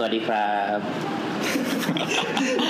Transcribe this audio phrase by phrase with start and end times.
[0.00, 0.78] สวัสดีครับ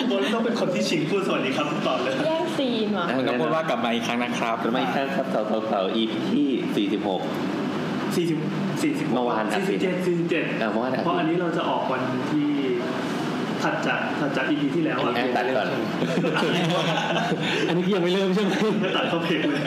[0.09, 8.39] โบนต้องเป็นคนที่ชิงพูดสวัสดีครับก่อนเลยแย่งซีนว่ะมันก็พูดว่ากลับมาอีกครั้งนะครับกลับมาอีกครั้งครับเสาเสาเสา EP ที่46สี่สิบ
[8.83, 12.49] สี่สิบเมื่อวานอัดสี่ผิสิดบเจ็ดสี่สิบเจ็ดอะเมื่อวานอัดผิดเพราะอันนี้เราจะออกวันที่
[13.63, 15.69] ถัดจากถัดจาก EP ที่แล้วอันนี้ตัดก่อน
[17.69, 18.53] อันนี้พี่ยังไม่เริ่มใช่ไหม
[18.83, 19.63] ไม่ตัดเข้าเพลงเลย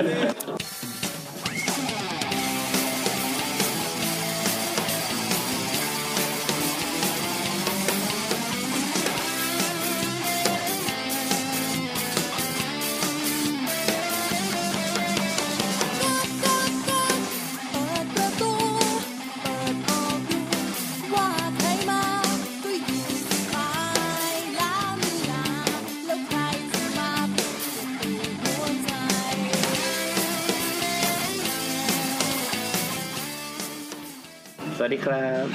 [35.06, 35.46] ครับ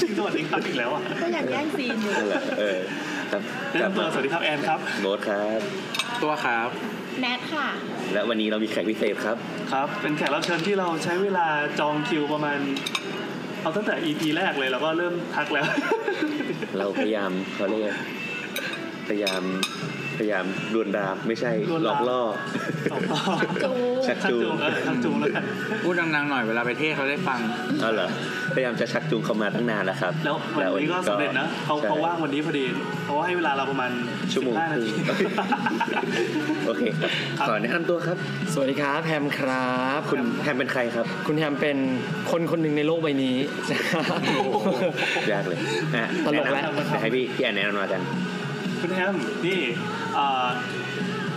[0.00, 2.80] ชิงสวัสดีครับอีกแล้วอะก็อยากแย่งซีนอยู่นั่นแหละเออ
[3.32, 5.60] ครับแนะนำตัวสวัสดีครับแอนครับโบ๊ทครับ
[6.22, 6.68] ตัวครับ
[7.20, 7.68] แนทค่ะ
[8.12, 9.36] และวันนี้เรามีแขกพิเศษครับ
[9.72, 11.46] ครับ เป็นแขกรับเชิญที่เราใช้เวลา
[11.80, 12.58] จองคิวประมาณ
[13.62, 15.66] เอาตั้งแต่ EP แรกเลยเราก็เริ่มทักแล้ว
[16.78, 17.94] เราพยายามเขาเรียก
[19.08, 19.42] พยายาม
[20.18, 22.20] พยายามดวนรามไม่ใช่ลวนหลลามอกล่อ
[22.90, 23.20] สองต่อ
[23.62, 23.70] จู
[24.06, 25.44] ชักชักจูจูงงเออชักจูงแล้วกัน
[25.82, 27.38] พูดดังๆหน่อยเวลาไปเทศเขาได้ฟัง
[27.80, 28.08] เอาเหรอ
[28.54, 30.36] พยายามจะชักจูงเขามาตั้งนานแล้วครับ แล้ว
[30.72, 32.64] วันนี้ก็สำเร็จนะเขาใช่เขาว่างวันนี้พอดี
[33.04, 33.90] เขาให้เวลาเราประมาณ
[34.32, 35.32] ชั่วโมง15นาทีครึ่ง
[36.66, 38.16] โอเคครับครับขอแนะนำตัวครับ
[38.52, 41.78] สวัสดีครับแฮมครับ คุณแฮมเป็นใครครับ คุณแฮมเป็น
[42.30, 43.36] คนคนหนึ่งในโลกใบนี้
[45.32, 45.58] ยากเลย
[45.96, 48.02] อะตลกแล้วแนะนำเดี๋ยวให้พี่พี่แอนแนะนำมากัน
[48.80, 49.14] คุณแฮม
[49.46, 49.60] นี่
[50.14, 50.46] เอ่อ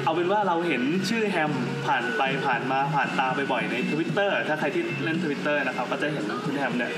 [0.05, 1.51] เอาเป็นว่าเราเห็นชื่อแฮม
[1.85, 6.91] ผ่านไปผ่านมาผ่านตาไปบ่อยในทวิตเตอร์ถ้าใครที่เล่นทวิตเตอร์นะครับก็จะเห็นคุณแฮมเนี่ย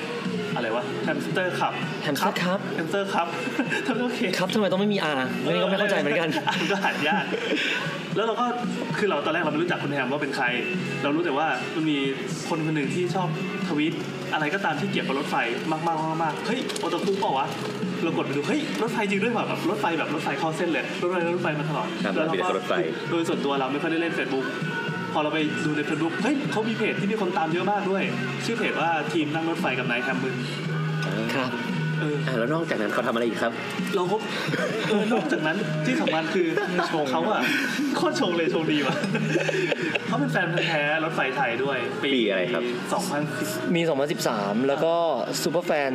[0.56, 3.28] อะไรวะแฮมสเตอร์ขับแฮมสเตอร์ครับแฮมสเตอร์ครับ
[3.85, 5.13] ทำไมโอเคครับทำไมต้องไม่มีอา
[5.44, 7.25] อันนี้ก็ไม่เข้าใจเหมือนกันอ่านก็อ่านยาก
[8.16, 8.46] แล้วเราก็
[8.97, 10.46] คือเราตอนแรกเราไม่รู้จักคุณแฮมว่าเป็นใคร
[11.03, 11.97] เรารู้แต่ว่ามันมี
[12.50, 13.28] คนคนหนึ่งที่ชอบ
[13.68, 13.94] ทวีต
[14.34, 15.35] อะไรก็ตามที่เกี่ยวกับรถไฟ
[15.72, 17.47] มากๆมากๆเฮ้ยโอตาคุเปล่าวะ
[18.03, 22.73] เรากดไปดูเฮ้ยรถไฟจริงด้วยแบบรถไฟแบบรถไฟเข้าเส้นเลยรถไฟรถไฟมาตลอดครับแล้วเรามีแต่ก็รถไฟ
[23.09, 24.45] โดยส่วนตัวเราไม่ค่อยได้เล่น Facebook
[25.13, 28.03] พอเราไปดูใน Facebook เฮ้ยเขามีเพจที่มีคนตามเยอะมากด้วย
[28.45, 30.35] ชื่อเพจว่าทีมนั่งรถไฟกับนายแฮมมึง
[31.35, 31.51] ครับ
[32.00, 33.51] เอออะแล้วนอกจากนั้นเขาทำอะไรอีกครับ
[33.95, 34.18] เราก็
[34.89, 36.47] เออนอกจากนั้นที่สำคัญคือ
[37.12, 37.41] เขาอะ
[37.95, 38.95] โคตรชงเลยชงดีว่ะ
[40.07, 42.63] เขาเป็นแฟนพันธุ์แท้รถไฟไทยด้วย ปีอะไรครับ
[43.19, 43.81] 2010 มี
[44.25, 44.94] 2013 แล้วก็
[45.41, 45.89] ซูเปอร์แฟน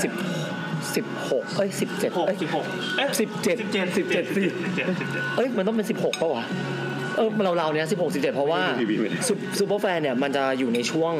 [0.00, 6.44] 2010 16 เอ้ย 17 6เอ้ย16เอ๊ะ17 17 17 17เอ้ย มันต้องเป็น 16ป่าวะ
[7.16, 11.12] เออเราเราๆเนี้ย16 17 เพราะว่าไม่ได้ซูซูเปอร์แฟนเนี่ยมันจะอยู่ในช่วง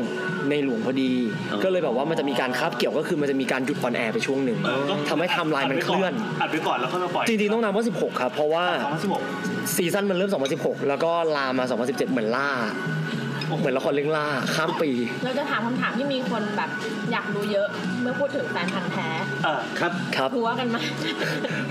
[0.51, 1.13] ในหลวงพอดี
[1.51, 8.65] อ๋อ ก็เลยแบบว่ามันจะมีการคาบเกี่ยวก็คือมันจะมีการหยุด on air ไปช่วงหนึ่งเออก็ทำให้ไทม์ไลน์มันเคลื่อน อัดไปก่อนแล้วก็มาปล่อยจริงๆต้องนับว่า 16 ครับ เพราะว่า
[9.21, 10.31] 2016 season มันเริ่ม
[10.61, 12.51] 2016 แล้วก็ลามมา 2017 เหมือนล่า
[13.59, 14.91] เหมือนละครเรื่องล่าข้ามปี
[15.25, 16.71] เราจะถามคำถามที่มีคนแบบ
[17.13, 17.69] อยากดูเยอะ
[18.03, 20.77] เมื่อพูดถึงแฟนพันธ์แท้เออครับครับ หัวกันไหม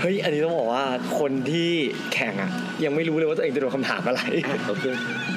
[0.00, 0.84] เฮ้ย อันนี้ต้องบอกว่า
[1.18, 1.70] คนที่
[2.14, 2.50] แข่งอะ
[2.84, 4.20] ยังไม่รู้เลยว่าตัวเองจะโดนคำถามอะไร
[4.68, 4.84] โอเค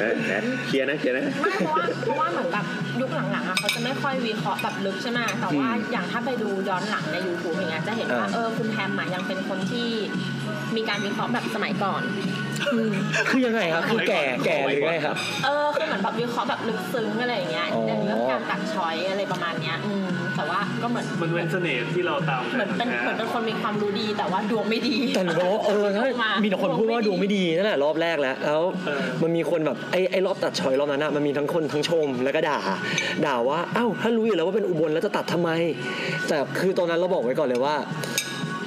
[0.02, 2.66] นะนะเคลียร์นะเคลียร์นะ ไม่เพราะว่าเพราะว่าเหมือนแบบ
[3.02, 9.90] ยุคหลังๆอะเขาจะไม่ค่อยวิเคราะห์แบบลึกใช่ไหมแต่ว่าอืมอย่างถ้าไปดูย้อนหลังใน YouTube อย่างเงี้ยจะเห็นว่าอ่า เออคุณแฮมอะยังเป็นคนที่
[10.76, 12.02] มีการวิเคราะห์แบบสมัยก่อน
[13.30, 20.06] คือยังไงครับคือแก่แก่หรือไงครับเออคือเหมือนแบบวิเคราะห์แบบลึกซึ้งอะไรอย่างเงี้ยอ๋ออย่างเรื่องการตัดช้อยอะไรประมาณเนี้ยอืม
[20.36, 32.60] แต่ว่าก็เหมือนมันเป็นเสน่ห์ที่เราตามเหมือนเป็นเหมือนเป็นคนมีความรู้ดีแต่ว่าดวงไม่ดีแต่หนูบอกว่าเออถ้ามามีแต่คนพูดว่าดวงไม่ดีนั่นแหละรอบแรกแล้วแล้วเออมันมีคนแบบไอ้ไอ้รอบตัดชอยรอบนั้นอะมันมีทั้งคนทั้งชมแล้วก็ด่า
[33.26, 35.50] ด่าว่าอ้าวถ้ารู้อยู่แล้วว่าเป็นอุบลแล้วจะตัดทำไม
[36.28, 37.76] แต่คือตอนนั้นเราบอกไว้ก่อนเลยว่า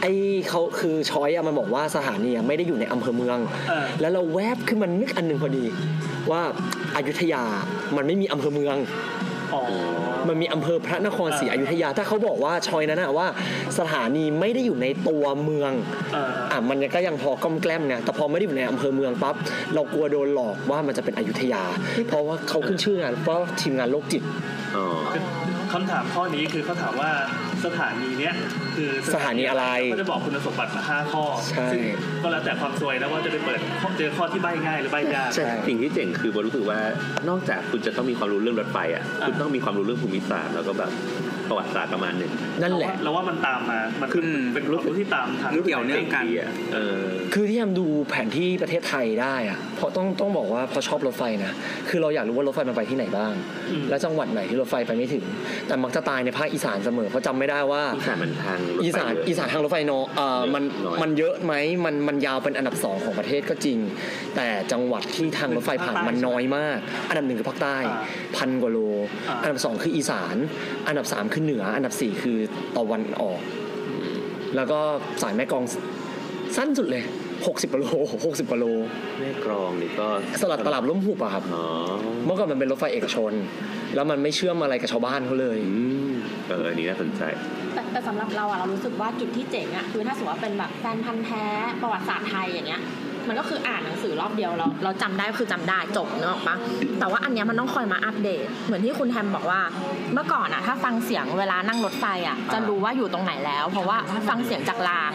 [0.03, 0.13] ไอ้
[0.49, 3.39] เขาคือชอยอะมันบอกว่าสถานีอะไม่ได้อยู่ในอำเภอเมือง
[3.69, 5.65] เออแล้วเราแวบขึ้นมานึกอันหนึ่งพอดี
[6.31, 6.43] ว่า
[6.97, 7.43] อายุทยา
[7.97, 8.77] มันไม่มีอำเภอเมือง
[9.55, 9.62] อ๋อ
[10.29, 13.27] มันมีอำเภอพระนครศรีอยุธยา ถ้าเขาบอกว่าชอยนั้นนะว่า
[13.79, 15.73] สถานีไม่ได้อยู่ในตัวเมือง
[16.12, 19.35] เอออะมันก็ยังพอก้อมแกล้มไงแต่พอไม่ได้อยู่ในอำเภอเมืองปั๊บ
[19.75, 21.62] เรากลัวโดนหลอกว่ามันจะเป็นอยุธยา
[22.09, 24.23] เพราะว่าเขาขึ้นชื่อไงเพราะทีมงานโรคจิต
[24.77, 24.87] อ๋อ
[25.73, 27.11] คำถามข้อนี้คือเขาถามว่า
[27.66, 28.34] สถานีเนี้ย
[28.76, 31.82] คือสถานีอะไรก็จะบอกคุณสมบัติมาห้าข้อใช่ซึ่ง
[32.22, 36.78] ก็แล้วแต่ความซวยนะว่าจะไปเปิดข้อเจอข้อที่ใบง่ายหรือใบยากใช่สิ่งที่เจ๋งคือบรู้สึกว่า
[37.28, 40.90] นอกจากคุณจะต้องมีความรู้เรื่องรถไฟอะอะคุณต้องมีความรู้เรื่องภูมิศาสตร์แล้วก็แบบ
[41.49, 42.32] ประวัติศาสตร์ประมาณหนึ่ง
[42.62, 47.00] นั่นแหละเราว่ามันตามมามันคืออืมเป็นรู้ที่ตามทางรู้เกี่ยวเนื่องกันดีอะเออ
[47.34, 51.52] คือที่ทำดูแผนที่ประเทศไทยได้อะเพราะต้องต้องบอกว่าเพราะชอบรถไฟนะ
[51.88, 53.32] คือเราอยากรู้ว่ารถไฟมันไปที่ไหนบ้าง
[53.70, 55.25] อืมและจังหวัดไหนที่รถไฟไปไม่ถึง
[55.66, 61.55] แต่มักจะตายในภาคอีสานเสมอเพราะจำไม่ได้ได้ว่าอีสานมันทางรถไฟอีสานเยะอีสานทางรถไฟเนอะเอ่อมันน้อยมันเยอะไหม
[61.85, 63.79] มันมันยาวเป็นอันดับสองของประเทศก็จริง
[64.37, 66.79] แต่จังหวัดที่ทางรถไฟผ่านมันน้อยมาก
[67.09, 67.99] อันดับหนึ่งคือภาคใต้อ่า
[68.37, 68.79] พันกว่าโล
[69.29, 70.37] อ่าอันดับสองคืออีสาน
[70.87, 72.39] อันดับสามคือเหนือ อันดับสี่คือ
[72.77, 73.41] ตะวันออก
[74.56, 74.81] แล้วก็
[75.23, 75.65] สายแม่กลอง
[76.56, 77.05] สั้นสุดเลย
[77.39, 77.87] 60กว่าโล
[78.23, 78.67] 60กว่าโล
[79.21, 80.06] แม่กรองนี่ก็
[80.41, 81.65] สลัดตลับล้มหุบอะครับอ๋อ
[82.25, 83.33] เมื่อก่อนมันเป็นรถไฟเอกชน
[83.94, 86.12] แล้วมันไม่เชื่อมอะไรกับชาวบ้านเขาเลยอืม
[86.49, 87.23] เอออันนี้น่าสนใจ
[87.75, 91.44] แต่แต่สำหรับเราอะเรารู้สึกว่าจุดที่เจ๋งอะคือถ้าสมมติว่าเป็นแบบแฟนพันธ์แท้
[91.82, 92.82] ประวัติศาสตร์ไทยอย่างเงี้ย
[93.29, 96.56] มันก็คืออ่านหนังสือรอบเดียวเราเราจำได้ก็คือจำได้จบเนกอะปะ
[97.00, 99.61] แต่ว่าอันเนี้ยมันต้องคอยมาอัปเดต เหมือนที่คุณแฮมบอกว่า
[100.14, 103.99] เมื่อก่อนอะถ้าฟังเสียงเวลานั่งรถไฟอะจะรู้ว่าอยู่ตรงไหนแล้ว เพราะว่า
[104.29, 105.12] ฟังเสียงจากราง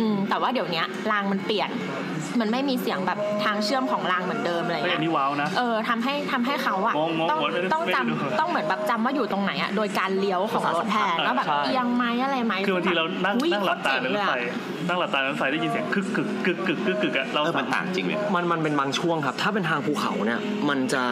[0.00, 1.70] อืมแต่ว่าเดี๋ยวเนี้ยรางมันเปลี่ยน
[2.40, 21.04] มันไม่มีเสียงแบบทางเชื่อมของรางเหมือนเดิมอะไรเฮ้ยเงี้อัยนนี้ว้าวนะเออทำให้ทำให้เขาอะมองมองต้องหัวไม่ได้ต้องไม่ได้จำดูต้องเหมือนแบบจำว่าอยู่ตรงไหนอะโดยการเลี้ยวของรถแทนแล้วแบบใช่เอียงไหมอะไรไหมคือบางทีเรานั่งอุ๊ยนั่งหลับตาในรถไฟโคตรเจ๋งเลยอะนั่งหลับตาในรถไฟได้ยินเสียงกึกกึกกึกกึกกึกกึกอะเราเออมันต่างจริงไหมมันมันเป็นบางช่วงครับ ถ้าเป็นทางภูเขาเนี่ยมันจะ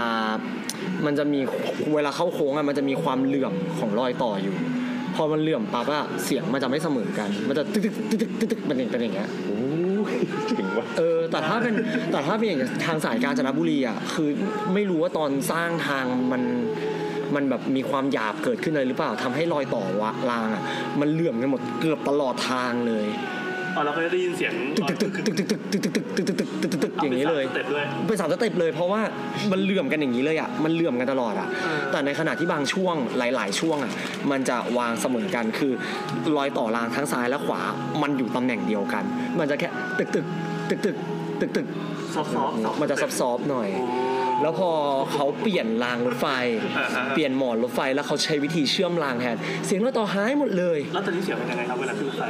[1.05, 1.41] มันจะมี
[1.95, 4.57] เวลาเข้าโค้งอะมันจะมีความเหลื่อมของรอยต่ออยู่
[5.17, 9.29] พอมันเหลื่อมปั๊บอะเสียงมันจะไม่เสมอกัน มันจะตึกตึกตึกตึกตึกตึกเป็นอย่างเป็นอย่างเงี้ย
[10.51, 11.75] จริงวะเออแต่ถ้าเป็น
[12.13, 14.29] แต่ถ้าเป็นอย่างทางสายกาญจนบุรีอะคือ
[14.75, 16.43] ไม่รู้ว่าตอนสร้างทางมัน
[17.35, 20.63] มันแบบมีความหยาบเกิดขึ้นเลยหรือเปล่าทำให้รอยต่อวะรางอะ
[21.01, 23.07] มันเหลื่อมกันหมดเกือบตลอดทางเลย
[23.77, 27.45] อ๋อเราก็จะได้ยินเสียงตึกตึกตึกตึกตึกตึกตึกตึกตึกตึกตึกตึกตึกตึกอย่างนี้เลย
[28.07, 29.01] เป็นสามสเต็ปเลย เพราะว่า
[29.53, 31.49] มันเหลื่อมกันอย่างนี้เลยอะมันเหลื่อมกันตลอดอะ
[31.91, 33.93] แต่ในขณะที่บางช่วงหลาย ๆ ช่วงอะ
[34.31, 35.73] มันจะวางเสมอกันคือ
[36.37, 37.61] รอยต่อรางทั้งซ้ายและขวา
[38.03, 39.05] มันอยู่ตำแหน่งเดียวกัน
[39.39, 40.27] มันจะแค่ตึกตึก
[40.71, 40.97] ตึกตึก
[41.41, 41.67] ตึกตึก
[42.15, 43.69] ซอฟต์ๆมันจะซับซอฟๆหน่อย
[44.43, 44.71] แล้วพอ
[45.13, 46.27] เขาเปลี่ยนรางรถไฟ
[47.15, 49.37] เปลี่ยนหมอนรถไฟแล้วเขาใช้วิธีเชื่อมรางแทน
[49.67, 52.23] เสียงรอยต่อหายหมดเลย แล้วตอนนี้เสียงเป็นยังไงครับเวลาขึ้นรถไฟ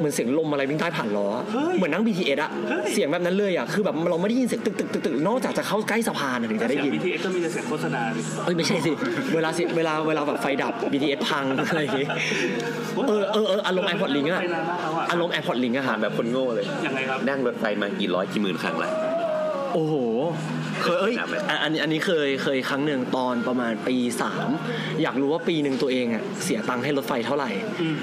[0.00, 8.92] เหมือนเสียงลมอะไรวิ่งใต้ผ่านล้อเฮ้ยเหมือนนั่ง BTS อะเฮ้ยเสียงแบบนั้นเลยอะคือแบบเราไม่ได้ยินเสียงตึกตึกตึกตึกนอกจากจะเข้าใกล้สะพานอะถึงจะได้เสียงยิน BTS ก็มีแต่เสียงโฆษณาดิเอ้ยไม่ใช่สิ
[9.34, 12.06] เวลาสิเวลาเวลาแบบไฟดับ BTS พังอะไรอย่างงี้
[13.08, 18.90] เออเออเอออารมณ์ AirPods Link อะไปนานมากแล้วอะอารมณ์ AirPods Link อะถาค่ะมแบบคนโง่เลยยังไงครับนั่งรถไฟมากี่ร้อยกี่หมื่นครั้งละ
[19.74, 19.94] โอ้โห
[20.82, 24.48] เคยเอ้ยถามไหมอันอันนี้อันนี้เคยเคยครั้งหนึ่งตอนประมาณปีสาม
[25.02, 27.50] อยากรู้ว่าปีหนึ่งตัวเองอะเสียตังค์ให้รถไฟเท่าไหร่
[27.80, 27.96] อืม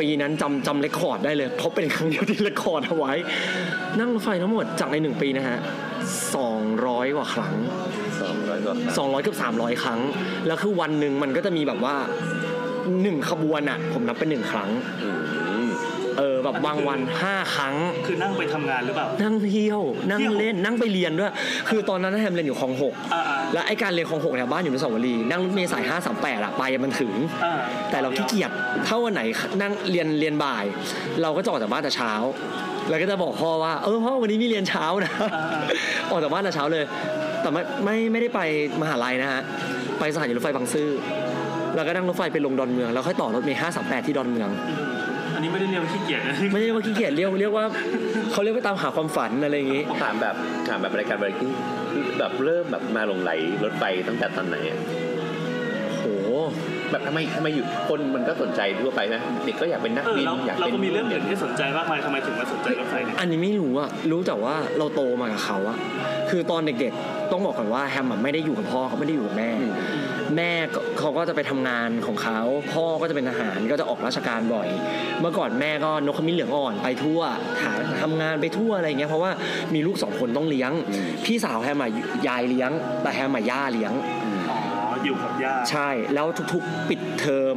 [0.00, 3.12] ปีนั้นจำจำเรคคอร์ดได้เลย เพราะเป็นครั้งเดียวที่เรคคอร์ดเอาไว้
[3.98, 5.58] นั่งรถไฟทั้งหมดจากในหนึ่งปีนะฮะ
[6.36, 7.54] สองร้อยกว่าครั้ง
[8.20, 10.00] สองร้อยกว่าครั้งสองร้อยเกือบสามร้อยครั้ง
[10.46, 11.96] แล้วคือวันหนึ่งมันก็จะมีแบบว่า
[13.02, 14.70] หนึ่งขบวนอะ ผมนับเป็นหนึ่งครั้ง
[15.02, 15.18] อืม
[16.20, 17.74] เออแบบบางวันห้าครั้ง
[18.06, 19.80] คือนั่งไปทำงานหรือเปล่า นั่งเที่ยว
[20.10, 21.32] นั่งเล่น นั่งไปเรียนด้วย
[21.68, 27.12] คือตอนนั้นแฮมเรียนอยู่คลองหกอ่าอ่าแล้วไอ้การเรียนคลองหกเนี่ยบ้านอยู่ในสระบุรีนั่งรถเมล์สายห้าสามแปดอะไปอะมันถึง
[27.44, 27.54] อ่า
[27.90, 28.50] แต่เราขี้เกียจ
[28.86, 29.22] ถ้าวันไหน
[29.60, 30.64] นั่งเรียนเรียนบ่าย
[31.22, 32.12] เราก็จะออกจากบ้านแต่เช้า
[32.88, 35.12] แล้วก็จะบอกพ่อว่า เออพ่อวันนี้มีเรียนเช้านะ
[36.10, 36.84] ออกจากบ้านแต่เช้าเลย
[37.42, 38.40] แต่ไม่ไม่ไม่ได้ไป
[38.82, 39.42] มหาลัยนะฮะ
[39.98, 40.90] ไปสถานีรถไฟบางซื่อ
[41.74, 44.60] แล้วก็นั่งรถไฟไปลงดอนเมือง แล้วค่อยต่อรถเมล์ห้าสามแปดที่ดอนเมืองอั
[45.40, 47.64] นนี้ไม่ได้เรียกว่าขี้เกียจนะไม่ใช่ว่าขี้เกียจเรียกเรียกว่า
[48.32, 50.34] เขาเรียกว่าตามหาความฝันอะไรอย่างงี้ถามแบบ
[50.68, 51.52] ถามแบบรายการบริกี้
[52.18, 53.32] แบบเริ่มแบบมาหลงไหล
[53.64, 55.09] รถไฟตั้งแต่ตอนไหนอะโห
[56.90, 65.76] แบบทำไมทำไมอยู่คนมันก็สนใจทั่วไปไหมเด็กก็อยากเป็นนักเออบินเราอยากเราเป็นก็มีเรื่องอื่นที่สนใจมากมายทำไมถึงมาสนใจรถไฟเนี่ยอันนี้ไม่รู้อะรู้แต่ว่าเราโตมากับเขาอะ
[66.30, 69.72] คือตอนเด็กๆต้องบอกก่อนว่าแฮมอะไม่ได้อยู่กับพ่อเขาไม่ได้อยู่กับแม่อืม
[70.36, 72.40] แม่ก็เขาก็จะไปทำงานของเขา
[72.72, 74.68] พ่อก็จะเป็นทหารก็จะออกราชการบ่อย
[75.20, 77.20] เมื่อก่อนแม่ก็นกขมิ้นเหลืองอ่อนไปทั่ว
[77.62, 79.30] หาทำงานไปทั่วอะไรเงี้ยเพราะว่า
[79.74, 81.90] มีลูกสองคนต้องเลี้ยงอืมพี่สาวแฮมอะ
[82.28, 82.70] ยายเลี้ยง
[83.02, 83.92] แต่แฮมอะย่าเลี้ยง
[85.10, 87.56] อ๋ออยู่กับย่าใช่ แล้วทุกๆปิดเทอม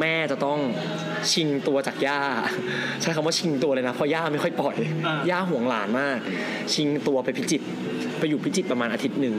[0.00, 0.58] แม่จะต้อง
[1.32, 2.20] ชิงตัวจากย่า
[3.02, 4.76] ใช้คำว่าชิงตัวเลยนะเพราะย่าไม่ค่อยปล่อย
[5.06, 6.18] อ่าย่าห่วงหลานมาก
[6.74, 7.66] ชิงตัวไปพิจิตร
[8.18, 9.34] ไปอยู่พิจิตรประมาณอาทิตย์หนึ่ง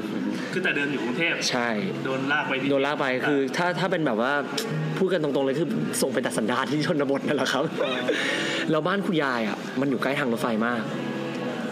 [0.54, 1.68] คือแต่เดินอยู่กรุงเทพใช่
[2.06, 4.34] โดนลากไปที่โดนลากไปคือถ้าถ้าเป็นแบบว่า
[4.98, 5.70] พูดกันตรงๆเลยคือ
[6.02, 7.64] ส่งไปตัดสันดานที่ชนบทนั่นแหละครับ
[8.72, 10.82] แล้วบ้านคุณยายอะมันอยู่ใกล้ทางรถไฟมาก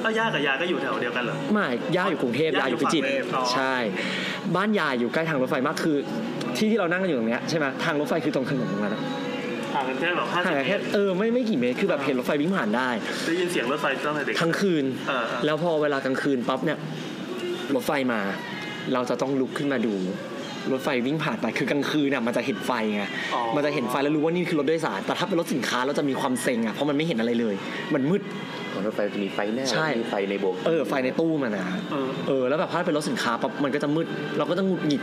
[0.02, 3.76] เอาย่ากับยายก็อยู่แถวเดียวกันเหรอไม่ย่าอยู่กรุงเทพย่าย่าออยู่ยู่พิจิตรฝั่งเลยอ๋อใช่
[4.56, 5.98] บ้านยายอยู่ใกล้ทางรถไฟมากคือ
[6.58, 9.02] ที่ที่เรานั่งกันอยู่ตรงเนี้ยใช่ไหมทางรถไฟคือตรงถนนตรงนั้นอะ
[9.74, 12.90] ห่างกันแค่แบบห้าห่างสิบกันเมแค่ตรเออไม่ไม่กี่เมตรคือแบบเห็นรถไฟวิ่งผ่านได้
[13.26, 16.78] ได้ยินเสียงรถไฟตั้งแต่เด็ก ทั้งคืนเออเออ แล้วพอเวลากลางคืนปั๊บเนี่ย
[17.76, 18.20] รถไฟมา
[18.94, 19.96] เราจะต้องลุกขึ้นมาดู
[20.72, 27.56] รถไฟวิ่งผ่านไปคือกลางคืนน่ะมันจะเห็นไฟไงอ๋อ มันจะเห็นไฟแล้วรู้ว่านี่คือรถโดยสารแต่ถ้าเป็นรถสินค้าเราจะมีความเซ็งอะเพราะมันไม่เห็นอะไรเลย
[27.94, 28.22] มันมืด
[28.80, 34.08] รรถไฟจะมีไฟหน้าใช่ มีไฟในโบกเออไฟในตู้มันนะเออเออแล้วแบบถ้าเป็นรถสินค้าปั๊บมันก็จะมืด
[34.38, 35.02] เราก็จะหงุดหงิด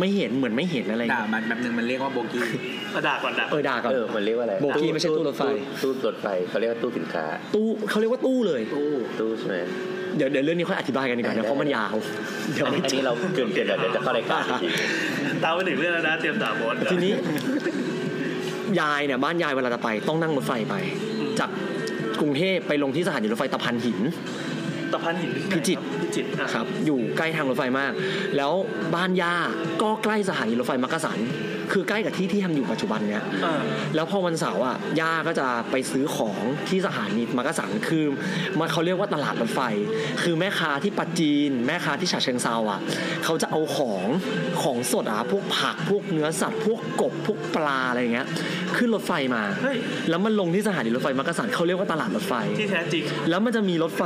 [0.00, 2.42] ไม่เห็นเหมือนไม่เห็นอะไรด่าเงี้ยมันแบบนึงมันเรียกว่าโบกี้
[2.94, 5.42] มาด่าก่อนด่า เออด่าก่อน เออมันเรียกว่าอะไรโบกี้ไม่ใช่ตู้รถไฟ
[5.82, 8.60] ตู้รถไฟเขาเรียกว่าตู้สินค้า ตู้เขาเรียกว่าตู้เลย
[9.20, 9.56] ตู้ใช่ไหม
[10.16, 11.94] เดี๋ยวเดี๋ยวเรื่องนี้ค่อยอธิบายกันดีกว่าได้ นะเพราะมันยาว
[12.54, 14.68] เดี๋ยวอันไม่นี้อันจนี้บเราเกินเกินเดี๋ยวจะเข้ารายการอีกที
[15.42, 17.12] ตามไปหนึ่งเรื่องแล้วนะ เตรียมด่าบอส ทีนี้
[18.80, 20.74] ยายเนี่ยบ้านยายเวลาจะไปต้องนั่งรถไฟไป
[21.40, 21.50] จาก
[22.20, 23.98] กรุงเทพไปลงที่สถานีรถไฟตะพานหิน
[24.92, 27.92] ตะพันหินที่ไหนพิจิตรพิจิตรอะครับ อยู่ใกล้ทางรถไฟมาก
[28.36, 28.52] แล้ว
[28.94, 29.34] บ้านย่า
[29.82, 31.18] ก็ใกล้สถานีรถไฟมักกะสัน
[31.72, 33.62] คือใกล้กับที่ที่ทำอยู่ปัจจุบันเนี้ยอ่า
[33.94, 38.04] แล้วพอวันเสาร์อะย่าก็จะไปซื้อของที่สถานีมักกะสันคือ
[38.58, 39.60] มันเขาเรียกว่าตลาดรถไฟ
[40.22, 42.80] คือแม่ค้าที่ปัจจีน แม่ค้าที่ฉะเชิงเซาอะ
[43.24, 44.06] เขาจะเอาของ
[44.62, 48.26] ของสดอะพวกผักพวกเนื้อสัตว์พวกกบพวกปลาอะไรอย่างเงี้ย
[48.76, 49.76] ขึ้นรถไฟมา เฮ้ย
[50.10, 54.02] แล้วมันลงที่สถานีรถไฟมักกะสันเขาเรียกว่าตลาดรถไฟ ที่แท้จริง แล้วมันจะมีรถไฟ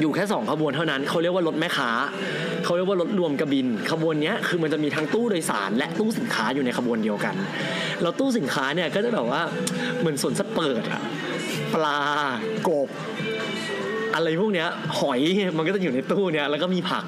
[0.00, 1.90] อยู่แค่สองขบวนเท่านั้นเขาเรียกว่ารถแม่ค้า
[2.64, 7.34] เขาเรียกว่ารถรวมกระบิน ขบวนนี้คือมันจะมีทั้งตู้โดยสาร และตู้สินค้าอยู่ในขบวนเดียวกัน
[8.02, 9.42] แล้วตู้สินค้าเนี่ยก็จะแบบว่า
[9.98, 11.02] เหมือนสวนสัตว์เปิดอะ
[11.74, 11.98] ปลา
[12.68, 12.88] กบ
[14.14, 15.20] อะไรพวกเนี้ยหอย
[15.56, 17.04] มันก็จะอยู่ในตู้เนี้ยแล้วก็มีผัก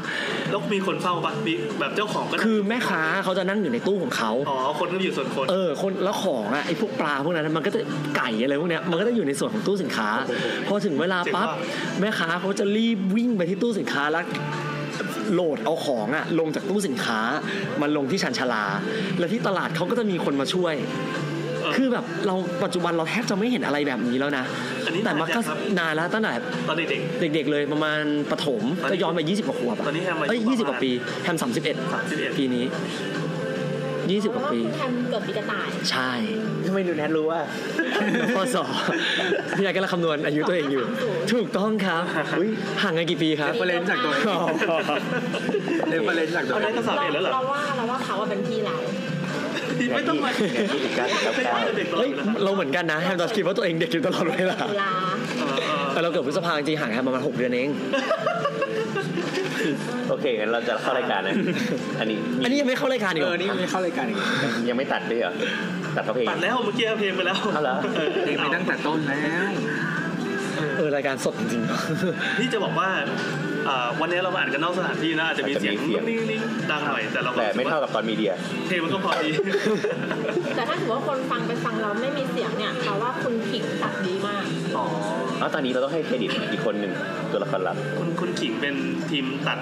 [0.50, 7.80] แล้วมีคนเฝ้าปะมีแบบเจ้าของก็คือแม่ค้าเขาจะนั่งอยู่ในตู้ของเขาอ๋อคนก็อยู่ส่วนคน เออคนแล้วของอะไอ้พวกปลาพวกนั้นมันก็จะ
[8.16, 10.08] ไก่อะไรพวกเนี้ยมันก็จะอยู่ในส่วนของตู้สินค้า
[10.66, 11.48] พอถึงเวลาปั๊บ
[12.00, 14.24] แม่ค้าเขาจะรีบวิ่งไปที่ตู้สินค้าแล้ว
[15.32, 17.20] โหลดเอาของอะลงจากตู้สินค้า
[17.80, 18.64] มันลงที่ชันชาลา
[19.18, 21.33] แล้วที่ตลาดเขาก็จะมีคนมาช่วยเออ
[21.76, 24.44] คือแบบเราปัจจุบันเราแทบจะไม่เห็นอะไรแบบนี้แล้วนะ
[24.86, 26.32] อันนี้แต่มันก็นานยังครับนานแล้วตั้งแต่
[26.68, 26.84] ตอนเด็
[27.28, 30.90] กเด็กๆเลยประมาณประถมตอนนี้ก็ย้อนไป20กว่าขวบะตอนนี้แฮมอายุเอ้ยประมาณ20กว่าปี
[31.24, 31.54] แฮม31
[32.02, 32.64] 31ปีนี้
[34.10, 36.12] 20กว่าปีแทนเกิดปีกระต่าย ใช่
[36.66, 37.40] ทำไมดูแนทรู้ว่า
[38.36, 38.56] พศ
[39.56, 40.84] พี่ยายกำลังคำนวณอายุตัวเองอยู่
[41.32, 42.02] ถูกต้องครับ
[42.38, 42.50] อุ๊ย
[42.82, 44.38] ห่างกันกี่ปีครับเรฟเฟรนซ์จากตัวเองอ๋อ
[45.88, 48.76] เรฟเฟรนซ์จากตัวเอาเอได้งก็สามเอ็ดแล้วเหรอเราว่าเราว่าเขาอะเป็นพี่เรา
[49.96, 54.92] ไม่ต้องมาไงที่อีกเก้าสิบเก้าเก้าเด็กๆเฮ้ยเลยนะเราเหมือนกันนะแฮมจะคิดว่าตัวเองเด็กอยู่ตลอดเวลาตุลา
[55.92, 57.68] แต่เราเกิดพฤษภาจริงๆห่างกันประมาณ6เดือนเอง
[60.10, 61.34] โอเคงั้นเราจะเข้ารายการนะ
[62.00, 64.18] อันนี้มีอันนี้ยังไม่เข้ารายการอีกเอเหรออนี่ไม่เข้ารายการอีก
[64.68, 65.32] ยังไม่ตัดด้วยเหรอ
[65.96, 67.76] ตัดเขาเพลงตัดแล้วเมื่อกี้เอาเพลงไปแล้วเอาเหรอ
[68.24, 69.50] เพลงไปตั้งแต่ต้นแล้ว
[70.76, 73.04] เออรายการสดจริงๆนี่จะบอกว่าอ่า
[74.00, 78.32] วันนี้เรามาอ่านกันนอกสถานที่นะอาจจะมีเสียงอาจจะมีเสียงนิ่งๆดังหน่อยแต่เราก็แต่ไม่เท่ากับตอนมีเดีย
[78.66, 79.30] เพลงมันก็พอดี
[80.56, 84.44] แต่ถ้าถือว่าคนฟังไปฟังเราไม่มีเสียงเนี่ยเราว่าคุณขิงตัดดีมาก
[84.76, 84.84] อ๋อ
[85.40, 86.92] แล้วตอนนี้เราต้องให้เครดิตอีกคนหนึ่ง
[87.32, 88.74] ตัวละครหลักคุณคุณขิงเป็น
[89.10, 89.58] ทีมตัด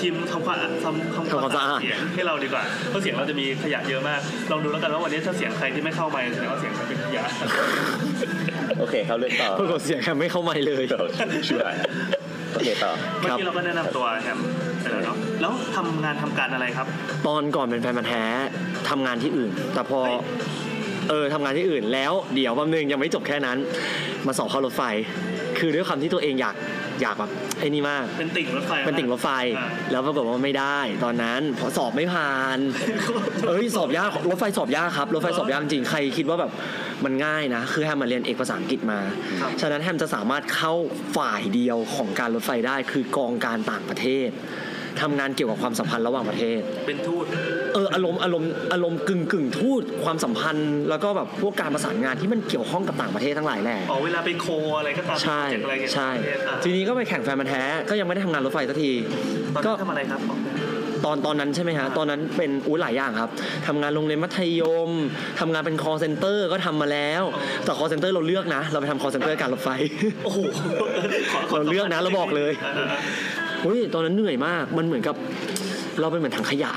[0.00, 7.24] ทีมทำความทำทำความสะอาดเสียงให้เราดีกว่าเพราะเสียงเราจะมีขยะเยอะมากลองดูแล้วกันว่าวันนี้ถ้าเสียงใครที่ไม่เข้าไมค์แสดงว่าเสียงเขาเป็นขยะ
[8.80, 10.84] โอเคเขาเลือกต่อปรากฏเสียงแฮมไม่เข้าไม่เลย
[11.48, 11.74] ช่วย
[12.52, 14.38] โอเคต่อ เมื่อกี้เราก็แนะนำตัวแฮม
[14.80, 16.86] ไปแล้วเนาะแล้วทำงานทำการอะไรครับ
[17.26, 18.24] ตอนก่อนเป็นแฟนมาแท้
[18.90, 20.18] ทำงานที่อื่น แต่พอ เฮ้ย
[21.10, 23.58] เออทำงานที่อื่นแล้วเดี๋ยวแป๊บนึงยังไม่จบแค่นั้น
[24.26, 24.82] มาสอบเข้ารถไฟ
[25.58, 26.56] คือด้วยความที่ตัวเองอยาก
[27.02, 29.28] อยากแบบไอ้นี่มาก เป็นติ่งรถไฟเป็นติ่งรถไฟ
[29.58, 32.58] อ่าแล้วปรากฏว่าไม่ได้ตอนนั้นเพราะสอบไม่ผ่าน
[33.48, 36.50] เอ้ยสอบยากรถไฟสอบยากครับรถไฟสอบยากจริงใครคิดว่าแบบ
[37.04, 39.00] มันง่ายนะ คือแฮมมาเรียนเอกภาษาอังกฤษมา
[39.40, 40.72] ครับฉะนั้นแฮมจะสามารถเข้า
[41.16, 44.30] ฝ่ายเดียวของการรถไฟได้คือกองการต่างประเทศ
[45.02, 47.24] ทำงานเกี่ยวกับความสัมพันธ์ระหว่างประเทศ เป็นทูต
[47.74, 54.46] เอออารมณ์อารมณ์อารมณ์กึ่งกึ่งทูตความสัมพันธ์ แล้วก็แบบพวกการประสานงานที่มันเกี่ยวข้องกับต่างประเทศทั้งหลายแหละอ๋อเวลาไปโค
[54.78, 58.90] อะไรก็ตามใช่โปรเจกต์อะไรเกี่ยวกับใช่ประเทศอะทีนี้ก็ไปแข่งแฟนมันธุ์แท้ก็ยังไม่ได้ทำงานรถไฟสักที
[59.54, 60.20] ตอนก็นั้นทำอะไรครับ
[61.04, 63.30] ตอนตอนนั้นใช่ไหมฮะตอนนั้นเป็นอุ้ยหลายอย่างครับ
[63.66, 64.90] ทำงานโรงเรียนมัธยม
[65.40, 67.22] ทำงานเป็น call center ก็ทำมาแล้ว
[67.64, 69.68] แต่ call center เราเลือกนะ เราไปทำ call center การรถไฟ
[70.24, 70.38] โอ้โห
[71.32, 72.86] ขอขเราเลือกนะเราบอกเลยอ่า
[73.64, 75.16] อุ้ยตอนนั้นเหนื่อยมากมันเหมือนกับ
[76.00, 76.72] เราเป็นเหมือนถังขยะ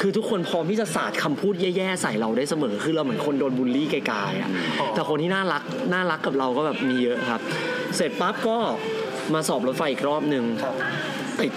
[0.00, 4.50] คือทุกคนพร้อมที่จะสาดคำพูดแย่ๆใส่เราได้เสมอ คือเราเหมือนคนโดนบูลลี่ไกลๆอะ
[4.94, 7.40] แต่คนที่น่ารัก น่ารักกับเราก็แบบมีเยอะครับ
[7.96, 8.56] เสร็จปั๊บก็
[9.34, 10.74] มาสอบรถไฟอีกรอบหนึ่งครับ
[11.40, 11.52] ติด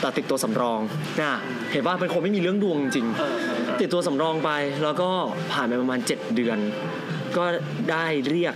[0.00, 0.80] แต่ติดตัวสำรอง
[1.20, 1.32] น่ะ
[1.72, 4.50] เห็นว่าเป็นคนไม่มีเรื่องตัวจริงเออเออเออติดตัวสำรองไป
[4.84, 5.08] แล้วก็
[5.52, 6.58] ผ่านไปประมาณ 7 เดือน
[7.36, 7.44] ก็
[7.90, 8.54] ได้เรียก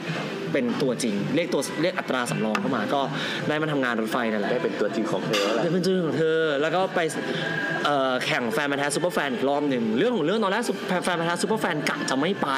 [0.52, 3.00] เป็นตัวจริง เรียกตัวเรียกอัตราสำรองเข้ามา ก็
[3.48, 7.00] ได้มาทำงานรถไฟนั่นแหละได้เป็นตัวจริงของเธอแล้วแหละได้เป็นจุดของเธอ แล้วก็ไป
[7.84, 12.48] เอ่อแข่งแฟนพันธุ์แท้ซูเปอร์แฟนอีกรอบหนึ่งเรื่องของเรื่องตอนแรกซูเปอร์แฟนพันธุ์แท้ซูเปอร์แฟนกะจะไม่ไป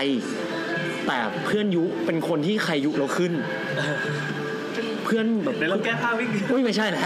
[1.06, 3.32] แต่เพื่อนยุเป็นคนที่ใครยุเราขึ้น
[3.76, 7.02] เพื่อนแบบเดี๋ยวเราแก้ผ้าวิ่งอุ้ยไม่ใช่แหละ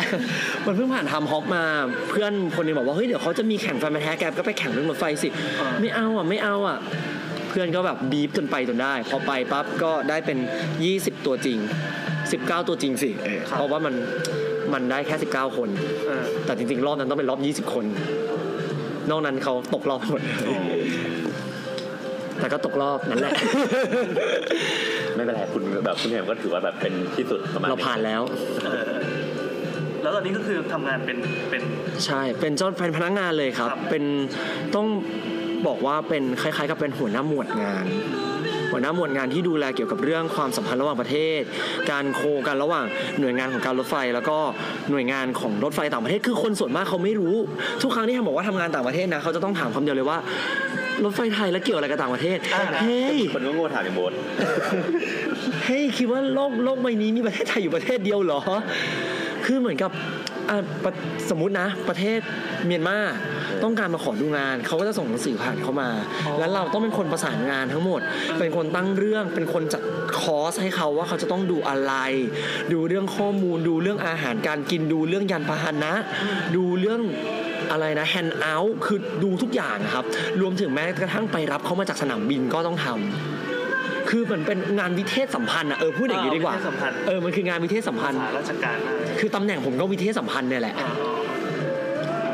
[0.66, 1.64] มันเพิ่งผ่านทำฮอปมา
[2.10, 5.28] เพื่อนคนหนึงบอกว่าเฮ้ยเดี๋ยวเขาจะมีแข่งแฟนมาแท้แกก็ไปแข่งเรื่องรถไฟสิ
[5.60, 6.78] อ่าไม่เอาอะไม่เอาอะ
[7.48, 10.38] เพื่อนก็แบบบีบจนไปจนได้ พอไปปั๊บก็ได้เป็น
[10.82, 11.58] 20 ตัวจริง
[12.12, 13.94] 19 ตัวจริงสิเออครับเพราะว่ามัน
[14.72, 15.68] มันได้แค่ 19 คน
[16.06, 17.84] เออแต่จริงๆ รอบนั้นต้องเป็นรอบ 20 คน
[19.10, 20.34] นอกนั้นเขาตกรอบหมดเลย
[22.40, 23.32] แต่ก็ตกรอบนั่นแหละ
[25.16, 28.22] ไม่เป็นไรคุณแบบคุณแฮมก็ถือว่าแบบเป็นที่สุดประมาณเราผ่านแล้ว
[28.64, 28.94] เออ
[30.02, 31.18] แล้วตอนนี้ก็คือทำงานเป็น
[31.50, 31.62] เป็น
[32.04, 34.04] ใช่เป็นเจ้าเป็นพนักงานเลยครับครับ เป็น
[34.74, 34.86] ต้อง
[35.66, 37.84] บอกว่าเป็นคล้ายๆ กับเป็นหัวหน้าหมวดงาน
[38.70, 41.40] หัวหน้าหมวดงานที่ดูแลเกี่ยวกับเรื่องความสัมพันธ์ระหว่างประเทศ
[41.90, 42.84] การโคกันระหว่าง
[43.20, 44.36] หน่วยงานของการรถไฟ แล้วก็
[44.90, 47.36] หน่วยงานของรถไฟต่างประเทศคือคนส่วนมากเขาไม่รู้
[47.82, 50.18] ทุกครั้งที่ทำบอกว่าทำงานต่างประเทศนะเขาจะต้องถามคำเดียวเลยว่า
[51.04, 52.38] รถไฟไทยแล้วเกี่ยวอะไรกับต่างประเทศ
[52.82, 54.12] เฮ้ย คนก็โง่ถามอย่างโบส
[55.64, 58.40] เฮ้ยคิดว่าโลกโลกใบนี้มีประเทศไทยอยู่ประเทศเดียวเหรอ
[59.44, 60.23] คือเหมือนกับอะประ
[61.30, 62.20] สมมุตินะ ประเทศ
[62.66, 62.98] เมียนมา
[63.62, 65.88] ต้องการมาขอดูงาน เขาก็จะส่งหนังสือผ่านเข้ามา
[66.38, 68.00] แล้วเราต้องเป็นคนประสานงานทั้งหมด
[68.38, 69.82] เป็นคนตั้งเรื่องเป็นคนจัด
[70.20, 71.92] คอร์สให้เขาว่าเขาจะต้องดูอะไร
[72.72, 75.92] ดูเรื่องข้อมูลดูเรื่องอาหารการกินดูเรื่องยานพาหนะ
[76.56, 77.00] ดูเรื่อง
[77.72, 80.04] อะไรนะแฮนด์เอาท์คือดูทุกอย่างครับ
[80.40, 83.33] รวมถึงแม้กระทั่งไปรับเขามาจากสนามบินก็ต้องทำ
[84.16, 90.90] คือมันเป็นงานวิเทศสัมพันธ์อะเออพูดอย่างนี้ดีกว่า วิเทศสัมพันธ์ เออมันคืองานวิเทศสัมพันธ์สายราชการมากคือตำแหน่งผมก็วิเทศสัมพันธ์เนี่ยแหละอ๋อ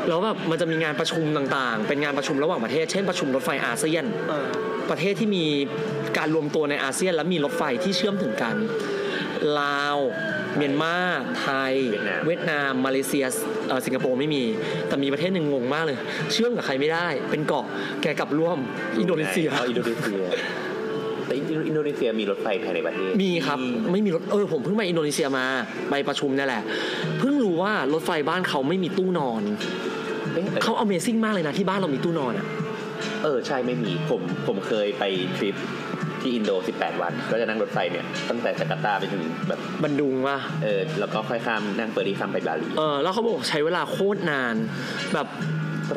[0.07, 4.47] แล้วแบบมันจะมีงานประชุมต่างๆ เป็นงานประชุมระหว่างประเทศ เช่นประชุมรถไฟอาเซียน เออ
[4.89, 5.45] ประเทศที่มี
[6.17, 8.55] การรวมตัวในอาเซียน และมีรถไฟที่เชื่อมถึงกัน
[9.59, 9.97] ลาว
[10.57, 10.95] เมียนมา
[11.39, 11.73] ไทย
[12.25, 13.25] เวียดนาม มาเลเซีย
[13.67, 14.43] เอ่อสิงคโปร์ไม่มี
[14.87, 15.97] แต่มีประเทศหนึ่งงงมากเลย
[16.31, 17.65] เชื่อมกับใครไม่ได้ เป็นเกาะ
[18.01, 18.57] แกกลับร่วม
[18.99, 20.70] อินโดนีเซีย เอาอินโดนีเซียแต่
[21.71, 23.59] อินโดนีเซียมีรถไฟภายในประเทศมีครับ
[23.91, 25.45] ไม่มีรถเออผมเพิ่งไปอินโดนีเซียมา
[25.89, 26.63] ไปประชุมเนี่ยแหละ
[27.19, 29.41] เพิ่งรู้ว่ารถไฟบ้านเขาไม่มีตู้นอน
[30.33, 32.45] เอ๊ะแต่เขา Amazing มากเลยนะที่บ้านเรามีตู้นอนอะ
[33.23, 35.03] เออใช่ไม่มีผมผมเคยไป
[35.37, 35.55] ทริป
[36.21, 44.55] ที่อินโด 18 วัน ก็จะนั่งรถไฟเนี่ย ตั้งแต่จาการ์ตาไปถึงแบบบันดุงว่ะเออ แล้วก็ค่อยข้ามนั่งเฟอร์รี่ข้ามไปบาหลีเออ แล้วเขาบอกใช้เวลาโคตรนาน
[45.13, 45.27] แบบ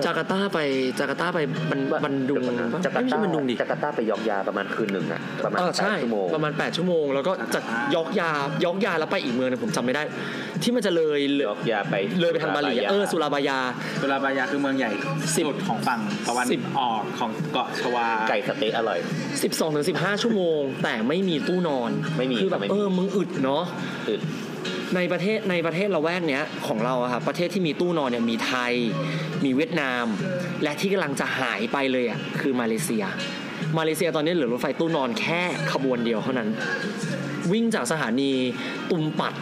[0.05, 0.59] จาการ์ตาไป
[0.99, 1.39] จาการ์ตาไป
[1.71, 2.43] บันบันดุง
[2.75, 8.31] ปะจากาไม่ร์ใช่ตาบันดุงดิจาการ์ตาไปยอกยาประมาณคืนหนึ่งอะประมาณเออแปใช่ดชั่วโมงประมาณ8ชั่วโมง แล้วก็จากยอกยา
[8.65, 10.03] ยอกยาแล้วไปอีกเมืองหนึงผมจำไม่ได้
[10.63, 13.59] ที่มันจะเลยเลยยอกยาไปเลยไปทางบาหลีอะเออสุราบายา
[14.01, 14.91] สุราบายาคือเมืองใหญ่
[15.37, 18.99] สิบสุดของฝั่งตะวันสิบออกของเกาะชวาไก่สะเต๊ะอร่อย
[19.39, 23.63] 12ถึง15 ชั่วโมง แต่ไม่มีตู้นอนไม่มีคือแบบไม่มีเออมึงอึดเนาะ
[24.07, 24.19] คือ
[24.97, 28.73] ในประเทศในประเทศละแวกเนี้ยของเราอะครับประเทศที่มีตู้นอนเนี่ยมีไทย
[29.45, 30.05] มีเวียดนาม
[30.63, 33.05] และที่กำลังจะหายไปเลยอะคือมาเลเซีย
[33.79, 36.49] มาเลเซียตอนนี้เหลือรถไฟตู้นอนแค่ขบวนเดียวเท่านั้น
[37.53, 38.33] วิ่งจากสถานี
[38.91, 39.35] ตุมปัด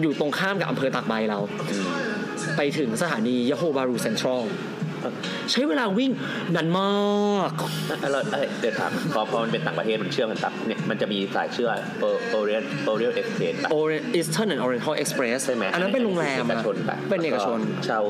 [0.00, 1.38] อยู่ตรงข้ามกับอำเภอตากใบเรา
[2.56, 4.42] ไปถึงสถานียะโฮบารูเซ็นทรัล
[5.50, 6.10] ใช้เวลาวิ่ง
[6.54, 6.88] นานมา
[7.48, 7.50] ก
[8.04, 11.70] อร่อยเอ้ยเดี๋ยวถามพอพอมันเป็นต่างประเทศมันเชื่อมกันตับเนี่ยมันจะมีสายเชื่อ
[12.30, 18.00] โอเรียนโอเรียนเอ็กซ์เพรส Orient Eastern and Oriental Express ใช่ไหมอันนั้นเป็นโรงแรมเอกอะชนปะเป็นเอกชนเช่า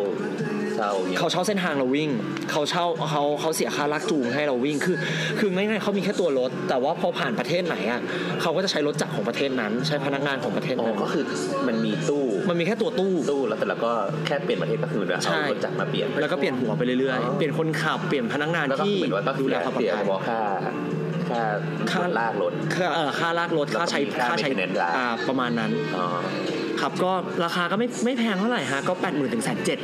[0.72, 2.11] เช่าเนี่ยเขาเช่าเส้นทางเราวิ่ง
[2.51, 4.97] เขาเช่าเขาเขาเสียค่าลากจูงให้เราวิ่งคือ
[5.39, 8.01] คือง่ายๆเขามีแค่ตัวรถ แต่ว่าพอผ่านประเทศไหนอะ
[8.43, 11.25] เขาก็จะใช้รถจักรของประเทศนั้น ใช้พนักงานของประเทศอ๋อนั้นก็คือ
[11.69, 13.91] มันมีตู้มันมีแค่ตัวตู้ตู้แล้วแต่ละก็
[14.27, 20.41] แค่เปลี่ยนประเทศก็คือเหมือนว่าใช่เอารถจักรมาเปลี่ยนแล้วก็เปลี่ยนหัวไปเรื่อยอ๋อๆเปลี่ยนคนขับเปลี่ยนพนักงานแล้วก็ที่เหมือนว่าก็ดูเสีแลยความปลอเสียดภัยเฉพาะค่า
[21.31, 21.43] ค่า
[21.91, 26.07] ค่าลากรถค่าเอ่อค่าลากรถค่าใช้แล้วก็มีค่าค่าใช้ maintenance ร้านอ่าประมาณนั้นอ๋อ
[26.83, 27.13] ครับก็
[27.45, 29.79] ราคาก็ไม่ไม่แพงเท่าไหร่ฮะก็แปดหมื่นถึงแสนเจ็ด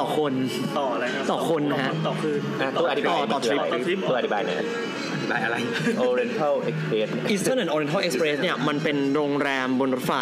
[0.00, 0.32] ต่อคน
[0.78, 4.56] ต่ออะไรครับต่อคนนะฮะต่อคืนอะตัวอธิบายต่อต่อคือทริปอะไรต่อทริปตัวอธิบายหน่อย
[5.28, 5.56] ได้อะไร
[6.08, 10.12] Oriental Express Eastern and Oriental Express เนี่ยมันเป็นโรงแรมบนรถไฟ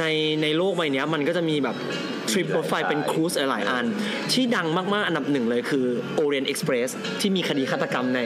[0.00, 0.04] ใน
[0.42, 1.76] ในโลกใบเนี้ยมันก็จะมีแบบ
[2.30, 3.84] ทริปรถไฟเป็นครูซหลายๆอัน
[4.32, 5.86] ที่ดังมากๆอันดับหนึ่งเลยคือ
[6.22, 6.88] Orient Express
[7.20, 8.20] ที่มีคดีฆาตกรรมใน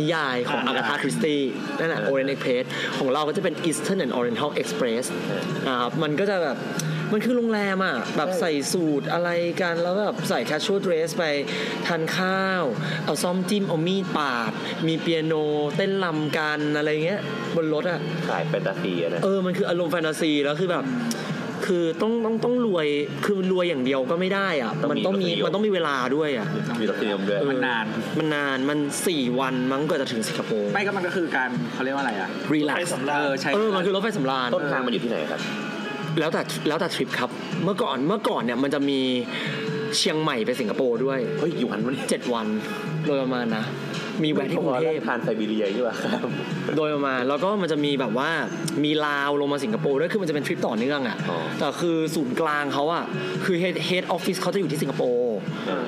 [0.00, 1.40] นิยายของอากาธาคริสตี้
[1.78, 2.64] นั่นแหละ Orient Express
[2.98, 5.04] ของเราก็จะเป็น Eastern and Oriental Express
[5.66, 6.58] นะครับมันก็จะแบบ
[7.12, 9.30] มันคือโรงแรมอะแบบใส่สูทอะไร
[9.62, 11.24] กันแล้วแบบใส่ casual dress ไป
[11.86, 12.64] ทานข้าว
[13.04, 14.52] เอาซ่อมจิ้มเอามีดปาด
[14.86, 15.34] มีเปียโน
[15.76, 17.20] เต้นรำกันอะไรเงี้ย
[17.56, 20.84] บนรถอะขายแฟนตาซีอะนะเออมันคืออารมณ์แฟนตาซีแล้วคือแบบ
[21.66, 22.86] คือต้องต้องต้องรวย
[23.24, 26.46] คือรวยอย่างเดียวก็ไม่ได้อะมันต้องมีมันต้องมีเวลาด้วยอะ
[26.80, 27.84] มีรถนิยมด้วยเออมันนาน
[28.18, 35.40] มันนานมันสี่วันมั้งกว่าจะถึงสิงคโปร์ไม่ก็มันก็คือการเขาเรียกว่าอะไรอะรีแลไปกซ์สำราญเออใช่เออมันคือรถไฟสำราญต้นทางมันอยู่ที่ไหนครับ
[36.18, 37.30] แล้วแต่แล้วแต่ทริปครับ
[37.64, 39.00] เมื่อก่อนเมื่อก่อนเนี่ยมันจะมี
[39.98, 42.46] เชียงใหม่ไปสิงคโปร์ด้วยเฮ้ยอยู่หันมันเจ็ดวัน
[43.06, 43.64] โดยประมาณนะ
[44.22, 46.28] มีแวะที่กรุงเทพทรานส์ไซบีเรียใช่ป่ะครับ
[46.76, 48.30] โดยประมาณแล้วก็มันจะมีแบบว่า
[48.84, 53.04] มีลาวลงมาสิงคโปร์ด้วยคือมันจะเป็นทริปต่อเนื่องอะอ๋อแต่คือศูนย์กลางเขาอะ
[53.44, 55.84] คือ head head office เขาจะอยู่ที่สิงคโปร์เออ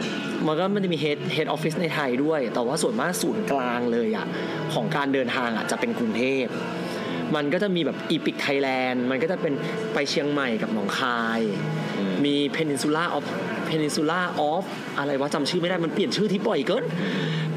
[0.46, 4.26] มันก็มันจะมี head head office ในไทยด้วย แต่ว่าส่วนมากศูนย์กลางเลยอะ
[4.74, 6.44] ของการเดินทางอะจะเป็นกรุงเทพ
[7.34, 9.54] มันก็จะมีแบบ Epic Thailand มันก็จะเป็น
[9.94, 11.40] ไปเชียงใหม่กับหนองคาย
[11.98, 13.24] อืมมี Peninsula of
[13.70, 14.20] Peninsula
[14.52, 14.64] of
[14.98, 16.84] อะไรวะจำชื่อไม่ได้มันเปลี่ยนชื่อที่บ่อยเกิน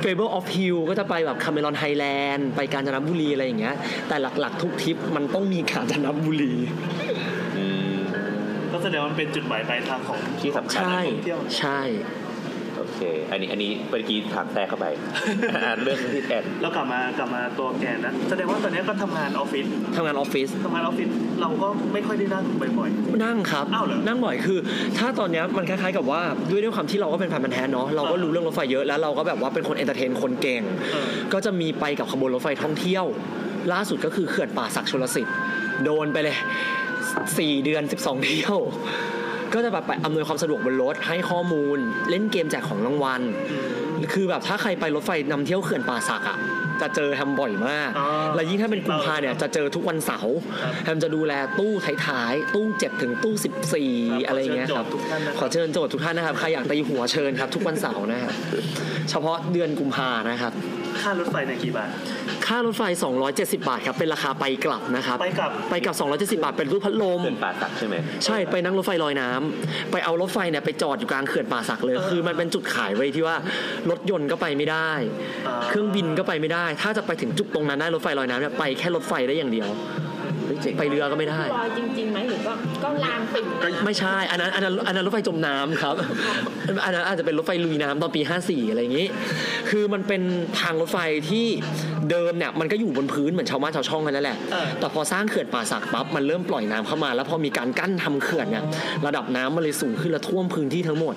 [0.03, 3.75] Fable of Hill ก็จะไปแบบคาเมรอนไฮแลนด์ไปกาญจนบุรีอะไรอย่างเงี้ย
[4.07, 6.53] แต่หลักๆ ทุกทริปมันต้องมีกาญจนบุรี
[7.57, 7.97] อืม
[8.71, 11.79] ก็แสดงว่ามันเป็นจุดหมายปลายทางของที่สำคัญใช่ท่องเที่ยวใช่
[12.18, 12.18] โอ
[12.99, 14.85] เค อันนี้อันนี้เมื่อกี้ถามแทรกเข้าไป
[15.65, 21.09] อ่านเรื่องที่แทนแล้วกลับมากลับมาตัวแกนนะแสดงว่าตอนนี้ก็ทำงานออฟฟิศทำงานออฟฟิศทำงานออฟฟิศ
[21.41, 22.89] เราก็ไม่ค่อยได้นั่งบ่อย
[23.23, 24.59] นั่งครับอ้าวเหรอนั่งบ่อยคือ
[24.97, 33.05] ถ้าตอนเนี้ยมันคล้ายๆกับว่าด้วยด้วยความที่เราก็เป็นแฟนพันธุ์แท้เนาะเราก็รู้เรื่องรถไฟเยอะแล้วเราก็แบบว่าเป็นคน entertain คนเก่งๆเออก็จะมีไปกับขบวนรถไฟท่องเที่ยว
[33.73, 35.35] ล่าสุดก็คือเขื่อนป่าศักดิ์ชลสิทธิ์
[35.83, 36.37] โดนไปเลย
[36.99, 38.57] 4เดือน 12 เที่ยว
[39.53, 41.77] ก็จะแบบไปอำนวยความสะดวกบนรถให้ข้อมูล
[42.09, 43.21] เล่นเกมแจกของรางวัล
[44.13, 46.37] คือแบบถ้าใครไปรถไฟนำเที่ยวเขื่อนป่าสักอะ
[46.81, 51.71] จะเจอแฮมบ่อยมากอ๋อแล้วยิ่งถ้าเป็นกุมภาเนี่ยจะเจอทุกวันเสาร์ครับแฮมจะดูแลตู้
[52.07, 53.53] ท้ายๆตู้เจ็ดถึงตู้ครับ
[53.85, 54.85] 14 อะไรอย่างเงี้ยครับ
[55.39, 58.33] ขอเชิญโจทย์ทุกท่านนะครับขอเชิญโจทย์ทุกท่านนะครับใครอยากตีหัวเชิญครับทุกวันเสาร์นะครับ
[59.09, 60.53] เฉพาะเดือนกุมภานะครับ
[61.01, 61.89] ค่ารถไฟในยกี่บาท
[62.47, 62.83] ค่ารถไฟ
[63.25, 73.37] 270 บาทครับ เป็นราคาไปกลับนะครับ ไปกลับ ไปกลับ 270 บาท เป็นรูปพัดลมเขื่อนป่าสักใช่ไหม ใช่ ไปนั่งรถไฟลอยน้ำไปเอารถไฟเนี่ยไปจอดอยู่กลางเขื่อนป่าสักเลยเออคือมันเป็นจุดขายไว้ที่ว่า
[73.89, 74.91] รถยนต์ก็ไปไม่ได้
[75.47, 79.67] อ่าเครื่องบินก็ไปไม่ได้ถ้าจะไปถึงจุดตรงนั้นได้รถไฟลอยน้ำเนี่ยไปแค่รถไฟได้อย่างเดียว
[80.77, 83.45] ไปเรือก็ไม่ได้ลอยจริงๆไหมหรือก็ก็ลามปิ่ม
[83.85, 85.95] ไม่ใช่อันนั้นอันนั้นอันนั้นรถไฟจมน้ำครับ
[86.85, 89.07] อันนั้นอาจจะเป็นรถไฟลุยน้ำตอนปี 54 อะไรอย่างนี้
[89.69, 90.21] คือมันเป็น
[90.61, 90.97] ทางรถไฟ
[91.29, 91.45] ที่
[92.09, 98.63] เดิมเนี่ยมันก็อยู่บนพื้นเหมือนชาวบ้านชาวช่องกันนั่นแหละเออแต่พอสร้างเขื่อนป่าสักปั๊บมันเริ่มปล่อยน้ำเข้ามา แล้วพอมีการกั้นทำเขื่อนเนี่ย
[99.05, 101.13] ระดับน้ำมันเลยสูงขึ้นและท่วมพื้นที่ทั้งหมด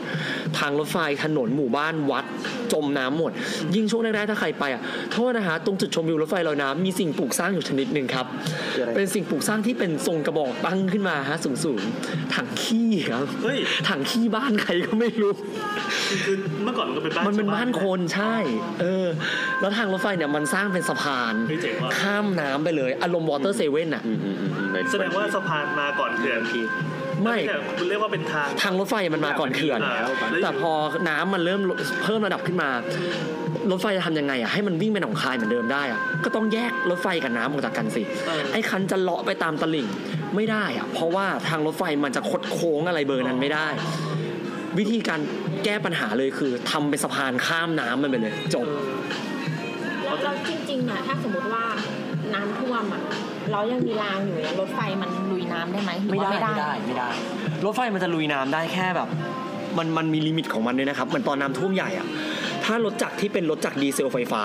[0.59, 2.25] ทางรถไฟถนนหมู่บ้านวัด
[2.73, 3.33] จมน้ำหมด
[3.75, 8.27] ยิ่งช่วงแรกๆถ้าใครไปอะโทษนะฮะตรงจุดชมวิวรถไฟลอยน้ำมีสิ่งปลูกสร้างอยู่ชนิดหนึ่งครับ
[8.75, 15.33] คืออะไรเป็นสิ่งปลูกสร้างที่เป็นทรงกระบอกตั้งขึ้นมาฮะสูงๆถังขี้ครับเฮ้ยถังขี้บ้านใครก็ไม่รู้
[16.27, 18.37] คือเมื่อก่อนมันก็เป็นบ้านมันเป็นชวบ้านคนใช่
[18.81, 19.07] เออ
[19.61, 26.41] แล้วทางรถไฟเนี่ยมันสร้างเป็นสะพานเฮ้ยเจ๋งว่ะข้ามน้ำไปเลย อารมณ์วอเตอร์เซเว่นอะอืมอืมอืมอืมในแสดงว่าสะพานมาก่อนเขื่อน
[27.25, 29.97] ไม่แต่คุณเรียกว่าเป็นทาง ทางรถไฟมันมาก่อนเขื่อนอ่า
[30.43, 30.73] แต่พอ
[31.09, 32.71] น้ำมันเริ่มลดเพิ่มระดับขึ้นมา
[33.71, 39.87] รถไฟจะทำยังไงอะให้มันวิ่งไปหนองคายเหมือนเดิมได้อะก็ต้องแยกรถไฟกับน้ำออกจากกันสิเออไอ้คันจะเลาะไปตามตลิ่ง
[40.37, 43.67] ไม่ได้อะเพราะว่าทางรถไฟมันจะคดโค้งอะไรเบอร์นั้นไม่ได้
[44.79, 45.21] วิธีการ
[45.65, 48.67] แก้ปัญหาเลยคือทำเป็นสะพานข้ามน้ำมันไปเลย จบ
[50.05, 51.65] แล้วแล้วจริงๆอะถ้าสมมติว่า
[52.35, 53.03] น้ำท่วมอะ
[53.53, 57.11] เรายังมีรางอยู่เนี่ยรถไฟมันลุยน้ำได้ไหมหรือไม่ว่าได้ไม่ได้ ไม่ได้
[57.65, 59.09] รถไฟมันจะลุยน้ำได้แค่แบบ
[59.79, 62.07] มันมันมี limit ของมันด้วยนะครับเหมือนตอนน้ำท่วมใหญ่อะ
[62.65, 64.43] ถ้ารถจักรที่เป็นรถจักรดีเซลไฟฟ้า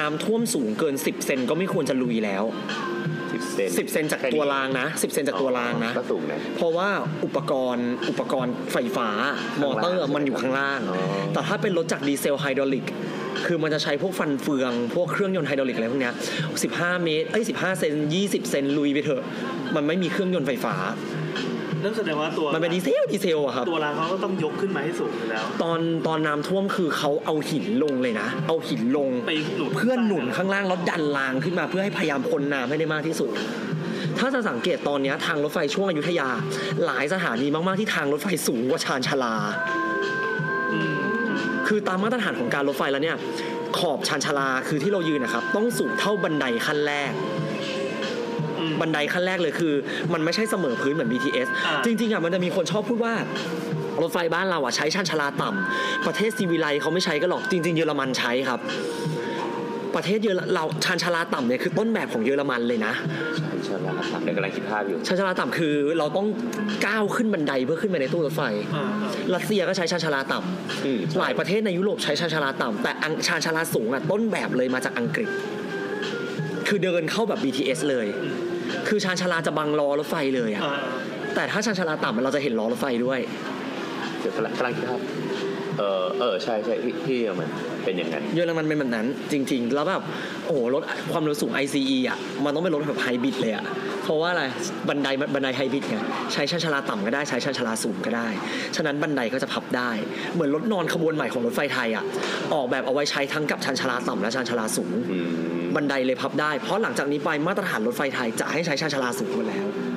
[0.00, 2.44] น้ำท่วมสูงเกิน 10 เซนก็ไม่ควรจะลุยแล้ว
[3.34, 6.88] สิบเซน10 เซนจากตัวรางนะ 10 เซนจากตัวรางนะ ก็สูงนะ เพราะว่า
[7.24, 9.08] อุปกรณ์อุปกรณ์ไฟฟ้า
[9.62, 11.00] มอเตอร์ข้างล่างมันอยู่ข้างล่าง อ๋อ
[11.32, 12.86] แต่ถ้าเป็นรถจักรดีเซลไฮดรอลิก
[13.46, 16.14] คือมันจะใช้พวกฟันเฟือง พวกเครื่องยนต์ไฮดรอลิกอะไรพวกเนี้ย
[16.58, 17.92] 15 เมตร เอ้ย 15 เซน
[18.24, 19.22] 20 เซนลุยไปเถอะ
[19.76, 20.74] มันไม่มีเครื่องยนต์ไฟฟ้า
[21.84, 33.28] นั่นแสดงว่าตัวมันเป็นดีเซลดีเซลอะครับตัวรางเขาก็ต้องยกขึ้นมาให้สูงอยู่แล้ว ตอนตอนน้ำท่วมคือเขาเอาหินลงเลยนะ เอาหินลงไปหนุนเพื่อหนุนข้างล่างแล้วดันรางขึ้นมาเพื่อให้พยายามพ้นน้ำให้ได้มากที่สุด
[34.18, 36.28] ถ้าจะสังเกตตอนเนี้ยทางรถไฟช่วงอยุธยา
[36.84, 39.34] หลายสถานีมากๆที่ทางรถไฟสูงกว่าชานชาลา
[40.72, 40.94] อืม
[41.68, 43.16] คือตามมาตรฐานของการรถไฟแล้วเนี่ย
[43.78, 47.33] ขอบชานชาลาคือที่เรายืนนะครับ ต้องสูงเท่าบันไดขั้นแรกอืม
[48.80, 49.74] บันไดขั้นแรกเลยคือ
[50.12, 53.14] มันไม่ใช่เสมอพื้นเหมือน BTS อ่าจริงๆอะมันจะมีคนชอบพูดว่า
[54.02, 58.60] รถไฟบ้านเราอะใช้ชานชาลาต่ำประเทศซีวิไลเขาไม่ใช้กันหรอกจริง ๆ เยอรมันใช้ครับ
[59.94, 62.92] ประเทศเยอรเราชานชาลาต่ำเนี่ยคือต้นแบบของเยอรมันเลยนะ
[63.64, 66.26] ใช่แล้วครับเดี๋ยวกำลังคิดภาพอยู่ชานชาลาต่ำคือเราต้อง
[66.86, 68.42] ก้าวขึ้นบันไดเพื่อขึ้นไปในตู้รถไฟ
[68.74, 70.38] อ่าอ่ารัสเซียก็ใช้ชานชาลาต่
[70.84, 75.28] อืมำหลายประเทศในยุโรปใช้ชานชาลาต่ำแต่อังชานชาลาสูงอะต้นแบบเลยมาจากอังกฤษ
[76.68, 78.06] คือเดินเข้าแบบ BTS เลย
[78.88, 80.74] คือชานชาลาจะบังล้อรถไฟเลยอะอ่า
[81.34, 83.20] แต่ถ้าชานชาลาต่ำเราจะเห็นล้อรถไฟด้วย
[84.20, 85.00] เดี๋ยวกำลังกำลังคิดภาพ
[85.78, 87.48] เออเออใช่ใช่ที่ที่มัน
[87.84, 90.02] เป็นอย่างนั้น เยอรมันเป็นแบบนั้น จริง ๆ แล้วแบบ
[90.46, 90.82] โอ้โหรถ
[91.12, 93.64] ความเร็วสูง ICE อะมันต้องเป็นรถแบบไฮบริดเลยอะ
[94.02, 94.44] เพราะว่าอะไร
[94.88, 95.96] บันไดบันไดไฮบริดไง
[96.32, 98.28] ใช้ชานชาลาต่ำก็ได้ใช้ชานชาลาสูงก็ได้
[98.76, 99.90] ฉะนั้นบันไดก็จะพับได้
[100.34, 102.04] เหมือนรถนอนขบวนใหม่ของรถไฟไทยอะ
[102.54, 105.28] ออกแบบเอาไว้ใช้ทั้งกับชานชาลาต่ำและชานชาลาสูงอืม
[105.76, 109.93] บันไดเลยพับได้ เพราะหลังจากนี้ไปมาตรฐานรถไฟไทยจะให้ใช้ชานชาลาสูงหมดแล้วอ๋อ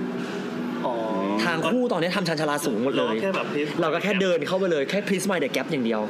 [1.43, 6.01] ทางคู่ตอนนี้ทำชานชาลาสูงหมดเลยเราแค่แบบ please เราก็แค่เดินเข้าไปเลยแค่ please mind the gap อย่างเดียว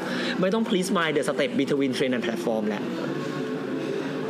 [0.42, 2.84] ไม่ต้อง please mind the step between train and platform แหละ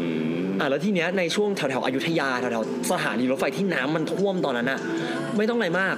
[0.02, 0.08] อื
[0.44, 4.80] มอ่าแล้วทีเนี้ยในช่วงแถวแถวๆอยุธยาแถวแถวๆสถานีรถไฟที่น้ำมันท่วมตอนนั้นอะ
[5.38, 5.96] ไม่ต้องอะไรมาก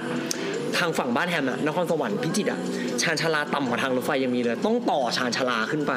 [0.78, 2.60] ทางฝั่งบ้านแฮมอะนครสวรรค์พิจิตรอะ
[3.02, 5.94] ชานชาลาต่ำกว่าทางรถไฟยังมีเลย ต้องต่อชานชาลาขึ้นไป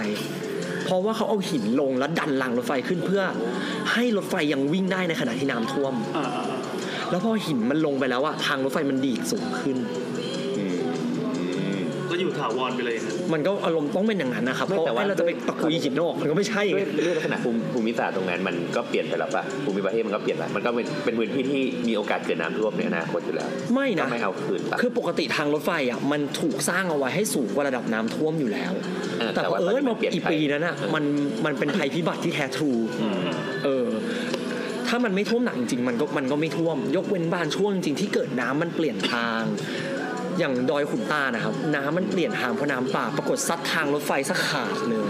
[0.86, 3.24] เพราะว่าเขาเอาหินลงแล้วดันรางรถไฟขึ้นเพื่อ
[3.94, 6.53] ให้รถไฟยังวิ่งได้ในขณะที่น้ำท่วมอ่าอ่าอ่า
[7.14, 9.78] แล้วพอหินมันลงไปแล้วอะทางรถไฟมันดีดสูงขึ้น
[10.58, 10.76] อืม
[11.38, 11.44] อื
[11.78, 28.72] มก็อยู่ถาวรไปเลยนะมันก็อารมณ์ต้องเป็นอย่างนั้นนะครับ ไม่เพราะแต่ว่าว่าเราจะไปตะกุยหินออกมันก็ไม่ใช่ด้ไงวยด้วยลักษณะภูมิภูมิศาสตร์ตรงนั้นมันก็เปลี่ยนไปแล้วป่ะภูมิประเทศมันก็เปลี่ยนแล้วมันก็เป็นเป็นพื้นที่ที่มีโอกาสเกิดน้ำท่วมในอนาคตอยู่แล้วไม่ก็นะ ไม่เอาคืนป่ะ คือปกติทางรถไฟอะมันถูกสร้างเอาไว้ให้สูงกว่าระดับน้ำท่วมอยู่แล้ว
[29.20, 31.04] เออแต่แต่พอว่าเอตอนนี้อมัมานเปลี่ยนอีไป ปีนั้นอะมัน
[31.46, 32.72] มันเป็นภัยพิบัติที่แท้ทรู
[33.02, 33.86] อืมอืมเออ
[34.88, 39.42] ถ้ามันไม่ท่วมหนักจริงมันก็มันก็ไม่ท่วม ยกเว้นบางช่วงจริงที่เกิดน้ำมันเปลี่ยนทาง
[40.40, 45.06] อย่างดอยขุนตานะครับน้ำมันเปลี่ยนทางเพราะน้ำป่า ปรากฏซัดทางรถไฟสักขาดเลย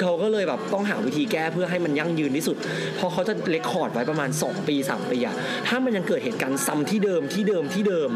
[0.00, 2.56] เขาก็เลยแบบต้องหาวิธีแก้เพื่อให้มันยั่งยืนที่สุด
[2.96, 5.34] เพราะเขาจะ record ไว้ประมาณ 2 ปี 3 ปีอะ
[5.68, 8.10] ถ้ามันยังเกิดเหตุการณ์ซ้ำที่เดิมที่เดิมที่เดิม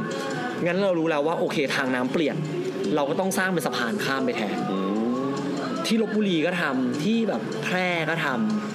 [0.67, 2.37] งั้นเรารู้แล้วว่าโอเคทางน้ำเปลี่ยน
[2.95, 4.57] เราก็ต้องสร้างเป็นสะพานข้ามไปแทน
[5.87, 8.66] ที่ลพบุรีก็ทำที่แบบแพร่ก็ทำ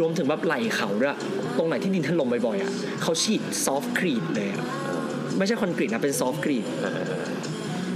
[0.00, 1.16] รวมถึงแบบไหล่เขาด้วย
[1.56, 2.70] ตรงไหนที่ดินถล่มบ่อยๆอะ
[3.02, 4.64] เขาฉีด shotcreteเลยอะ
[5.38, 6.64] ไม่ใช่คอนกรีตนะเป็น shotcrete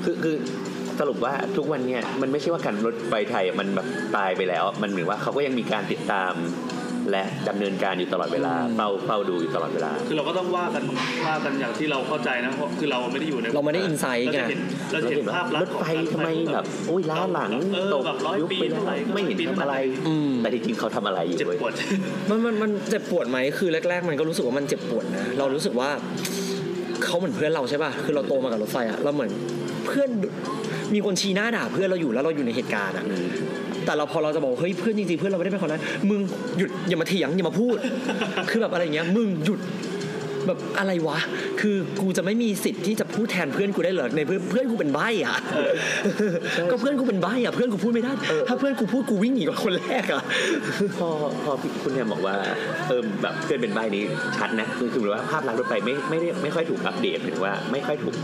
[0.05, 0.37] คือคือ
[0.99, 6.33] สรุปว่าทุกวันเนี่ยมันไม่ใช่ว่าการรถไฟไทยมันแบบตายไปแล้ว มันเหมือนว่าเขาก็ยังมีการติดตาม
[7.11, 10.83] และดำเนินการอยู่ตลอดเวลาเฝ้าเฝ้าดูอยู่ตลอดเวลา คือเราก็ต้องว่ากัน
[11.27, 14.61] ว่ากันอย่างที่เราเข้าใจนะเพราะคือเราไม่ได้อยู่ในเราไม่ได้อินไซต์เรากัจะนเห็น
[14.93, 19.75] เราจะเห็นภาพลักรษถณ์ของไฟการทำไมแบบโอ้ยล้าหลังเออตกแบบร้อยยุบปีไปเท่าไหร่ไม่เห็นทำอะไร
[20.09, 21.73] อืมแต่จริงๆเขาทำอะไรอยู่เจ็บเว้ยปวด
[22.29, 25.91] มันมันมันเจ็บปวดไหมคือแรก ๆ มันก็รู้สึกว่ามันเจ็บปวดนะเรารู้สึกว่า
[27.05, 29.31] เขาเหมือนเพื่อนเราใช่ป่ะคือเราโตมากับรถไฟอะเราเหมือน
[29.87, 30.09] เพื่อน
[30.95, 33.29] มีคนชี้หน้าด่าเพื่อนเราอยู่แล้วเราอยู่ในเหตุการณ์อะอืม
[33.89, 36.21] แต่เราพอเราจะบอกเฮ้ยเพื่อนจริงๆเพื่อนเราไม่ได้เป็นคนนั้นมึง
[36.59, 37.77] หยุดอย่ามาเถียงอย่ามาพูด
[38.51, 39.61] คือแบบอะไรอย่างเงี้ยมึงหยุด
[40.47, 41.19] แบบอะไรวะ
[41.61, 45.37] คือกูจะไม่มีสิทธิ์ที่จะพูดแทนเพื่อนกูได้เหรอในเพื่อนเพื่อนกูเป็นใบ้อะ
[46.71, 48.13] ก็เพื่อนกูเป็นใบ้อะเพื่อนกูพูดไม่ได้
[48.49, 50.23] ถ้าเพื่อนกูพูดกูวิ่งหนีกว่าคนแรกอะ
[50.99, 51.09] พอ
[51.45, 52.35] พอพี่คุณแฮมบอกว่า
[52.89, 54.03] เออแบบเพื่อนเป็นใบนี้
[54.37, 58.15] ชัดนะ คือคือว่าภาพลักษณ์รถไฟไม่ไม่ได้ไม่ค่อยถูกอัปเดตหรือว่าไม่ค่อยถูก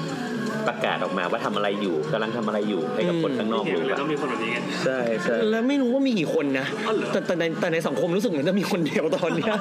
[0.68, 9.54] ประกาศออกมาว่าทำอะไรอยู่กำลังทำอะไรอยู่ให้กับคนข้างนอกเห็นรู้เลยว่าต้องมีคนแบบนี้ไงใช่ใช่แล้วไม่รู้ว่ามีกี่คนนะอ๋อเหรอแต่แต่ในแต่ในสังคมรู้สึกเหมือนจะมีคนเดียวตอนเนี้ย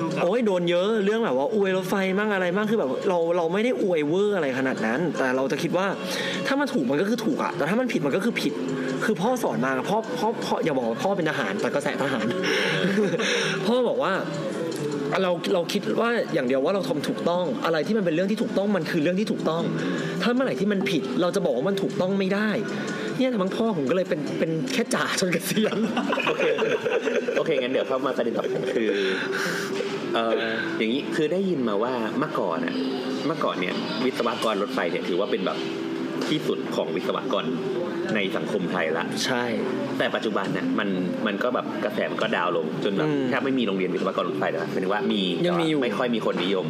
[0.00, 5.86] ดูครับโอ้ยโดนเยอะเรื่องแบบว่าอวยรถไฟมั่งอะไรมั่งคือแบบเราเราไม่ได้อวยเวอร์อะไรขนาดนั้น แต่เราจะคิดว่า
[6.46, 8.52] ถ้ามันถูกมันก็คือถูกอะแต่ถ้ามันผิดมันก็คือผิด
[9.04, 12.26] คือพ่อสอนมาพ่อพ่อพ่ออย่าบอกว่าพ่อเป็นทหารแต่ก็แสทหาร
[13.66, 14.12] พ่อบอกว่า
[15.22, 19.62] เราเราคิดว่าอย่างเดียวว่าเราทำถูกต้อง อะไรที่มันเป็นเรื่องที่ถูกต้องมันคือเรื่องที่ถูกต้อง
[20.22, 22.50] ถ้าเมื่อไหร่ที่มันผิด เราจะบอกว่ามันถูกต้องไม่ได้
[23.18, 25.78] เนี่ยแต่บางพ่อผมก็เลยเป็นเป็นแค่จ่าจนเกษียณ
[26.28, 26.42] โอเค
[27.38, 28.90] โอเคงั้นเดี๋ยวเข้ามาประเด็นต่อไปคือ
[30.14, 30.42] เออ
[30.78, 32.74] อย่างนี้คือได้ยินมาว่าเมื่อก่อนอะ
[33.26, 35.58] เมื่อก่อนเนี่ยวิศวกรรถไฟเนี่ยถือว่าเป็นแบบ
[36.28, 37.44] ที่สุดของวิศวกร
[38.14, 39.44] ในสังคมไทยละ ใช่
[39.98, 40.88] แต่ปัจจุบันเนี่ยมัน
[41.26, 46.66] มันก็แบบกระแสมันก็ดาวน์ลงจนแบบอืมแทบไม่มีโรงเรียนวิศวกรรถไฟแล้วหมายถึงว่ามียังมีอยู่แต่ว่าไม่ค่อยมีคนนิยม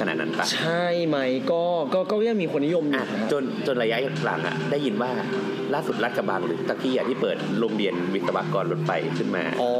[0.00, 1.16] ขนาดนั้นปะใช่ไหม
[1.50, 1.62] ก็
[1.94, 5.10] ก็ก็ยังมีคนนิยมอยู่อะนะจนจนระยะหลังอะได้ยินว่า
[5.74, 9.72] ล่าสุดรัฐกระบังหรือตะกี้อะที่เปิดโรงเรียนวิศวกรรถไฟขึ้นมาอ๋อ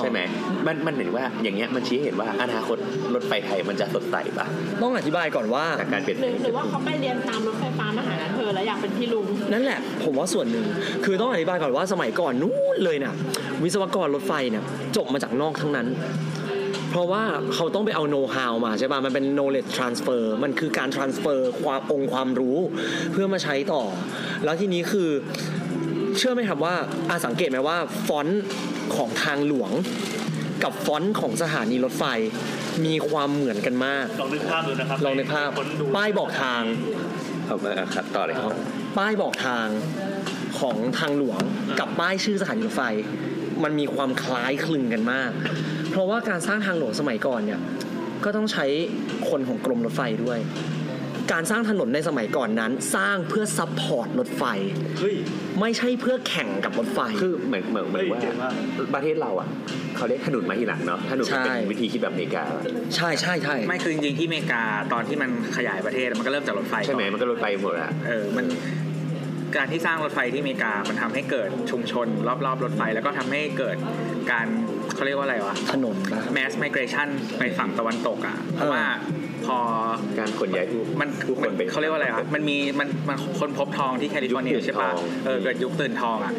[0.00, 0.20] ใช่ไหม
[0.66, 2.78] มันมันเห็นว่าอย่างเงี้ยมันชี้ให้เห็นว่าอนาคต
[3.14, 4.46] รถไฟไทยมันจะสดใสปะ
[4.82, 10.64] ต้องอธิบายก่อนว่าจากการเปลี่ยนหแปลรืองหรือว่าเขาไปเรียนตามรถไฟฟ้ามาหาเธอแล้วอยากเป็นพี่ลุงนั่นแหละ ผมว่าส่วนหนึ่ง
[11.04, 13.14] คือต้องอธิบายก่อนว่าสมัยก่อนนู้นเลยเนี่ย
[13.64, 14.64] วิศวกรรถไฟเนี่ย
[14.96, 15.86] จบมาจากนอกทั้งนั้น
[16.94, 22.58] เพราะว่าเขาต้องไปเอาโน้ตฮาวมาใช่ป่ะ มันเป็น knowledge transfer มันคือการ transfer ความองค์ความรู้
[23.12, 23.82] เพื่อมาใช้ต่อ
[24.44, 25.10] แล้วทีนี้คือ
[26.18, 26.74] เชื่อไหมครับว่า
[27.10, 28.44] อาสังเกตไหมว่าฟอนต์
[28.96, 29.70] ของทางหลวง
[30.64, 32.04] กับฟอนต์ของสถานีรถไฟ
[32.86, 36.62] มีความเหมือนกันมาก ลองนึกภาพดูนะครับลองในภาพคนดูป้ายบอกทาง
[37.46, 38.52] เอามาอะครับต่อเลยครับ
[38.98, 39.66] ป้ายบอกทาง
[40.60, 41.40] ของทางหลวง
[41.80, 42.82] กับป้ายชื่อสถานีรถไฟ
[43.64, 45.30] มันมีความคล้ายคลึงกันมาก
[45.90, 47.60] เพราะว่าการสร้างทางหลวงสมัยก่อนเนี่ย
[48.24, 48.66] ก็ต้องใช้
[49.28, 50.38] คนของกรมรถไฟด้วย
[51.32, 54.44] การสร้างถนนในสมัยก่อนนั้น สร้างเพื่อ support รถไฟ
[54.98, 55.16] เฮ้ย
[55.60, 58.52] ไม่ใช่เพื่อแข่งกับรถไฟ คือเหมือนเหมือนเหมือนว่าเฮ้ยเจ๋งมาก
[58.94, 59.48] ประเทศเราอะ
[59.96, 62.44] เขาเรียกถนนมาทีหลังเนาะถนนมันเป็นใช่วิธีคิดแบบอเมริกา
[62.96, 64.62] ใช่ใช่ใช่ไม่คือจริงๆที่อเมริกา
[64.92, 68.46] ตอนที่มันขยายประเทศมันก็เริ่มจากรถไฟใช่ไหมก่อนมันก็รถไฟหมดอะเออมัน
[69.56, 72.06] การที่สร้างรถไฟที่อเมริกา มันทำให้เกิดชุมชน
[72.46, 73.76] รอบๆรถไฟ แล้วก็ทำให้เกิด
[74.32, 74.46] การ
[74.94, 78.82] เขาเรียกว่าอะไรวะถนนนะ mass migration ไปฝั่งตะวันตกอะเพราะว่า
[79.46, 79.58] พอ
[80.18, 86.32] การขนย้ายผู้มันผู้คนไปเขาเรียกว่าอะไรวะมันมีมันมันคนพบทองที่แคลิฟอร์เนียุยคตื่นใช่ปะทองเออเกิดยุคตื่นทองอะ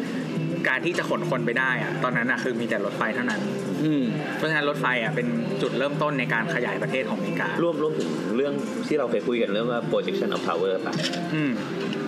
[0.68, 3.40] การที่จะขนคนไปได้อะตอนนั้นอะคือมีแต่รถไฟเท่านั้น
[3.84, 4.04] อือืม
[4.36, 5.26] เพราะฉะนั้นรถไฟอะเป็น
[5.62, 8.54] จุดเริ่มต้นในการขยายประเทศของอเมริการวมรวมถึงเรื่อง
[8.88, 10.94] ที่เราเคยคุยกันเรื่องว่า projection of power ป่ะ
[11.34, 11.52] อืม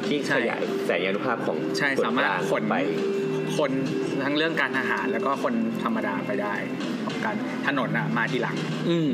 [0.06, 2.74] ที่ใช่ขยายแสงยานุภาพของใช่ส่วนสามารถกลงขนไป
[3.58, 3.70] คน
[4.24, 6.54] ทั้งเรื่องการทหารแล้วก็คนธรรมดาไปได้
[7.04, 8.56] ของการถนนอะมาทีหลัง
[8.88, 9.10] อืม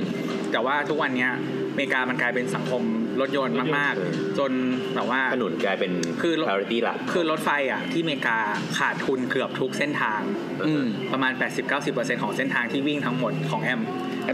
[0.52, 1.30] แต่ว่าทุกวันเนี้ย
[1.72, 2.82] อเมริกามันกลายเป็นสังคม
[3.20, 4.52] รถยนต์มากๆ จน
[4.94, 5.92] แบบว่าถนนกลายเป็น
[6.22, 8.38] คือรถ priority หลักคือรถไฟอะที่อเมริกา
[8.78, 10.20] ขาดทุนเกือบทุกเส้นทาง
[10.66, 11.32] อืมประมาณ
[11.78, 13.80] 80-90%ของเส้นทางที่วิ่งทั้งหมดของแอม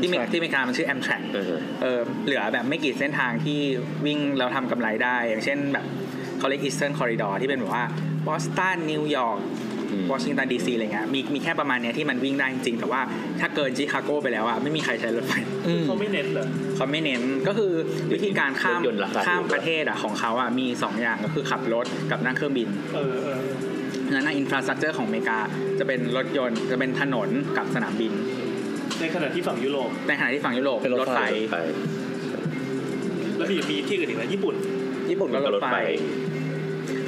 [0.02, 3.58] ที่เม Amtrak ที่อเมริกามันชื่อ Amtrak เออเออเหลือแบบไม่กี่เส้นทางที่
[4.06, 5.86] วิ่งแล้วทำกำไรได้ อย่างเช่นแบบ
[6.40, 7.84] เขาเรียก Eastern Corridor ที่เป็นแบบว่า
[8.26, 9.40] บอสตันนิวยอร์ก
[9.92, 13.00] อืมวอชิงตันดีซีอะไรเงี้ยมีมีแค่ประมาณเนี้ยที่มันวิ่งได้จริงๆแต่ว่า
[13.40, 15.32] ถ้าเกินชิคาโกไปแล้วอะไม่มีใครใช้รถไฟ
[15.68, 17.72] อืมเขาไม่เน้นเหรอเขาไม่เน้นก็คือ
[18.12, 23.40] วิธีการข้ามรถยนต์ราคาถูกข้ามประเทศอะของเขาอะมี 2 อย่างก็คือขับรถกับนั่งเครื่องบินเออเออ
[24.12, 25.38] นั้นอินฟราสตรักเจอร์ของอเมริกา
[25.78, 28.12] จะเป็นรถยนต์จะเป็นถนนกับสนามบิน
[29.00, 31.20] ในขณะที่ฝั่งยุโรปในขณะที่ฝั่งยุโรปเป็นรถไฟ
[31.52, 31.58] ไป
[33.36, 34.54] แล้วมีมีที่อื่นอีกไหมญี่ปุ่น
[35.10, 35.78] ญี่ปุ่นก็รถรถไฟไฟ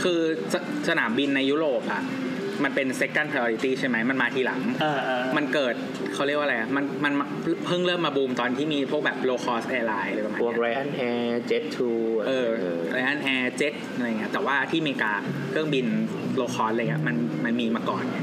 [0.03, 0.21] คือ
[0.53, 0.55] ส
[0.89, 2.03] สนามบินในยุโรปอะ
[2.65, 5.75] มันเป็น second priority ใช่ไหมมันมาทีหลังอ่าอ่ามันเกิด
[6.15, 7.13] เขาเรียกว่าอะไรอะมันมัน
[7.67, 11.89] เพิ่งเริ่มมาบูมตอนที่มีพวกแบบ low cost airline อะไรประมาณพวกเนี้ย Ryan Air Jet to
[12.27, 12.49] เออ
[12.93, 15.13] Ryanair เจ็ตอะไรเงี้ยแต่ว่าที่อเมริกา
[15.51, 15.87] เครื่องบิน
[16.37, 18.19] low cost อะไรเงี้ยมันมันมีมาก่อนไง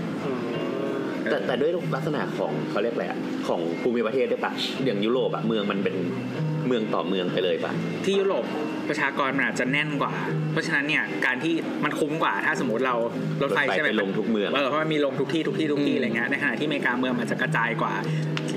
[1.30, 4.52] แต่แต่ด้วยลักษณะของเขาเรียกอะไรอะของภูมิประเทศด้วยปะ
[4.86, 5.96] อย่างยุโรปอะเมืองมันเป็น
[6.70, 7.72] เมืองต่อเมืองไปเลยปะ
[8.06, 8.46] ที่ยุโรป
[8.90, 10.14] ประชากรมันอาจจะแน่นกว่า
[10.52, 11.54] เพราะฉะนั้นเนี่ยการที่
[11.84, 12.96] มันคุ้มกว่าถ้าสมมติเรา
[13.44, 17.94] รถไฟใช่ไหมไปลงทุกเมืองเออเพราะมันมีลงทุกที่ทุกที่ทุกที่อืมอะไรเงี้ยในขณะที่อเมริกาเมืองมันจะกระจายกว่า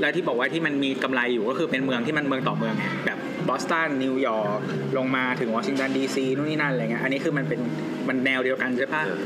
[0.01, 4.61] แล้วที่บอกว่าที่มันมีกำไรอยู่ก็คือเป็นเมืองที่มันเมืองต่อเมืองไงแบบบอสตันนิวยอร์ก
[4.99, 7.61] ลงมาถึงวอชิงตันดีซีนู่นนี่นั่นอะไรเงี้ยอันนี้คือมันเป็น
[8.09, 9.19] มันแนวเดียวกันใช่ปะเออ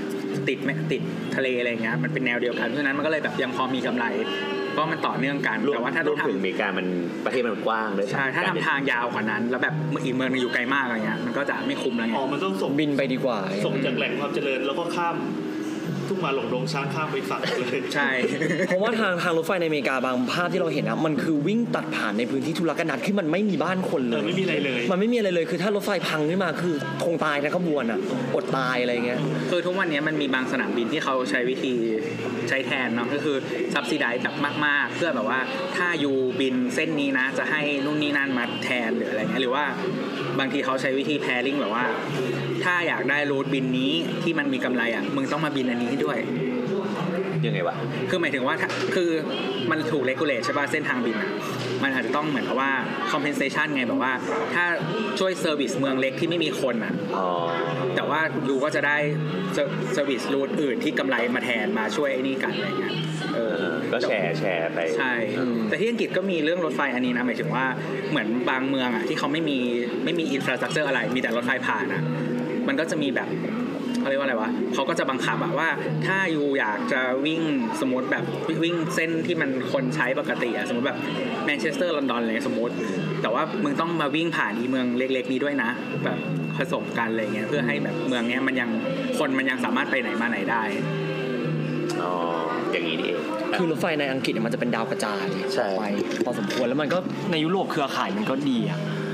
[0.48, 1.02] ติดไหมติด
[1.36, 4.04] ทะเลอะไรเงี้ยมันเป็นแนวเดียวกันเพราะฉะนั้นมันก็เลยแบบยังพอมีกำไร
[4.76, 6.86] เพราะมันต่อเนื่องกันรวมแต่ว่าถ้ารวต้อมงถึงอทำเมริกามัน
[7.24, 15.16] ประเทศมันกว้างด้วยใช่ถ้าทำทางยาวกว่านั้น แล้วแบบอีกเมืองหนึงอยู่ไกลมากอะไรเงี้ยมันก็จะไม่คุ้มแล้วไงอ๋อมันต้องส่งบินไปดีกว่า ส่งจากแหล่งความเจริญแล้วก็ข้าม
[16.08, 18.10] ทุ่งมาหลงดงช้างข้ามไปอีกฝั่งเลยใช่
[18.68, 28.00] เพราะว่าทางทางรถไฟในอเมริกาบางภาพที่เราเห็นอะมันคือวิ่งตัดผ่านในพื้นที่ทุรกันดารที่มันไม่มีบ้านคนเอเลอยไม่มีอะไรเลย มันไม่มีอะไรเลยคือถ้ารถไฟพังขึ้นมาคือคงตายทั้งขบวนอะ
[28.34, 31.72] อดตายอะไรเงี้ย คือทุกวันนี้มันมีบางสนามบินที่เขาใช้วิธี
[32.48, 33.36] ใช้แทนเนาะก็คือ
[33.74, 34.34] ซับซิได้แบบ
[34.66, 35.40] มาก ๆ เพื่อแบบว่า
[35.76, 39.64] ถ้าอยู่บินเส้นนี้นะจะให้นู่นนี่นั่นมาแทนหรืออะไรเงี้ยหรือว่า
[40.38, 41.84] บางทีเขาใช้วิธีแพริ่งแบบว่า
[42.64, 46.18] ถ้าอยากได้รูทบินนี้ที่มันมีกำไรอะมึงต้องมาบินอันนี้ด้วย
[47.46, 47.76] ยังไงวะ
[48.10, 49.10] คือหมายถึงว่าถ้าคือ
[49.70, 51.30] มันถูก regulate ใช่ป่ะเส้นทางบินอะ
[51.82, 52.70] มันอาจจะต้องเหมือนกับว่า
[53.12, 54.12] compensation ไงแบบว่า
[54.54, 54.64] ถ้า
[55.18, 57.28] ช่วย service เมืองเล็กที่ไม่มีคนอะอ๋อ
[57.96, 58.96] แต่ว่า you ก็จะได้
[59.52, 62.92] service route อื่นที่กำไรมาแทนมาช่วยไอ้นี่กันอะไรเงี้ย
[63.34, 65.12] เอเอออก็แชร์แชร์ไปใช่
[65.68, 67.64] แต่ที่อังกฤษก็มีเรื่องรถไฟอันนี้นะหมายถึงว่า
[68.10, 69.58] เหมือนบางเมืองอะที่เขาไม่มี
[70.04, 72.02] ไม่มี infrastructure อะไร มีแต่รถไฟผ่านอะ
[72.68, 73.28] มันก็จะมีแบบ
[74.06, 75.68] เขาเรียกว่าอะไรวะเขาก็จะบังคับอะว่า
[76.06, 77.42] ถ้ายูอยากจะวิ่ง
[77.80, 78.24] สมมติแบบ
[78.64, 80.98] วิ่งเส้นที่มันคนใช้ปกติอะสมมติแบบ
[81.44, 82.74] แมนเชสเตอร์ลอนดอนอะไรเลยสมมติ
[83.22, 85.70] แต่ว่ามึงต้องมาวิ่งผ่านอีเมืองเล็ก ๆ นี้ด้วยนะ
[86.04, 86.18] แบบ
[86.58, 88.70] ผสมกันอะไรเงี้ยเพื่อให้แบบเมืองเนี้ยมันยัง
[89.18, 90.62] คนมันยังสามารถไปไหนมาไหนได้
[92.02, 92.12] อ๋อ
[92.72, 93.20] อย่างนี้นี่เอง
[93.58, 95.84] คือรถไฟในอังกฤษเนี่ยมันจะเป็นดาวกระจายใช่ไป
[96.24, 96.98] พอสมควรแล้วมันก็
[97.32, 99.05] ในยุโรปเครือข่ายมันก็ดีอะอืม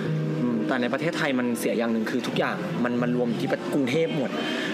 [0.68, 4.30] แต่ในประเทศไทยมันเสียอย่างหนึ่งคือทุกอย่างมันมันรวมที่กรุงเทพหมด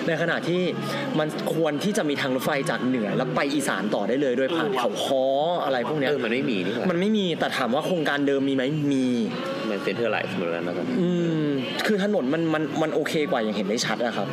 [0.06, 0.62] ในขณะที่
[1.18, 5.24] มันควรที่จะมีทางรถไฟจากเหนือแล้วไปอีสานต่อได้เลยโดยผ่านเขาค้อ
[5.64, 9.06] อะไรพวกเนี้ยเออมันไม่มีนี่หว่ามันไม่มีแต่ถามว่าโครงการเดิมมีไหมมี
[9.70, 11.10] มัน centralize เหมือนกันแล้วกันอื
[11.46, 11.48] ม
[11.86, 14.28] คือถนนมันมันมันโอเคกว่าอย่างเห็นได้ชัดอะครับ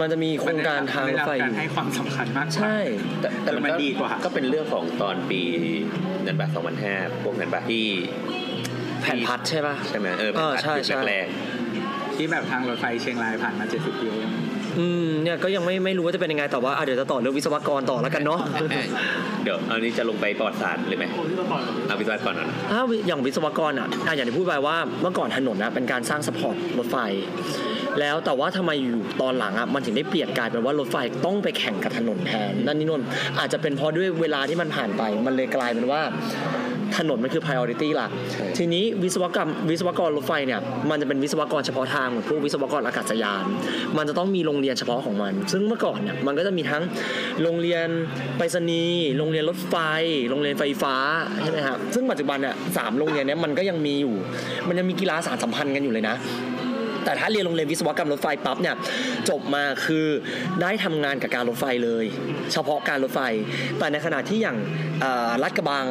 [0.00, 2.78] มันจะมีโครงการทางรถไฟอการยู่ให้ความสำคัญมากกว่าใช่
[3.20, 5.40] แต่แต่มันมันก็ดีกว่า ก็เป็นเรื่องของตอนปี
[6.24, 6.50] นั้นแบบ
[6.86, 7.84] 2005พวกนั้นแบบที่
[8.46, 11.26] แผ่นพัดใช่ป่ะใช่ไหมเออเออแผ่นพัดใช่ยุคใช่แรก
[12.16, 14.32] ที่แบบทางรถไฟเชียงรายผ่านมา70ปีแล้วยัง
[14.78, 26.96] อืมเนี่ยก็ยังไม่ไม่รู้ว่าจะเป็นยังไงแต่ว่าอะเดี๋ยวจะต่อเรื่องวิศวกรต่อแล้วกันเนาะๆเดี๋ยวอันนี้จะลงไปประวัติศาสตร์เลยไหมโอ้ที่เราก่อนเอาวิศวกรก่อนนะถ้าอย่างวิศวกรอะอะอย่างที่พูดไปว่าเมื่อก่อนถนนนะเป็นการสร้างสปอร์ตรถไฟ
[28.00, 30.96] แล้วแต่ว่าทำไมอยู่ตอนหลังอะมันถึงได้เปลี่ยนกลายเป็นว่ารถไฟ
[31.26, 33.02] ต้องไปแข่งกับถนนแทนนั่นนี่นู่น
[33.38, 36.00] อาจจะเป็นเพราะด้วยเวลาที่มันผ่านไป มันเลยกลายเป็นว่า
[36.96, 38.10] ถนนมันคือ priority หลัก
[38.58, 40.60] ทีนี้วิศวกรรมวิศวกรรถไฟเนี่ย
[40.90, 43.44] มันจะเป็นวิศวกรเฉพาะทางเหมือนพวกวิศวกรอากาศยาน
[43.96, 46.82] มันจะต้องมีโรงเรียนเฉพาะของมัน ซึ่งเมื่อก่อนเนี่ยมันก็จะมีทั้ง
[47.42, 47.86] โรงเรียน
[48.36, 49.74] ไปรษณีย์โรงเรียนรถไฟ
[50.30, 50.94] โรงเรียนไฟฟ้า
[51.42, 54.14] ใช่ไหมครับซึ่งปัจจุบันเนี่ยสามโรงเรียนเนี้ยมันก็ยังมีอยู่
[54.68, 56.16] มันยังมีกีฬาสารสัมพันธ์กันอยู่เลยนะ
[57.04, 58.76] แต่ถ้าเรียนโรงเรียนวิศวกรรมรถไฟปั๊บเนี่ย
[59.28, 60.06] จบมาคือ
[60.62, 62.04] ได้ทำงานกับการรถไฟเลย
[62.52, 63.20] เฉพาะการรถไฟ
[63.78, 64.58] แต่ในขณะที่อย่าง
[65.42, 65.86] รัฐกระบัง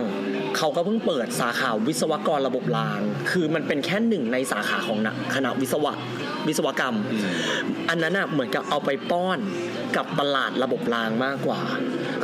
[0.58, 3.00] เขาก็เพิ่งเปิดสาขาวิศวกรระบบราง
[3.32, 5.00] คือมันเป็นแค่หนึ่งในสาขาของ
[5.36, 5.94] คณะวิศวะ
[6.48, 6.96] วิศวกรรม
[7.90, 9.38] อันนั้นอะเหมือนกับเอาไปป้อน
[9.98, 11.62] กับตลาดระบบรางมากกว่า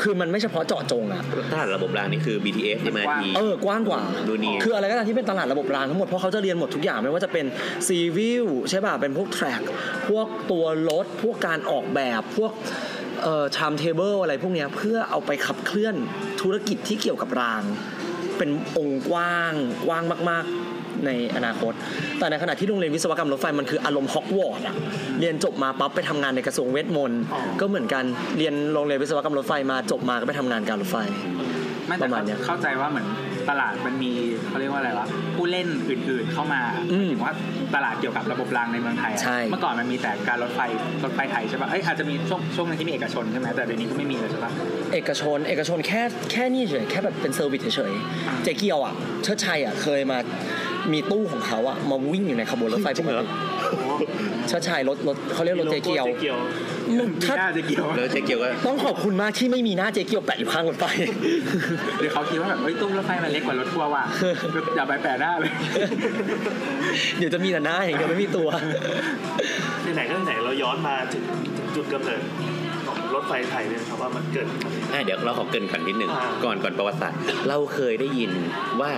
[0.01, 7.45] คือมันไม่เฉพาะเจาะจงอะถ้าระบบรางนี่คือ BTS ใช่ไหมกว้างที่เออกว้างกว่าดูนี่คืออะไรก็ตามที่เป็นตลาดระบบรางทั้งหมดเพราะเขาจะเรียนหมดทุกอย่างไม่ว่าจะเป็น
[7.87, 9.61] civil ใช่ป่ะเป็นพวก track
[10.09, 12.51] พวกตัวรถพวกการออกแบบพวก
[13.23, 15.95] เอ่อ timetable อะไรพวกเนี้ยเพื่อเอาไปขับเคลื่อน
[16.41, 17.63] ธุรกิจที่เกี่ยวกับราง
[18.37, 19.53] เป็นองค์กว้าง
[19.85, 21.73] กว้างมาก ๆ ในอนาคต
[22.19, 24.75] แต่ในขณะที่โรงเรียนวิศวกรรมรถไฟมันคืออารมณ์ฮอกวอตส์อะ
[25.19, 28.03] เรียนจบมาปั๊บไปทำงานในกระทรวงเวทมนต์อ๋อก็เหมือนกัน
[28.37, 30.97] เรียนโรงเรียนวิศวกรรมรถไฟมาจบมาก็ไปทำงานการรถไฟ
[31.87, 33.05] ไม่แต่ประมาณเนี้ยเข้าใจว่าเหมือน
[33.49, 34.11] ตลาดมันมี
[34.47, 37.33] เขาเรียกว่าอะไรวะผู้เล่นอื่นๆเข้ามาอืมหมายถึงว่า
[37.75, 40.61] ตลาดเกี่ยวกับระบบรางในเมืองไทยอะใช่ เมื่อก่อนมันมีแต่การรถไฟ
[41.03, 44.51] รถไฟไทยใช่ปะเอ้ยอาจจะมีช่วงช่วงนึงที่มีเอกชนใช่ไหมแต่เดี๋ยวนี้ก็ไม่มีเลยใช่ปะ
[44.93, 50.17] เอกชนเอกชนแค่แค่นี่เฉยแค่แบบเป็น service เฉยๆเจ๊เกียวอะเชิดชัยอะเคยมา
[50.93, 53.25] มีตู้ของเขาอะมาวิ่งอยู่ในขบวนรถไฟปกติ
[54.47, 56.37] เชิดชัยรถรถเขาเรียกรถเจ๊เกียว โลโก้เจเกียว
[56.99, 60.85] มึงมีถ้าหน้าจะเกี่ยวแล้วเจ๊เกียวก็ต้องขอบคุณมากที่ไม่มีหน้าเจเกียวแปะอยู่ข้างรถไฟ
[61.99, 64.03] หรือเขาคิดว่าแบบเฮ้ยตู้รถไฟมันเล็กกว่ารถทัวร์ว่ะ
[64.75, 65.51] อย่าไปแปะหน้าเลย
[67.17, 68.47] เดี๋ยวจะมีแต่หน้าอย่างเดียวไม่มีตัว
[69.95, 71.23] ไหนๆก็ไหนๆเราย้อนมาถึง
[71.75, 72.21] จุดกำเนิด
[72.87, 74.57] ของรถไฟไทยเนี่ยนะครับว่ามันเกิดมา
[74.93, 77.19] อะเดี๋ยวเราขอเกรินก่อนนิดหนึ่งอ่าก่อนก่อนประวัติศาสตร์
[77.49, 78.31] เราเคยได้ยิน
[78.81, 78.91] ว่า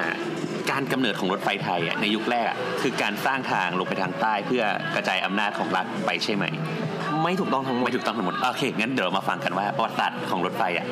[0.71, 4.63] การกำเนิดของรถไฟไทยอะในยุคแรกอะคือการสร้างทางลงไปทางใต้เพื่อ
[4.95, 6.45] กระจายอำนาจของรัฐไปใช่ไหม
[7.25, 10.85] ไม่ถูกต้องทั้งหมดไม่ถูกต้องทั้งหมดโอเคงั้นเดี๋ยวเรามาฟังกันว่าประวัติศาสตร์ของรถไฟอะ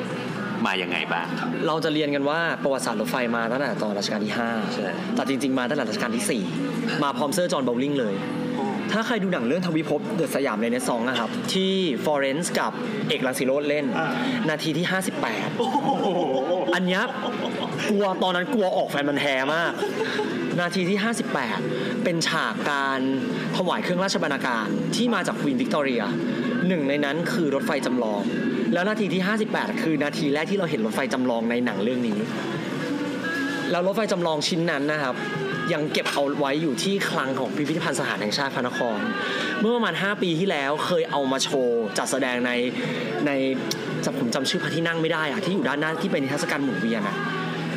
[0.66, 1.26] มายังไงบ้าง
[1.66, 4.50] เราจะเรียนกันว่าประวัติศาสตร์รถไฟมาตั้งแต่ตอนรัชกาลที่ใช่
[4.92, 8.14] 5แต่จริง ๆ มาตั้งแต่รัชกาลที่ 4 มาพร้อมเซอร์จอห์นเบาว์ริงเลย
[8.56, 11.72] โอ้ถ้าใครดูหนังเรื่องทวิภพ The Siam Renaissance นะครับ ที่
[12.04, 12.72] ฟลอเรนซ์กับ
[13.08, 14.10] เอก รังสิโรจน์เล่นอ่า
[14.50, 14.86] นาทีที่
[15.60, 17.02] 58 อันเนี้ย
[17.90, 19.72] กลัวตอนนั้นกลัวออกแฟนมันแท้มาก
[20.60, 20.98] นาทีที่
[21.50, 23.00] 58 เป็นฉากการ
[23.56, 24.66] ถวายเครื่องราชบรรณาการ
[24.96, 26.02] ที่มาจากควีนวิกตอเรีย
[26.68, 28.22] หนึ่งในนั้นคือรถไฟจำลอง
[28.72, 29.22] แล้วนาทีที่
[29.52, 32.18] 58 คือนาทีแรกที่เราเห็นรถไฟจำลองในหนังเรื่องนี้
[33.70, 35.14] แล้วรถไฟจำลองชิ้นนั้นนะครับ
[35.72, 38.98] ยังเก็บเอาไว้อยู่ที่คลังของพิพิธภัณฑ์สถานแห่งชาติพระนคร
[39.60, 42.50] เมื่อประมาณ 5 ปีที่แล้วเคยเอามาโชว์จัดแสดงใน
[43.26, 43.30] ใน
[44.04, 47.16] จำผมจำชื่อพระที่นั่งไม่ได้อะที่อยู่ด้านหน้าที่เป็นนิทรรศการหมุนเวียนอะ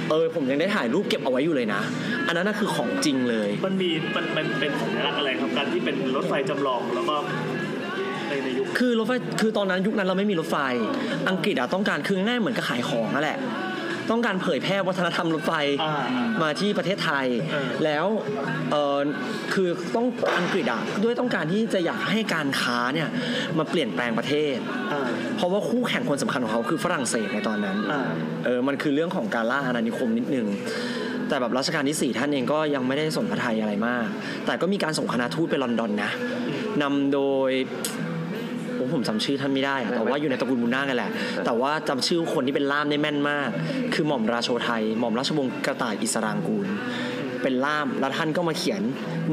[0.10, 1.82] เออผมยังได้ถ่ายรูปเก็บเอาไว้อยู่เลยนะ
[2.28, 7.16] อันนั้นน่ะคือของจริงเลย มันมีมันมันเป็นสัญลักษณ์อะไรครับการที่เป็นรถไฟจำลองแล้วก็
[8.28, 10.58] ในในยุคคือรถไฟคือตอนนั้นยุคนั้นเราไม่มีรถไฟ
[11.30, 13.38] อังกฤษอะต้องการคือง่ายเหมือนกับขายของนั่นแหละ
[14.12, 15.54] ต้องการเผยแพร่วัฒนธรรมรถไฟ
[15.84, 16.06] อ่า
[16.42, 18.06] มาที่ประเทศไทยเออแล้ว
[18.72, 19.00] เออ
[19.54, 23.10] คือต้องอังกฤษอะด้วยต้องการที่จะอยากให้การค้าเนี่ย
[23.58, 24.58] มาเปลี่ยนแปลงประเทศ
[24.94, 28.02] อ่าเพราะว่าคู่แข่งคนสำคัญของเขาคือฝรั่งเศสในตอนนั้นอ่า
[28.46, 30.48] เออมันคือเรื่องของการล่าอาณานิคมนิดนึง
[31.30, 34.06] แต่แบบรัชกาลที่สี่ท่านเองก็ยังไม่ได้ส่งพระไทยอะไรมาก
[34.46, 36.12] แต่ก็มีการส่งคณะทูตไปลอนดอนนะ
[36.82, 38.17] นำโดยโอ้
[38.94, 41.12] ผมจำชื่อท่านไม่ได้อะแต่ว่าอยู่ในตระกูลบุญนาคกันแหละ
[41.46, 43.50] แต่ว่าจำชื่อคนที่เป็นล่ามได้แม่นมาก
[43.94, 46.68] คือหม่อมราโชไทย หม่อมราชวงศ์กระต่ายอิสรางกูล
[47.42, 48.82] เป็นล่ามแล้วท่านก็มาเขียน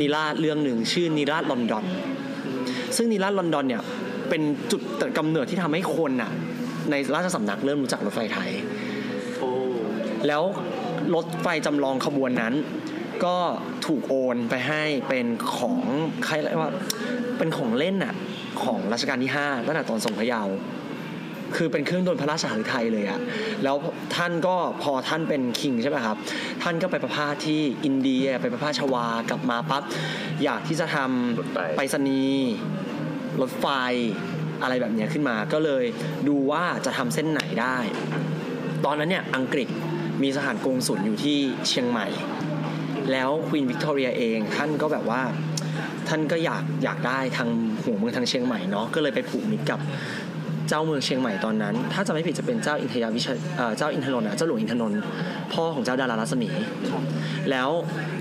[0.01, 1.85] นิราศเรื่องหนึ่งชื่อนิราศลอนดอน
[2.97, 3.83] ซึ่งนิราศลอนดอนเนี่ย
[4.29, 4.83] เป็นจุด
[5.19, 6.31] กำเนิดที่ทำให้คนน่ะ
[6.91, 8.51] ในราชสำนักเริ่มรู้จักรถไฟไทย
[9.39, 9.51] โอ้
[10.27, 10.43] แล้ว
[11.15, 12.55] รถไฟจำลองขบวนนั้น
[13.25, 13.37] ก็
[13.87, 15.27] ถูกโอนไปให้เป็น
[15.57, 15.79] ของ
[16.25, 16.73] ใครเรียกว่า
[17.39, 18.15] เป็นของเล่นน่ะ
[18.63, 20.57] ของรัชกาลที่ 5 ตั้งแต่ตอนทรงพระเยาว์
[21.57, 23.21] คือเป็นเครื่องดนตร์พระราชหฤทัยเลยอะ
[23.65, 23.77] แล้ว
[24.17, 26.17] ท่านก็พอท่านเป็นคิงใช่ไหมครับ
[26.63, 29.83] ท่านก็ไปประพาสที่อินเดียไปประพาสชวากลับมาปั๊บ
[30.45, 32.51] อยากที่จะทำไปรษณีย์
[33.41, 33.67] รถไฟ
[34.63, 35.85] อะไรแบบนี้ขึ้นมา ก็เลย
[36.29, 37.77] ดูว่าจะทำเส้นไหนได้
[38.85, 39.69] ตอนนั้นเนี่ยอังกฤษ
[40.23, 41.39] มีสถานกงสุลอยู่ที่
[41.69, 42.07] เชียงใหม่
[43.11, 45.23] แล้วควีนวิกตอเรียเองท่านก็แบบว่า
[46.09, 47.51] ท่านก็อยากอยากได้ทาง
[47.85, 49.81] หัวเมืองทางเชียงใหม่เนาะก็เลยไปผูกมิตรกับ
[50.69, 55.01] เจ้าเมืองเชียงใหม่ตอนนั้น ถ้าจะไม่ผิดจะเป็นเจ้าอินทยาวิชัยเอ่อเจ้าอินทนนท์นะเจ้าหลวงอินทนนท์
[55.53, 56.51] พ่อของเจ้าดารารัศมี
[57.51, 57.69] แล้ว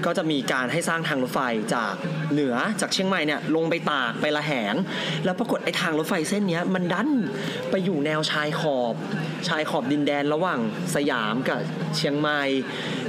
[0.05, 1.39] ก็จะมีการให้สร้างทางรถไฟ
[1.75, 1.93] จาก
[2.33, 4.75] เหนือจากเชียงใหม่เนี่ยลงไปตากไปละแหง
[5.25, 7.09] แล้วปรากฏไอ้ทางรถไฟเส้นเนี้ยมันดัน
[7.71, 8.95] ไปอยู่แนวชายขอบ
[9.47, 10.59] ชายขอบดินแดนระหว่าง
[10.95, 11.59] สยามกับ
[11.97, 12.41] เชียงใหม่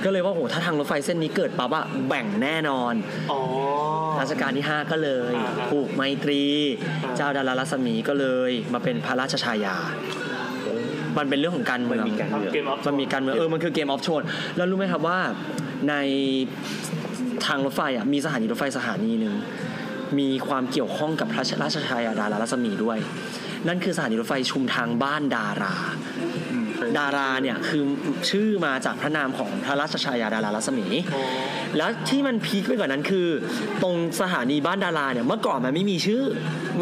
[0.05, 2.95] ก็เลยว่าโหถ้าทางรถไฟเส้นนี้เกิดปั๊บอะแบ่งแน่นอน
[3.33, 3.41] อ๋อ
[4.21, 6.43] รัชกาลที่ 5 ก็เลยอ่าฮะผูกไมตรี
[7.05, 9.77] อ่าเจ้าดารารัศมีก็เลยมาเป็นพระราชชายา
[11.19, 14.23] มันเป็นเรื่องของการเมือง มันมีการเมืองเกมออฟมันมีการเมือง เออ มันคือเกมออฟโชน
[14.57, 15.19] แล้วรู้ไหมครับว่า
[15.89, 15.95] ใน
[17.47, 19.35] ทางรถไฟอะมีสถานีรถไฟสถานีหนึ่ง
[20.19, 22.99] มีความเกี่ยวข้องกับพระราชชายาดารารัศมีด้วย
[23.69, 25.75] นั่นคือสถานีรถไฟชุมทางบ้านดารา
[26.99, 27.83] ดาราเนี่ยคือ
[28.31, 30.87] ชื่อมาจากพระนามของพระราชชายาดารารัศมี
[31.77, 33.29] แล้วที่มันพีคไปกว่านั้นคือ
[33.83, 36.23] ตรงสถานีบ้านดาราเนี่ยเมื่อก่อนมันไม่มีชื่อ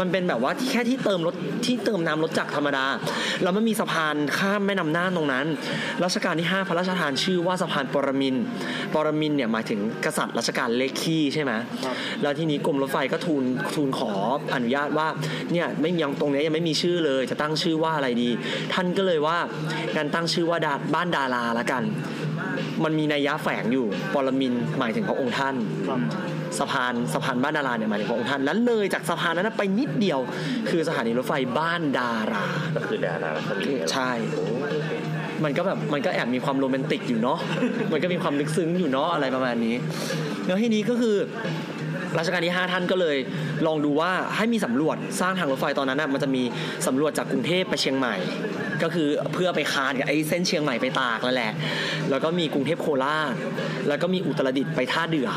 [0.00, 1.34] มันเป็นแบบว่าแค่ที่เติมรถ
[1.66, 2.86] ที่เติมน้ำรถจักรธรรมดา
[3.42, 5.46] แล้วมันมีสะพานข้ามแม่น้ำน่านตรงนั้น
[6.04, 8.44] รัชกาลที่ 5 พระราชทานชื่อว่าสะพานปรมินทร์
[8.94, 11.52] ปรมินทร์เนี่ยหมายถึงกษัตริย์รัชกาลเลขคี่ใช่ไหม
[12.22, 13.44] แล้วทีนี้กรมรถไฟก็ทูล
[13.74, 14.12] ทูลขอ
[14.54, 15.08] อนุญาตว่า
[15.52, 18.30] เนี่ยไม่ยังตรงเนี้ยยังไม่มีชื่อเลยจะตั้งชื่อว่าอะไรดี
[18.72, 19.38] ท่านก็เลยว่า
[19.96, 21.82] การตั้งชื่อว่าดาบ้านดาราละกัน
[22.84, 25.54] มันมีนัยยะแฝงอยู่ปรมินทร์หมายถึงพระองค์ท่าน
[26.58, 30.20] สะพานสะพานบ้านดาราเนี่ยหมายถึงพระองค์ท่านแล้วเลยจากสะพานนั้นนะไปนิดเดียว
[30.70, 34.10] คือสถานีรถไฟบ้านดารา ก็คือดารารัศมีใช่
[35.44, 37.38] มันก็แบบมันก็แอบมีความโรแมนติกอยู่เนาะ
[37.92, 39.76] มันก็มีความลึกซึ้งอยู่เนาะอะไรประมาณนี้
[40.46, 41.16] แล้วทีนี้ก็คือ
[42.18, 43.16] รัชกาลที่ 5 ท่านก็เลย
[43.66, 46.42] ลองดูว่าให้มีสำรวจสร้างทางรถไฟตอนนั้นน่ะมันจะมี
[46.86, 48.16] สำรวจจากกรุงเทพไปเชียงใหม่
[48.82, 51.52] ก็คือเพื่อไปคานกับไอ้เส้นเชียงใหม่ไปตากนั่นแหละ
[52.10, 53.34] แล้วก็มีกรุงเทพโคราช
[53.88, 55.30] แล้วก็มีอุตรดิตถ์ไปท่าเดือ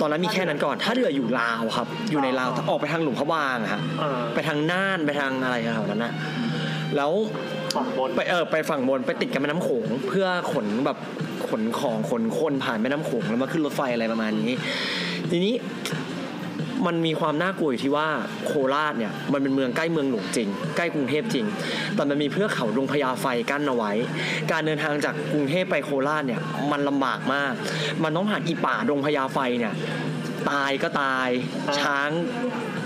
[0.00, 6.12] ตอนนั้นมีแค่นั้นก่อนท่าเรืออยู่ลาวครับ อยู่ในลาวออกไปทางหลวงพระบางอะฮะเออไปทางน่านไปทางอะไรแถวนั้นนะ
[6.96, 7.12] แล้ว
[7.76, 10.98] ฝั่งบนไปเออไปฝั่งบนไปติดกับแม่น้ำโขงเพื่อขนแบบ
[11.48, 14.56] ขนของขนคนผ่านแม่น้ำโขงแล้วมาขึ้นรถไฟอะไรประมาณนี้
[15.30, 15.54] ทีนี้
[16.86, 18.08] มันมีความน่ากลัวอยู่ที่ว่า
[18.46, 21.46] โคราชเนี่ยมันเป็นเมืองใกล้เมืองหลวงจริง ใกล้กรุงเทพจริง
[21.94, 23.92] แต่มันมีเพื่อกเขาดงพญาไฟกั้นเอาไว้
[24.52, 27.52] การเดินทางจากกรุงเทพไปโคราชเนี่ยมันลำบากมาก
[28.02, 29.74] มันต้องผ่านอีป่าดงพญาไฟเนี่ย
[30.50, 31.28] ตายก็ตาย
[31.80, 32.08] ช้าง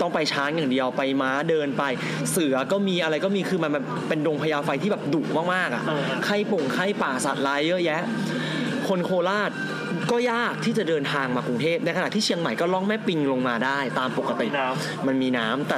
[0.01, 1.83] ต้องไปช้างอย่างเดียวไปม้าเดินไป
[2.31, 5.21] เสือก็มีอะไรก็มีคือมันแบบเป็นดงพญาไฟที่แบบดุ
[5.53, 8.01] มากๆอะเออไข้ป่งไข้ป่าสัตว์ร้ายเยอะแยะ
[8.87, 9.51] คนโคราช
[10.11, 14.67] ก็ยากที่จะเดินทางมากรุงเทพในขณะที่เชียงใหม่ก็ล่องแม่ปิงลงมาได้ ตามปกติน้
[15.07, 15.77] มันมีน้ำแต่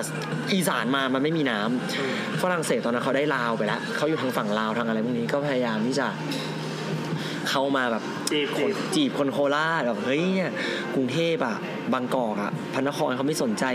[0.53, 6.07] อีสานมามันไม่มีน้ำฝรั่งเศสตอนนั้นเขาได้ลาวไปแล้วเขาอยู่ทางฝั่งลาวทางอะไรพวกนี้ก็พยายามที่จะ
[7.49, 10.51] เข้ามาแบบจีบคนจีบคนโคราชแบบเฮ้ยเนี่ย
[10.95, 11.55] กรุงเทพอะ
[11.93, 13.65] บางกอกอะพระนครเขาไม่สนใจ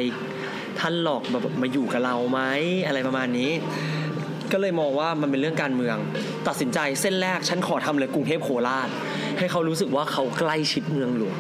[0.81, 2.41] ท่านหรอกแบบมาอยู่กับเราไหม
[2.87, 3.51] อะไรประมาณนี้
[4.53, 5.97] ก็เลยมองว่ามันเป็นเรื่องการเมือง
[6.49, 8.89] ตัดสินใจเส้นแรกฉันขอทำเลยกรุงเทพโคราช
[9.39, 11.39] ให้เขารู้สึกว่าเขาใกล้ชิดเมืองหลวง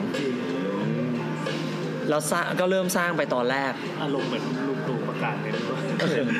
[2.08, 5.78] แล้วสร้างก็เริ่มสร้างไปตอนแรกอารมณ์เหมือนลุงตู่ประกาศเลยนะว่า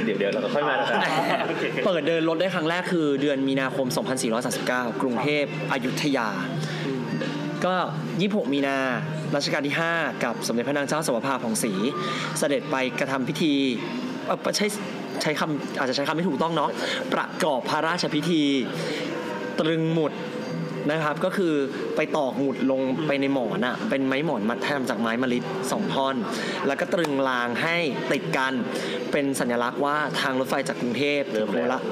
[0.06, 0.98] เดี๋ยวเดี๋ยวเราก็ค่อยมาแล้วกัน
[1.48, 3.86] โอเคเปิดเดินรถได้ครั้งแรกคือ เดือนมีนาคม
[4.44, 6.28] 2439 กรุงเทพอยุธยา
[7.64, 7.74] ก็
[8.14, 8.76] 26มีนา
[9.36, 11.72] รัชกาลที่ 5 กับสมเด็จพระนางเจ้าสวภาผ่องศรี
[12.38, 13.52] เสด็จไปกระทำพิธี
[14.26, 14.66] เอ่อใช้
[15.22, 16.70] ใช้คำอาจจะใช้คำไม่ถูกต้องเนาะ
[17.14, 18.42] ประกอบพระราชพิธี
[19.60, 20.14] ตรึงหมุด
[20.90, 21.54] นะครับก็คือ
[21.96, 25.38] ไปตอกหมุดลงไปในหมอนอะเป็นไม้หมอนมัดแทมจากไม้มะลิ
[25.72, 26.16] สองท่อน
[26.66, 27.76] แล้วก็ตรึงรางให้
[28.12, 28.52] ติดกัน
[29.12, 31.82] เป็นสัญลักษณ์ว่าทางรถไฟจากกรุงเทพเริ่มโคแล้วราช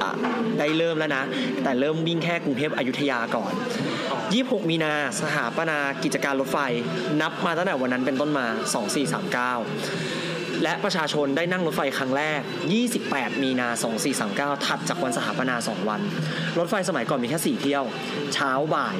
[0.58, 1.24] ได้เริ่มแล้วนะ
[1.62, 3.52] แต่เริ่มวิ่งแค่กรุงเทพอยุธยาก่อน
[4.10, 6.58] 26 มีนาสถาปนากิจการรถไฟ
[7.20, 8.46] นับมาตั้งแต่วันนั้นเป็นต้นมา
[9.42, 10.27] 2439
[10.62, 12.40] และประชาชนได้นั่งรถไฟครั้งแรก
[12.92, 13.68] 28 มีนา
[14.56, 16.00] 2439 ถัดจากวันสถาปนา 2 วัน
[16.58, 17.84] รถไฟสมัยก่อนมีแค่ 4 เที่ยว
[18.34, 18.96] เช้าบ่าย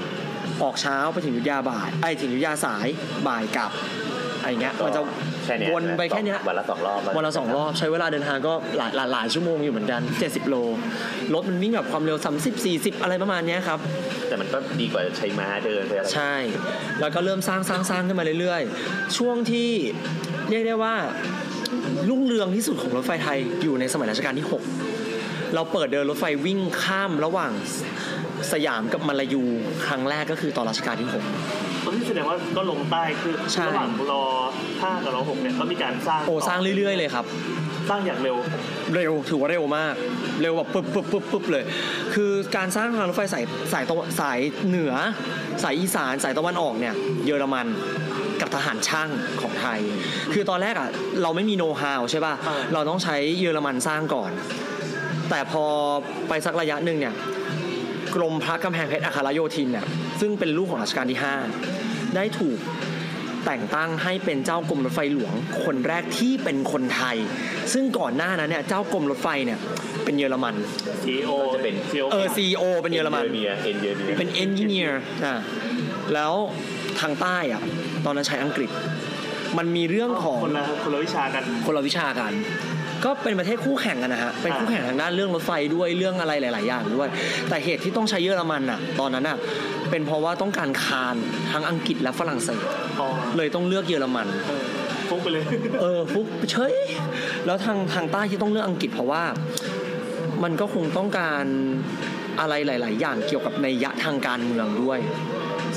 [0.63, 2.87] ออกเช้าไปถึงอยุธยาบ่าย ไอ้ถึงอยุธยาสาย
[3.29, 3.73] บ่ายกลับ
[4.41, 5.01] อะไรเงี้ยมันจะ
[5.45, 10.57] แค่เนี้ยวนไปแค่เนี้ยวันละสองรอบวันละสองรอบใช้เวลาเดินทางก็หลายหลายหลายชั่วโมงอยู่เหมือนกัน 70 โล
[11.35, 13.79] รถมันวิ่งแบบความเร็ว 30 40 อะไรประมาณเนี้ยครับ
[14.29, 16.35] แต่มันก็ดีกว่าใช้ม้าเดินไปอะไรใช่
[17.01, 19.71] แล้วก็เริ่มสร้างสร้างสร้างขึ้นมาเรื่อยๆ ช่วงที่
[20.49, 20.95] เรียกได้ว่า
[22.09, 24.47] รุ่งเรืองที่สุดของรถไฟไทยอยู่ในสมัยรัชกาลที่
[25.01, 27.53] 6 เราเปิดเดินรถไฟวิ่งข้ามระหว่าง
[28.53, 29.43] สยามกับมาลายู
[29.87, 34.25] ครั้งแรกก็คือตอนรัชกาลที่ 6 ที่แสดงว่าก็ลงใต้คือใช่ ระหว่างรอ
[34.83, 37.25] ห้ากับรอหกเนี่ยก็มีการสร้าง6โอ้สร้างเรื่อย ๆ เลยครับ
[37.89, 38.37] สร้างอย่างเร็ว
[38.95, 39.95] เร็วถือว่าเร็วมาก
[40.43, 41.65] เร็วแบบปึ๊บปึ๊บปึ๊บปึ๊บเลย
[42.15, 44.95] คือการสร้างทางรถไฟสายสายตะวันสายเหนือ
[45.63, 46.95] สายอีสานสายตะวันออกเนี่ย
[47.27, 47.67] เยอรมัน
[48.41, 49.09] กับทหารช่าง
[49.41, 49.81] ของไทย
[50.33, 50.89] คือตอนแรกอะ
[51.23, 54.31] เราไม่มีโน้ตฮาวใช่ป่ะอ่าเราต้องใช้เยอรมันสร้างก่อน
[55.31, 55.65] แต่พอ
[56.29, 57.15] ไปสักระยะหนึ่งเนี่ย
[57.48, 57.48] ก
[58.23, 59.87] รมพระกำแพงเพชรอัครโยธินเนี่ย
[60.21, 61.19] ซึ่งเป็นลูกของรัชกาลที่
[61.67, 62.59] 5 ได้ถูก
[63.47, 67.17] แต่งตั้งให้เป็นเจ้ากรมรถไฟหลวงคนแรกที่เป็นคนไทย
[67.73, 69.59] ซึ่งก่อนหน้านั้นเนี่ยเจ้ากรมรถไฟเนี่ย
[70.05, 70.55] เป็นเยอรมัน
[71.05, 75.35] CEO ก็จะเป็น CEO เออ CEO เป็นเยอรมันเมียเอ็นเยอเมียเป็น engineer อะ
[76.15, 76.35] แล้ว
[77.01, 77.63] ทางใต้อะ
[78.05, 78.71] ตอนนั้นใช้อังกฤษ
[79.59, 82.33] มันมีเรื่องของคนละคนละวิชากันคนละวิชากัน
[83.05, 87.09] ก็เป็นประเทศคู่แข่งกันนะฮะเป็นคู่แข่งทางด้านเรื่องรถไฟด้วยเรื่องอะไรหลาย ๆ อย่างด้วย
[87.49, 89.37] แต่เหตุที่ต้องใช้เยอรมันอะ ตอนนั้นอะ
[89.91, 91.17] เป็นเพราะว่าต้องการคาน
[91.53, 92.63] ทั้งอังกฤษและฝรั่งเศส
[93.01, 94.65] อ๋อเลยต้องเลือกเยอรมันเออ
[95.09, 95.45] พกไปเลย
[95.81, 96.75] เออฟุกเฉย
[97.47, 99.23] แล้วทางทางใต้ที่ต้องเลือกอังกฤษเพราะว่า
[100.43, 101.45] มันก็คงต้องการ
[102.41, 104.99] อะไรหลาย ๆ อย่างเกี่ยวกับในยยะทางการเมืองด้วย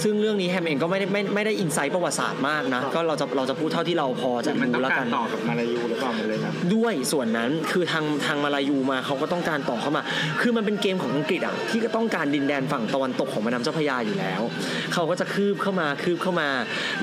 [0.03, 10.01] ซึ่งเรื่องนี้แฮมเองก็ไม่ได้ไม่ไม่ได้อินไซต์ประวัติศาสตร์มากนะ ก็เราจะเราจะพูดเท่าที่เราพอจะมันต้อรู้งแล้วกากัรน ต่อกับมาลายูหรือเปล่ามันเลยครับ ด้วยส่วนนั้นคือทางทางมาลายูมาเขาก็ต้องการต่อเข้ามา
[10.41, 14.41] คือมันเป็นเกมของอังกฤษอะที่ก็ต้องการดินแดนฝั่งตะวันตกของแม่น้ำเจ้าพระยาอยู่แล้ว
[14.93, 16.49] เขาก็จะคืบเข้ามาคืบเข้ามา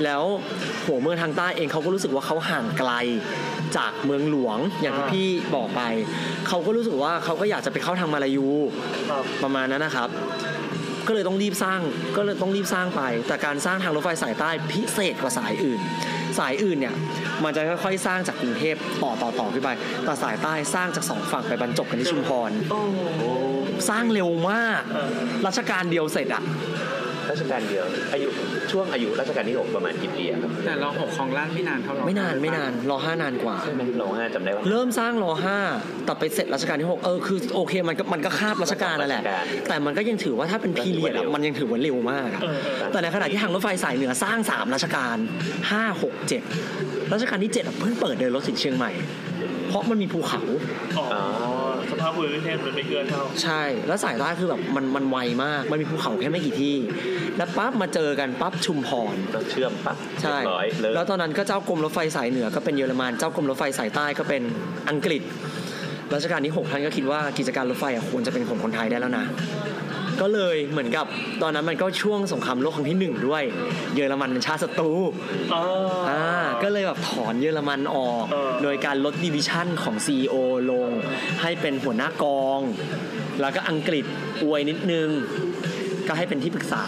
[0.03, 0.23] แล้ว
[0.85, 2.91] หัวเมืองทางใต้เองเขาก็รู้สึกว่าเขาห่างไกล
[3.77, 5.81] จากเมืองหลวงอย่างที่พี่บอกไป
[6.47, 8.47] เขาก็รู้สึกว่าเขาก็อยากจะไปเข้าทางมาลายู
[9.09, 10.09] ครับ ประมาณนั้นนะครับ
[11.09, 11.81] ก็เลยต้องรีบสร้าง
[12.17, 15.79] ก็เลยต้องรีบสร้างไป แต่การสร้างทางรถไฟสายใต้พิเศษกว่าสายอื่น
[16.39, 16.95] สายอื่นเนี่ย
[17.43, 19.69] มันจะค่อยๆสร้างจากกรุงเทพต่อต่อต่อขึ้นไป
[20.03, 23.21] แต่สายใต้สร้างจากสองฝั่งไปบรรจบกันที่ชุมพรโอ้โห
[23.89, 25.09] สร้างเร็วมากเออ
[25.45, 26.43] รัชกาลเดียวเสร็จอะ
[27.31, 28.27] รัชกาลเดียว อายุ
[28.71, 35.57] ช่วงอายุรัชกาลที่หกประมาณกี่ปีอะครับแต่เราหกของล้านไม่นานเท่าเราไม่นานไม่นานรอห้านานกว่า ใช่ไหมรอห้าจำได้ว่า เริ่มสร้างรอห้า
[36.05, 45.17] แต่ไปเสร็จรัชกาลที่หกเออคือโอเคมันก็มันก็คาบรัชกาลนั่นแหละ รัชกาลแต่มันก็ยังถือว่าถ้าเป็นพีเรียดอะมันยังถือว่าเร็วมากอะเออเออแต่ในขณะที่ทางรถไฟสายเหนือสร้างสามรัชกาล
[45.71, 46.43] ห้าหกเจ็ด
[47.13, 48.91] รัชกาลที่เจ็ดอะเพิ่งเปิดเดินรถถึงเชียงใหม่
[49.69, 50.41] เพราะมันมีภูเขา
[50.97, 51.05] อ๋อ
[51.99, 56.75] สภาพภูมิประเทศมันไม่เกินเท่า ใช่ แล้วสายใต้คือแบบมันมันไวมาก มันมีภูเขาแค่ไม่กี่ที่
[57.37, 64.41] แล้วปั๊บมาเจอกันปั๊บชุมพรก็เชื่อมปั๊บใช่เรียบร้อยเลิกแล้วตอนนั้นก็เจ้ากรมรถไฟสายเหนือก็เป็นเยอรมัน เจ้ากรมรถไฟสายใต้ก็เป็น
[64.89, 65.21] อังกฤษ
[66.13, 69.25] รัชกาลที่ 6 ท่านก็คิดว่ากิจการรถไฟอะควรจะเป็นของคนไทยได้แล้วนะ
[70.21, 71.05] ก็เลยเหมือนกับ
[71.41, 73.43] ตอนนั้นมันก็ช่วงสงครามโลกครั้งที่หนึ่งด้วย
[73.95, 74.91] เยอรมันเป็นชาติศัตรู
[75.53, 75.63] อ๋อ
[76.09, 76.25] อ่อ่า
[76.63, 80.35] ก็เลยแบบถอนเยอรมันออกเออโดยการลดดิวิชั่นของ CEO
[80.71, 80.89] ลง
[81.41, 82.59] ให้เป็นหัวหน้ากอง
[83.41, 84.05] แล้วก็อังกฤษ
[84.43, 85.09] อวยนิดนึง
[86.07, 86.85] ก็ให้เป็นที่ปรึกษา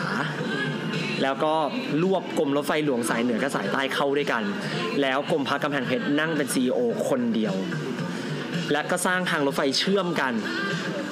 [1.24, 1.54] แล้วก็
[2.04, 4.44] รวบกรมรถไฟหลวงสายเหนือกับสายใต้เข้าด้วยกัน
[5.02, 7.54] แล้วกรมพักกำแพงเพชรนั่งเป็น CEO คนเดียว
[8.72, 10.34] และก็สร้างทางรถไฟเชื่อมกัน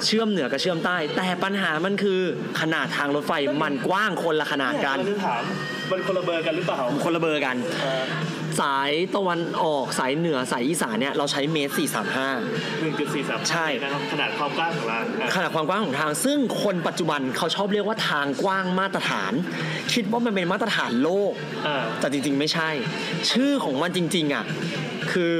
[0.06, 2.20] เชื่อมเหนือกับเชื่อมใต้ แต่ปัญหามันคือ
[2.60, 3.32] ขนาดทางรถไฟ
[3.62, 5.42] มันกว้างคนละขนาดกันเราจะถาม
[5.90, 8.04] มันคนละเบอร์กันหรือเปล่าคนละเบอร์กันเออ
[8.60, 11.72] สายตะวันออกสายเหนือสายอีสานเนี่ยเราใช้เมตร
[12.26, 19.32] 435หนึ่งจุดสี่สามใช่นะครับขนาดความกว้างของเราอะขนาดความกว้างของทาง ซึ่งคนปัจจุบันเขาชอบเรียกว่าทางกว้างมาตรฐาน
[19.92, 21.32] คิดว่ามันเป็นมาตรฐานโลก
[21.66, 22.70] อ่าแต่จริงๆไม่ใช่
[23.30, 24.44] ชื่อของมันจริงๆอะ
[25.12, 25.36] คือ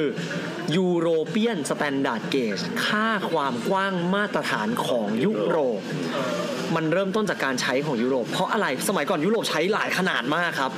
[0.78, 5.80] European Standard Gauge ค่าความกว้างมาตรฐานของยุโรป
[6.74, 10.72] มันเริ่มต้นจากการใช้ของยุโรป เพราะอะไรสมัยก่อนยุโรปใช้หลายขนาดมากครับ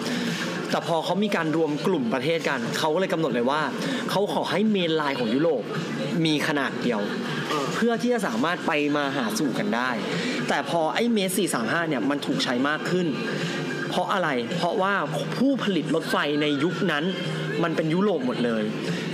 [0.71, 3.63] แต่พอเขามีการรวมกลุ่มประเทศกัน เขาก็เลยกำหนดเลยว่า
[4.11, 5.63] เขาขอให้เมนไลน์ของยุโรป
[6.25, 7.01] มีขนาดเดียว
[7.49, 9.91] เออเพื่อที่จะสามารถไปมาหาสู่กันได้
[10.49, 13.07] แต่พอไอ้เมส435เนี่ยมันถูกใช้มากขึ้น
[13.91, 14.95] เพราะอะไรเพราะว่า
[15.37, 17.05] ผู้ผลิตรถไฟในยุคนั้น
[17.65, 18.63] มันเป็นยุโรปหมดเลย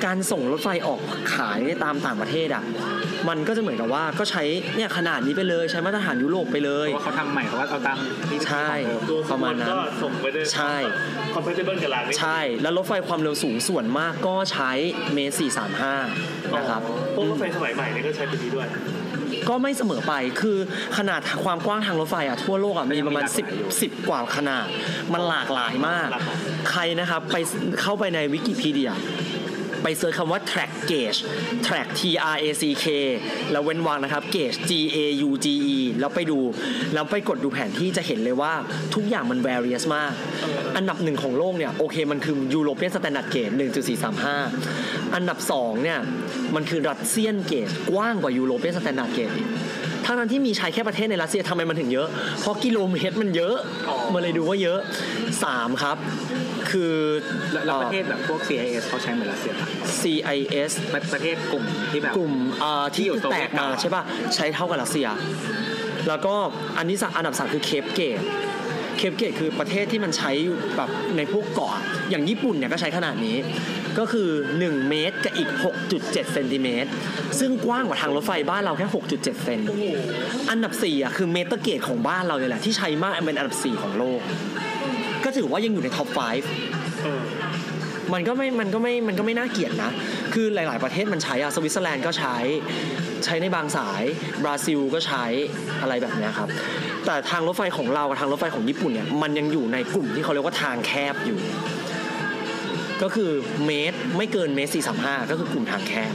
[0.05, 1.01] การส่งรถไฟออก
[1.35, 2.65] ขายตามต่างประเทศอะ
[3.29, 4.43] มันก็จะเหมือนกับว่าก็ใช้
[4.77, 7.97] เนี่ยขนาดนี้ไปเลยใช้มาตรฐานยุโรปไปเลเพยราะว่าเขาทำใหม่เขาว่าเอาตาม
[8.31, 10.75] ที่ใช่ของเดิมตัวประมาณนั้นก็ส่งไปได้ใช่
[11.35, 14.71] compatible กับรางนี้ใช่ แล้วรถไฟความเร็วสูงส่วนมากก็ใช้
[15.13, 15.41] เมตร
[15.97, 16.81] 435 นะครับ
[17.15, 18.67] พวกรถไฟสมัยใหม่เนี่ยก็ใช้ตัวนี้ด้วย
[19.49, 20.59] ก็ไม่เสมอไปคือ
[20.99, 24.67] ขนาดความกว้างทางรถไฟอะทั่วโลกอะมีประมาณ 10 10 กว่าขนาด
[25.13, 26.39] มันหลากหลายมากหลากหลาย
[26.71, 27.37] ใครนะครับไป
[27.81, 28.93] เข้าไปในวิกิพีเดีย
[29.83, 31.19] ไปเซิร์ชคำว่า track gauge
[31.67, 32.01] track T
[32.35, 32.87] R A C K
[33.53, 34.99] แล้วเว้นวรรคนะครับ gauge G A
[35.29, 36.39] U G E แล้วไปดู
[36.95, 38.53] แล้วไปกดดูแผนที่จะเห็นเลยว่า
[38.95, 40.13] ทุกอย่างมัน various มาก
[40.77, 43.55] อันดับหนึ่งของโลกเนี่ยโอเคมันคือ European Standard Gauge
[44.35, 45.99] 1.435 อันดับสองเนี่ย
[46.55, 49.49] มันคือรัสเซียนเกจกว้างกว่า European Standard Gauge อีก
[50.11, 52.09] ทั้งนั้นที่มีใช้แค่ประเทศในรัสเซียทำไมมันถึงเยอะ
[52.41, 53.57] เพราะกิโลเมตรมันเยอะ
[53.89, 54.79] อ๋อมันเลยดูว่าเยอะ
[55.45, 55.97] สามครับ
[56.71, 56.95] คือ
[57.53, 59.67] แล้วแล้วประเทศแบบพวก CIS เขาใช้เหมือนรัสเซียปะ
[60.01, 64.03] CIS ประประเทศกลุ่มที่แบบกลุ่มเอ่อที่ที่อยู่แตกมาโซเวียตใช่ป่ะ
[64.35, 65.07] ใช้เท่ากับรัสเซีย
[66.09, 66.35] แล้วก็
[66.79, 70.31] อันที่สามอันดับสามคือ Cape gauge Cape gauge คือประเทศที่มันใช้
[70.77, 71.73] แบบในพวกเกาะ
[72.11, 73.37] อย่างญี่ปุ่นเนี่ยก็ใช้ขนาดนี้
[73.99, 74.29] ก็คือ
[74.59, 75.51] 1 เมตรกับอีก
[75.91, 76.91] 6.7เซนติเมตร
[77.41, 79.61] ซึ่งกว้างกว่าทางรถไฟบ้านเราแค่ 6.7 เซน
[80.51, 84.21] อันดับ4อะคือ metre gauge ของบ้านเราเนี่ยแหละที่ใช้มากเป็นอันดับ 4 ของโลก
[85.25, 86.09] ก็ถือว่ายังอยู่ใน top
[86.95, 89.91] 5 มันก็ไม่ มันก็ไม่ มันก็ไม่น่าเกลียดนะ
[90.35, 92.37] คือหลาย ๆ ประเทศมันใช้อะสวิตเซอร์แลนด์ก็ใช้
[93.25, 94.03] ใช้ในบางสาย
[94.45, 95.25] บราซิลก็ใช้
[95.81, 96.49] อะไรแบบเนี้ยครับ
[97.07, 101.39] แต่ทางรถไฟของเรากับทางรถไฟของญี่ปุ่นเนี่ย มันยังอยู่ในกลุ่มที่เขาเรียกว่าทางแคบอยู่
[103.03, 103.31] ก็คือ
[103.67, 106.15] เมตรไม่เกินเมตร435ก็คือกลุ่มทางแคบ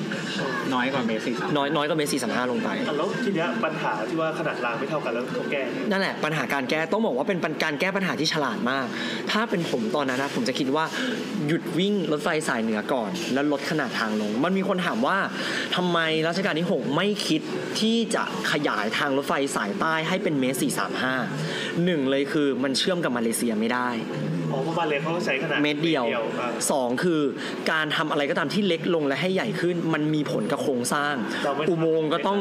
[0.74, 8.86] น้อยกว่าเมตรสี่สามน้อยน้อยกว่าเมตร435ลงไปอะแล้วทีเนี้ยปัญหาที่ว่าขนาดรางไม่เท่ากันแล้วเขาแก้ไงนั่นแหละปัญหาการแก้ต้องบอกว่าเป็นการแก้ปัญหาที่ฉลาดมาก
[9.32, 10.86] ถ้าเป็นผมตอนนั้นนะผมจะคิดว่า
[11.48, 15.18] หยุดวิ่งรถไฟสายเหนือก่อน แล้วลดขนาดทางลง มันมีคนถามว่า
[15.76, 17.42] ทำไมรัชกาลที่ 6 ไม่คิด
[17.80, 20.58] ที่จะขยายทางรถไฟสายใต้ให้เป็นเมตร
[21.22, 23.90] 435หนึ่งเลยคือมันเชื่อมกับมาเลเซียไม่ได้
[24.54, 26.22] อ๋อเพราะบาเลนเขาก็ใช้ขนาดเมตรเดียวอะ
[26.72, 27.22] สองคือ
[27.72, 32.40] การทำอะไรก็ตามที่เล็กลงและให้ใหญ่ขึ้น มันมีผลกับโครงสร้าง เราไม่ อุโมงค์ก็ต้อง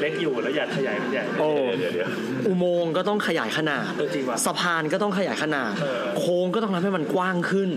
[0.00, 1.48] เล็กอยู่แล้วอยากขยายมันใหญ่โอ้
[1.78, 2.08] เดี๋ยวเดี๋ยว
[2.48, 7.70] อุโมงค์ก็ต้องขยายขนาด เออจริงว่ะสะพานก็ต้องขยายขนาด เออ โค้งก็ต้องทำให้มันกว้างขึ้น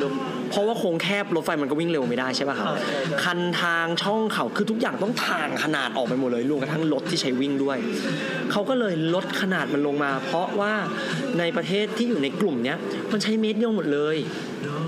[0.00, 0.12] รวม
[0.50, 7.78] เพราะว่าโค้งแคบรถไฟมันก็วิ่งเร็วไม่ได้ใช่ป่ะครับอ่าใช่ใช่คันทางช่องเขาคือทุกอย่างต้องทางขนาดออกไปหมดเลยรวมกระทั่งรถที่ใช้วิ่งด้วย
[8.52, 10.72] เขาก็เลยลดขนาดมันลงมา เพราะว่า
[11.38, 12.78] ในประเทศที่อยู่ในกลุ่มเนี้ย
[13.12, 14.16] มันใช้เมตรเดียวหมดเลย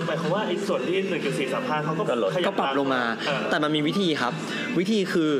[0.06, 2.02] หมายความว่าไอ้ส่วนที่หนึ่งจุดสี่สามห้าเขาก็
[2.34, 4.32] ขยัก็ปรับลงมาเออแต่มันมีวิธีครับ
[4.78, 5.30] วิธีคือ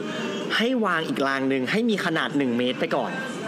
[0.57, 3.44] ให้วางอีกรางหนึ่งให้มีขนาด 1 เมตรไปก่อนอ๋อ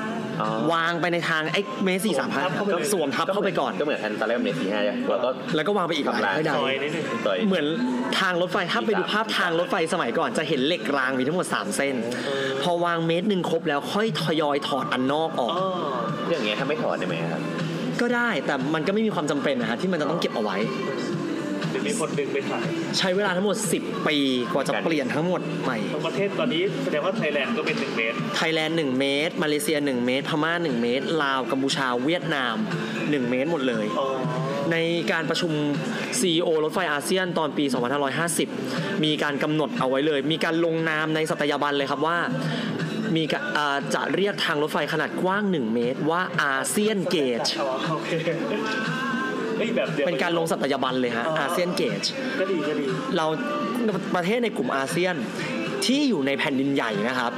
[0.72, 2.44] วางไปในทางไอ้เมตรสี่สามห้า
[2.92, 4.80] สวมทับเข้าไปก่อนก็เหมือนอันตอนแรกเมตรสี่ห้า
[5.10, 7.66] แล้วก็แล้วก็วางไปอีกหลายให้ได้ซอยนิดนึงต่อยเหมือน
[8.20, 11.94] ทางรถไฟถ้าไปดูภาพทางรถไฟสมัยก่อนจะเห็นเหล็กรางมีทั้งหมด 3 เส้น
[12.62, 15.66] พอวางเมตรหนึ่งครบแล้วค่อยทยอยถอดอันนอกออกอ๋อ
[16.26, 17.42] เรื่องเงี้ยถ้าไม่ถอดได้ไหมครับ
[18.00, 20.56] ก็ได้แต่มันก็ไม่มีความจำเป็นนะฮะที่มันจะต้องเก็บเอาไว้
[21.76, 22.62] เดี๋ยวมีคนดึงไปถ่าย
[22.98, 24.16] ใช้เวลาทั้งหมด 10 ปี
[24.52, 32.54] กว่าจะเปลี่ยนทั้งหมดใหม่ทั้งประเทศตอนนี้แสดงว่าไทยแลนด์ก็เป็นหนึ่งเมตรไทยแลนด์1เมตร มาเลเซีย 1 เมตร พม่า 1 เมตร ลาวกัมพูชาเวียดนาม
[32.92, 34.08] 1 เมตรหมดเลยอ๋อ
[34.72, 34.76] ใน
[35.12, 35.52] การประชุม
[36.20, 37.64] CEO รถไฟอาเซียนตอนปี
[38.34, 42.18] 2550 มีการกำหนดเอาไว้เลย มีการลงนามในสัตยาบันเลยครับว่า
[43.16, 47.40] มีกะอ่าจะเรียกทางรถไฟขนาดกว้าง 1 เมตรว่าอาเซียน gauge
[49.58, 52.02] อ๋อโอเคเฮ้ยแบบเดียวเป็นการลงสัตยาบันเลยฮะอาเซียนเกจ
[52.38, 52.86] ก็ดีก็ดี
[53.16, 53.26] เรา
[54.14, 55.14] ประเทศในกลุ่มอาเซียน
[55.86, 57.32] ที่อยู่ในแผ่นดินใหญ่นะครับ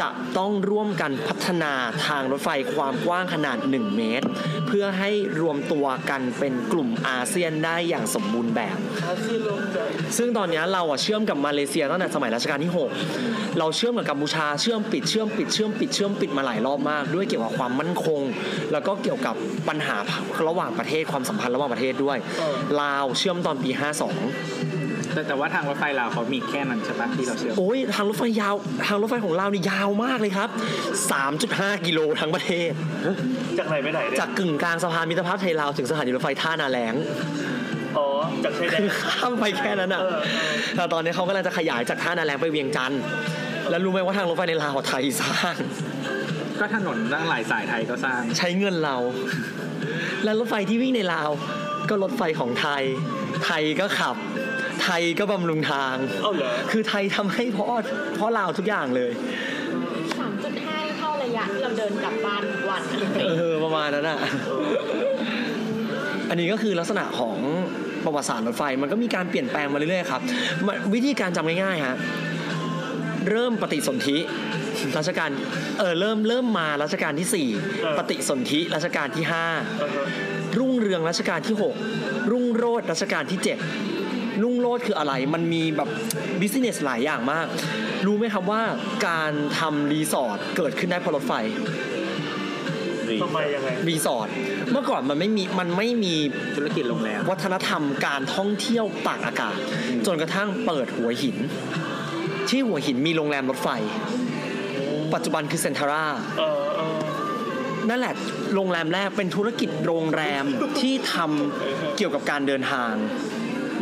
[0.00, 1.72] จะต้องร่วมกันพัฒนา
[2.06, 4.26] ทางรถไฟความกว้างขนาด 1 เมตร
[4.68, 8.76] เพื่อให้รวมตัวกันเป็นกลุ่มอาเซียนได้อย่างสมบูรณ์แบบ
[9.06, 9.78] อาเซียนลงใจ
[10.18, 12.72] ซึ่งตอนนี้เราอะเชื่อมกับมาเลเซียตั้งแต่สมัยรัชกาลที่
[13.14, 18.20] 6 เราเชื่อมกับกัมพูชาเชื่อมปิดเชื่อมปิดเชื่อมปิดเชื่อมปิดมาหลายรอบมาก ด้วยเกี่ยวกับความมั่นคง
[18.72, 19.34] แล้วก็เกี่ยวกับ
[19.68, 19.96] ปัญหา
[20.48, 23.70] ระหว่างประเทศความสัมพันธ์ระหว่างประเทศด้วยเออลาวเชื่อมตอนปี
[24.20, 24.63] 52
[25.14, 28.54] แต่แต่ว่าทางรถไฟเราวเขามีแค่นั้นใช่ปะที่เราเชื่อมโอ้ยทางรถไฟยาว
[28.86, 30.48] ทางรถไฟของเรานี่ยาวมากเลยครับ
[31.16, 32.70] 3.5 กิโลทั้งประเทศ
[33.58, 36.94] จากไหนไปไหนเนี่ยจากกึ่งกลางสะพานมิตรภาพไทยลาวถึงสถานีรถไฟท่านาแหลง
[37.98, 38.06] อ๋อ
[38.44, 40.22] จากชายแดน คือข้ามไปแค่นั้นอะเออเออ
[40.76, 43.02] แต่ตอนนี้เขากำลังจะขยายจากท่านาแหลงไปเวียงจันทร์
[43.70, 45.56] แล้วรู้ไหมว่าทางรถไฟในลาวไทยสร้าง
[46.60, 48.96] ก็ถนนตั้งหลายสายไทยก็สร้าง ใช้เงินเรา
[50.24, 51.30] และรถไฟที่วิ่งในลาว
[51.88, 52.82] ก็รถไฟของไทย
[53.44, 54.16] ไทยก็ขับ
[54.82, 57.68] ไทยก็บำรุงทางเอ้าเหรอ คือไทยทำให้เพราะ
[58.14, 59.12] เพราะลาวทุกอย่างเลย
[60.04, 62.98] 3.5เท่าระยะที่เราเดินกลับบ้านทุกวันอะ
[63.38, 64.18] เออประมาณนั้นอะ
[66.30, 67.36] อันนี้ก็คือลักษณะของ
[68.04, 70.20] ประวัติศาสตร์รถไฟมันก็มีการเปลี่ยนแปลงมาเรื่อยๆครับ
[70.66, 71.96] มันวิธีการจำง่ายๆฮะ
[73.30, 74.18] เริ่มปฏิสนธิ
[74.98, 75.30] รัชกาล
[75.78, 79.46] เออเริ่มเริ่มมารัชกาลที่4ปฏิสนธิรัชกาลที่อ่าฮะ
[80.14, 81.56] 5รุ่งเรืองรัชกาลที่
[81.94, 84.03] 6 รุ่งโรจน์รัชกาลที่ 7
[84.42, 85.88] รุ่งโรจน์คืออะไร มันมีแบบ
[86.40, 87.46] business หลายอย่างมาก
[88.06, 88.62] รู้ไหมครับว่า
[89.08, 91.32] การทำรีสอร์ทเกิดขึ้นได้เพราะรถไฟ
[93.22, 94.28] ทำไมยังไงรีสอร์ท
[94.72, 96.14] เมื่อก่อนมันไม่มีมันไม่มี
[96.56, 99.56] ธุรกิจโรงแรมวัฒนธรรมการท่องเที่ยวตากอากาศ
[100.06, 101.36] จนกระทั่งเปิดหัวหิน
[102.48, 103.68] ที่หัวหินมีโรงแรมรถไฟ
[105.14, 106.04] ปัจจุบันคือเซนทาร่า
[106.38, 106.98] เออเออ
[107.88, 108.14] นั่นแหละ
[108.54, 110.44] โรงแรมแรกเป็นธุรกิจโรงแรม
[110.80, 112.92] ที่ทำเกี่ยวกับการเดินทาง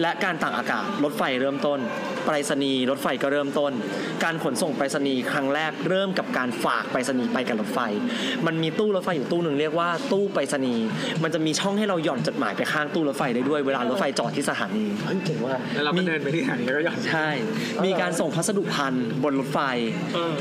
[0.01, 1.78] และการต่างอากาศรถไฟเริ่มต้น
[2.24, 3.72] ไปรษณีย์รถไฟก็เริ่มต้น
[4.24, 7.80] การขนส่งไปรษณีย์ครั้งแรกเริ่มกับการฝากไปรษณีย์ไปกับรถไฟ
[8.47, 10.86] มันมีตู้รถไฟอยู่ตู้หนึ่งเรียกว่าตู้ไปรษณีย์
[11.22, 17.28] มันจะมีช่องให้เราหย่อนจดหมายไปข้างตู้รถไฟได้ด้วยเวลารถไฟจอดที่สถานีเฮ้ยเจ๋งว่าแล้วเราก็เดินไปที่ไหนก็หย่อนใช่
[17.84, 19.59] มีการส่งพัสดุพันธุ์บนรถไฟ
[20.14, 20.34] เออ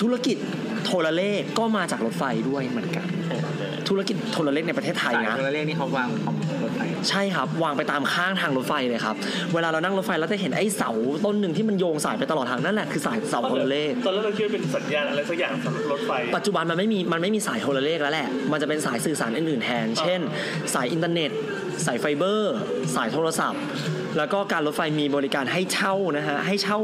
[0.00, 0.36] ธุรกิจ
[0.84, 3.06] โทรเลขก็มาจากรถไฟด้วยเหมือนกัน
[3.88, 9.16] ธุรกิจโทรเลขในประเทศไทยสายนะ โทรเลขนี่เขาวางของรถไฟใช่ครับ วางไปตามข้างทางรถไฟเลยครับ
[9.54, 10.90] เวลาเรานั่งรถไฟเราจะเห็นไอ้เสา
[11.24, 20.20] ต้นหนึ่งที่มันโยงสายไปตลอดทางนั่นแหละคือสายเสาโทรเลข ตอนแรกเราคิดว่าเป็นสัญญาณอะไรสักอย่างสำหรับรถไฟ ปัจจุบันมันไม่มีมันไม่มีสายโทรเลขแล้วแหละ มันจะเป็นสายสื่อสารอื่นๆแทน เช่น
[20.74, 21.30] สายอินเทอร์เน็ต
[21.86, 22.54] สายไฟเบอร์
[22.96, 23.62] สายโทรศัพท์
[24.16, 26.78] แล้วก็การรถไฟมีบริการให้เช่านะฮะ ให้เช่า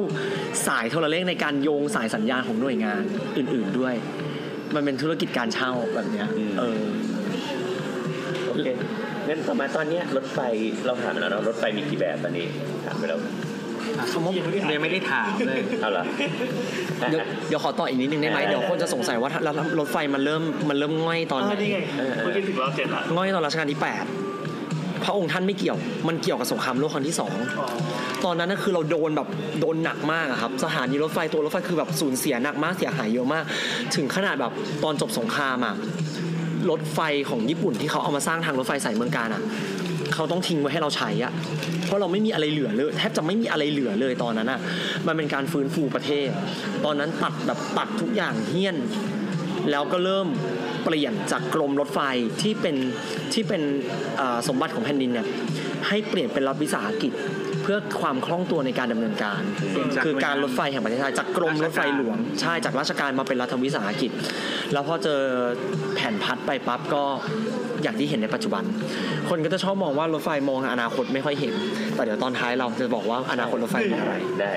[0.66, 3.02] สายโทรเลขในการโยงสายสัญญาณของหน่วยงาน
[3.36, 3.94] อื่น ๆด้วย
[4.74, 6.80] มันเป็นธุรกิจการเช่าแบบเนี้ยอืมเออ
[8.48, 8.68] โอเค
[9.28, 10.38] งั้นต่อมาตอนเนี้ยรถไฟ
[10.86, 12.46] เราถามไปแล้วเนอะรถไฟมีกี่แบบตอนนี้
[12.86, 13.18] ถามไปแล้ว
[14.12, 16.04] คำว่ายังไม่ได้ถามเลยเอาเหรอ
[17.02, 24.33] อะเดี๋ยวอะเดี๋ยวขอต่ออีกนิดนึงได้ไหมได้เดี๋ยวคนจะสงสัยว่าแล้วรถไฟมันเริ่มมันเริ่มง่อยตอนไหนอ่านี่ไงเออเออเมื่อกี้ถึงรอบเจ็ดละง่อยตอนรัชกาลที่8
[25.04, 25.78] พระองค์ท่านไม่เกี่ยว
[26.08, 27.32] มันเกี่ยวกับสงครามโลกครั้งที่สอง
[28.24, 29.28] ตอนนั้นน่ะคือเราโดนแบบ
[29.60, 33.44] โดนหนักมากอะครับ สถานีรถไฟตัวรถไฟคือแบบสูญเสียหนักมากเสียหายเยอะมาก
[33.94, 34.52] ถึงขนาดแบบ
[34.84, 35.74] ตอนจบสงครามอะ
[36.70, 37.00] รถไฟ
[37.30, 39.42] ของญี่ปุ่นที่เขาเอามาสร้างทางรถไฟสายเมืองการอะ
[40.14, 41.32] เขาต้องทิ้งไว้ให้เราใช้อะ
[41.84, 44.60] เพราะเราไม่มีอะไรเหลือเลยแทบจะไม่มีอะไรเหลือเลยตอนนั้นอะ
[45.06, 46.28] มันเป็นการฟื้นฟูประเทศ
[46.84, 48.76] ตอนนั้นตัดแบบตัดทุกอย่างเฮี้ยน
[49.70, 50.26] แล้วก็เริ่ม
[50.84, 52.00] เปลี่ยนจากกรมรถไฟ
[52.42, 52.76] ที่เป็น
[53.34, 53.62] ที่เป็น
[54.16, 55.26] เอ่อสมบัติของแผ่นดินเนี่ย
[55.88, 57.12] ให้เปลี่ยนเป็นรัฐวิสาหกิจ
[57.62, 59.40] เพื่อความคล่องตัวในการดำเนินการ
[59.94, 64.10] จากคือการรถไฟแห่งประเทศไทยจากกรมรถไฟหลวงใช่จากราชการมาเป็นรัฐวิสาหกิจ
[64.72, 65.20] แล้วพอเจอ
[65.94, 67.02] แผ่นพัดไปปั๊บก็
[67.82, 68.64] อย่างที่เห็นในปัจจุบัน
[69.28, 71.54] คนก็จะชอบมองว่ารถไฟมองอนาคตไม่ค่อยเห็น
[71.94, 74.52] แต่เดี๋ยวตอนท้ายเราจะบอกว่าอนาคตรถไฟเป็นอะไรได้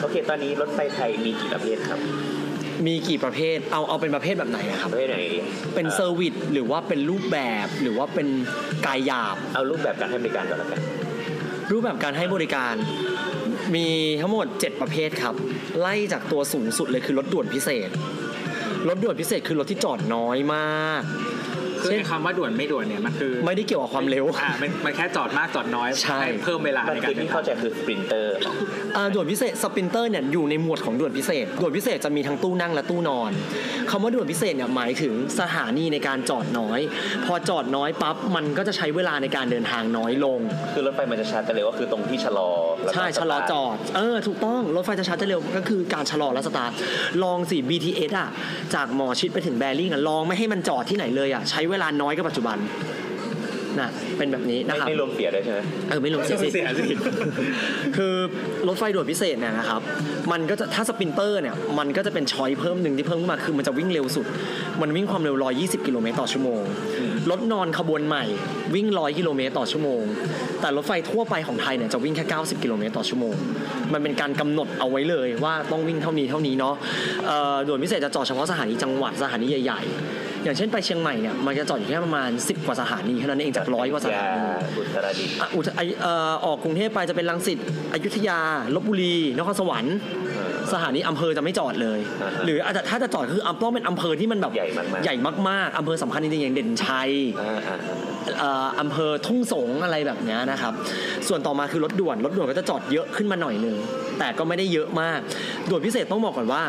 [0.00, 2.00] โอเคตอนนี้รถไฟไทยมีกี่ประเภทครับ
[2.86, 5.38] มีกี่ประเภท เอาเอาเป็นประเภทแบบไหนอะครับ ประเภทไหนดี
[5.74, 8.28] เป็น service หรือว่าเป็นรูปแบบหรือว่าเป็น
[8.86, 10.80] กายหยาบ เอารูปแบบการให้บริการก่อนแล้วกัน
[11.72, 12.74] รูปแบบการให้บริการ
[13.74, 13.86] มี
[14.20, 15.34] ทั้งหมด 7 ประเภทครับ
[15.80, 17.90] ไล่จากตัวสูงสุดเลยคือรถด่วนพิเศษ
[18.88, 21.02] รถด่วนพิเศษคือรถที่จอดน้อยมาก
[21.44, 21.45] คือ
[21.82, 28.34] เช่นไอ้คำว่าด่วนไม่ด่วนเนี่ยมันคือไม่ได้เกี่ยวกับความเร็วอ่ามันมันแค่จอดมากจอดน้อยใช่เพิ่มเวลามันในกาคืรอเดินที่ทาเข้างใจคือสปรินเตอร์
[28.96, 33.30] อ่าด่วนพิเศษสปรินเตอร์เนี่ยอยู่ในหมวดของด่วนพิเศษ ด่วนพิเศษจะมีทั้งตู้นั่งและตู้นอน
[33.90, 36.80] คำว่าด่วนพิเศษเนี่ยหมายถึงสถานีในการจอดน้อย
[37.26, 40.38] พอจอดน้อยปั๊บมันก็จะใช้เวลาในการเดินทางน้อยลง
[40.74, 42.50] คือรถไฟมันจะชาร์จแต่เร็วก็คือตรงที่ชะลอ
[42.84, 46.72] แล้วก็ใช่ชะลอจอดเออถูกต้องรถไฟจะชาร์จจะเร็วก็คือการชะลอและสตาร์ท
[47.22, 48.28] ลองสิ BTS อะ
[48.74, 52.58] จากหมอชิตไปถึงแบริ่งอะลองไม่ให้มันจอดที่ไหนเลยอะใช้เวลาน้อยกว่าปัจจุบัน
[53.80, 56.84] น่ะเป็นแบบนี้ไม่นะครับ ไม่รวมเสียด้วยใช่ไหมเออไม่รู้เสียสิเสียสิ
[57.96, 58.14] คือ
[58.68, 59.80] รถไฟด่วนพิเศษเนี่ยนะครับ
[60.32, 64.26] มันก็จะถ้า sprinter เนี่ยมันก็จะเป็น choice เพิ่มหนึ่งที่เพิ่มขึ้นมาคือมันจะวิ่งเร็วสุด
[64.80, 66.62] มันวิ่งความเร็ว 120 กิโลเมตรต่อชั่วโมง
[67.30, 68.24] รถนอนขบวนใหม่
[68.74, 70.02] วิ่ง 100 กิโลเมตรต่อชั่วโมง
[70.60, 73.34] แต่รถไฟทั่วไปของไทยเนี่ยจะวิ่งแค่ 90 กิโลเมตรต่อชั่วโมง
[73.92, 76.74] มันเป็นการกำหนดเอาไว้เลยว่าต้องวิ่งเท่านี้เท่านี้เนาะ
[77.26, 84.40] เอ่อด่วนพิเศษจะจอดเฉพาะสถานีจังหวัดสถานีใหญ่ ๆ อย่างเช่นไปเชียงใหม่เนี่ยมันจะจอดอยู่แค่ประมาณ 10 กว่าสถานีเท่านั้นเองจากร้อยกว่าสถานี
[84.76, 87.58] อุตรดิตถ์อะอุทไอเอ่อออกกรุงเทพไปจะเป็นรังสิต
[87.92, 88.38] อยุธยา
[88.74, 95.16] ลบบุรีนครสวรรค์เออสถานีอำเภอจะไม่จอดเลยอ่าฮะหรืออาจจะถ้าจะจอดคือต้องเป็นอำเภอที่มันแบบใหญ่มากๆใหญ่
[95.48, 97.96] มากๆอำเภอสำคัญจริงๆอย่างเด่นชัยอ่าอ่าอ่า
[98.40, 100.72] เอ่ออำเภอทุ่งสงอะไรแบบเนี้ยนะครับ
[101.28, 103.76] ส่วนต่อมาคือรถด่วนรถด่วนก็จะจอดเยอะขึ้นมาหน่อยหนึง
[104.18, 105.20] แต่ก็ไม่ได้เยอะมาก
[105.70, 106.62] ด่วนพิเศษต้องบอกก่อนว่า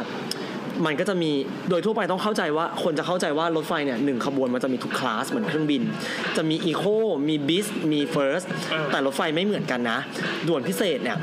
[0.86, 1.32] มันก็จะมี
[1.70, 5.82] โดยทั่วไปต้องเข้าใจว่าคนจะเข้าใจว่ารถไฟเนี่ยหนึ่งขบวนมันจะมีทุกคลาสเหมือนเครื่องบิน
[6.38, 6.84] จะมี eco
[7.28, 8.41] มี biz มี first
[8.92, 10.00] แต่รถไฟไม่เหมือนกันนะ
[10.48, 11.18] ด่วนพิเศษเนี่ย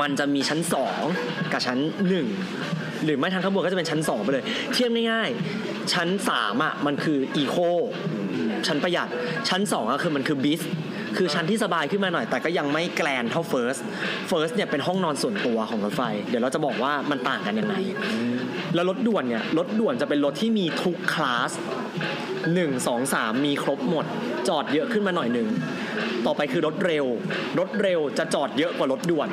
[0.00, 0.60] มันจะมีชั้น
[1.06, 1.78] 2 กับชั้น
[2.42, 7.56] 1 หรือไม่ทางขบวนก็จะเป็นชั้น 2 ไปเลย เทียบง่ายๆ ชั้น 3 อะ มันคือ eco
[8.66, 9.08] ชั้นประหยัด
[9.48, 10.60] ชั้น2ก็คือมันคือ biz
[11.16, 13.76] คือชั้นที่สบายขึ้นมาหน่อย แต่ก็ยังไม่ grand เท่า first
[14.28, 17.74] first เนี่ยเป็นห้องนอนส่วนตัวของรถไฟ เดี๋ยวเราจะบอกว่ามันต่างกันยังไง
[18.74, 21.50] แล้วรถด่วนเนี่ยรถด่วนจะเป็นรถที่มีทุกคลาส
[22.18, 24.06] 1 2 3มีครบหมด
[24.48, 25.48] จอดเยอะขึ้นมาหน่อยหนึ่ง
[26.26, 27.04] ต่อไปคือรถเร็ว
[27.58, 29.28] รถเร็วจะจอดเยอะกว่ารถด่วน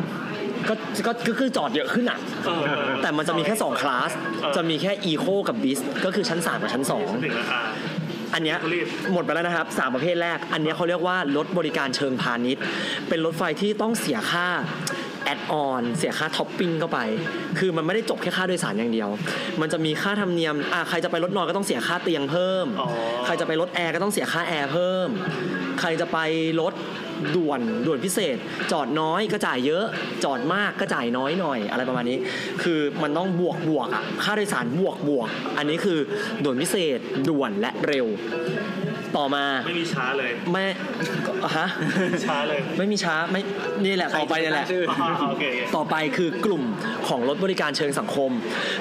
[0.69, 0.73] ก็
[1.07, 4.11] ก็ก็คือจอดเยอะขึ้นอะเออเออแต่มันจะมีแค่ 2 คลาส
[4.55, 7.47] จะมีแค่ eco กับ biz ก็คือชั้น 3 กับชั้น2ถึงแล้ว
[8.33, 12.61] อ่าอันเนี้ยรีบหมดไปแล้วนะครับ3ประเภทแรก อันเนี้ยเขาเรียกว่ารถบริการเชิงพาณิชย์
[13.09, 14.47] เป็นรถไฟที่ต้องเสียค่า
[15.23, 16.99] add-on เสียค่าท็อปปิ้งเข้าไป
[17.59, 19.09] คือมันไม่ได้จบแค่ค่าโดยสารอย่างเดียว
[19.61, 22.87] มันจะมีค่าธรรมเนียมอะใครจะไปรถนอนก็ต้องเสียค่าเตียงเพิ่มอ๋อ
[23.25, 25.07] ใครจะไปรถแอร์ก็ต้องเสียค่าแอร์เพิ่ม
[25.79, 26.17] ใครจะไป
[26.61, 26.73] รถ
[27.35, 28.37] ด่วนด่วนพิเศษ
[28.71, 29.85] จอดน้อยก็จ่ายเยอะ
[30.23, 32.17] จอดมากก็จ่ายน้อยหน่อย อะไรประมาณนี้
[32.63, 35.99] คือมันต้องบวกบวกอะค่าโดยสารบวกบวก อันนี้คือ
[36.43, 36.99] ด่วนพิเศษ
[37.29, 38.07] ด่วนและเร็ว
[39.17, 40.65] ต่อมาไม่มีช้าเลยไม่
[41.57, 41.67] ฮะ
[42.27, 43.41] ช้าเลยไม่มีช้าไม่
[43.85, 46.63] นี่แหละต่อไปนี่แหละชื่ออ๋อโอเคโอเคต่อไปคือกลุ่ม
[47.07, 48.31] ของรถบริการเชิงสังคม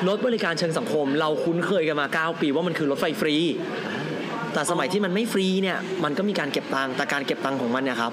[0.09, 3.37] รถบริการเชิงสังคม เราคุ้นเคยกันมา 9 ปีว่ามันคือรถไฟฟรี
[4.57, 8.13] แต่สมัยที่มันไม่ฟรีเนี่ยมันก็มีการเก็บตังค์แต่การเก็บตังค์ของมันเนี่ยครับ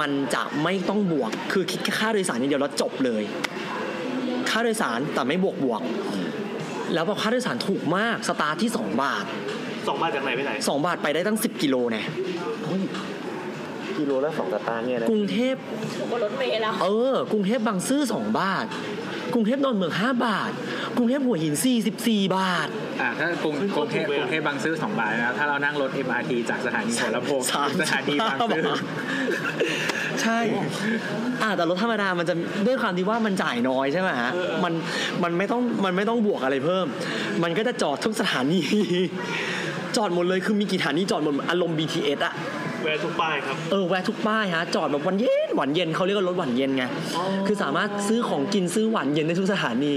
[0.00, 3.22] มันจะไม่ต้องบวกคือคิดแค่ค่าโดยสารอย่างเดียวแล้วจบเลย
[4.50, 5.82] ค่าโดยสารแต่ไม่บวกบวก
[6.94, 9.24] แล้วพอค่าโดยสารถูกมากสตาร์ทที่ 2 บาท
[9.88, 12.04] สองบาทจากไหนไปไหน 2 บาทไปได้ตั้ง 10 กิโลเนี่ย
[13.98, 15.56] กิโลละสองสตางค์เนี่ยนะกรุงเทพ
[15.98, 18.66] ถูกกว่ารถเมล์แล้ว เออ กรุงเทพบางซื่อ 2 บาท
[19.34, 20.50] กรุงเทพนอนเมือง 5 บาท
[20.96, 21.54] กรุงเทพหัวหิน
[21.94, 22.68] 44 บาท
[23.00, 28.74] อ่าถ้ากรุงกรุงเทพกรุงเทพบางซื่อ2บาทนะครับถ้าเรานั่งรถ MRT จากสถานีหัวลำโพงสามสถานีบางซื่อ
[30.22, 30.40] ใช่
[31.42, 32.34] อ่าแต่รถธรรมดามันจะ
[32.66, 34.32] ด้วยความที่ว่ามันจ่ายน้อยใช่ไหมฮะ
[34.64, 34.72] มัน
[35.22, 36.86] มันไม่ต้องมันไม่ต้องบวกอะไรเพิ่ม
[37.42, 38.60] มันก็จะจอดทุกสถานี
[39.96, 42.34] จอดหมดเลยคือมีกี่สถานีจอดหมดอารมณ์ BTS อะ
[42.84, 46.84] แวะทุกป้ายครับ เออแวะทุกป้ายฮะจอดแบบวันเย็นหวานเย็นเขาเรียกว่ารถหวานเย็นไง
[47.16, 49.94] อ๋อคือสามารถซื้อของกินซื้อหวานเย็นได้ทุกสถานี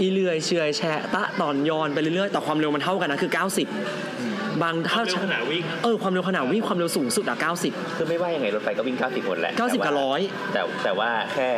[0.00, 10.20] อีเลื่อยเชอยแชะตะตอนยอนไปเรื่อยๆแต่ความเร็วมันเท่ากันนะคือ 90 บางเร็ถ้าวขนาดวิ่งเออความเร็วขนาดวิ่งความเร็วสูงสุดอะ90 คือไม่ว่ายังไงรถไฟก็วิ่ง 90หมดแหละ90กับแต่ว่าร้อย
[10.52, 11.50] แต่แต่ว่าแค่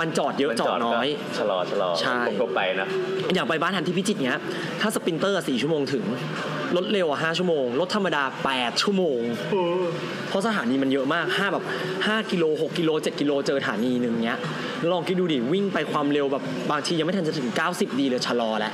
[0.00, 2.88] มันจอดเยอะมันจอดน้อยก็ชะลอชะลอใช่ทั่วไปนะ
[3.34, 4.38] อย่างไปบ้านทันที่พิจิตรเนี้ย
[4.80, 6.04] ถ้า sprinter สี่ชั่วโมงถึง
[6.76, 8.22] รถเร็วอะห้าชั่วโมง รถธรรมดา
[8.52, 9.20] 8 ชั่วโมง
[10.28, 11.64] เพราะสถานีมันเยอะมาก5แบบ
[11.96, 14.38] 5กิโล6กิโล7กิโลเจอสถานีหนึ่งเนี้ย
[14.80, 18.72] แล้วลองคิดดูดิ วิ่งไปความเร็วแบบบางทียังไม่ทันจะถึง 90 ดีเลยชะลอแล้ว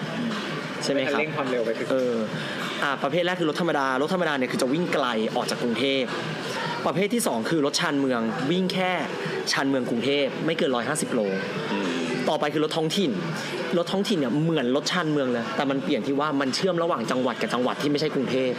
[0.85, 2.15] ใช่ไหมครับ เร่งความเร็วไปถึงเออ
[2.83, 6.05] อ่าประเภทแรกคือรถธรรมดา รถธรรมดาเนี่ยคือจะวิ่งไกลออกจากกรุงเทพ
[6.87, 8.21] ประเภทที่ 2 คือรถชานเมือง
[8.51, 8.91] วิ่งแค่
[9.53, 11.21] ชานเมืองกรุงเทพไม่เกิน 150 โล
[12.29, 13.11] ต่อไปคือรถท้องถิ่น
[13.79, 18.53] รถท้องถิ่นเนี่ยเหมือนรถชานเมืองเลยแต่มันเปลี่ยนที่ว่ามันเชื่อมระหว่างจังหวัดกับจังหวัดที่ไม่ใช่กรุงเทพ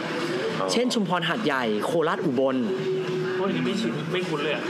[0.60, 2.56] อ๋อเช่นชุมพรหาดใหญ่โคราชอุบล
[3.36, 4.64] โอ้ยนี่ไม่ชินไม่คุ้นเลยอะ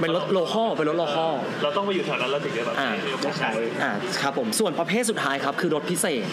[0.00, 1.32] เป็นรถ local เป็นรถ local
[1.62, 3.50] เราต้องไปอยู่แถวนั้นแล้วถึงจะแบบอ่ามีโอกาสใช้
[3.82, 3.92] อ่า
[4.22, 6.26] ครับผมส่วนประเภทสุดท้ายครับคือรถพิเศษ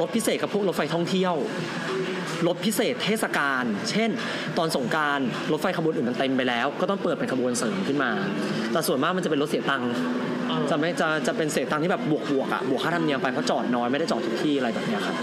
[0.00, 1.34] รถพิเศษกับพวกรถไฟท่องเที่ยว
[2.46, 4.10] รถพิเศษเทศกาล เช่น
[4.58, 5.20] ตอนสงกราร
[5.52, 8.10] รถไฟขบวนอื่นมันเต็มไปแล้ว ก็ต้องเปิดเป็นขบวนเสริมขึ้นมา
[8.72, 9.90] แต่ส่วนมากมันจะเป็นรถเสียตังค์
[10.50, 15.16] อ่าจะไม่จะจะเป็นเสียตังค์ที่แบบบวกบวกๆอะบวกค่าธรรมเนียมไปเพราะจอดน้อยไม่ได้จอดทุกที่อะไรแบบเนี้ยครับ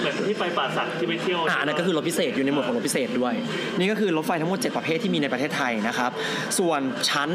[0.00, 3.34] เหมือนที่ไปป่าสักที่ไปเที่ยวอ่าอันนั้นก็คือรถพิเศษอยู่ในหมวดของรถพิเศษด้วย
[3.78, 6.10] นี่ก็คือรถไฟทั้งหมด 7 ประเภทที่มีในประเทศไทยนะครับ
[6.58, 7.30] ส่วนชั้น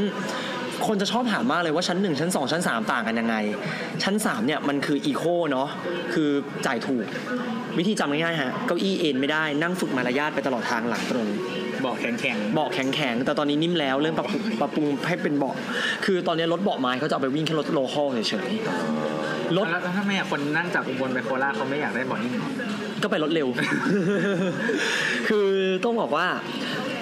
[0.88, 3.36] คนจะชอบถามมากเลยว่าชั้น 1 ชั้น 2 ชั้น 3 ต่างกันยังไง
[4.04, 5.68] ชั้น 3 เนี่ยมันคืออีโคเนาะ
[6.14, 6.30] คือ
[6.66, 7.06] จ่ายถูก
[7.78, 11.28] วิธีจำง่ายๆฮะเก้าอี้เอ็นไม่ได้นั่งฝึกมารยาทไปตลอดทางหลังตรง
[11.86, 15.56] บอกแข็งแข็งเบาะแข็งๆแต่ตอนนี้นิ่มแล้วเริ่มปรับปรุงปรับปรุงให้เป็นเบาะ
[16.06, 22.50] คือตอนนี้รถเบาะไม้เขาจะเอาไปวิ่งแค่รถโลคอลเฉยๆรถแล้วถ้าไม่อยากคนนั่งจากอุบลไปโคราชเขาไม่อยากได้เบอดนิ่งเหรอ
[23.04, 23.48] ก็ไปรถเร็ว
[25.30, 25.48] คือ
[25.84, 26.28] ต้องบอกว่า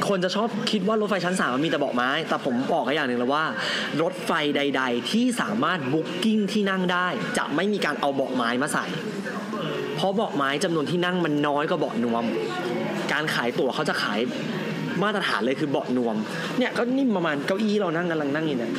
[0.08, 3.44] คนจะชอบคิดว่ารถไฟชั้นสามมันมีแต่เบาะไม้ แต่ผมบอกกันอย่างหนึ่งแล้วว่า
[4.02, 8.86] รถไฟใด ๆ ที่สามารถ booking ที่นั่งได้ จะไม่มีการเอาเบาะไม้มาใส่
[9.96, 12.24] เพราะเบาะไม้จำนวนที่นั่งมันน้อยกว่าเบาะนวม
[13.12, 14.20] การขายตั๋วเขาจะขาย
[15.04, 16.16] มาตรฐานเลยคือเบาะนวม
[16.58, 18.72] เนี่ยก็นิ่มประมาณเก้าอี้เรานั่งกำลังนั่งอยู่เนี่ย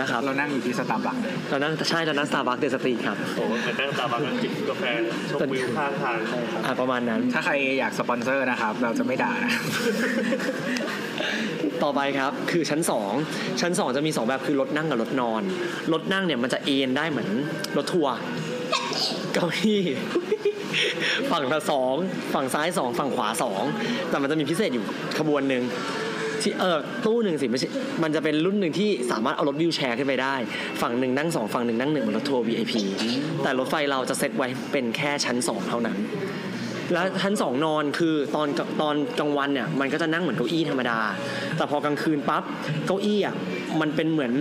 [0.00, 1.16] นะครับเรานั่งอยู่ที่สตาร์บัค
[1.50, 4.84] เรานั่งใช่เรานั่งสตาร์บัคเดสตรีครับโอ้โหเหมือนนั่งตาบังนั่งจิบกาแฟ
[5.30, 6.16] ชมวิวข้างทาง
[6.64, 9.52] อ่าประมาณนั้น ถ้าใครอยากสปอนเซอร์นะครับ เราจะไม่ด่านะ
[11.82, 12.80] ต่อไปครับคือชั้น
[13.20, 15.42] 2 ชั้น 2 จะมี 2 แบบคือรถนั่งกับรถนอน
[15.92, 17.28] รถนั่งเนี่ยมันจะเอนได้เหมือน
[17.76, 18.14] รถทัวร์
[19.32, 19.80] เก้าอี้
[21.30, 21.94] ฝั่งละสอง
[22.34, 23.62] ฝั่งซ้ายสองฝั่งขวาสอง
[24.10, 24.84] แต่มันจะมีพิเศษอยู่
[25.18, 25.62] ขบวนหนึ่ง
[26.42, 27.68] ที่เออตู้หนึ่งสิไม่ใช่
[28.02, 30.34] มันจะเป็นรุ่นหนึ่งที่สามารถเอารถวิวแชร์ขึ้นไปได้
[30.82, 32.72] ฝั่งหนึ่งนั่งสองฝั่งหนึ่งนั่งหนึ่งเหมือนรถทัวร์ VIP
[33.42, 35.98] แต่รถไฟเราจะเซตไว้เป็นแค่ชั้นสองเท่านั้น
[36.92, 38.48] แล้วชั้นสองนอนคือตอน
[38.80, 40.98] ตอนกลางวันเนี่ยมันก็จะนั่งเหมือนเก้าอี้ธรรมดา
[41.56, 42.42] แต่พอกลางคืนปั๊บ
[42.86, 43.34] เก้าอี้อะ
[43.80, 44.32] มันเป็นเหมือน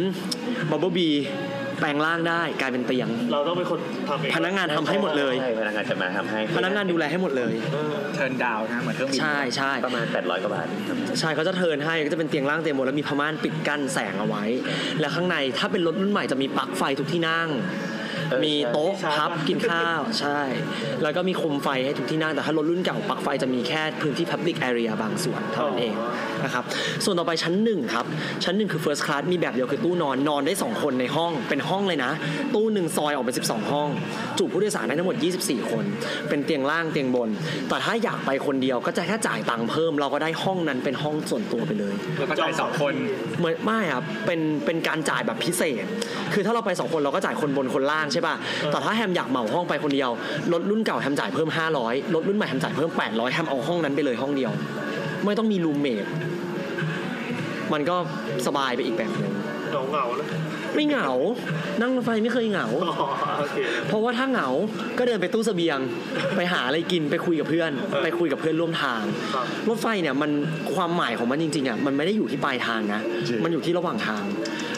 [0.69, 1.09] Bumblebee
[1.79, 7.53] แปลงร่างได้กลายเป็นเตียง เราต้องเป็นคนทำเองพนักงานทำให้หมดเลย ใช่พนักงานจะมาทำให้พนักงานดูแลให้หมดเลย
[8.15, 10.67] turn down นะเหมือนเครื่องบินใช่ใช่ประมาณ 800กว่าบาท
[11.19, 14.43] ใช่เขาจะ turn ให้ก็จะเป็นเตียงล่างเตียงบนแล้วมีผ้าม่านปิดกั้นแสงเอาไว้
[14.99, 17.94] แล้วข้างในถ้าเป็นรถรุ่นใหม่จะมีปลั๊กไฟทุกที่นั่งเออ
[18.43, 20.39] มีโต๊ะพับกินข้าวใช่
[21.03, 25.93] แล้วก็มีโคมไฟให้ทุกที่นั่งแต่ถ้ารถรุ่นเก่าปลั๊กไฟจะมีแค่พื้นที่ Public Area บางส่วนเท่านั้นเอง
[26.43, 26.63] นะครับ
[27.03, 28.05] ส่วนต่อไปชั้นหนึ่งครับ
[28.43, 32.11] ชั้นหนึ่งคือ First Class มีแบบเดียวคือตู้นอนนอนได้ 2 คนในห้องเป็นห้องเลยนะ
[32.55, 33.89] ตู้หนึ่งซอยออกเป็น12 ห้อง
[34.37, 35.85] จุผู้โดยสารได้ทั้งหมด 24 คน
[36.29, 37.29] เป็นเตียงล่างเตียงบน
[37.69, 42.93] แต่ถ้าอยากไปคนเดียวก็จะแค่จ่ายตังค์เพิ่มเราก็ได้ห้องนั้นเป็นห้องส่วนตัวไปเลยแล้วก็จ่ายสองคน
[43.41, 45.85] ไม่ไม่ครับเป็นเป็นการจ่ายแบบพิเศษ
[46.33, 48.35] คือถ้าเราไปสองคนเราก็จ่ายคนบนคนล่างใช่ป่ะ
[48.71, 50.09] แต่ถ้าแฮมอยากเหมาห้องไปคนเดียว
[50.53, 51.49] รถรุ่นเก่าแฮมจ่ายเพิ่ม
[51.81, 54.51] 500รถรุ่นใหม่แฮมจ่ายเพิ่ม 800แฮมเอาห้องนั้นไปเลยห้องเดียว
[55.25, 56.05] ไม่ต้องมีรูมเมท
[57.73, 57.95] มันก็
[58.47, 59.33] สบายไปอีกแบบหนึง
[59.71, 60.27] เหงาเหงาๆนะ
[60.75, 61.09] ไม่เหงา
[61.81, 63.07] นั่งรถไฟไม่เคยเหงาอ๋อ
[63.39, 63.57] โอเค
[63.87, 64.47] เพราะว่าถ้าเหงา
[64.97, 65.79] ก็เดินไปตู้เสบียง
[66.35, 69.01] ไปหาอะไรกินไปคุยกับเพื่อนเออไปคุยกับเพื่อนร่วมทาง
[69.33, 70.31] ครับรถไฟเนี่ยมัน
[70.73, 73.01] ความหมายของมันจริงๆอะมันไม่ได้อยู่ที่ปลายทางนะ
[73.43, 74.23] มันอยู่ที่ระหว่างทาง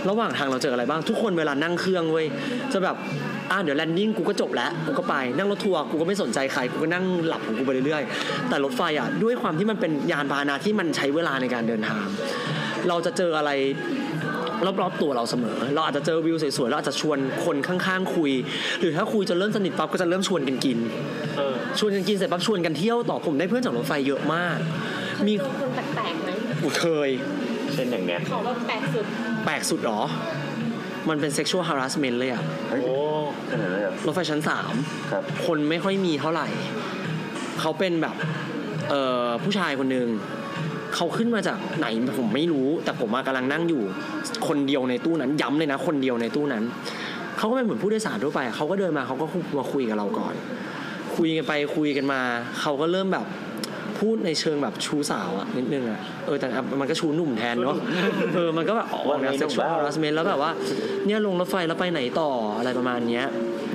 [0.09, 2.25] ระหว่างทางเราเจออะไรบ้าง ทุกคนเวลานั่งเครื่องเว้ย
[2.73, 2.95] จะแบบ
[3.51, 12.05] อ่าเดี๋ยว landing กูก็จบแล้ว กูก็ไป นั่งรถทัวร์ กูก็ไม่สนใจใคร กูก็นั่งหลับของกูไปเรื่อยๆ แต่รถไฟอะ ด้วยความที่มันเป็นยานพาหนะที่มันใช้เวลาในการเดินทาง
[12.89, 13.51] เราจะเจออะไร
[14.82, 18.32] รอบๆตัวเราเสมอ เราอาจจะเจอวิวสวยๆเราอาจจะชวนคนข้างๆคุย
[18.80, 20.78] หรือถ้าคุยจนเริ่มสนิทปั๊บก็จะเริ่มชวนกันกิน
[21.38, 24.58] เออชวนกันกินเสร็จปั๊บชวนกันเที่ยวต่อผมได้เพื่อนจากรถไฟเยอะมาก
[25.28, 26.30] มีเคยเจอคนแปลกๆไหม
[26.64, 27.10] อุยเคย
[27.74, 29.05] เช่นอย่างเนี้ยเขาแบบแปลกสุด
[29.45, 30.01] แปลกสุดเหรอ
[31.10, 32.80] มันเป็น sexual harassment เลยอะโอ้
[33.51, 34.74] ขนาดนั้นเหรอรถไฟชั้นสาม
[35.12, 36.47] ครับคนไม่ค่อยมีเท่าไหร่
[37.60, 38.16] เขาเป็นแบบ
[38.89, 40.08] เอ่อผู้ชายคนหนึ่ง
[40.97, 41.87] เขาขึ้นมาจากไหน
[42.19, 43.81] ผมไม่รู้ แต่ผมมากำลังนั่งอยู่
[44.47, 46.63] คนเดียวในตู้นั้นย้ำเลยนะ คนเดียวในตู้นั้น
[47.37, 49.25] เขาก็เป็นเหมือนผู้โดยสารทั่วไปเขาก็เดินมาเขาก็
[49.57, 50.33] มาคุยกับเราก่อน
[51.15, 52.21] คุยกันไปคุยกันมา
[52.59, 53.25] เขาก็เริ่มแบบ
[53.99, 56.47] พูดในเชิงแบบชูสาวอะนิดนึงอะเออแต่
[56.79, 57.77] มันก็ชูหนุ่มแทนเนาะ
[58.35, 60.51] เออมันก็แบบออกแนว sexual harassment แล้วแบบว่า
[61.05, 63.25] เนี่ยลงรถไฟแล้วไปไหนต่ออะไรประมาณเนี้ย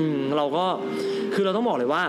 [0.01, 0.65] อืมเราก็
[1.35, 2.03] คือเราต้องบอกเลยว่า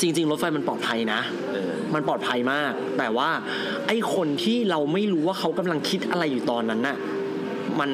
[0.00, 1.20] จริง ๆ รถไฟมันปลอดภัยนะ
[1.52, 3.30] เออ มันปลอดภัยมาก แต่ว่า
[3.88, 6.96] ไอ้คนที่เราไม่รู้ว่าเขากำลังคิดอะไรอยู่ตอนนั้นน่ะ
[7.80, 7.90] มัน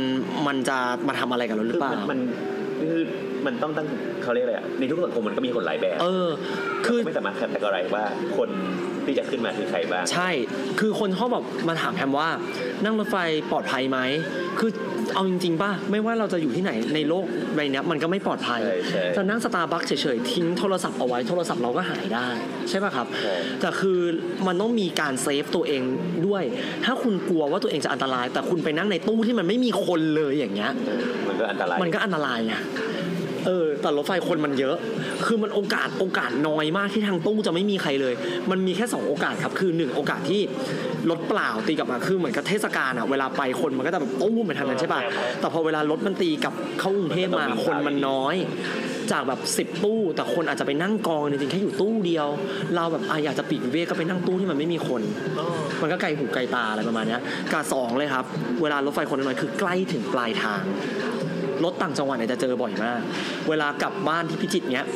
[0.47, 0.79] มันจะ
[1.09, 2.19] มาทำอะไรกับเราหรือเปล่ามันมัน
[2.93, 3.05] คือ
[3.47, 3.87] มันต้องตั้ง
[4.23, 6.29] เขาเรียกอะไรอะในทุกสังคมมันก็มีคนหลายแบบ เออ
[6.87, 8.05] คือไม่สามารถ categorize ว่า
[8.37, 8.49] คน
[9.07, 10.29] ที่จะขึ้นมาคือใครบ้าง ใช่
[10.81, 12.29] คือคนเขาแบบมาถามแฮมว่า
[12.85, 13.17] นั่งรถไฟ
[13.51, 13.99] ปลอดภัยไหม
[14.59, 14.71] คือ
[15.15, 22.29] เอาจริงๆป่ะ ไม่ว่าเราจะอยู่ที่ไหนในโลกใบเนี้ยมันก็ไม่ปลอดภัยใช่ใช่จะนั่งสตาร์บัคเฉยๆ ทิ้งโทรศัพท์เอาไว้โทรศัพท์เราก็หายได้
[22.69, 23.99] ใช่ป่ะครับใช่แต่คือ
[24.47, 25.83] มันต้องมีการ save ตัวเอง
[26.27, 26.43] ด้วย
[26.85, 32.55] ถ้าคุณกลัวว่าตัวเองจะอันตราย แต่คุณไปนั่งในตู้ที่มันไม่มีคนเลยอย่างเงี้ยเออมันก็อันตราย มันก็อันตรายไง
[33.47, 34.77] เออแต่รถไฟคนมันเยอะ
[35.27, 38.15] คือมันโอกาสโอกาสน้อยมากที่ทางตู้จะไม่มีใครเลย
[38.51, 40.41] มันมีแค่สองโอกาสครับ คือหนึ่งโอกาสที่
[41.11, 45.01] รถเปล่าตีกลับมาคือเหมือนกับเทศกาลอะเวลาไปคนมันก็จะแบบตู้มไปทางนั้นใช่ป่ะ
[45.41, 48.35] แต่พอเวลารถมันตีกลับเข้ากรุงเทพมาคนมันน้อย
[49.13, 52.29] จากแบบสิบตู้ แต่คนอาจจะไปนั่งกองจริงๆแค่อยู่ตู้เดียว
[52.75, 55.03] เราแบบอะอยากจะปีกวิเวกก็ไปนั่งตู้ที่มันไม่มีคน
[55.83, 57.21] มันก็ไกลหูไกลตาอะไรประมาณเนี้ย
[57.53, 58.25] กาสองเลยครับ
[58.63, 60.63] เวลารถไฟคนน้อยๆคือใกล้ถึงปลายทาง
[61.65, 63.01] รถต่างจังหวัดเนี่ยจะเจอบ่อยมาก
[63.49, 64.87] เวลากลับบ้านที่พิจิตรเนี้ย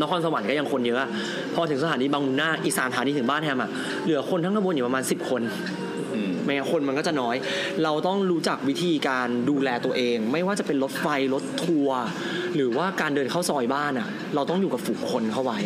[0.00, 1.08] นครสวรรค์ก็ยังคนเยอะ
[1.54, 3.70] พอถึงสถานีบางมุนนาอีกสามสถานีถึงบ้านแฮมอะ
[4.04, 5.42] เหลือคนทั้งขบวนอยู่ประมาณ 10 คน
[6.14, 7.36] อืมไม่งั้นคนมันก็จะน้อย
[7.84, 12.00] เราต้องรู้จักวิธีการดูแลตัวเอง ไม่ว่าจะเป็นรถไฟรถทัวร์
[12.56, 15.58] หรือว่าการเดินเข้าซอยบ้านอะเราต้องอยู่กับฝูงคนเข้าไว้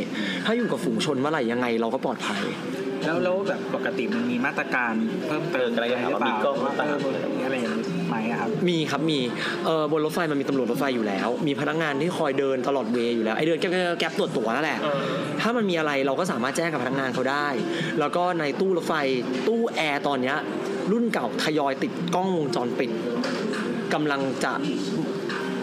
[0.45, 2.43] ถ้าอยู่กับฝูงชนเมื่อไหร่ยังไง เราก็ปลอดภัย
[3.05, 4.93] แล้วแล้วแบบปกติมันมีมาตรการ
[5.27, 6.87] เพิ่มเติมเออกำลังจะถามว่ามีกล้องหรือเปล่า
[7.45, 7.88] อะไรอย่างนี้ไห
[8.29, 9.19] มอะครับมีครับมี
[9.67, 14.99] เออบนรถไฟมันมีตำรวจรถไฟอยู่แล้ว มีพนักงานที่คอยเดินตลอดเวย์อยู่แล้วไอเดินแก๊บแก๊บแก๊บตรวจตั๋วนั่นแหละเออ
[15.41, 17.49] ถ้ามันมีอะไรเราก็สามารถแจ้งกับพนักงานเขาได้
[18.01, 18.95] แล้วก็ในตู้รถไฟ
[19.49, 20.37] ตู้แอร์ตอนเนี้ย
[20.93, 22.91] รุ่นเก่าทยอยติดกล้องวงจรปิด
[23.95, 24.53] กำลังจะ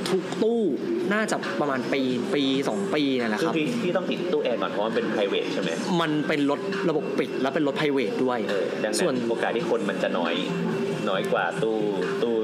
[0.09, 0.61] ทุกตู้
[1.13, 2.01] น่าจะประมาณปี
[2.33, 5.69] ปีสองปีนั่นแหละคืคอรับพี่พี่ต้องติดตู้แอร์ก่อนเพราะมันเป็น private ใช่ไหม
[6.01, 6.59] มันเป็นรถ
[6.89, 10.33] ระบบปิดและเป็นรถไพรเวทด้วยเออดังส่นั้วนนโอกาสที่คนมันจะน้อย
[11.09, 11.77] น้อยกว่าตู้
[12.21, 12.34] ตู้ตู้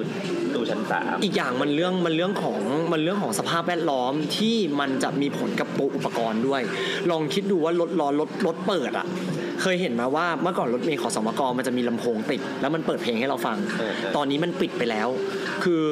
[0.71, 2.59] ชั้นสามอีกอย่างมันเรื่องมันเรื่องของ
[2.91, 6.61] มันเรื่องของสภาพแวดล้อมที่มันจะมีผลกับตัวอุปกรณ์ด้วย
[7.11, 9.07] ลองคิดดูว่ารถล้อรถรถเปิดอะ
[9.61, 15.07] เคยเห็นมาว่าเมื่อก่อนรถเมล์ขอสมกมันจะมีลำโพงติด แล้วมันเปิดเพลงให้เราฟังเออเออตอนนี้มันปิดไปแล้ว
[15.63, 15.83] คือ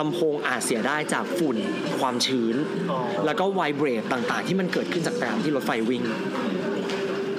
[0.00, 1.56] ลำโพงอาจเสียได้จากฝุ่น
[2.00, 2.56] ความชื้น
[2.90, 6.02] อ๋อแล้วก็ไวเบรตต่างๆ ที่มันเกิดขึ้นจากการที่รถไฟวิ่ง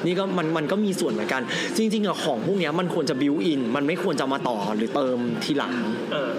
[0.05, 1.41] นี่ก็มันมันก็มีส่วนเหมือนกัน
[1.77, 5.73] จริงๆอะของพวกเนี้ยมันควรจะบิวอิน มันไม่ควรจะมาต่อหรือเติมทีหลัง
[6.13, 6.33] เออ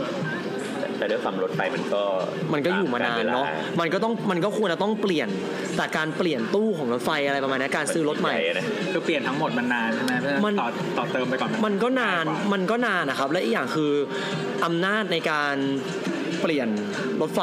[0.98, 2.02] แต่ด้วยความรถไฟมันก็
[2.52, 3.46] มันก็อยู่มานานเนาะ
[3.80, 5.28] มันก็ต้องมันก็ควรจะต้องเปลี่ยน
[5.76, 10.68] แต่การเปลี่ยนตู้ของรถไฟอะไรประมาณนี้การซื้อรถใหม่นะคือเปลี่ยนทั้งหมดมันนานใช่ไหมเพื่อมันต่อ
[10.98, 13.92] ต่อเติมไปก่อนไหมันก็นานมันก็นานนะครับ และอีกอย่างคือ
[14.64, 15.54] อำนาจในการ
[16.40, 16.68] เปลี่ยน
[17.20, 17.42] รถไฟ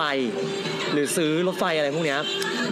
[0.94, 2.20] หรือซื้อรถไฟอะไรพวกเนี้ย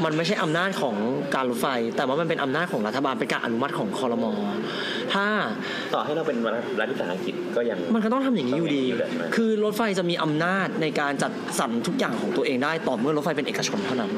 [0.06, 0.96] มันไม่ใช่อำนาจของ
[1.36, 1.68] การรถไฟ
[1.98, 4.32] แต่ว่ามันเป็นอำนาจของรัฐบาลเป็นการอนุมัติของคอรมอ
[5.14, 5.26] ถ้า
[5.94, 6.38] ต่อให้เราเป็น
[6.80, 14.12] รัฐวิสาหกิจก็ยังมันก็ต้องทำอย่างนี้อยู่ดีต้องอย่างนี้อยู่แล้วใช่ไหมคือรถไฟจะมีอำนาจในการจัดสรรทุกอย่างของตัวเองได้ต่อเมื่อรถไฟเป็นเอกชนเท่านั้น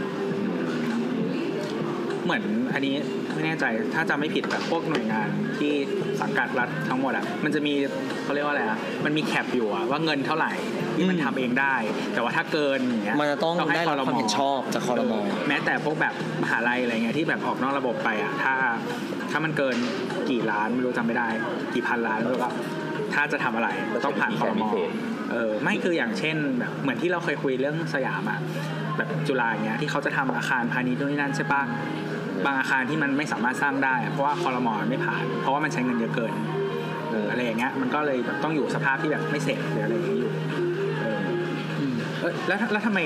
[2.23, 5.73] เหมือนอันนี้ไม่ แน่ใจถ้าจำไม่ผิดแบบพวกหน่วยงานที่
[6.21, 7.73] สังกัดรัฐทั้งหมดอะมันจะมี
[8.23, 10.53] เขาเรียกว่าอะไรอะมันมีแคปอยู่อะว่าเงินเท่าไหร่
[10.95, 11.75] ที่มันอืมทำเองได้
[12.13, 16.13] แต่ว่าถ้าเกินอย่างเงี้ยมันจะต้องให้ได้รับความเห็นชอบจากคอรมอ แม้แต่พวกแบบ
[16.43, 18.53] มหาลัยอะไรเงี้ยที่แบบออกนอกระบบไปอะถ้า
[19.31, 19.77] ถ้ามันเกิน
[20.29, 21.27] กี่ล้านไม่รู้จำไม่ได้
[21.73, 22.51] กี่พันล้านไม่รู้ก็
[23.13, 23.69] ถ้าจะทำอะไร
[24.05, 24.69] ต้องผ่านคอรมอ
[25.31, 28.39] เออไม่คืออย่างเช่นแบบเหมือนที่เราเคยคุยเรื่องสยามอะ
[28.97, 31.61] แบบจุฬาอย่างเงี้ยที่เขาจะทำอาคารพาณิชย์นู่นนี่นั่นใช่ปะ
[32.45, 36.33] บางอาคารที่มันไม่สามารถสร้างได้ เพราะว่าคอรมอไม่ผ่าน เพราะว่ามันใช้เงินเยอะเกิน
[37.11, 40.31] เอออะไรอย่างเงี้ยมันก็เลยแบบต้องอยู่สภาพที่แบบไม่เสร็จหรืออะไรอย่างเงี้ยอยู่
[42.19, 42.99] เออแล้วแล้วทำไม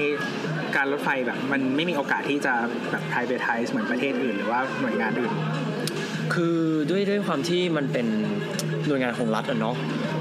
[0.76, 2.54] การรถไฟแบบมันไม่มีโอกาสที่จะ
[2.92, 5.34] แบบ privatize เหมือนประเทศอื่น หรือว่าหน่วยงานอื่น
[6.34, 6.58] คือ
[6.90, 8.08] ด้วยด้วยความที่มันเป็น
[8.88, 9.76] หน่วยงานของรัฐอะเนาะ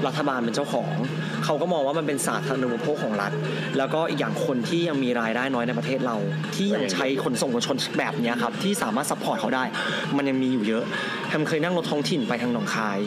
[0.07, 0.91] รัฐบาลเป็นเจ้าของ
[1.45, 3.31] เขาก็มองว่ามันเป็นสาธารณูปโภคของรัฐ
[3.77, 6.15] แล้วก็อีกอย่างคนที่ยังมีรายได้น้อยในประเทศเรา
[6.55, 9.63] ที่ยังใช้ขนส่งมวลชนแบบนี้ครับที่สามารถ support เขาได้
[10.17, 10.83] มันยังมีอยู่เยอะ
[11.29, 12.99] แฮมเคยนั่งรถท้องถิ่นไปทางหนองคาย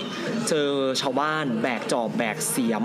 [0.49, 0.69] เจอ
[1.01, 2.85] ชาวบ้านแบกจอบแบกเสียม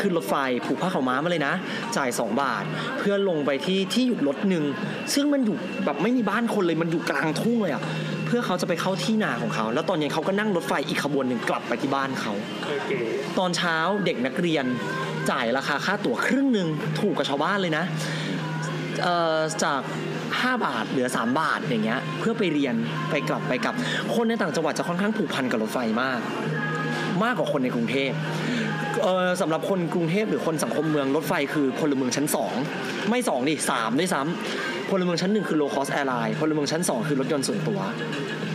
[0.00, 0.34] ขึ้นรถไฟ
[0.66, 1.54] ผูกผ้าขาวม้ามาเลยนะ
[1.96, 2.64] จ่าย 2 บาท
[2.98, 4.64] เพื่อลงไปที่ที่หยุดรถหนึ่ง
[5.14, 7.82] ซึ่งมันอยู่แบบไม่มีบ้านคนเลยมันอยู่กลางทุ่งเลยอะ
[8.26, 12.32] เพื่อเขาจะไปเข้าที่นาของเขา แล้วตอนเย็นเขาก็นั่งรถไฟอีกขบวนหนึ่งกลับไปที่บ้านเขา
[12.68, 12.90] โอเค
[13.38, 14.64] ตอนเช้าเด็กนักเรียน
[15.30, 16.68] จ่ายราคาค่าตั๋วครึ่งหนึ่ง
[17.00, 17.84] ถูกกับชาวบ้านเลยนะ
[19.02, 19.80] เอ่อจาก
[20.22, 22.74] 5 บาทเหลือ 3 บาทอย่างเงี้ยเพื่อไปเรียน
[23.10, 23.74] ไปกลับไปกลับ
[24.14, 26.20] คนในต่างจังหวัดจะค่อนข้างผูกพันกับรถไฟมาก
[27.24, 28.12] มากกว่าคนในกรุงเทพ
[29.02, 32.26] เออสำหรับคนกรุงเทพหรือคนสังคมเมืองรถไฟคือพลเมืองชั้น
[32.68, 37.80] 2 ไม่ 2ดิสามด้วยซ้ำพลเมืองชั้นหนึ่งคือ low cost airline พลเมืองชั้น 2 คือรถยนต์ส่วนตัว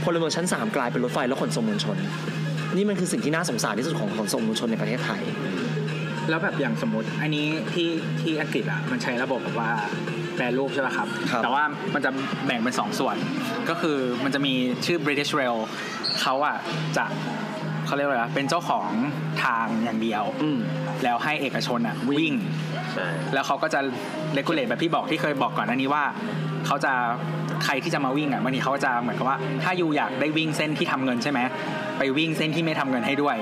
[0.05, 1.97] พลเมืองชั้น 3 กลายเป็นรถไฟและขนส่งมวลชน
[2.75, 5.21] นี่มันคือสิ่งที่น่าสงสารที่สุดของขนส่งมวลชนในประเทศไทย
[6.29, 7.89] แล้วแบบอย่างสมมติ อันนี้ที่
[8.21, 9.69] ที่อังกฤษอะมันใช้ระบบแบบว่า
[10.35, 11.63] แปรรูปใช่ไหมครับ ครับแต่ว่า
[11.93, 12.11] มันจะ
[12.45, 13.15] แบ่งเป็นสองส่วน
[13.69, 14.53] ก็คือมันจะมี
[14.85, 15.57] ชื่อ British Rail
[16.21, 16.57] เขาอะ
[16.97, 17.05] จะ
[17.91, 18.89] เขาเรียกว่าอะไรวะเป็นเจ้าของ
[19.43, 20.59] ทางอย่างเดียว อืม
[21.03, 22.33] แล้วให้เอกชนอะวิ่ง
[22.93, 23.79] ใช่ แล้วเขาก็จะ
[24.33, 26.03] เลกูเลตแบบที่บอกที่เคยบอกก่อนหน้านี้ว่า
[26.67, 26.91] เขาจะ
[27.63, 31.39] ใครที่จะมาวิ่งอะบางทีเขาก็จะเหมือนกับว่า ถ้ายูอยากได้วิ่งเส้นที่ทำเงินใช่ไหม
[31.99, 33.35] ไปวิ่งเส้นที่ไม่ทำเงินให้ด้วย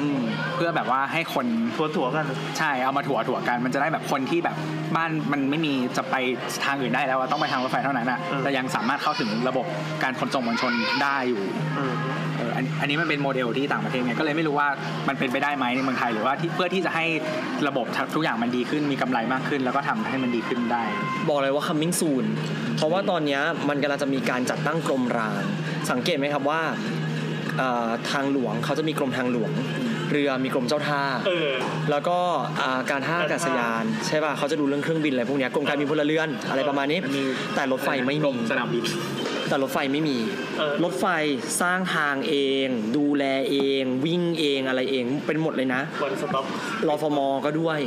[0.00, 0.20] อืม
[0.54, 1.46] เพื่อแบบว่าให้คน
[1.76, 2.26] ถั่วถั่วๆกัน
[2.58, 4.56] ใช่เอามาถั่วถั่วกันมันจะได้แบบคนที่แบบ
[4.96, 6.16] บ้านมันไม่มีจะไป
[6.64, 9.66] ทางอื่นได้แล้วอะต้องไปทางรถไฟเท่านั้นอะอืม แต่ยังสามารถเข้าถึงระบบ
[10.02, 10.72] การขนส่งมวลชน
[11.02, 11.42] ได้อยู่
[11.78, 14.68] อืมเอออันอันนี้มันเป็นโมเดลที่ต่างประเทศไงก็เลยไม่รู้ว่า
[15.08, 17.04] มันเป็นไปได้ไหมในเมืองไทยหรือว่าที่เพื่อที่จะให้
[17.68, 20.82] ระบบทุกอย่างมันดีขึ้นมีกำไรมากขึ้น แล้วก็ทำให้มันดีขึ้นได้
[21.28, 22.24] บอกเลยว่า coming soon
[22.76, 25.42] เพราะว่าตอนเนี้ยมันกำลังจะมีการจัดตั้งกรมราง
[25.90, 26.60] สังเกตไหมครับว่า
[27.58, 29.52] เอ่อทางหลวงเขาจะมีกรมทางหลวง
[30.12, 31.50] เรือมีกรมเจ้าท่าเออ
[31.90, 32.18] แล้วก็
[32.60, 37.24] อ่าการท่าอากาศยาน ใช่ป่ะเขาจะดูเรื่องเครื่องบินอะไรพวกเนี้ยกรมการบินพลเรือนอะไรประมาณนี้มันมี
[37.54, 38.84] แต่รถไฟไม่มีสนามบิน
[39.50, 40.18] แต่รถไฟไม่มี
[40.58, 41.06] เออรถไฟ
[41.60, 42.66] สร้างทางเอง
[42.96, 46.46] ดูแลเอง วิ่งเองอะไรเองเป็นหมดเลยนะ one stop
[46.88, 47.80] รฟมก็ด้วย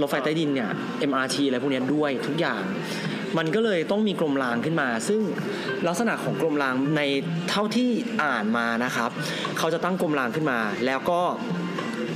[0.00, 0.70] รถไฟใต้ดินเนี่ย
[1.10, 2.62] MRT อะไรพวกเนี้ยด้วยทุกอย่าง
[3.38, 5.20] มันก็เลยต้องมีกรมรางขึ้นมา ซึ่ง
[5.86, 7.02] ลักษณะของกรมรางใน
[7.50, 7.90] เท่าที่
[8.24, 9.10] อ่านมานะครับ
[9.58, 11.20] เขาจะตั้งกรมรางขึ้นมา แล้วก็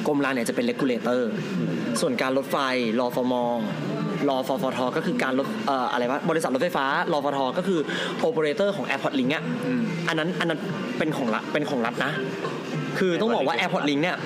[0.06, 1.30] กรมรางเนี่ยจะเป็น regulator
[2.00, 2.56] ส่วนการรถไฟ
[3.00, 3.34] รอฟม
[4.28, 7.80] รอฟฟทก็คือการรถเอ่ออะไรวะบริษัทรถไฟฟ้ารฟฟทก็คือ
[8.20, 10.58] โอเปอเรเตอร์ของ Airport Link อะอืมอันนั้นอันนั้น
[10.98, 12.12] เป็นของรัฐเป็นของรัฐนะ
[12.98, 14.16] คือต้องบอกว่า Airport Link เนี่ย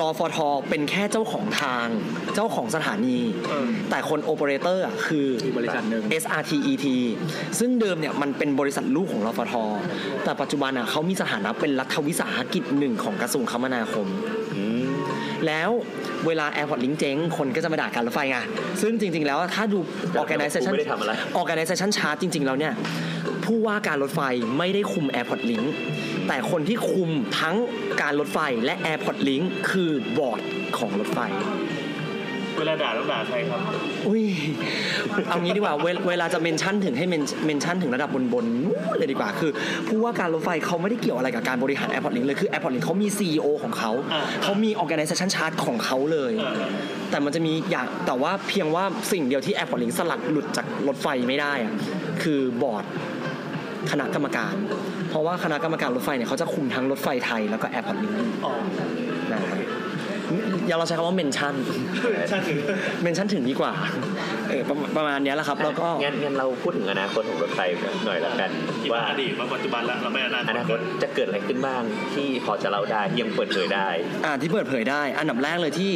[0.00, 0.38] รฟท
[0.68, 1.86] เป็นแค่เจ้าของทาง
[2.34, 3.18] เจ้าของสถานี
[3.50, 6.86] เออแต่คนโอเปอเรเตอร์อะคืออีกบริษัทหนึ่ง SRTET
[7.58, 9.54] ซึ่งเดิมเนี่ยมันเป็นบริษัทลูกของรฟท
[10.24, 14.06] แต่ปัจจุบันอะเขามีสถานะเป็นรัฐวิสาหกิจหนึ่งของกระทรวงคมนาคม
[14.54, 14.90] อืม
[15.46, 15.70] แล้ว
[16.26, 18.38] เวลา Airport Link เจ๊งคนก็จะมาด่าการรถไฟไง
[18.82, 19.78] ซึ่งจริง ๆ แล้วถ้าดู
[20.22, 22.72] organization ไม่ได้ทำอะไร organization chart จริง ๆ แล้วเนี่ย
[23.44, 24.20] ผู้ว่าการรถไฟ
[24.58, 25.66] ไม่ได้คุม Airport Link
[26.28, 27.56] แต่คนที่คุมทั้ง
[28.02, 30.40] การรถไฟและ Airport Link คือบอร์ด
[30.78, 31.18] ของรถไฟ
[32.58, 33.60] เวลาด่าต้องด่าใครครับ
[34.06, 34.24] อุ้ย
[35.28, 39.50] เอางี้ดีกว่า เวเวลาจะเมนชั่นถึงให้เมนเมนชั่นถึงระดับบนบนๆนู้นเลยดีกว่า คือ
[39.88, 46.68] ผู้ว่าการรถไฟเขาไม่ได้เกี่ยวอะไรกับการบริหาร Airport Link เลย คือ Airport Link เขามี CEO ของเขา อ่า เขามี organization chart ของเขาเลย เออ
[47.10, 51.72] แต่มันจะมีอย่างแต่ว่าเพียงว่าสิ่งเดียวที่ Airport Link สลัดหลุดจากรถไฟไม่ได้อะ
[52.22, 52.84] คือบอร์ด
[53.90, 54.54] คณะกรรมการ
[55.10, 58.14] เพราะว่าคณะกรรมการรถไฟเนี่ยเขาจะคุมทั้งรถไฟไทยแล้วก็ Airport Link
[58.44, 58.52] อ๋อ
[59.32, 59.58] นะครับ
[60.66, 61.54] อย่าเราใช้คำว่าเมนชั่น
[62.28, 62.58] ใช่ถึง
[63.02, 63.72] เมนชั่นถึงดีกว่า
[64.48, 67.60] เออประประมาณเนี้ยแหละครับ แล้วก็งั้นงั้นเราพูดถึงอนาคตของรถไฟ
[68.06, 68.50] หน่อยละกัน
[68.82, 71.82] ที่ว่าว่าอดีตมาปัจจุบันแล้วเราไม่อนาคอตนาคตจะเกิดอะไรขึ้นบ้าง
[72.14, 73.88] ที่พอจะเล่าได้ยังเปิดเผยได้
[74.24, 75.90] อ่าที่เปิดเผยได้ อันดับแรกเลยที่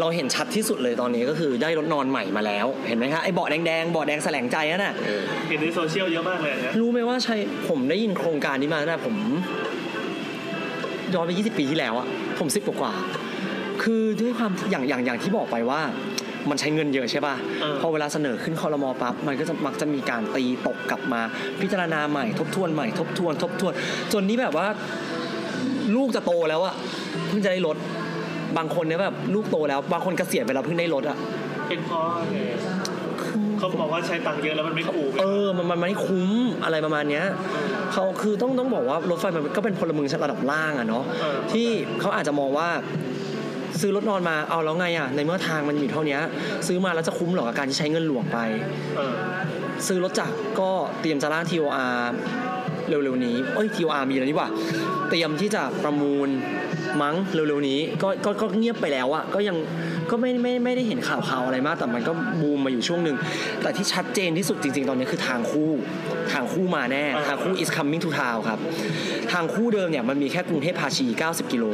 [0.00, 7.36] เราเห็นชัดที่สุดเลยตอนนี้ก็คือได้รถนอนใหม่มาแล้ว เห็นไหมคะไอ้เบาะแดงๆเบาะแดงแสลงใจนั่นน่ะเออเห็นในโซเชียลเยอะมากเลยอันเนี้ยรู้ไหมว่าใช่
[7.68, 9.16] ผมได้ยินโครงการนี้มาตั้งแต่ผม
[11.14, 12.06] ย้อนไป 20 ปีที่แล้วอะ
[12.38, 13.29] ผมสิบกว่าๆ
[13.82, 15.80] คือด้วยความอย่างอย่างอย่างที่บอกไปว่า
[16.50, 21.20] มันใช้เงินเยอะใช่ป่ะเออพอเวลาเสนอขึ้นคอรมอปั๊บมันก็จะมักจะมีการตีตกกลับมา
[21.60, 23.72] พิจารณาใหม่ทบทวนใหม่ทบทวน ทบทวน
[24.12, 24.66] จนนี้แบบว่า
[25.96, 26.74] ลูกจะโตแล้วอะ
[27.28, 27.76] เพิ่งจะได้รถ
[28.56, 31.16] บางคนเนี่ยแบบลูกโตแล้ว บางคนเกษียณไปแล้วเพิ่งได้รถอะ
[31.68, 32.36] เป็นเพราะอะไร
[33.58, 36.30] เขาบอกว่าใช้ตังค์เยอะแล้วมันไม่คุ้มเออมันมันไม่คุ้ม
[36.64, 37.24] อะไรประมาณเนี้ย
[37.92, 41.68] เขาคือต้องต้องบอกว่ารถไฟมันก็เป็นพลเมืองชั้นระดับล่างอะเนาะเออที่
[42.00, 42.68] เขาอาจจะมองว่า
[43.80, 46.18] ซื้อรถนอนมาเอาแล้วไงอะในเมื่อทางมันอยู่เท่านี้
[46.66, 48.38] ซื้อมาแล้วจะคุ้มหรอกับการที่ใช้เงินหลวงไป
[49.86, 50.70] ซื้อรถจักรก็
[51.00, 51.94] เตรียมจะร่าง TOR
[52.88, 54.48] เร็วๆนี้เอ้ย TOR มีแล้วนี่ว่า
[55.10, 56.28] เตรียมที่จะประมูล
[57.02, 58.08] มั้งเร็วๆนี้ก็
[58.40, 59.56] ก็เงียบไปแล้วอะก็ยัง
[60.10, 62.12] ก็ไม่ไม่ไม่ได้เห็นข่าวข่าวอะไรมาก แต่มันก็
[62.42, 63.16] บูมมาอยู่ช่วงหนึ่ง
[63.62, 65.70] แต่ที่ชัดเจนที่สุดจริง ๆ ตอนนี้คือทางคู่
[66.32, 68.58] ทางคู่มาแน่ ทางคู่ is coming to town ครับ
[69.32, 71.64] ทางคู่เดิมเนี่ยมันมีแค่กรุงเทพภาชี 90 กิโล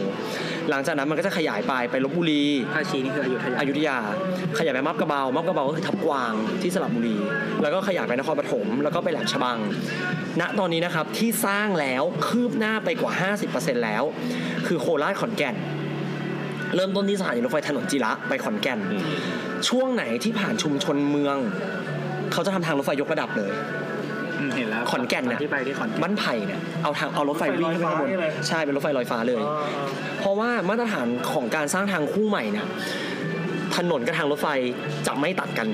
[0.71, 2.45] หลังจากนั้นมันก็จะขยายไปไปลบบุรี
[2.75, 3.99] ภาชีนี่คืออยุธยาอยุธยา
[4.59, 6.33] ขยายไปมับกระเบา มับกระเบาก็คือทับกวาง
[6.63, 7.17] ที่สระบุรี
[7.63, 9.59] แล้วก็ขยายไปนครปฐม แล้วก็ไปแหลมฉบัง
[10.41, 13.13] ณ ตอนนี้นะครับที่สร้างแล้วคืบหน้าไปกว่า
[13.49, 14.03] 50%แล้ว
[14.67, 15.57] คือโคราชขอนแก่น
[16.75, 18.79] เริ่มต้นที่สถานีรถไฟถนนจิระไปขอนแก่น
[19.69, 21.37] ช่วงไหนที่ผ่านชุมชนเมือง
[22.33, 23.53] เขาจะทำทางรถไฟยกระดับเลย
[24.41, 29.55] อืมเห็นแล้วขอนแก่นเนี่ยที่ไปที่ขอนแก่นบ้านไผ่เนี่ยเอาทางเอารถไฟวิ่งขึ้นไปข้างบนรถไฟลอยฟ้านี่เลยใช่เป็นรถไฟลอยฟ้าเลยอ๋อ
[30.21, 32.67] เพราะว่ามาตรฐานของการสร้างทางคู่ใหม่เนี่ย
[33.77, 34.49] ถนนกับทางรถไฟ
[35.07, 35.69] จะไม่ตัดกัน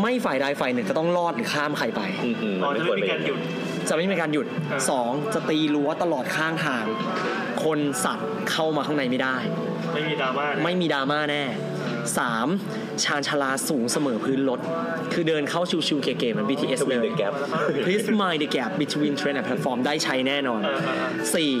[0.00, 3.38] ไม่ฝ่ายใดฝ่ายหนึ่งจะต้องลอดหรือข้ามใครไปอืมอืมอ๋อมันจะไม่ควไม่รมีเป็นการหยุด
[3.88, 6.84] จะไม่มีการหยุดอ่าสองจะตีรั้วตลอดข้างทาง
[7.64, 9.36] คนสัตว์เข้ามาข้างในไม่ได้
[9.94, 11.44] ไม่มีดราม่าเนี่ยไม่มีดราม่าแน่
[12.18, 12.46] สาม
[13.04, 14.60] ชานชาลาสูงเสมอพื้นรถ
[15.12, 17.32] คือเดินเข้าชิวๆเก๋ๆเหมือน BTS ทวิเลนเดยอะแกป
[17.84, 21.52] Please mind the gap between train and platform ได้ใช้แน่นอนเออเออเออสี่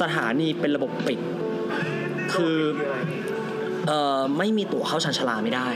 [0.00, 1.20] สถานีเป็นระบบปิด
[2.34, 2.56] คือ
[3.88, 5.68] เอ่อไม่มีตั๋วเข้าชานชาลาไม่ได้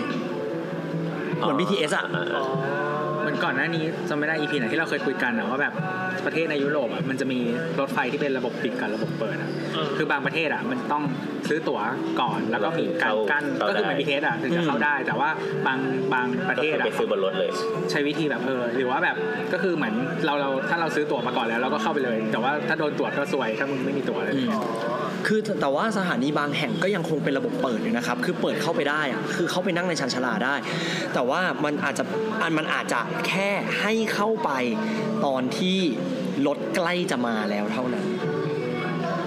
[1.38, 2.81] เหมือน BTS อะอ๋อเหมือน
[3.44, 5.72] ก่อนหน้านี้จำไม่ได้อีพีไหนที่เราเคยคุยกันอะว่าแบบ
[6.26, 7.38] ประเทศในยุโรปอะมันจะมี
[7.80, 11.02] รถไฟที่เป็นระบบปิดกับระบบเปิดอะเออคือบางประเทศอะมันต้อง
[11.48, 11.80] ซื้อตั๋ว
[12.20, 15.30] ก่อนแล้วก็มีการกั้นเข้าก็คือเหมือนได้บีเทสอะถึงจะเข้าได้ แต่ว่า
[15.66, 15.78] บาง
[16.14, 17.50] บางประก็เทศคืออะไปซื้อบนรถเลย
[17.90, 19.16] ใช้วิธีแบบเออหรือว่าแบบ
[19.52, 19.94] ก็คือเหมือน
[20.26, 24.50] เราเราถ้าเราซื้อตั๋วมาก่อนแล้วเราก็เข้าไปเลย แต่ว่าถ้าโดนตรวจก็ซวยถ้ามึงไม่มีตั๋วเลยอืม
[25.26, 30.54] คือแต่ว่าสถานีบางแห่งก็ยังคงเป็นระบบเปิดอยู่นะครับ คือเปิดเข้าไปได้อะคือเข้าไปนั่งในชานชาลาได้
[31.14, 32.04] แต่ว่ามันอาจจะ
[32.42, 33.50] อันมันอาจจะแค่
[33.80, 34.50] ให้เข้าไป
[35.26, 35.78] ตอนที่
[36.46, 38.06] รถใกล้จะมาแล้วเท่านั้น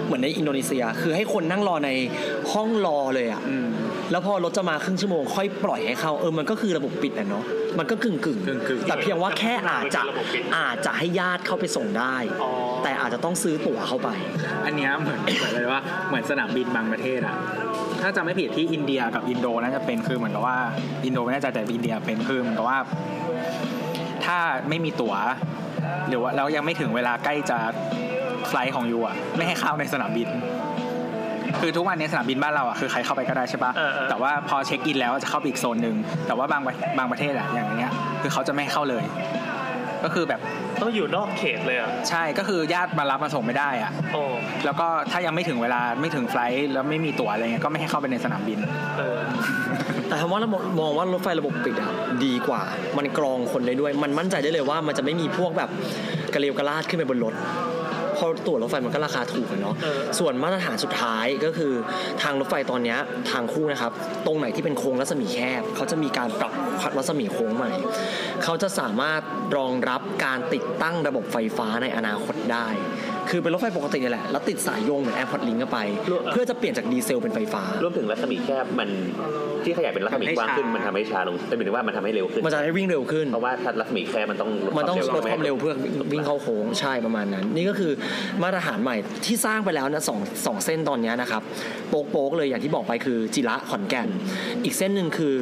[0.05, 1.91] เหมือนในอินโดนีเซีย คือให้คนนั่งรอใน
[2.53, 3.41] ห้องรอเลยอะ่ะ
[4.11, 7.43] แล้วพอรถจะมาครึ่งชั่วโมงค่อยปล่อยให้เข้าเออมันก็คือระบบปิดอะเนาะ
[7.79, 12.51] มันก็กึ่งกึ่งกึ่งๆแต่เพียงว่าแค่อาจจะเป็นระบบปิดอาจจะให้ญาติเข้าไปส่งได้อ๋อ
[12.83, 14.09] แต่อาจจะต้องซื้อตั๋วเข้าไป
[14.65, 17.35] อันเนี้ยเหมือนเหมือนเลยว่าเหมือนสนามบินบางประเทศอะ
[18.01, 20.57] ถ้าจะไม่ผิดที่อินเดียกับอินโดน่าจะเป็นคือเหมือนกับว่า
[21.05, 22.79] อินโดไม่แน่ใจแต่อินเดียเป็นคือเหมือนกับว่า
[24.25, 24.37] ถ้า
[24.69, 25.13] ไม่มีตั๋ว
[26.09, 27.57] หรือว่าแล้วยังไม่ถึงเวลาใกล้จะ
[28.47, 30.29] flight ของ you อะไม่ให้เข้าในสนามบิน
[31.59, 35.95] คือทุกวันนี้สนามบินบ้านเราอะคือใครเข้าไปก็ได้ใช่ปะเออเออแต่ว่าพอเช็คอินแล้วจะเข้าไปอีกโซนหนึ่ง
[36.27, 36.61] แต่ว่าบาง
[36.97, 37.91] บางประเทศอะอย่างเงี้ย
[38.21, 39.03] คือเขาจะไม่ให้เข้าเลย
[40.03, 40.41] ก็คือแบบ
[40.81, 44.23] ต้องอยู่นอกเขตเลยอะใช่ก็คือญาติมารับมาส่งไม่ได้อะโอ้
[44.65, 48.59] แล้วก็ถ้ายังไม่ถึงเวลาไม่ถึงไฟลท์แล้วไม่มีตั๋วอะไรเงี้ยก็ไม่ให้เข้าไปในสนามบิน
[48.97, 49.19] เออ
[50.07, 51.91] แต่คำว่าระบบมองว่ารถไฟระบบปิดอะ
[52.25, 52.61] ดีกว่า
[52.97, 55.69] มันกรองคนได้ด้วย มันมั่นใจได้เลยว่ามันจะไม่มีพวกแบบ
[56.33, 61.73] กระเลวกระลาดขึ้นไปบนรถเพราะตั๋วรถไฟมันก็ราคาถูกอะเนาะเออส่วนมาตรฐานสุดท้ายก็คือ
[62.21, 62.99] ทางรถไฟตอนเนี้ย
[63.31, 63.91] ทางคู่นะครับ
[64.25, 66.51] ตรงไหนที่เป็นโค้งรัศมีแคบ เขาจะมีการปรับ
[66.97, 67.71] รัศมีโค้งใหม่
[68.43, 69.21] เขาจะสามารถ
[69.57, 72.67] รองรับการติดตั้งระบบไฟฟ้าในอนาคตได้
[73.29, 75.79] คือเป็นรถไฟปกตินี่แหละ แล้วติดสายโยงเหมือน Airport Link เข้าไป
[76.31, 78.89] เพื่อจะเปลี่ยนจากดีเซลเป็นไฟฟ้ารวมถึงรัศมีแคบมัน
[79.63, 85.75] ที่ขยายเป็นรัศมีกว้างขึ้นทำให้ช้ามัมันทำให้ช้าลงแต่หมายถึงว่ามันทำให้เร็วขึ้น มันจะให้วิ่งเร็วขึ้น เพราะว่าถ้ารัศมีแคบมันต้องลดมันต้องลดความเร็วใช่ไหเพื่อ
[86.13, 87.91] วิ่งเข้าโค้งใช่ประมาณนั้น นี่ก็คือ
[88.43, 88.95] มาตรฐานใหม่
[89.25, 91.41] ที่สร้างไปแล้วนะสองสองเส้นตอนเนี้ยนะครับ
[91.89, 94.07] โป๊กโป๊กเลยอย่างที่บอกไปคือจิระขอนแก่น
[94.63, 95.35] อีกเส้นหนึ่งคือ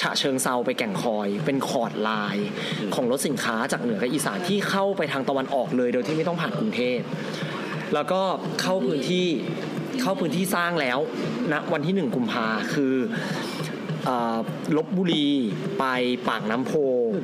[0.00, 2.48] ฉะเชิงเทราไปแก่งคอย เป็น chord line
[2.94, 6.98] ของรถสินค้าจากเหนือกับอีสานที่เข้าไปทางตะวันออกเลย โดยที่ไม่ต้องผ่านกรุงเทพ
[7.94, 8.20] แล้วก็
[8.60, 9.26] เข้าพื้นที่
[10.02, 10.98] เข้าพื้นที่สร้างแล้ว
[11.52, 12.94] นะวันที่หนึ่งกุมภาคือ
[14.04, 14.38] เอ่อ
[14.76, 15.28] ลพบุรี
[15.78, 15.84] ไป
[16.28, 16.72] ปากน้ำโพ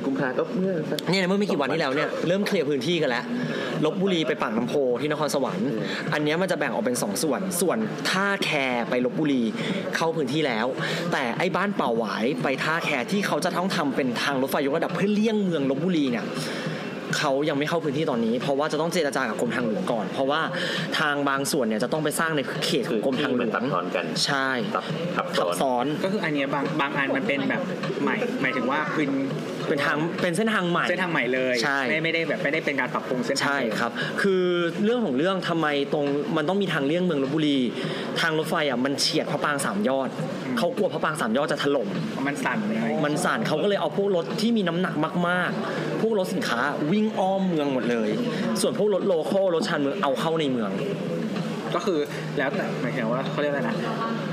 [0.05, 3.25] กุมภาก็เมื่อสักเนี่ยเมื่อไม่กี่วันที่แล้วเนี่ยเริ่มเคลียร์พื้นที่กันแล้ว
[3.85, 5.69] ลพบุรีไปปากน้ำโพที่นครสวรรค์
[6.13, 7.77] อันเนี้ยมันจะแบ่งออกเป็น 2 ส่วน ส่วน
[8.09, 8.49] ท่าแค
[8.89, 9.41] ไปลพบุรี
[9.95, 10.65] เข้าพื้นที่แล้ว
[11.11, 16.25] แต่ไอ้บ้านป่าหวายไปท่าแคที่เขาจะต้องทำเป็นทางรถไฟยกระดับเพื่อเลี่ยงเมืองลพบุรีเนี่ย
[17.17, 20.41] เขายังไม่เข้าพื้นที่ตอนนี้ เพราะว่าจะต้องเจรจากับกรมทางหลวงก่อน เพราะว่า
[20.99, 24.85] ทางบางส่วนเนี่ยจะต้องไปสร้างในเขตของกรมทางหลมันวซับงซ้อนกันใช่ซับ
[25.17, 27.61] ซับซัซ้บอนซ้อนก็คืออันเนี้ยบางบางอันมันเป็นแบบ
[28.01, 29.09] ใหม่หมายถึงว่าพื้น
[29.69, 33.91] เป็นทางเป็นเส้นทางใหม่ เส้นทางใหม่เลยใช่ ไม่ไม่ได้แบบไม่ได้เป็นการปรับปรุงเส้นทางใช่ครับ
[34.21, 34.43] คือ
[34.83, 36.05] เรื่องของเรื่องทำไมตรง
[36.37, 37.59] มันต้องมีทางเลี่ยงเมืองลบบุรี
[38.21, 40.09] ทางรถไฟอะมันเฉียดพระปรางสามยอด
[40.57, 41.87] เขากลัวพระปรางสามยอดจะถล่ม
[42.27, 44.95] มันสั่นเลยมันสั่นเขาก็เลยเอาพวกรถที่มีน้ำหนัก
[45.29, 46.59] มาก ๆ พวกรถสินค้า
[46.91, 48.09] วิ่งอ้อมเมืองหมดเลย
[48.61, 50.71] ส่วนพวกรถโลคอลรถชานเมืองเอาเข้าในเมือง
[51.75, 51.99] ก็คือ
[52.37, 53.77] แล้วแต่หมายถึงว่าเขาเรียกอะไรนะ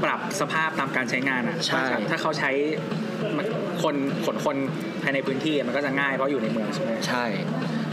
[0.05, 2.51] ปรับสภาพตามการใช้งานอะใช่ถ้าถ้าเขาใช้
[3.83, 3.95] คน
[4.25, 4.57] ขนคน
[5.03, 7.25] ภายในพื้นที่อะมันก็จะง่ายเพราะอยู่ในเมืองใช่ไหมใช่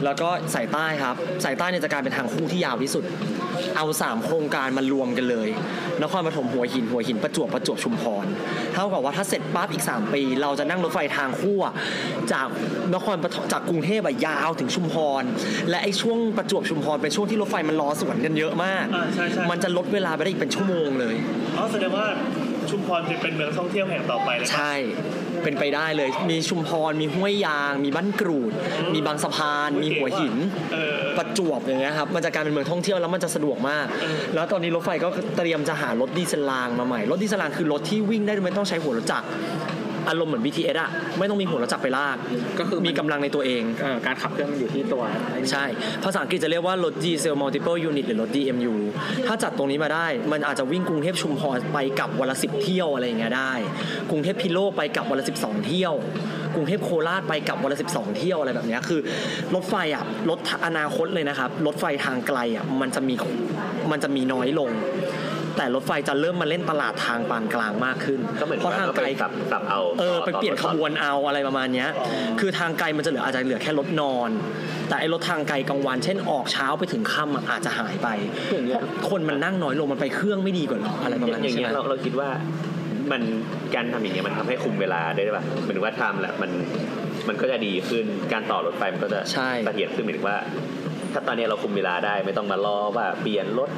[0.06, 3.04] แล้วก็สายใต้ครับสายใต้เนี่ยจะกลายเป็นทางคู่ที่ยาวที่สุด
[3.78, 5.50] เอา 3 โครงการมารวมกันเลย
[6.04, 8.26] นครปฐมหัวหินหัวหินประจวบประจวบชุมพร
[8.74, 11.74] เท่ากับว่าถ้าเสร็จปั๊บอีก 3 ปี เราจะนั่งรถไฟทางคู่อะ
[12.32, 12.48] จาก
[12.94, 15.24] นครปฐมจากกรุงเทพอะยาวถึงชุมพร
[15.70, 21.16] และไอ้ช่วงประจวบชุมพรเป็นช่วงที่รถไฟมันรอสวนกันเยอะมากอ่าใช่ใช่มันจะลดเวลาไปได้อีกเป็นชั่วโมงเลย
[21.58, 22.06] อ๋อแสดงว่า
[22.72, 24.74] ชุมพรจะเป็นเมืองท่องเที่ยวแห่งต่อไปเลยใช่
[25.44, 28.52] เป็นไปได้เลย มีชุมพร มีห้วยยาง มีบ้านกรูด
[28.94, 30.36] มีบางสะพาน มีหัวหิน
[30.74, 33.86] เออประจวบอย่างเงี้ยครับ มันจะกลายเป็นเมืองท่องเที่ยวแล้วมันจะสะดวกมาก
[34.34, 39.28] แล้วตอนนี้รถไฟก็เตรียมจะหารถดีเซลรางมาใหม่ รถดีเซลรางคือรถที่วิ่งได้โดยไม่ต้องใช้หัวรถจักร
[40.10, 42.18] อารมณ์เหมือน BTS อะไม่ต้องมีหัวรถจักรไปลาก
[42.60, 45.66] ก็คือมีกำลังในตัวเอง เอ่อการขับเคลื่อนมันอยู่ที่ตัวไอ้นี่ใช่
[46.04, 48.74] ภาษาอังกฤษจะเรียกว่ารถ diesel multiple unit หรือรถ DMU
[49.28, 53.54] ถ้าจัดตรงนี้มาได้ มันอาจจะวิ่งกรุงเทพชุมพรไปกลับวันละสิบเที่ยวอะไรอย่างเงี้ยได้
[54.10, 55.94] กรุงเทพพิโลกไปกลับวันละ12เที่ยว
[56.56, 59.00] กรุงเทพโคราชไปกลับวันละ12เที่ยวอะไรแบบเนี้ยคือ
[59.56, 63.16] รถไฟอะ รถอนาคตเลยนะครับ รถไฟทางไกลอะ มันจะมี
[63.92, 64.70] มันจะมีน้อยลง
[65.58, 71.90] แต่รถไฟจะเริ่มมาเล่นตลาดทางปานกลางมากขึ้นก็เหมือนเพราะทางไกลสับสับเอาเออต่ไปเปลี่ยนขบวนต่อเอาอะไรประมาณเนี้ย
[72.40, 74.30] คือทางไกลมันจะเหลืออาจจะเหลือแค่รถนอน
[74.90, 78.08] แต่ไอ้รถทางไกลกลางวันเช่นออกเช้าไปถึงค่ำอะอาจจะหายไป
[78.68, 82.30] เพราะคนมันนั่งน้อยลงมันไปเครื่องไม่ดีกว่าเหรออะไรประมาณอนี้ย่างใช่เงี้ไหยมเราเราคิดว่า
[83.12, 83.22] มัน
[83.76, 86.52] การทำอย่างเงี้ยมันทำให้คุมเวลาได้ป่ะเหมือนว่าทำแหละมัน
[87.28, 90.38] มันก็จะดีขึ้นการต่อรถไฟมันก็จะใช่เสถียรขึ้นหมายถึงว่า
[91.18, 93.70] ถ้าตอนนี้เราคุมเวลาได้ไม่ต้องมารอว่าเปลี่ยนรถ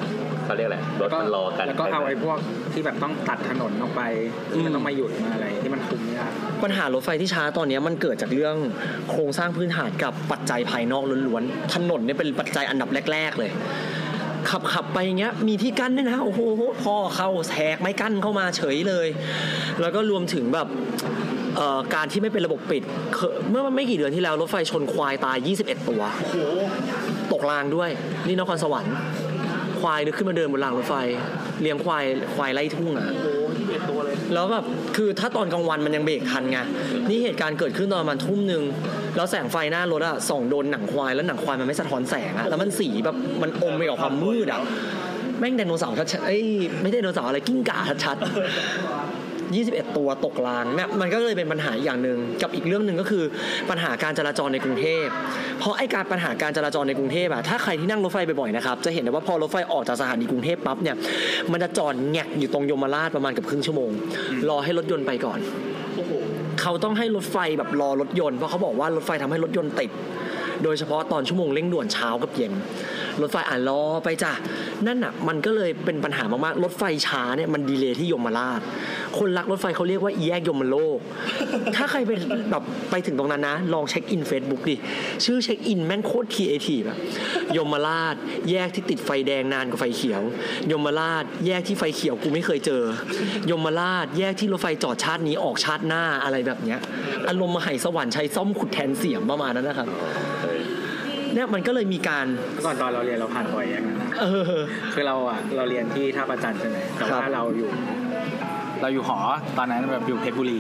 [0.46, 2.38] เขาเรียกอะไรรถมันรอกันแล้วก็เอาไอ้พวก
[2.74, 4.02] ที่แบบต้องตัดถนนออกไป
[4.54, 6.28] ที่มันต้องมาหยุดมาอะไรที่มันคุมไม่ได้
[6.64, 8.56] ปัญหารถไฟที่ช้าตอนเนี้ยมันเกิดจากเรื่อง
[9.12, 13.52] โครงสร้างพื้นฐานกับปัจจัยภายนอกล้วนๆถนนเนี่ยเป็นปัจจัยอันดับแรก ๆ เลย
[14.50, 16.40] ขับขับไปอย่างเงี้ยมีที่กั้นด้วยนะโอ้โห
[16.84, 19.08] พ่อเข้าแทกไม่กั้นเข้ามาเฉยเลย
[19.82, 20.68] แล้วก็รวมถึงแบบ
[21.58, 22.84] เอ่อการที่ไม่เป็นระบบปิด
[23.16, 26.36] เคยเมื่อไม่กี่เดือนที่แล้วรถไฟชนควายตาย 21 ตัวโอ้โห
[27.34, 27.90] ตกรางด้วย
[28.28, 28.94] นี่นครสวรรค์
[29.80, 30.96] ควายนึกขึ้นมาเดินบนรางรถไฟ
[31.62, 32.04] เลี้ยงควาย
[32.36, 33.28] ควายไล่ทุ่งอะโอ้โห
[33.58, 34.66] ที่เป็นตัวเลยแล้วแบบ
[34.96, 36.60] คือถ้าตอนกลางวันมันยังเบรกทันไง
[37.10, 38.64] นี่เหตุการณ์เกิดขึ้นตอนประมาณทุ่มหนึ่ง
[39.16, 44.62] แล้วแสงไฟหน้ารถอะส่องโดนหนังควายแล้วหนังควายมันไม่สะท้อนแสงอะแล้วมันสีแบบมันอมไปกับความมืดอะ
[45.40, 46.46] แม่งไดโนเสาร์ชัดๆเอ้ย
[46.82, 49.19] ไม่ใช่ไดโนเสาร์อะไรกิ้งก่าชัดๆ
[49.58, 53.24] 21 ตัวตกรางเนี่ยมันก็เลยเป็นปัญหาอีกอย่างหนึ่งกับอีกเรื่องหนึ่งก็คือ
[53.70, 55.06] ปัญหาการจราจรในกรุงเทพ
[55.60, 60.96] เพราะไอ้การปัญหาการจราจรในกรุงเทพอะถ้าใครที่นั่งรถไฟบ่อยๆนะครับจะเห็นได้ว่าพอรถไฟออกจากสถานีกรุงเทพปั๊บเนี่ย
[61.52, 63.92] มันจะจอดแงกอยู่ตรงยมราชประมาณเกือบครึ่งชั่วโมง
[64.50, 65.40] รอให้รถยนต์ไปก่อน
[65.96, 66.12] โอ้โห
[66.62, 69.92] เขาต้องให้รถไฟแบบรอรถยนต์เพราะเขาบอกว่ารถไฟทำให้รถยนต์ติด
[70.64, 72.54] โดยเฉพาะตอนชั่วโมงเร่งด่วนเช้ากับเย็น
[73.22, 74.32] รถไฟอ่านรอไปจ้ะ
[74.88, 78.62] นั่นอะมันก็เลยเป็นปัญหามากๆ รถไฟช้าเนี่ยมัน delay ที่ยมราช
[79.18, 81.00] คนรักรถไฟเขาเรียกว่าแยกยมโลก
[81.76, 82.12] ถ้าใครไป
[82.52, 84.76] แบบไปถึงตรงนั้นนะ ลองเช็คอิน Facebook ดิ
[85.26, 86.98] ชื่อเช็คอินแม่งโคตรครีเอทีฟอะ
[87.58, 88.16] ยมราช
[88.52, 90.22] แยกที่ติดไฟแดงนานกว่าไฟเขียว
[90.72, 92.84] ยมราช แยกที่ไฟเขียวกูไม่เคยเจอ
[93.52, 96.80] ยมราช แยกที่รถไฟจอดชาตินี้ออกชาติหน้าอะไรแบบเนี้ย
[97.30, 99.88] อารมณ์มหายสวรรค์ใช้ซ่อมขุดแทนเสียมประมาณนั้นนะครับ
[101.30, 102.26] เออเนี่ยมันก็เลยมีการ
[102.66, 104.44] ก่อนตอนเราเรียนเราผ่านบ่อยอย่างนั้นนะเออ
[104.94, 107.70] คือเราอะเราเรียนที่ท่าประจันทร์ใช่ไหมแต่ครัว่าบเราอยู่
[108.82, 109.20] เราอยู่หอ
[109.58, 110.60] ตอนนั้นแบบอยู่เพชรบุรี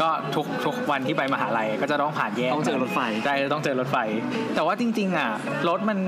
[0.00, 3.96] ก็ทุกทุกวันที่ไปมหาลัยก็จะต้องผ่านแยกต้องเจอรถไฟใช่ต้องเจอรถไฟ
[4.54, 5.30] แต่ว่าจริง ๆ อะ
[5.68, 5.98] รถมัน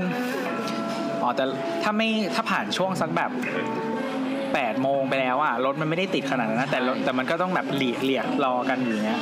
[1.21, 1.43] อ๋อแต่
[1.83, 3.31] ถ้าไม่ถ้าผ่านช่วงสักแบบ
[4.53, 9.19] แปดโมงไปแล้วอะรถมันไม่ได้ติดขนาดนั้นนะแต่รถแต่มันก็ต้องแบบเหลียเลียรอกันอยู่เนี้ย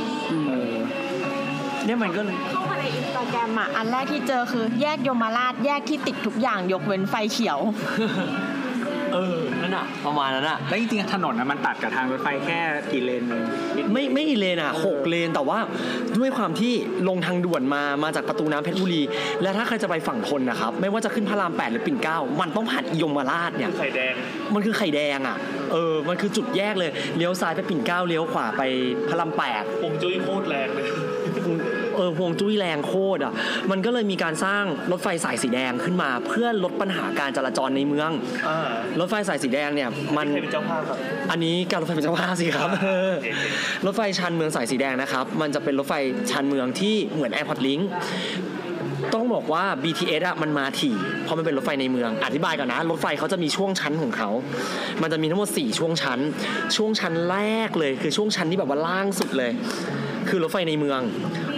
[1.89, 7.59] เออเนี่ยมันก็เลยเข้ามาในอินสตาแกรมอะอันแรกที่เจอคือแยกยมราชแยกที่ติดทุกอย่างยกเว้นไฟเขียว
[9.13, 12.59] เออ นั่นอะประมาณนั้นอะแล้วจริงๆถนนนะมันตัดกับทางรถไฟแค่
[12.91, 13.43] กี่เลนเอง
[13.75, 15.59] นิดไม่ไม่กี่เลนอะหกเลนแต่ว่า
[16.17, 16.73] ด้วยความที่
[17.09, 19.01] ลงทางด่วนมามาจากประตูน้ำเพชรบุรี
[19.41, 24.13] และถ้าใครจะไปฝั่งทนนะครับ ไม่ว่าจะขึ้นพระรามแปดหรือปิ่นเกล้ามันต้องผ่านยมราชเนี่ย ไข่แดง
[24.53, 25.37] มันคือไข่แดงอะ
[25.71, 28.61] เออ มันคือจุดแยกเลย เลี้ยวซ้ายไปปิ่นเกล้า เลี้ยวขวาไป
[29.09, 30.87] พระรามแปดวงจุ้ยโคตรแรงเลย
[31.99, 33.33] เออห่วงจุ้ยแรงโคตรอะ
[33.71, 38.11] มันก็เลยมีการสร้างรถไฟสายสีแดงขึ้นมา เพื่อลดปัญหาการจราจรในเมือง
[38.47, 40.97] อ่ารถไฟสายสีแดงเนี่ยมันใครเป็นเจ้าภาพครับ
[41.31, 43.15] อันนี้การรถไฟเป็นเจ้าภาพสิครับเออ
[43.85, 45.93] รถไฟชานเมืองสายสีแดงนะครับ มันจะเป็นรถไฟ
[46.31, 47.83] ชานเมืองที่เหมือน Airport Link
[49.13, 54.29] ต้องบอกว่า BTS อะมันมาถี่ เพราะมันเป็นรถไฟในเมือง อธิบายก่อนนะ รถไฟเขาจะมีช่วงชั้นของเขา
[55.01, 56.19] มันจะมีทั้งหมด 4 ช่วงชั้น
[56.75, 59.51] ช่วงชั้นแรกเลย คือช่วงชั้นที่แบบว่าล่างสุดเลย
[60.29, 61.01] คือรถไฟในเมือง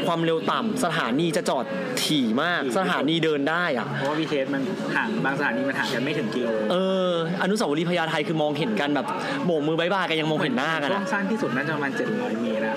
[0.06, 1.66] ความเร็วต่ำสถานีจะจอด
[2.04, 4.62] ถี่มาก สถานีเดินได้อะเพราะว่า BTS มัน
[4.96, 6.76] ห่างบางสถานีมันห่างกันไม่ถึงกิโลเอ
[7.12, 7.12] อ
[7.42, 9.08] อนุสาวรีย์พญาไทคือมองเห็นกันแบบ
[9.46, 12.76] โบกมือ bye bye กันยังมองเห็นหน้ากันช่วอะงสั้นที่สุดน่าจะประมาณ700เมตรอะ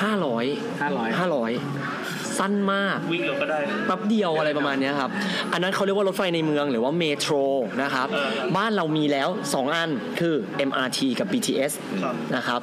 [0.00, 0.44] ห้าร้อย
[0.80, 1.50] 500ห้าร้อย
[2.38, 5.10] สั้นมากวิ่งเราก็ได้แป๊บเดียวอะไรประมาณเนี้ยครับ
[5.52, 7.34] อันนั้นเขาเรียกว่ารถไฟในเมืองหรือว่า metro
[7.82, 9.90] นะครับเออบ้านเรามีแล้ว 2 อัน
[10.20, 10.34] คือ
[10.68, 11.72] MRT กับ BTS
[12.02, 12.60] ครับนะครับ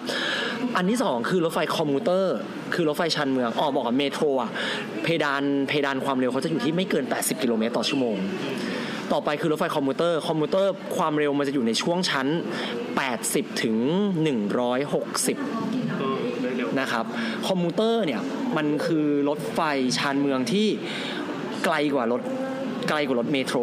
[0.75, 2.35] อันที่ 2 คือรถไฟ commuter
[2.73, 4.49] คือรถไฟชานเมืองอ๋อบอกกับ metro อะ
[5.03, 8.15] เพดานเพดานความเร็วเขาจะอยู่ที่ไม่เกิน 80 กิโลเมตรต่อชั่วโมง
[9.13, 12.27] ต่อไปคือรถไฟ commuter commuter ความเร็วมันจะอยู่ในช่วงชั้น
[12.93, 13.77] 80 ถึง
[14.43, 17.05] 160เออได้เร็วนะครับ
[17.47, 18.21] commuter เนี่ย
[18.57, 19.59] มันคือรถไฟ
[19.97, 20.67] ชานเมืองที่
[21.65, 22.21] ไกลกว่ารถ
[22.89, 23.57] ไกลกว่ารถ metro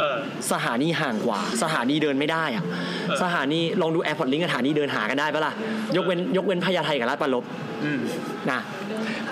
[0.00, 0.18] เออ
[0.52, 2.64] สถานีห่างกว่า สถานีเดินไม่ได้อะ
[3.08, 5.52] เออสถานีลองดู Airport Link สถานีเดินหากันได้ปะล่ะ
[5.96, 7.44] ยกเว้นยกเว้นพญาไทกับราชปรารภ
[7.84, 8.00] อืม
[8.50, 8.60] นะ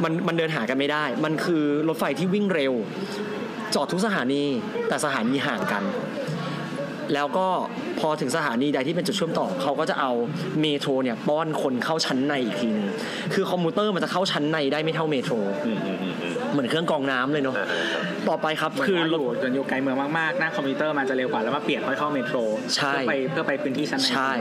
[0.02, 2.73] มันมันเดินหากันไม่ได้ มันคือรถไฟที่วิ่งเร็ว
[3.74, 4.43] จอดทุกสถานี
[4.89, 5.82] แต่สถานีห่างกัน
[7.14, 7.46] แล้วก็
[8.00, 10.12] พอถึงสถานีใดที่เป็นจุดเชื่อมต่อเขาก็จะเอา
[10.60, 12.88] metro เนี่ยป้อนคนเข้าชั้นในอีกทีหนึ่ง
[13.34, 15.34] คือ commuter มันจะเข้าชั้นในได้ไม่เท่า metro
[15.66, 22.36] อืมอืมอืมอืมเหมือนเครื่องกรองน้ำเลยเนาะอ่าๆครับต่อไปครับคืคือออรถอยู่จนอยู่ไกลเมืองมากๆหน้า commuter มันจะเร็วกว่าแล้วมาเปลี่ยนค่อยเข้า metro
[22.76, 24.32] ใช่เพื่อไปเพื่อไปพื้นที่ชั้นในใช่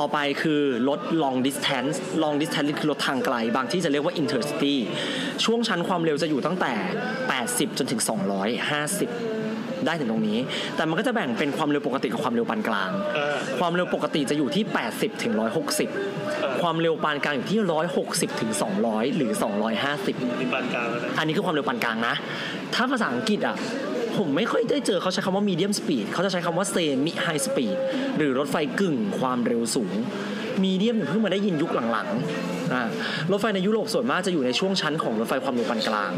[0.00, 4.74] ต่อไปคือรถ long distance long distance คือรถทางไกล บางที่จะเรียกว่า intercity
[5.44, 6.72] ช่วงชั้นความเร็วจะอยู่ตั้งแต่
[7.26, 8.00] 80 จนถึง
[8.66, 9.41] 250
[9.86, 10.38] ได้ถึงตรงนี้
[10.76, 15.32] แต่มันก็จะแบ่งเป็นความเร็วปกติกับความเร็วปานกลางเออความเร็วปกติจะอยู่ที่ 80ถึง
[15.96, 17.60] 160 ความเร็วปานกลางอยู่ที่
[18.00, 18.50] 160ถึง
[18.84, 19.30] 200 หรือ
[19.86, 22.14] 250มีปานกลางแล้วนะอันนี้คือความเร็วปานกลางนะ
[22.74, 23.56] ถ้าภาษาอังกฤษอะ
[24.16, 27.76] ผมไม่ค่อยได้เจอเขาใช้คำว่า medium speed เขาจะใช้คำว่า semi high speed
[28.16, 29.94] หรือรถไฟกึ่งความเร็วสูง
[30.64, 32.82] medium เนี่ยเพิ่งมาได้ยินยุคหลังๆอ่า
[33.30, 36.10] รถไฟในยุโรปส่วนมากจะอยู่ในช่วงชั้นของรถไฟความเร็วปานกลาง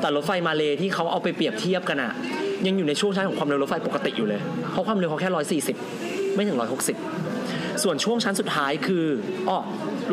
[0.00, 2.12] แต่รถไฟมาเลที่เขาเอาไปเปรียบเทียบกันอะ
[2.66, 4.40] ยังอยู่ในช่วงชั้นของความเร็วรถไฟปกติอยู่เลย
[4.72, 5.30] เพราะความเร็วเขาแค่
[5.82, 6.58] 140ไม่ถึง
[7.20, 9.06] 160ส่วนช่วงชั้นสุดท้ายคือ
[9.48, 9.58] อ้อ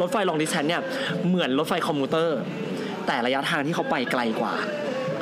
[0.02, 0.82] รถไฟลองดิสแทนเนี่ย
[1.28, 2.40] เหมือนรถไฟ commuter
[3.08, 4.54] แต่ระยะทางที่เขาไปไกลกว่า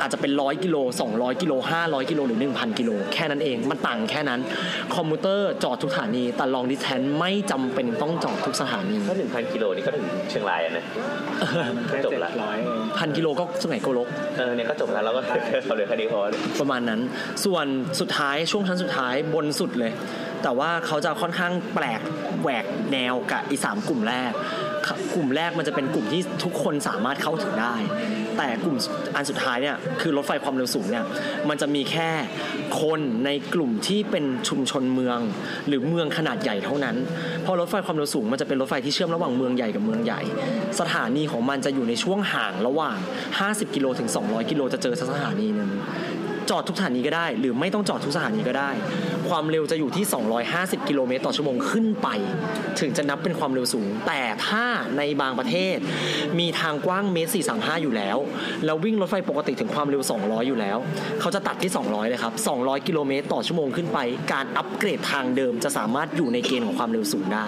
[0.02, 0.78] อาจจะเป็นร้อยกิโล
[1.10, 4.40] 200กิโล500กิโลหรือ1,000กิโลแค่นั้นเอง มันต่างแค่นั้น
[4.96, 10.86] commuter จอดทุกสถานี แต่ long distance ไม่จำเป็นต้องจอดทุกสถานีถ้าหนึ่งพันกิโลนี่ก็ถึงเชียงรายอะนะ
[11.90, 14.08] แค่จบเจ็ดละร้อยเองพันกิโลก็สุไหงโกลก
[14.38, 15.22] เออเนี่ยก็จบแล้วเราก็
[15.66, 17.02] เขาเลยคดีพอเลยประมาณนั้น
[17.46, 17.66] ส่วน
[18.00, 19.92] สุดท้ายช่วงชั้นสุดท้ายบนสุดเลย
[20.44, 22.02] แต่ว่าเขาจะค่อนข้างแปลก
[22.42, 24.32] แหวกแนวกับอีสามกลุ่มแรก
[25.16, 27.76] กลุ่มแรกมันจะเป็นกลุ่มที่ทุกคนสามารถเข้าถึงได้
[28.38, 28.78] แต่กลุ่ม
[29.16, 31.06] อันสุดท้ายเนี่ยคือรถไฟความเร็วสูงเนี่ย
[31.50, 32.10] มันจะมีแค่
[32.82, 35.20] คนในกลุ่มที่เป็นชุมชนเมือง
[35.68, 36.96] หรือเมืองขนาดใหญ่เท่านั้น
[37.44, 40.22] เพราะรถไฟความเร็วสูงมันจะเป็นรถไฟที่เชื่อมระหว่างเมืองใหญ่กับเมืองใหญ่
[40.80, 42.98] สถานีของมันจะอยู่ในช่วงห่างระหว่าง
[43.40, 45.70] 50 กิโลถึง 200 กิโลจะเจอสถานีหนึ่ง
[46.52, 48.70] จอดทุกสถานีก็ได้ หรือไม่ต้องจอดทุกสถานีก็ได้
[49.30, 50.06] ความเร็วจะอยู่ที่
[50.48, 52.08] 250 กิโลเมตรต่อชั่วโมงขึ้นไป
[52.80, 54.66] ถึงจะนับเป็นความเร็วสูง แต่ถ้า
[54.98, 55.78] ในบางประเทศ
[56.40, 58.18] มีทางกว้างเมตร 435 อยู่แล้ว
[58.66, 60.78] แล้ววิ่งรถไฟปกติถึงความเร็ว 200 อยู่แล้ว
[61.20, 64.00] เขาจะตัดที่ 200 เลยครับ 200 กิโลเมตรต่อชั่วโมงขึ้นไป
[64.32, 67.46] การอัปเกรดทางเดิมจะสามารถอยู่ในเกณฑ์ของความเร็วสูงได้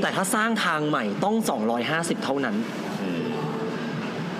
[0.00, 1.36] แต่ถ้าสร้างทางใหม่ต้อง
[1.80, 2.56] 250 เท่านั้น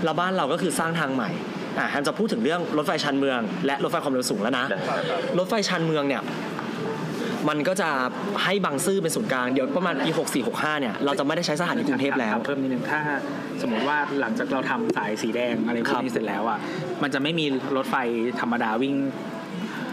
[0.05, 1.31] แล้วบ้านเราก็คือสร้างทางใหม่
[1.79, 6.23] อะแฮมจะพูดถึงเรื่องรถไฟชันเมือง และรถไฟความเร็วสูงแล้วนะได้ครับรถไฟชันเมืองเนี่ย
[7.49, 7.91] มันก็จะ
[8.45, 10.11] ให้บางซื่อเป็นศูนย์กลางเดี๋ยวประมาณปี
[10.47, 13.01] 64-65 เนี่ย เราจะไม่ได้ใช้สถานีกรุงเทพแล้วถามเพิ่มนิดนึงถ้า
[13.63, 16.59] สมมติว่าหลังจากเราทำสายสีแดงอะไรพวครักบนี้เสร็จแล้วอะ
[17.03, 17.47] มันจะไม่มี
[17.77, 17.97] รถไฟ
[18.41, 18.95] ธรรมดาวิ่ง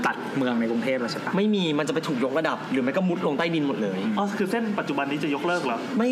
[0.06, 6.10] ตัดเมืองในกรุงเทพแล้วใช่ปะไม่มีมันจะไปถูกยกระดับ หรือไม่ก็มุดลงใต้ดินหมดเลยอ๋อคือเส้นปัจจุบันนี้จะยกเลิกเหรอไม่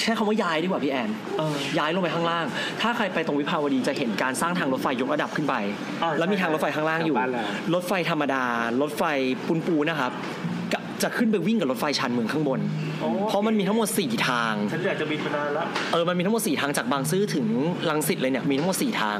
[0.00, 2.44] ใช้คำว่าย้ายดีกว่าพี่แอนเออย้ายลงไปข้างล่าง
[2.80, 5.54] ถ้าใครไปตรงวิภาวดีจะเห็นการสร้างทางรถไฟยกระดับขึ้นไป
[6.02, 7.42] อ่าแล้วมีทางรถไฟข้างล่างอยู่แถวบ้านเรา
[7.74, 8.42] รถไฟธรรมดา
[8.82, 9.02] รถไฟ
[9.46, 10.53] ปูนปูนนะครับกะ
[11.02, 12.60] จะขึ้นไปวิ่งกับรถไฟชันเมืองข้างบน
[13.00, 17.46] โอ้เพราะมันมีทั้งหมด 4 ทาง ฉันอยากจะบินไปนานละเออมันมีทั้งหมด 4 ทางจากบางซื่อถึง
[17.90, 19.18] ลังสิตเลยเนี่ยมีทั้งหมด 4 ทาง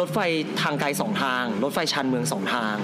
[0.00, 0.18] รถไฟ
[0.62, 2.76] ทางไกล2ทาง รถไฟชันเมือง 2 ทาง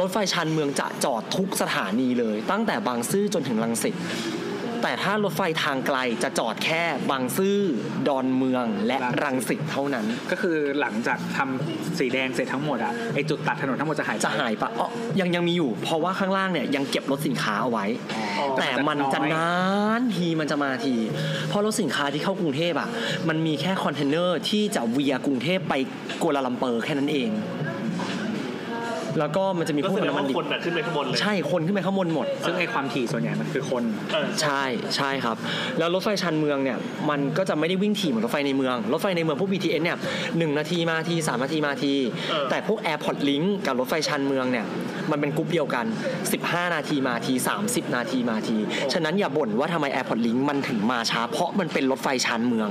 [0.00, 3.94] รถไฟชันเมืองจะจอดทุกสถานีเลย ตั้งแต่บางซื่อจนถึงลังสิต
[4.82, 7.58] แต่ถ้ารถไฟทางไกลจะจอดแค่บางซื่อ
[8.08, 14.88] ดอนเมืองและรังสิตเท่านั้น ก็คือหลังจากทำสีแดงเสร็จทั้งหมดอะไอจุดตัดถนนทั้งหมดจะหายไปจะหายปะอ๋อ
[15.20, 17.86] ยังยังมีอยู่ เพราะว่าข้างล่างเนี่ยยังเก็บรถสินค้าเอาไว้
[18.38, 19.52] อ๋อแต่มันจะนา
[20.00, 20.94] นทีมันจะมาที
[21.48, 22.88] เพราะรถสินค้าที่เข้ากรุงเทพอะ
[23.28, 25.74] มันมีแค่คอนเทนเนอร์ที่จะเวียกรุงเทพไป
[26.22, 27.30] กัวลาลัมเปอร์แค่นั้นเอง
[29.18, 33.82] แล้วก็มันจะมีก็พวกแสดงน้ำมัว่านดิบคนน่ะขึ้นไปข้างบนเลยใช่คนขึ้นไปข้างบนหมด ซึ่งไอความถี่ส่วนใหญ่มันคือคน
[34.12, 34.62] เออใช่
[34.96, 35.36] ใช่ครับ
[35.78, 36.78] แล้วรถไฟชานเมืองเนี่ย
[37.10, 39.96] มันก็จะไม่ได้วิ่งถี่เหมือนรถไฟในเมือง รถไฟในเมืองพวก BTS เนี่ย
[40.38, 41.94] หนึ่งนาทีมาทีสามนาทีมาที
[42.50, 44.66] แต่พวก Airport Link กับรถไฟชานเมืองเนี่ย
[45.10, 45.86] มันเป็นกรุ๊ปเดียวกัน
[46.30, 47.32] 15 นาทีมาที
[47.64, 48.56] 30 นาทีมาที
[48.92, 52.68] ฉะนั้นอย่าบ่นว่าทำไม Airport Link มันถึงมาช้า เพราะมันเป็นรถไฟชานเมือง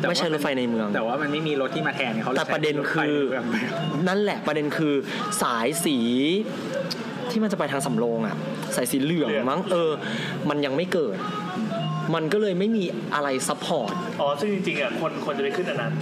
[0.00, 3.44] แต่ว่าไม่ใช่รถไฟในเมือง แต่ว่ามันไม่มีรถที่มาแทนเนี่ยเขาเลยแต่ประเด็นคือใช้รถไฟเมือง
[4.08, 4.94] นั่นแหละประเด็นคือ
[5.42, 5.96] สายสี
[7.30, 8.36] ที่มันจะไปทางสำโรงอะ
[8.76, 9.90] สายสีเหลืองมั้งเออ
[10.48, 11.18] มันยังไม่เกิด
[12.14, 12.84] มันก็เลยไม่มี
[13.14, 15.92] อะไร support อ๋อซึ่งจริงๆอะคนคนจะไปขึ้นอันนั้น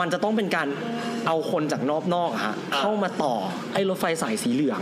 [0.00, 0.68] มันจะต้องเป็นการ
[1.26, 3.34] เอาคนจากนอกนอกๆอะฮะอ่าเข้ามาต่อ
[3.74, 4.80] ไอ้รถไฟสายสีเหลือง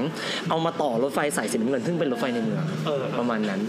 [0.51, 3.61] เอามาต่อรถไฟสายสีน้ำเงินซึ่งเป็นรถไฟในเมืองเออประมาณนั้น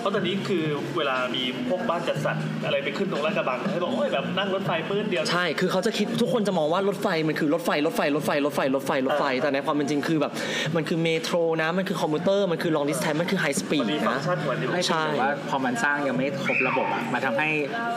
[0.00, 0.64] เพราะตอนนี้คือ
[0.96, 2.36] เวลามีพวกบ้านจัดสรร
[2.66, 10.32] อะไรไปขึ้นตรงลาดกระบังให้บอกโอ้ยแบบนั่งรถไฟปื๊ดเดียวใช่คือเขาจะคิดทุกคนจะมองว่ารถไฟมันคือรถไฟรถไฟรถไฟรถไฟรถไฟรถไฟแต่ในความเป็นจริงคือแบบ
[10.76, 17.48] มันคือเมโทรนะมันคือคอมพิวเตอร์มันคือลองดิสแทนมันคือไฮสปีมัดนมีฟังนะก์ชันเหมือนอยู่ไม่ใช่ใช่แต่ว่าพอมันสร้างยังไม่ครบระบบอะมันทำให้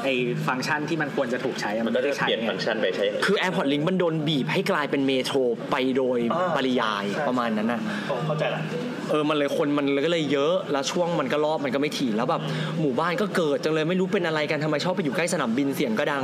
[0.04, 0.08] ไอ
[0.48, 5.38] ฟังก์ชันที่มันควรจะถูกใช้อะมัมันนก็ไม่จะได้ใช้เปลี่ยนไงฟังก์ชันไปใช้คือ Airport Link มันโดนบีบให้กลายเป็นเมโทร
[5.72, 6.20] ไปโดย
[6.56, 8.62] ปริยายประมาณนั้นน่ะโอ้เข้าใจละ
[9.12, 12.42] เออมันเลยคนมันก็เลยเยอะแล้วช่วงมันก็รอบมันก็ไม่ถี่แล้วแบบ
[12.82, 16.24] หมู่บ้านก็เกิดจังเลยไม่รู้เป็นอะไรกันทำไมชอบไปอยู่ใกล้สนามบินเสียงก็ดัง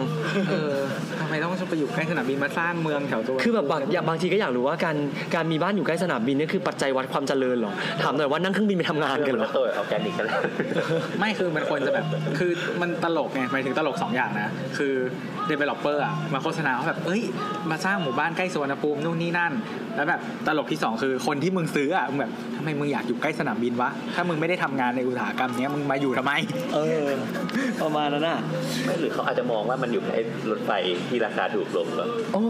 [0.49, 0.73] เออ
[1.22, 4.95] ทำไมต้องไปอยู่ใกล้สนามบินมาสร้างเมืองแถวตัวคือแบบบางอย่างบางทีก็อยากรู้ว่าการ
[5.35, 7.73] การมีบ้านอยู่ใกล้สนามบินนี่คือปัจจัยวัดความเจริญเหรอ
[8.03, 10.39] ถามหน่อยว่านั่งเครื่องบินไปทำงานกันเหรอ ตัวออร์แกนิกกันแล้ว
[11.19, 12.05] ไม่คือมันควรจะแบบ
[12.39, 12.51] คือ
[12.81, 14.93] มันตลกไงหมายถึงตลกสองอย่างนะ คือ
[15.51, 17.22] developer อะมาโฆษณาว่าแบบ เอ้ย
[17.72, 19.53] มาสร้างหมู่บ้านใกล้สุวรรณภูมินู่นนี่นั่น
[19.95, 26.34] แล้วแบบตลกที่สองคือคนที่มึงซื้ออะมึงแบบทำไมมึงอยากอยู่ใกล้สนามบินวะ ถ้ามึงไม่ได้ทำงานในอุตสาหกรรมเนี้ยมึงมาอยู่ทำไม
[26.74, 27.08] เออ
[27.82, 28.40] ประมาณนั้นน่ะ
[28.86, 30.20] ไม่หรือเขาอาจจะมองว่ามันอยู่ใกล้
[30.52, 30.72] รถไฟ
[31.10, 32.44] ที่ราคาถูกลงหรอโอ้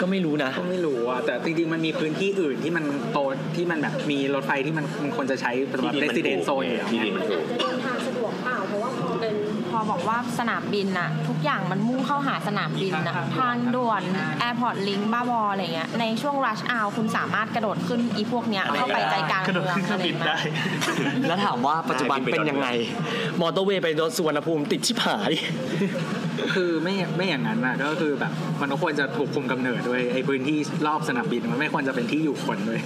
[0.00, 3.18] ก็ไม่รู้นะ ก็ไม่รู้อะแต่จริงๆมันมีพื้นที่อื่นที่มันโต
[3.56, 7.44] ที่มันแบบมีรถไฟที่มันมันควรจะใช้สำหรับ resident zone อยู่แล้วที่ดินมันถูกไง
[8.44, 9.34] เดินทางสะดวกเปล่าเพราะว่าพอเป็น
[9.70, 14.02] พอบอกว่าสนามบินอะทุกอย่างมันมุ่งเข้าหาสนามบินอะทางด่วน
[14.38, 20.36] Airport Link บ้าบออะไรเงี้ยในช่วงรัชอ r คุณสามารถกระโดดขึ้นอีพวกเนี้ยเข้าไปใจกลางกระโดดเมืองขึ้นเครื่องบินได้
[21.28, 22.68] แล้วถามว่าปัจจุบันเป็นยังไง
[23.40, 25.32] มอเตอร์เวย์ไปรถสุวรรณภูมิติดชิบหาย
[26.54, 32.80] คือไม่ไม่อย่างนั้นนะก็คือแบบมันก็ควรจะถูกคุมกำเนิดด้วยไอ้พื้นที่รอบสนามบินมันไม่ควรจะเป็นที่อยู่คนด้วย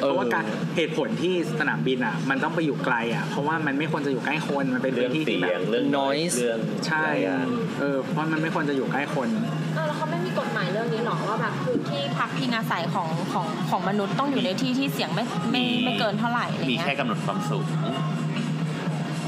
[0.00, 0.44] เออเพราะว่าการ
[0.76, 7.46] เหตุผลที่สนามบินอะ มันต้องไปอยู่ไกลอะ เพราะว่ามันไม่ควรจะอยู่ใกล้คนมันเป็นเรื่พื้องนที่เสีที่แบยงบเรื่อง noise เรื่องใช่หลายอย่าง
[7.80, 9.28] เออเพราะมันไม่ควรจะอยู่ใกล้คน
[9.74, 17.64] เออแล้วเขาไม่มีกฎหมายเรื่องนี้หรอว่าแบบพื้นที่พักพิงอาศัยของของของมนุษย์ต้องอยู่ในที่ที่เสียงไม่ไม่ไม่เกินเท่าไหร่อะไรมีเงี้แค่ยกำหนดความสูง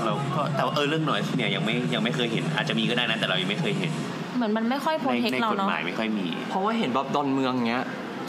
[0.05, 3.93] เราก็แต่ว่าเออเรื่องน้อยเนี่ยยังไม่ยังไม่เคยเห็น อาจจะมีก็ได้นะแต่เรายังไม่เคยเห็น
[4.37, 7.85] เหมือนมันไม่ค่อยโปรในเทคในเรากฎเนาะหมายไม่ค่อยมี เพราะว่าเห็นแบบดอนเมืองเงี้ย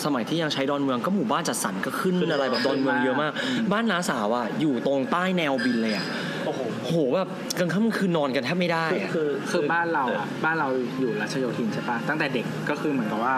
[0.06, 3.32] สมัยที่ยังใช้ดอนเมืองก็หมู่บ้านจัดสรรก็ขึ้นขึ้นอะไรแบบดอนเมืองเยอะมาก
[3.72, 6.06] บ้านน้าสาวอะอยู่ตรงใต้แนวบินเลยอะ
[6.46, 7.30] โอ้โหโหแบบ
[7.60, 10.68] กลางค่ำกลางคืนนอนกันแทบไม่ได้อะคือคือบ้านเราอะบ้านเรา
[11.00, 13.36] อยู่รัชโยธินใช่ปะตั้งแต่เด็กก็คือเหมือนกับว่า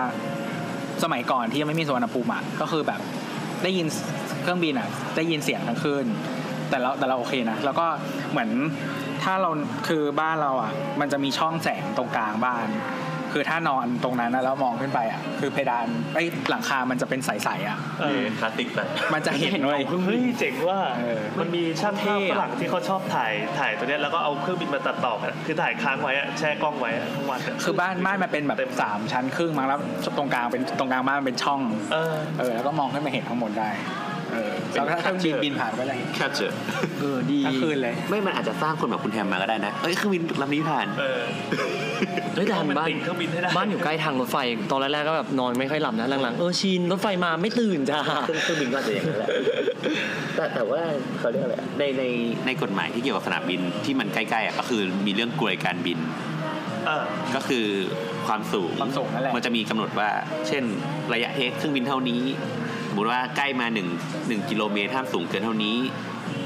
[1.03, 2.99] สมัยก่อนที่ยังไม่มีสวนภูมิอะก็คือแบบ
[3.63, 3.87] ได้ยิน
[4.41, 6.05] เครื่องบินอะ ได้ยินเสียงทั้งคืน
[6.69, 7.87] แต่เราแต่เราโอเคนะแล้วก็
[8.31, 8.49] เหมือน
[9.23, 9.49] ถ้าเรา
[9.87, 12.67] คือบ้านเราอะ มันจะมีช่องแสงตรงกลางบ้าน
[13.37, 29.79] คือถ้านอนตรงนั้นนะแล้วมองขึ้นไปอะคือเพดานไอ้ยหลังคามันจะเป็นใสๆอะเออคลาสสิกแบบมันจะเห็นเลยเฮ้ยเจ๋งว่าเออมันมีช่างภาพฝรั่งที่เขาชอบถ่ายถ่ายตัวเนี้ยแล้วก็เอาเครื่องบินมาตัดต่อกันอะคือถ่ายค้างไว้อะแช่กล้องไว้อะทั้งวันอะคือบ้านบ้านมันเป็นแบบสามชั้นครึ่งมั้งแล้ว
[30.17, 31.59] ตรงกลางเป็นตรงกลางบ้านมันเป็นช่อง
[31.93, 33.69] เออเออแล้วก็มองขึ้นมาเห็นข้างบนได้
[34.35, 36.55] เออแล้วถ้าเครื่องบินบินผ่านไปเลยแคปเจอร์
[36.99, 41.21] เออดีทั้งคืนเลย ไม่มันอาจจะสร้างคนแบบคุณแฮมมาก็ได้นะ เอ้ยเครื่องบินลำนี้ผ่าน เออ
[42.35, 44.37] เฮ้ยแต่มันบ้านติดเครื่องบินให้ได้บ้านอยู่ใกล้ทางรถไฟ
[44.71, 49.29] ตอนแรกๆก็แบบนอนไม่ค่อยหลับนะหลังๆเออชินรถไฟมาไม่ตื่นจ้าเครื่องเครื่องบินก็อาจจะอย่างนั้นแหละ
[50.35, 50.81] แต่แต่ว่า
[51.19, 52.03] เขาเรียกอะไรในใน
[52.45, 55.99] ในกฎหมายที่เกี่ยวกับสนามบินที่มันใกล้ๆอะก็คือมีเรื่องกลวยการบิน
[56.87, 57.05] เออ
[57.35, 57.65] ก็คือ
[58.27, 60.09] ความสูงความสูงนั่นแหละมันจะมีกำหนดว่า
[60.47, 60.63] เช่น
[61.13, 62.21] ระยะเทคเครื่องบินเท่านี้
[62.64, 62.64] ส
[62.95, 63.67] มมติว่าใกล้มา
[64.07, 65.77] 1 1กิโลเมตรห้ามสูงเกินเท่านี้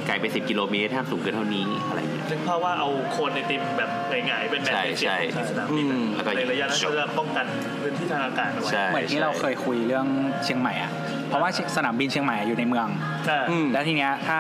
[0.08, 3.90] ไกลไป10กิโลเมตรห้ามสูงเกินเท่านี้อะไรอย่างเงี้ยนึกภาพว่าเอาโคนไอติมแบบ
[4.28, 7.46] หงายๆเป็นแบบใช่เฉียงๆใช่ที่สนามบินอะอืมแล้วก็ในระยะนั้นเขาจะป้องกัน
[7.82, 10.06] พื้นที่ทางอากาศเอาไว้ใช่เหมือนที่เราเคยคุยเรื่อง
[10.44, 10.92] เชียงใหม่อะ
[11.30, 12.88] เพราะว่าสนามบินเชียงใหม่อยู่ในเมือง
[13.26, 14.38] ใช่อืมแล้วทีเนี้ยถ้า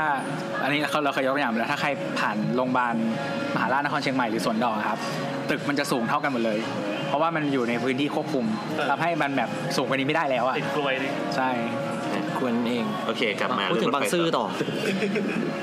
[0.63, 2.95] อันนี้เราเราเคยยกตัวอย่างไปแล้วถ้าใครผ่านโรงพยาบาล
[3.55, 4.99] มหาราชนครเชียงใหม่หรือสวนดอกอะครับ
[5.49, 6.59] ตึกมันจะสูงเท่ากันหมดเลย
[7.07, 8.45] เพราะว่ามันอยู่ในพื้นที่ควบคุม
[8.89, 11.49] ทำให้มันแบบสูงกว่านี้ไม่ได้แล้วอะติดกรวยนี่ใช่
[11.87, 11.88] ก
[12.39, 14.45] รวยนั่นเองโอเคกลับมาพูดถึงเรื่บางรถไฟบางซื่อต่อ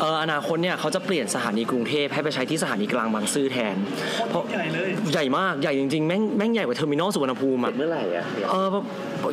[0.00, 3.76] เอออนาคตเนี่ยเขาจะเปลี่ยนสถานีกรุงเทพให้ไปใช้ที่สถานีกลางบางซื่อแทน
[4.30, 8.66] เพราะใหญ่เลยใหญ่มากใหญ่จริงๆแม่งแม่งใหญ่กว่า terminal สุวรรณภูมิเสร็อะจเมื่อไหร่อะเออ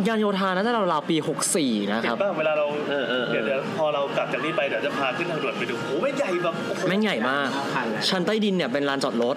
[0.08, 1.16] งานโยธาน่าจะราวๆปี
[1.56, 9.36] 64 นะคเห็นป่ะเวลาเราเออเออเออเดี๋ยวเดี๋ยวพอเรากลับจากนี่ไปเดี๋ยวจะพาขึ้นทางด่วนไปดูโอ้โหแม่งใหญ่แบบโอ้โหแม่งใหญ่มากผ่านแล้วชั้นใต้ดินเนี่ยเป็นลานจอดรถ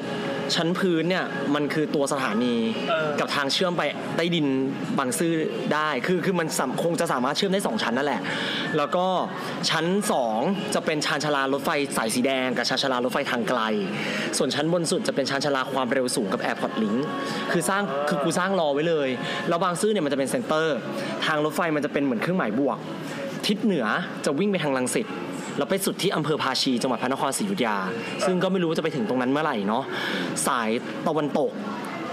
[0.54, 1.24] ชั้นพื้นเนี่ย
[1.54, 2.54] มันคือตัวสถานี
[2.90, 3.82] เออกับทางเชื่อมไป
[4.16, 4.46] ใต้ดิน
[4.98, 5.32] บางซื่อ
[5.74, 8.20] ได้ คือคือมันสามคงจะสามารถเชื่อมได้ 2 ชั้นนั่นแหละ
[8.76, 9.06] แล้วก็
[9.70, 9.86] ชั้น
[10.30, 13.60] 2 จะเป็นชานชาลารถไฟสายสีแดงกับชานชาลารถไฟทางไกล
[14.38, 16.94] ส่วนชั้นบนสุดจะเป็นชานชาลาความเร็วสูงกับ Airport Link
[17.52, 19.08] คือสร้างคือกูสร้างรอไว้เลย
[19.48, 20.76] แล้วบางซื่อเนี่ยมันจะเป็น center
[21.26, 22.78] ทางรถไฟมันจะเป็นเหมือนเครื่องหมายบวก
[23.46, 23.86] ทิศเหนือ
[24.24, 25.06] จะวิ่งไปทางรังสิต
[25.58, 27.76] แล้วไปสุดที่อำเภอภาชีจังหวัดพระนครศรีอยุธยา
[28.26, 29.84] ซึ่งก็ไม่รู้ว่าจะไปถึงตรงนั้นเมื่อไหร่เนาะ
[30.46, 30.68] สาย
[31.06, 31.50] ตะวันตก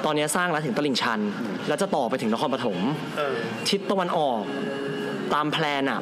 [0.06, 1.20] ตอนนี้สร้างแล้วถึงตลิ่งชัน
[1.68, 2.78] แล้วจะต่อไปถึงนครปฐม
[3.18, 3.36] เออ
[3.70, 4.42] ทิศตะวันออก
[5.34, 6.02] ตาม plan อะ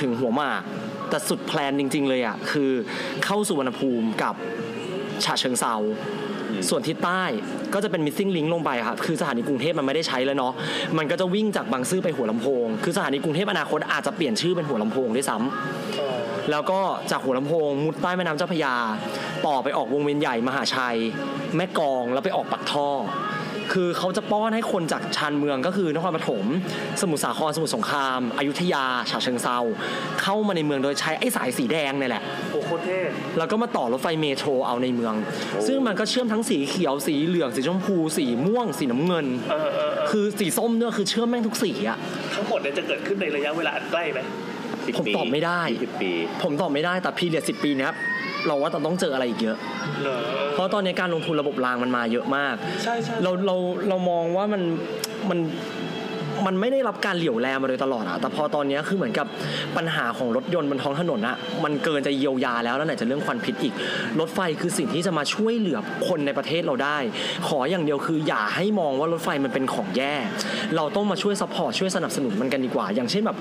[0.00, 0.60] ถึงหัวหมาก
[1.10, 2.70] แต่สุด plan จริง ๆ เลยอะคือ
[3.24, 4.34] เข้าสุวรรณภูมิกับ
[5.24, 5.74] ฉะเชิงเซา
[6.68, 7.22] ส่วนทิศใต้
[7.74, 10.52] ก็จะเป็น missing link ลงไปครับคือสถานีกรุงเทพมันไม่ได้ใช้แล้วเนาะ
[10.98, 16.80] มันก็จะวิ่งจากบางซื่อไปหัวลำโพง คือสถานีกรุงเทพอนาคตอาจจะเปลี่ยนชื่อเป็นหัวลำโพงด้วยซ้ำเออแล้วก็
[17.10, 18.74] จากหัวลำโพงมุดใต้แม่น้ำเจ้าพระยา
[19.46, 20.98] ต่อไปออกวงเวียนใหญ่มหาชัย
[21.56, 22.88] แม่กลองแล้วไปออกปักท่อ
[23.72, 26.44] คือเขาจะป้อนให้คนจากชานเมืองก็คือนครปฐม
[27.00, 29.58] สมุทรสาครสมุทรสงครามอยุธยาฉะเชิงเซา
[30.22, 32.22] เข้ามาในเมืองโดยใช้ไอ้สายสีแดงเนี่ยแหละ
[32.52, 33.00] โอ้โหโคตรเท่
[33.38, 35.14] แล้วก็มาต่อรถไฟเมโทรเอาในเมือง
[35.66, 41.98] ซึ่งมันก็เชื่อมทั้งสีเขียวสีเหลืองสีชมพู สีม่วง สีน้ำเงินเออเออเออคือสีส้มเนี่ยคือเชื่อมแม่งทุกสีอะ
[42.34, 44.20] ทั้งหมดเนี่ยจะเกิดขึ้นในระยะเวลาอันใกล้ไหม
[44.86, 46.10] สิบผมปีตอบไม่ได้สิบปี
[46.42, 47.92] ผมตอบไม่ได้แต่พีเรียดสิปีเนี้ย
[48.46, 49.56] เราว่าต้องเจออะไรอีกเยอะ
[50.02, 50.18] เหรอ
[50.54, 53.56] เพราะตอนนี้การลงทุนระบบรางมันมาเยอะมาก ใช่ใช่ เราเรา
[53.88, 54.62] เรามองว่ามัน
[55.30, 55.38] มัน
[56.46, 59.26] มันไม่ได้รับการเหลียวแลมาโดยตลอดอะแต่พอตอนนี้คือเหมือนกับ
[59.76, 63.74] ปัญหาของรถยนต์บนท้องถนนอะมันเกินจะเยียวยาแล้วแล้วไหนจะเรื่องควันพิษอีก
[64.20, 65.78] รถไฟคือสิ่งที่จะมาช่วยเหลือ
[66.08, 66.98] คนในประเทศเราได้
[67.48, 70.14] ขออย่างเดียวคืออย่าให้มองว่ารถไฟมันเป็นของแย่
[70.76, 73.36] เราต้องมาช่วย support ช่วยสนับสนุนมันกันดีกว่า อย่างเช่นแบบ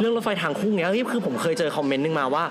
[0.00, 2.44] เรื่องรถไฟทางคู่เนี้ยเฮ้ยคือผมเคยเจอคอมเมนต์หนึ่งมาว่า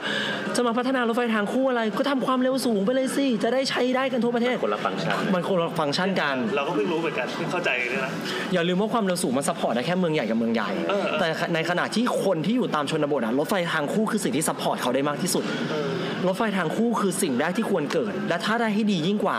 [0.56, 8.12] จะมาพัฒนารถไฟทางคู่อะไร ก็ทำความเร็วสูงไปเลยสิจะได้ใช้ได้กันทั่วประเทศคนละฟังก์ชันมันคนละฟังก์ชันกัน เราก็เพิ่งรู้เหมือนกันเพิ่งเข้าใจเนี่ยนะ
[8.54, 15.90] อย่าลืมว่าความเร็วสูงมัน support ได้แค่เมืองใหญ่กับเมืองใหญ่เออเออแต่ในขณะที่คนที่อยู่ตามชนบทอะรถไฟทางคู่คือสิ่งที่ support เขาได้มากที่สุดเออ
[16.28, 19.38] รถไฟทางคู่คือสิ่งแรกที่ควรเกิด และถ้าได้ให้ดียิ่งกว่า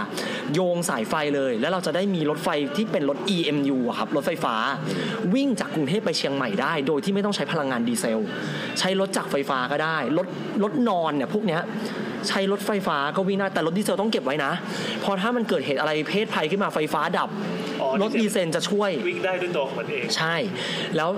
[0.54, 4.54] โยงสายไฟเลย แล้วเราจะได้มีรถไฟที่เป็นรถ EMU อะครับรถไฟฟ้า
[5.34, 8.20] วิ่งจากกรุงเทพไปเชียงใหม่ได้ โดยที่ไม่ต้องใช้พลังงานดีเซล
[8.78, 10.26] ใช้รถจักรไฟฟ้าก็ได้ รถ
[10.62, 11.62] รถนอนเนี่ยพวกเนี้ย
[12.28, 14.52] ใช้รถไฟฟ้าก็วิ่งได้แต่รถดีเซลต้องเก็บไว้นะ
[15.00, 17.63] เพอถ้ามันเกิดเหตุอะไรเพศภัยขึ้นมาไฟฟ้าดับอ๋อ
[18.02, 20.36] รถดีเซลจะช่วยวิ่งได้ด้วยตัวของมันเองใช่
[20.96, 21.10] แล้ว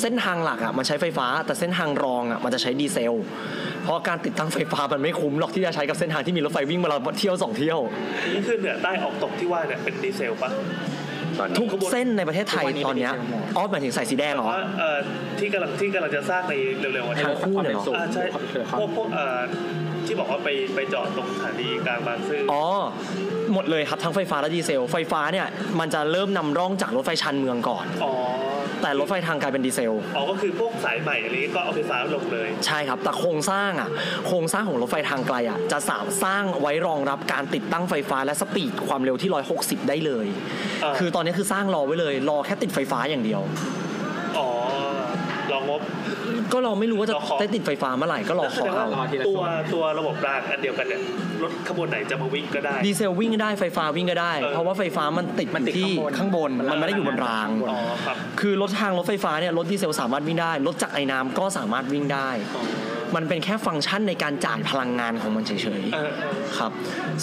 [0.00, 3.14] เส้นทางหลักอะมันใช้ไฟฟ้า แต่เส้นทางรองอะมันจะใช้ดีเซล
[3.82, 7.78] เพราะการติดตั้งไฟฟ้ามันไม่คุ้มหรอกที่จะใช้กับเส้นทางที่มีรถไฟวิ่งมาเราเที่ยวสองเที่ยว
[8.34, 10.50] นี่คือเหนือใต้ออกตกที่ว่าเนี่ยเป็นดีเซลปะ
[11.38, 13.12] ตอนนี้ทุกเส้นในประเทศไทยตอนเนี้ย
[13.56, 14.98] อ๋อหมายถึงสายสีแดงเหรอว่าเอ่อ
[15.38, 18.24] ที่กำลังที่กำลังจะสร้างในเร็วๆวันนี้ทางคู่เนี่ยเหรออ่าใช่
[18.78, 19.40] พวกพวกเอ่อ
[20.06, 22.64] ที่บอกว่าไปไปจอดตรงสถานีกลางบางซื่อออ๋อ
[23.52, 25.46] หมดเลยครับทั้งไฟฟ้าและดีเซล ไฟฟ้าเนี่ย
[25.80, 28.12] มันจะเริ่มนำร่องจากรถไฟชันเมืองก่อน อ๋อ
[28.82, 33.88] แต่รถไฟทางไกลเป็นดีเซล อ๋อก็คือพวกสายใหม่อะไรนี้ก็เอาไฟฟ้าลงเลย ใช่ครับ แต่โครงสร้างอะ
[34.26, 40.26] โครงสร้างของรถไฟทางไกลอะ จะสามารถสร้างไว้รองรับการติดตั้งไฟฟ้าและสปีดความเร็วที่ 160 ได้เลย
[40.84, 43.40] อ่า คือตอนนี้คือสร้างรอไว้เลย รอแค่ติดไฟฟ้าอย่างเดียว
[44.38, 44.48] อ๋อ
[45.52, 45.80] ลองงบ
[46.52, 49.40] ก็เราไม่รู้ว่าจะรอขอได้ติดไฟฟ้าเมื่อไหร่ก็รอแล้วขแสอดงว่าเอาตัว
[49.74, 51.00] ตัวระบบรางอันเดียวกันเนี่ย
[51.42, 62.62] รถขบวนไหนจะมาวิ่งก็ได้ดีเซลวิ่งได้ไฟฟ้าวิ่งก็ได้เออเพราะว่าไฟฟ้ามันติดมันติดที่ข้างบนข้างบนมันไม่ได้อยู่บนรางอ๋อครับคือรถทางรถไฟฟ้าเนี่ยรถดีเซลสามารถวิ่งได้ รถจักรไอ้น้ำก็สามารถวิ่งได้อ๋อ
[63.16, 65.58] มันเป็นแค่ฟังก์ชันในการจ่ายพลังงานของมันเฉย
[65.94, 66.72] เออเออๆครับ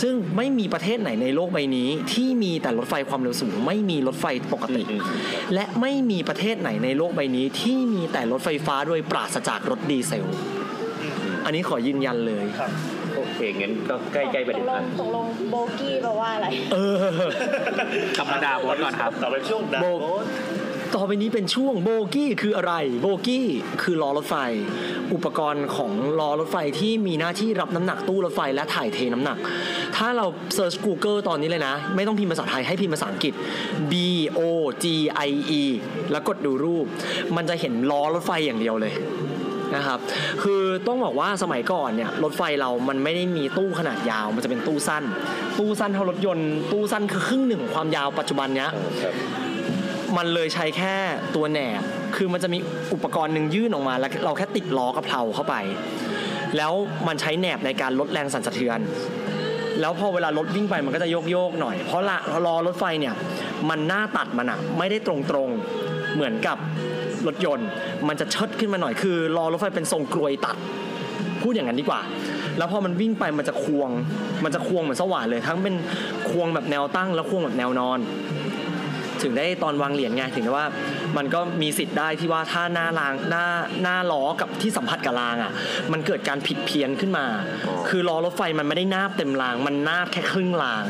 [0.02, 5.02] ซึ่งไม่มีประเทศไหนในโลกใบนี้ ที่มีแต่รถไฟความเร็วสูง ไม่มีรถไฟปกติอืม
[5.54, 10.28] และไม่มีประเทศไหนในโลกใบนี้ ที่มีแต่รถไฟฟ้าโดยปราศจากรถดีเซล
[11.46, 12.72] อันนี้ขอยืนยันเลยครับ
[13.18, 16.96] โอเคงั้นก็ใกล้ๆประเด็นตกลละงตกลงโบกี้แปลว่าอะไร เออ
[18.18, 20.26] กลับมาด่าโบอสก่อนครับต่อไปช่วงด่าโบโบส
[20.96, 23.48] ต่อไปนี้เป็นช่วงโบกี้คืออะไร โบกี้
[23.82, 24.36] คือล้อรถไฟ
[25.14, 29.38] อุปกรณ์ของล้อรถไฟที่มีหน้าที่รับน้ำหนักตู้รถไฟและถ่ายเทน้ำหนัก
[29.96, 33.34] ถ้าเราเซิร์ช Google ตอนนี้เลยนะ ไม่ต้องพิมพ์ภาษาไทยให้พิมพ์ภาษาอังกฤษ
[33.92, 33.94] B
[34.38, 34.42] O
[34.84, 34.86] G
[35.30, 35.32] I
[35.62, 35.64] E
[36.12, 36.86] แล้วกดดูรูป
[37.36, 38.94] มันจะเห็นล้อรถไฟอย่างเดียวเลย
[39.76, 40.00] นะครับ
[40.44, 45.04] คือต้องบอกว่าสมัยก่อนเนี่ยรถไฟเรามันไม่ได้มีตู้ขนาดยาว มันจะเป็นตู้สั้น
[45.60, 48.70] ตู้สั้นเท่ารถยนต์ ตู้สั้นคือครึ่งหนึ่งของความยาวปัจจุบันเนี้ย
[50.18, 50.96] มันเลยใช้แค่
[51.36, 51.82] ตัวแหนบ
[52.16, 52.60] คือมันจะมี
[52.94, 55.56] อุปกรณ์หนึ่งยื่นออกมา แล้วเราแค่ติดล้อกระเพราเข้าไป
[56.58, 56.74] แล้ว
[57.08, 58.80] มันใช้แหนบในการลดแรงสั่นสะเทือน
[59.82, 63.16] แล้วพอเวลารถวิ่งไปมันก็จะโยกโยกๆหน่อย เพราะละรอรถไฟเนี่ย
[63.70, 65.16] มันหน้าตัดมันอะไม่ได้ตร
[65.48, 66.58] งๆเหมือนกับ
[67.28, 67.68] รถยนต์
[68.08, 70.58] มันจะเชิดขึ้นมาหน่อยคือรอรถไฟเป็นทรงกลวยตัด
[71.42, 72.02] พูดอย่างนั้นดีกว่า
[72.58, 73.90] แล้วพอมันวิ่งไปมันจะควง
[74.44, 75.76] มันจะควงเหมือนสว่านเลย ทั้งเป็น
[76.30, 78.00] ควงแบบแนวตั้ง แล้วควงแบบแนวนอน
[79.24, 80.68] ถึงได้ตอนวางเหรียญไงถึงได้ว่า
[81.18, 83.46] มันก็มีสิทธิ์ได้ที่ว่าถ้าหน้ารางหน้า
[83.84, 85.52] หน้าล้อกับที่สัมผัสกับรางอะ
[85.92, 87.26] มันเกิดการผิดเพี้ยนขึ้นมา
[87.90, 90.86] คือล้อรถไฟมันไม่ได้นาบเต็มราง มันนาบแค่ครึ่งราง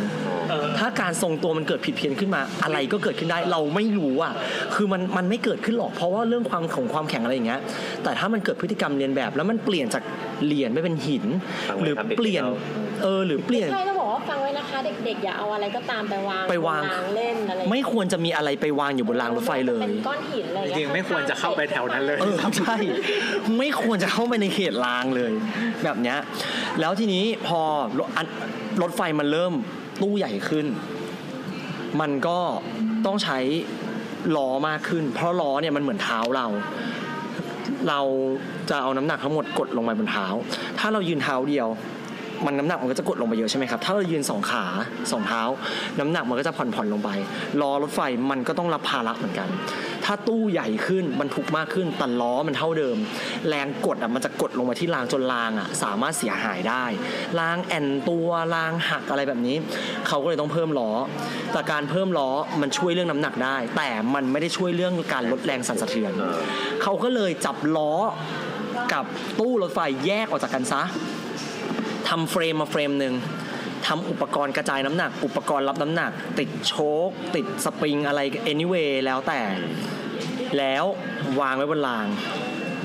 [0.49, 4.33] เออถ้าการทรงตัวมันเกิดผิดเพี้ยนขึ้นมา อะไรก็เกิดขึ้นได้เราไม่รู้อะ
[4.75, 7.61] คือมันมันไม่เกิดขึ้นหรอกเพราะว่าเรื่องความของความแข็งอะไรอย่างเงี้ย
[8.03, 10.03] แต่ถ้ามันเกิดพฤติกรรมเรียนแบบ แล้วมันเปลี่ยนจาก
[10.45, 11.25] เหรียญไม่เป็นหิน
[11.69, 12.43] ฟังไว้หรือครับเด็กๆเปลี่ยน
[13.01, 22.75] เราเออหรือเปลี่ยนใช่ต้องบอกว่าฟังไว้นะคะ เด็กๆอย่าเอาอะไรก็ตามไปวางไปวางบนรเล่นอะไรไม่ควรจะมีอะไรไปวางอยู่บนรางรถไฟเลยเป็นก้อนหินอะไรจอย่าริเยงๆไม่ควรจะเข้าไปแถวนั้นเลยเออใช่
[23.57, 25.31] ไม่ควรจะเข้าไปในเขตรางเลย
[25.83, 26.17] แบบเนี้ย
[26.79, 27.61] แล้วทีนี้พอ
[27.99, 28.27] รถอัน
[28.81, 29.53] รถไฟมันเริ่ม
[30.01, 30.65] ตู้ใหญ่ขึ้น
[32.01, 32.39] มันก็
[33.05, 33.39] ต้องใช้
[34.35, 36.47] ล้อมากขึ้น เพราะล้อเนี่ยมันเหมือนเท้าเรา
[37.89, 38.01] เรา
[38.69, 40.27] จะเอาน้ำหนักทั้งหมดกดลงไปบนเท้า
[40.79, 41.67] ถ้าเรายืนเท้าเดียว
[42.45, 44.65] มันน้ำหนักมันก็จะกดลงไปเยอะใช่ไหมครับ ถ้าเรายืนสองขา
[45.11, 45.41] สองเท้า
[45.99, 47.09] น้ำหนักมันก็จะผ่อนผ่อนลงไป
[47.61, 48.01] ล้อรถไฟ
[48.31, 49.49] มันก็ต้องรับภาระเหมือนกัน
[50.05, 52.97] ถ้าตู้ใหญ่ขึ้นบรรทุกมากขึ้นแต่ล้อมันเท่าเดิม
[53.47, 56.83] แรงกดอะมันจะกดลงมาที่รางจนรางอะสามารถเสียหายได้
[57.39, 59.55] รางแอนตัวรางหักอะไรแบบนี้
[60.07, 60.91] เขาก็เลยต้องเพิ่มล้อ
[61.51, 62.29] แต่การเพิ่มล้อ
[62.61, 66.13] มันช่วยเรื่องน้ำหนักได้ แต่มันไม่ได้ช่วยเรื่องการลดแรงสั่นสะเทือน
[66.81, 67.93] เขาก็เลยจับล้อ
[68.93, 69.05] กับ
[69.39, 70.83] ตู้รถไฟแยกออกจากกันซะ
[72.09, 73.13] ทำเฟรมมาเฟรมหนึ่ง
[73.87, 76.75] ทำอุปกรณ์กระจายน้ำหนัก อุปกรณ์รับน้ำหนัก ติดโช
[77.07, 78.19] คติดสปริงอะไร
[78.51, 79.41] anyway แล้วแต่
[80.57, 80.85] แล้ว
[81.39, 82.05] วางไว้บนราง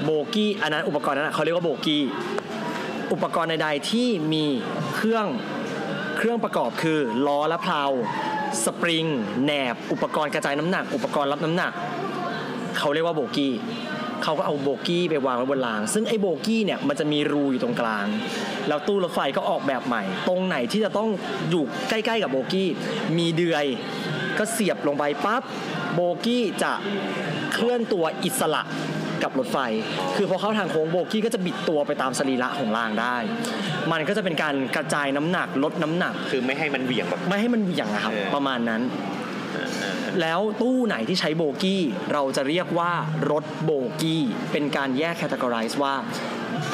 [0.05, 2.05] โบกี้อันนั้นอุปกรณ์นั้นเขาเรียกว่าโบกี้
[3.12, 4.44] อุปกรณ์ใดๆที่มี
[4.94, 5.26] เครื่อง
[6.16, 7.82] เครื่องประกอบคือล้อและเพลา
[8.64, 9.06] สปริง
[9.44, 11.72] แหนบ อุปกรณ์กระจายน้ำหนัก อุปกรณ์รับน้ำหนัก
[12.78, 13.52] เขาเรียกว่าโบกี้
[14.22, 18.06] เขาก็เอาโบกี้ไปวางไว้บนราง ซึ่งไอ้โบกี้เนี่ยมันจะมีรูอยู่ตรงกลาง
[18.68, 21.09] แล้วตู้รถไฟก็ออกแบบใหม่ ตรงไหนที่จะต้อง
[21.51, 22.68] อยู่ใกล้ๆกับโบกี้
[23.18, 23.66] มีเดือย
[24.38, 25.43] ก็เสียบลงไปปั๊บ
[25.94, 26.72] โบกี้จะ
[27.55, 28.62] เคลื่อนตัวอิสระ
[29.22, 29.59] กับรถไฟ
[30.16, 33.16] คือพอเข้าทางโค้งโบกี้ก็จะบิดตัวไปตามสรีระของรางได้
[33.93, 38.82] มันก็จะเป็นการกระจายน้ำหนักลดน้ำหนัก คือไม่ให้มันเหวี่ยงแบบไม่ให้มันเหวี่ยงอะครับเออประมาณนั้น
[40.20, 41.82] แล้วตู้ไหนที่ใช้โบกี้
[42.12, 42.92] เราจะเรียกว่า
[43.30, 44.22] รถโบกี้
[44.52, 45.94] เป็นการแยกแคตตากร i z e ว่า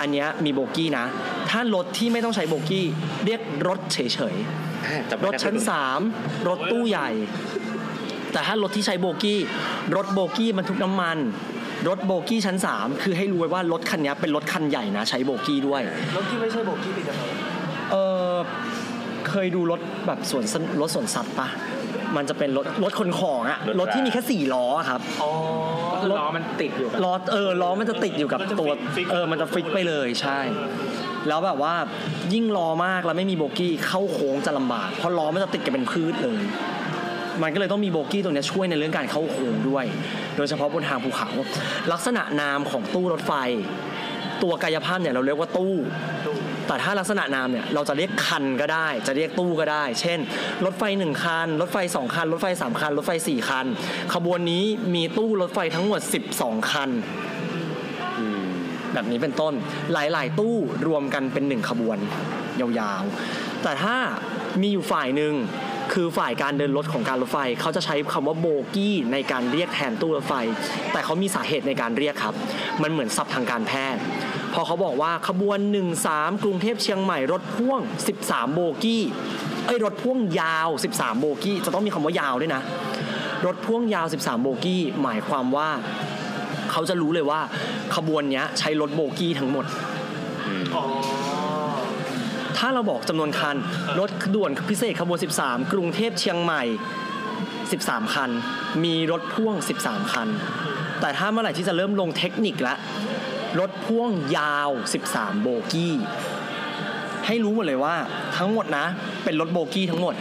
[0.01, 1.07] อันเนี้ยมีโบกี้นะ
[1.51, 2.87] ถ้ารถที่ไม่ต้องใช้โบกี้
[3.25, 3.99] เรียกรถเฉ
[4.35, 4.37] ย
[4.87, 5.57] อ่าจำๆไม่รถได้ชั้น
[6.03, 7.11] 3 รถตู้ใหญ่
[8.33, 9.41] แต่ถ้ารถที่ใช้โบกี้
[9.97, 11.19] รถโบกี้บรรทุกน้ำมัน
[11.89, 15.81] รถโบกี้ชั้น 3 คือให้รู้ไว้ว่ารถคันเนี้ยเป็นรถคันใหญ่นะ ใช้โบกี้ด้วย
[16.17, 17.23] รถที่ไม่ใช่โบกี้เป็นยังไง
[17.93, 17.97] เอ
[18.33, 18.35] อ
[19.29, 21.49] เคยดูรถแบบสวนสนรถสวนสัตว์ปะ
[22.17, 25.31] มันจะเป็นรถรถขนของอะรถที่มีแค่สี่ล้ออะครับ อ๋อ
[25.93, 30.39] ก็คือล้อมันติดอยู่กับ ล้อเออล้อมันจะติดอยู่กับมันจะตัวฟิกๆเออมันจะฟิกไปเลยใช่
[31.29, 31.75] แล้วแบบว่า
[32.35, 36.43] ยิ่งล้อมากแล้วไม่มีโบกี้เข้าโค้งจะลำบาก เพราะล้อมันจะติดกันเป็นพืชเลย
[37.43, 39.85] มันก็เลยต้องมีโบกี้ตรงเนี้ยช่วยในเรื่องการเข้าโค้งด้วย
[40.37, 41.29] โดยเฉพาะบนทางภูเขา
[41.93, 43.33] ลักษณะนามของตู้รถไฟ
[44.43, 45.75] ตัวกายภาพเนี่ยเราเรียกว่าตู้
[46.67, 50.19] แต่ถ้าลักษณะนามเนี่ยเราจะเรียกคันก็ได้ จะเรียกตู้ก็ได้ เช่น
[50.65, 53.67] รถไฟหนึ่งคัน รถไฟสองคัน รถไฟสามคัน รถไฟสี่คัน
[54.15, 54.65] ขบวนนี้
[54.95, 56.01] มีตู้รถไฟทั้งหมด
[56.37, 56.91] 12 คัน
[58.93, 59.55] แบบนี้เป็นต้น
[59.93, 60.57] หลาย ๆ ตู้
[60.89, 61.99] รวมกันเป็นหนึ่งขบวน
[62.61, 63.97] ยาวๆ แต่ถ้า
[64.61, 65.35] มีอยู่ฝ่ายหนึ่ง
[65.93, 70.35] คือฝ่ายการเดินรถของการรถไฟ เขาจะใช้คำว่าโบกี้ในการเรียกแทนตู้รถไฟ
[70.93, 72.35] แต่เขามีสาเหตุในการเรียกครับ
[72.83, 74.03] มันเหมือนศัพท์ทางการแพทย์
[74.53, 75.59] พอเขาบอกว่าขบวน
[76.01, 77.81] 13 กรุงเทพเชียงใหม่รถพ่วง
[78.17, 79.03] 13 โบกี้
[79.67, 82.63] เอ้ยรถพ่วงยาว 13 โบกี้ จะต้องมีคำว่ายาวด้วยนะ
[83.47, 85.69] รถพ่วงยาว 13 โบกี้ หมายความว่า
[86.71, 87.41] เขาจะรู้เลยว่า
[87.97, 89.65] ขบวนนี้ใช้รถโบกี้ทั้งหมด
[92.57, 93.57] ถ้าเราบอกจำนวนคัน
[93.99, 96.63] รถด่วนพิเศษขบวน 13 กรุงเทพเชียงใหม่
[97.39, 98.31] 13 คัน
[98.85, 99.55] มีรถพ่วง
[99.85, 100.29] 13 คัน
[101.01, 102.75] แต่ถ้าเมื่อไหร่ที่จะเริ่มลงเทคนิคละ
[103.61, 104.71] รถพ่วงยาว
[105.07, 105.95] 13 โบกี้
[107.27, 107.95] ให้รู้หมดเลยว่า
[108.39, 108.87] ทั้งหมดนะ
[109.25, 110.15] เป็นรถโบกี้ทั้งหมด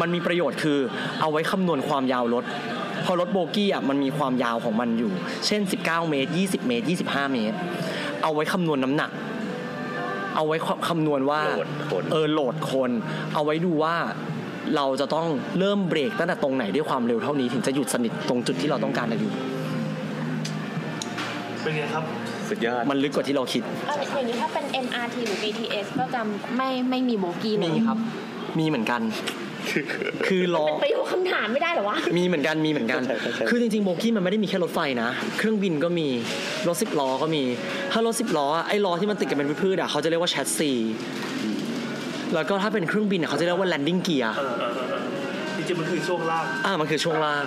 [0.00, 0.78] มันมีประโยชน์คือ
[1.20, 2.44] เอาไว้คำนวณความยาวรถ
[3.02, 5.12] เพอรถโบกี้อะมันมีความยาวของมันอยู่
[5.46, 7.56] เช่น 19 เมตร 20 เมตร 25 เมตร
[8.22, 9.10] เอาไว้คำนวณน้ำหนัก
[10.36, 10.56] เอาไว้
[10.88, 12.90] คำนวณว่าโหลดคนเออโหลดคน
[13.34, 13.94] เอาไว้ดูว่า
[14.76, 15.28] เราจะต้อง
[15.58, 19.32] เริ่มเบรกตั้งแต่ตรงไหนด้วยความเร็วเท่านี้ถึงจะหยุดสนิทตรงจุดที่เราต้องการจะหยุด
[21.62, 22.04] เป็นไงครับ
[22.50, 26.20] สุดยอด มันลึกกว่าที่เราคิดเอาอย่างนี้ถ้าเป็น MRT หรือ BTS ก็จะ
[26.56, 27.98] ไม่ไม่มีโบกี้เลยมีครับ
[28.58, 29.02] มีเหมือนกัน
[30.26, 35.08] คือล้อเป็นประโยคคำถามไม่ได้เหรอวะ มีเหมือนกัน มีเหมือนกัน ใช่ใช่ใช่ คือจริงๆ โบกี้มันไม่ได้มีแค่รถไฟนะ
[35.38, 36.08] เครื่องบินก็มี
[36.68, 37.42] รถสิบล้อก็มี
[37.92, 40.72] ถ้ารถสิบล้ออะไอ้ล้อที่มันติดกันเป็นพรืดๆอะเขาจะเรียกว่าแชสซี
[42.34, 45.13] แล้วก็ถ้าเป็นเครื่องบินอะเขาจะเรียกว่า landing gear เออเออเออเออ
[45.66, 47.44] จริงๆมันคือช่วงล่าง อ่ามันคือช่วงล่าง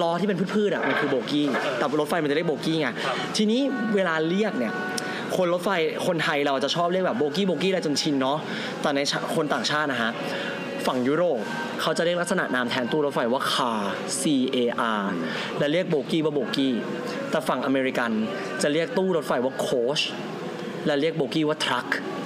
[0.00, 1.46] ล้อที่เป็นพืชๆอะมันคือโบกี้
[1.78, 3.60] แต่รถไฟมันจะเรียกโบกี้ไงครับ ทีนี้
[3.94, 4.72] เวลาเรียกเนี่ย
[5.36, 5.70] คนรถไฟ
[6.06, 8.38] คนไทยเราจะชอบเรียกแบบโบกี้โบกี้อะไรจนชินเนาะ
[8.82, 10.10] แต่ในชาคนต่างชาตินะฮะ
[10.86, 11.40] ฝั่งยุโรป
[11.80, 13.82] เขาจะเรียกลักษณะนามแทนตู้รถไฟว่า car
[14.20, 14.22] C
[14.56, 14.58] A
[15.00, 15.04] R
[15.58, 16.74] และเรียกโบกี้ว่าโบกี้
[17.30, 18.10] แต่ฝั่งอเมริกัน
[18.62, 20.02] จะเรียกตู้รถไฟว่า coach
[20.86, 21.88] และเรียกโบกี้ว่า truck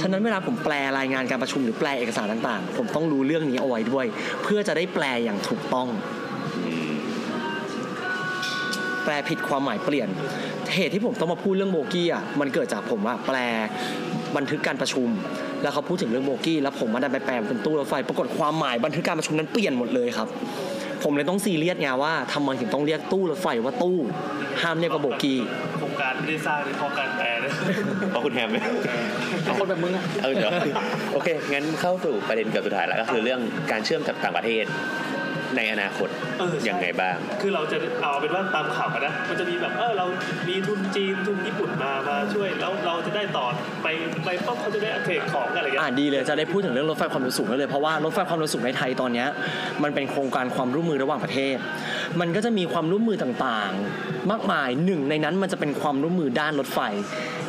[0.00, 4.06] ฉะนั้นเวลาผมแปลรายงานการประชุมหรือแปลเอกสารต่างๆ ผมต้องรู้เรื่องนี้เอาไว้ด้วย
[4.42, 5.88] เพื่อจะได้แปลอย่างถูกต้อง
[9.04, 10.08] แปลผิดความหมายเปลี่ยน
[10.74, 13.36] เหตุที่ผมต้องมาพูดเรื่องโบกี้อะมันเกิดจากผมอะแปล
[14.36, 15.08] บันทึกการประชุม
[15.62, 20.28] แล้วเขาพูดถึงเรื่องโบกี้ แล้วผมมาดันไปแปลเป็นตู้รถไฟ ปรากฏความหมายบันทึกการประชุมนั้นเปลี่ยนหมดเลยครับ
[21.02, 23.96] ผมเลยต้องซีเรียสไงว่าทำไมถึงต้องเรียกตู้รถไฟว่าตู้
[24.62, 25.38] ห้ามเรียกว่าโบกี้
[25.78, 27.50] โครงการไม่ได้สร้างในเพราะการแปลนะ
[28.10, 28.56] เพราะคุณแฮมไหม
[29.44, 30.50] เอาคนแบบมึงอะเออเดี๋ยว
[31.12, 34.64] โอเคงั้นเข้าสู่ประเด็นเกือบสุดท้ายแล้วก็คือเรื่องการเชื่อมกับต่างประเทศ
[35.56, 36.08] ในอนาคต
[36.38, 40.06] เออใช่ ยังไงบ้าง คือเราจะเอาเป็นว่าตามข่าวกันนะ มันจะมีแบบเออเรา
[40.48, 43.46] มีทุนจีนทุนญี่ปุ่นมามาช่วยแล้วเราจะได้ต่อ
[43.82, 43.86] ไป
[44.24, 49.28] ไปปั๊บเขาจะได้เทรดของกันอะไรอย่างอ่าเงี้ยดีเลยจะได้พูดถึงเรื่องรถไฟความเร็วสูงได้เลยเพราะว่ารถไฟความเร็วสูงในไทยตอนเนี้ย
[49.82, 51.56] มันเป็นโครงการความร่วมมือระหว่างประเทศ
[52.20, 56.80] มันก็จะมีความร่วมมือต่างๆ มากมายหนึ่งในนั้นมันจะเป็นความร่วมมือด้านรถไฟ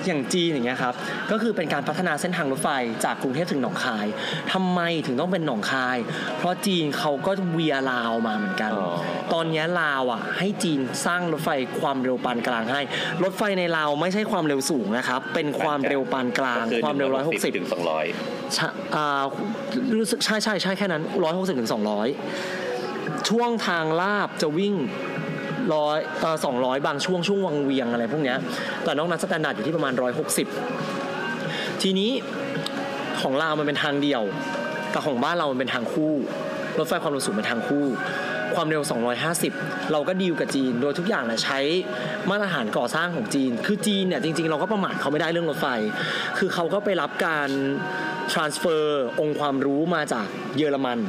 [0.08, 0.94] อย่างจีนอย่างเงี้ยครับ
[1.32, 2.70] ก็คือเป็นการพัฒนาเส้นทางรถไฟ
[3.06, 4.06] จากกรุงเทพถึงหนองคาย
[4.54, 5.98] ทำไมถึงต้องเป็นหนองคาย
[6.38, 8.94] เพราะจีนเขาก็เวียลาวมาเหมือนกันอ๋อ
[9.34, 11.50] ตอนเนี้ยลาวอะ ให้จีนสร้างรถไฟ
[11.80, 12.82] ความเร็วปานกลางให้
[13.24, 18.06] รถไฟในลาวไม่ใช่ความเร็วสูงนะครับ เป็นความเร็วปานกลางก็คือความเร็ว160ถึงสองร้อย
[18.54, 19.24] ใช่อ่า
[20.00, 22.08] รู้สึกใช่ใช่ใช่แค่นั้นร้อยหกสิบถึงสองร้อย
[23.30, 24.76] ช่วงทางลาบจะวิ่ง
[25.76, 28.38] ร้อยเออสองร้อยบางช่วงช่วงวังเวียงอะไรพวกเนี้ย
[28.84, 30.48] แต่นอกนั้น standard อยู่ที่ประมาณร้อยหกสิบ
[31.81, 32.11] ทีนี้
[33.22, 34.22] ของลาวมันเป็นทางเดียว
[34.91, 36.14] แต่ของบ้านเรามันเป็นทางคู่
[36.80, 37.85] รถไฟความเร็วสูงเป็นทางคู่
[38.56, 38.84] ความเร็ว
[39.38, 41.60] 250 เราก็ดีลกับจีน โดยทุกอย่างเนี่ยใช้
[42.30, 45.68] มาตรฐานก่อสร้างของจีน คือจีนเนี่ยจริง ๆ เราก็ประมาทเขาไม่ได้เรื่องรถไฟ
[46.38, 47.49] คือเขาก็ไปรับการ
[48.34, 48.84] transfer
[49.19, 50.27] องค์ความรู้มาจาก
[50.57, 50.99] เยอรมัน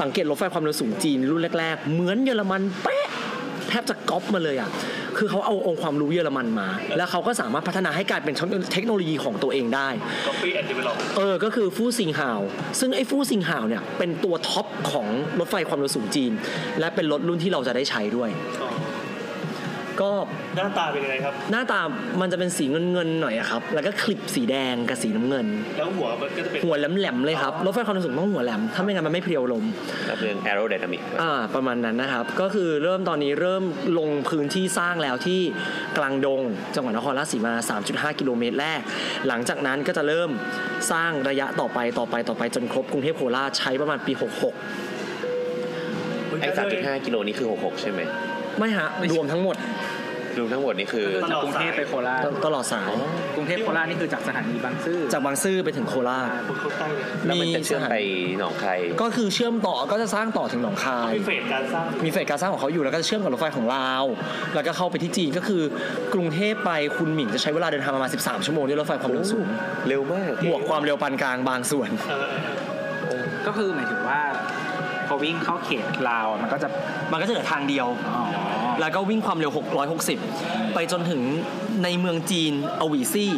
[0.00, 2.97] สังเกตรถไฟความเร็วสูงจีนรุ่นแรก ๆ เหมือนเยอรมันเป๊ะ
[3.68, 4.70] แทบจะก๊อปมาเลยอะ
[5.18, 8.34] คือเขาเอาองค์ความรู้เยอรมันมา แล้วเขาก็สามารถพัฒนาให้กลายเป็น
[8.72, 9.88] เทคโนโลยีของตัวเองได้
[10.26, 12.40] copy and develop เออ ก็คือฟู่ซิงฮาว
[12.80, 15.06] ซึ่งไอ้ฟู่ซิงฮาวเนี่ยเป็นตัวท็อปของ
[15.38, 16.32] รถไฟความเร็วสูงจีน
[16.80, 18.30] และเป็นรถรุ่นที่เราจะได้ใช้ด้วย
[18.62, 18.68] อ๋อ
[20.00, 20.10] ก็
[20.56, 21.80] หน้าตาเป็นยังไงครับ หน้าตา
[22.20, 25.46] มันจะเป็นสีเงินเงินๆหน่อยอะครับ แล้วก็คลิปสีแดงกับสีน้ำเงิน
[25.78, 29.64] แล้วหัวมันก็จะเป็นหัวแหลมๆเลยครับรถไฟความเร็วสูงต้องหัวแหลมถ้าไม่งั้นมันไม่เพรียวลม
[30.10, 33.62] รับเรื่อง aerodynamic อ่าประมาณนั้นนะครับ ก็คือเริ่มตอนนี้เริ่ม
[33.98, 35.40] ลงพื้นที่สร้างแล้วที่
[35.98, 36.40] กลางดง
[36.74, 37.52] จังหวัดนครราชสีมา
[37.88, 38.80] 3.5 กิโลเมตรแรก
[39.28, 40.30] หลังจากนั้นก็จะเริ่ม
[40.92, 44.22] สร้างระยะต่อไปต่อไปต่อไปจนครบกรุงเทพโคราชใช้ประมาณปี 66
[46.40, 48.00] ไอ้สามจุดห้ากิโลนี่คือหกหกใช่ไหม
[48.58, 49.56] ไม่ฮะรวมทั้งหมด
[50.38, 52.92] รวมทั้งหมดนี่คือ จากกรุงเทพไปโคราชตลอดสาย
[53.36, 57.98] กรุงเทพโคราชนี่คือจากสถานีบางซื่อจากบางซื่อไปถึงโคราชคุณเขาใกล้เลยแล้วมันจะเชื่อมสถาไป
[58.38, 64.04] หนองคายก็คือเชื่อมต่อก็จะสร้างต่อถึงหนองคาย มีเฟสการสร้างมีเฟสการสร้างของเขาอยู่แล้วก็จะเชื่อมกับรถไฟของลาว
[64.54, 65.62] แล้วก็เข้าไปที่จีนก็คือ
[66.14, 69.46] กรุงเทพไปคุณหมิงจะใช้เวลาเดินทางประมาณ 13 ชั่วโมงด้วยรถไฟความเร็วสูง
[69.88, 72.26] เร็วมากบวกความเร็วปานกลางบางส่วนเออ
[73.06, 74.20] เออก็คือหมายถึงว่า
[75.08, 76.68] พอวิ่งเข้าเขตลาวอะมันก็จะ
[77.12, 78.22] มันก็จะเหลือทางเดียวอ๋อ
[78.80, 79.52] แล้วก็วิ่งความเร็ว
[80.12, 81.22] 660 ไปจนถึง
[81.84, 83.32] ในเมืองจีนอวีซี่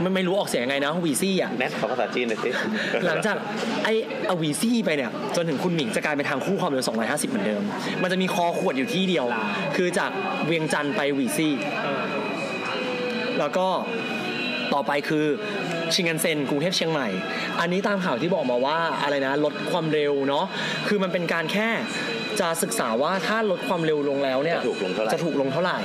[0.00, 2.50] ไม่ไม่รู้ออกเสียงยังไงนะอวีซี่อะแนทขอภาษาจีนหน่อยสิ
[3.06, 3.36] หลังจาก
[3.84, 3.92] ไอ้
[4.30, 7.62] อวีซี่ไปเนี่ย จนถึงคุนหมิงจะกลายเป็นทางคู่ความเร็ว 250 เหมือนเดิม
[8.02, 9.26] มันจะมีคอขวดอยู่ที่เดียว
[9.76, 10.10] คือจาก
[10.46, 11.52] เวียงจันทร์ไปอวีซี่
[11.82, 12.02] เออ
[13.38, 13.66] แล้วก็
[14.72, 15.26] ต่อไปคือ
[15.94, 17.08] ชินคันเซ็นกรุงเทพเชียงใหม่
[17.60, 20.44] อันนี้ตามข่าวที่บอกมาว่าอะไรนะลดความเร็วเนาะ
[20.88, 21.68] คือมันเป็นการแค่
[22.40, 25.78] จะศึกษาว่าถ้าลดความเร็วลงแล้วเนี่ยจะถูกลงเท่าไหร่จะถูกลงเท่าไหร่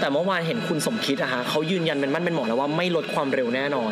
[0.00, 3.90] แต่เมื่อวานเห็นคุณสมคิดอะฮะเขายืนยันเป็นมั่นเป็นหมอแล้วว่าไม่ลดความเร็วแน่นอน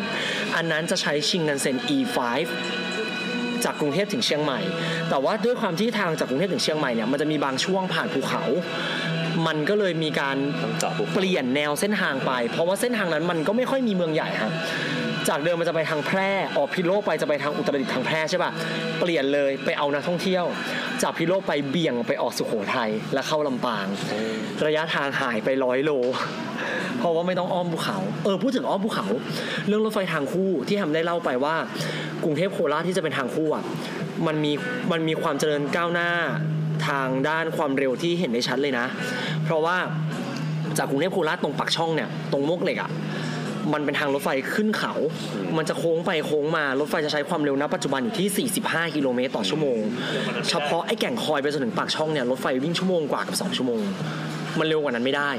[0.55, 2.17] อันนั้นจะใช้ชิงกันเซ็น E5
[3.63, 4.59] จากกรุงเทพถึงเชียงใหม่
[5.09, 8.43] แต่ว่าด้วยความที่ทางจากกรุงเทพถึงเชียงใหม่เนี่ยมันจะมีบางช่วงผ่านภูเขา
[9.47, 14.51] มันก็เลยมีการต้องเจาะภูเปลี่ยนแนวเส้นทางไป เพราะว่าเส้นทางนั้นมันก็ไม่ค่อยมีเมืองใหญ่ครับ
[15.29, 18.51] จากเดิมมันจะไปทางแพร่ออกพิโลไปจะไปทางอุตรดิตถ์ทางแพร่ใช่ป่ะ
[18.99, 20.45] เปลี่ยนเลยไปเอานักท่องเที่ยว
[21.01, 23.87] จากพิโลไปเบี่ยงไปออกสุโขทัยแล้วเข้าลำปาง
[24.65, 25.91] ระยะทางหายไปร้อยโล
[26.99, 29.05] เพราะว่าไม่ต้องอ้อมภูเขา เออพูดถึงอ้อมภูเขา
[29.67, 31.55] เรื่องรถไฟทางคู่ที่ทำได้เล่าไปว่า
[32.23, 33.63] กรุงเทพโคราชที่จะเป็นทางคู่อะ
[34.27, 34.53] มันมี
[34.91, 36.09] มันมีความเจริญก้าวหน้า
[36.87, 38.85] ทางด้านความเร็วที่เห็นได้ชัดเลยนะ
[39.43, 39.77] เพราะว่า
[40.77, 42.91] จากกรุงเทพโคราชตรงปักช่องเนี่ยตรงมวกเหล็กอะ
[43.73, 44.93] มันเป็นทางรถไฟขึ้นเขา
[45.57, 49.79] มันจะโค้งไปโค้งมา รถไฟจะใช้ความเร็วณปัจจุบันอยู่ที่ 45 กิโลเมตรต่อชั่วโมง
[50.49, 53.81] เฉพาะไอ้แก่งคอยไปจนถึงปากช่องเนี่ย รถไฟวิ่งชั่วโมงกว่ากับสองชั่วโมง
[54.59, 55.31] มันเร็วกว่านั้นไม่ได้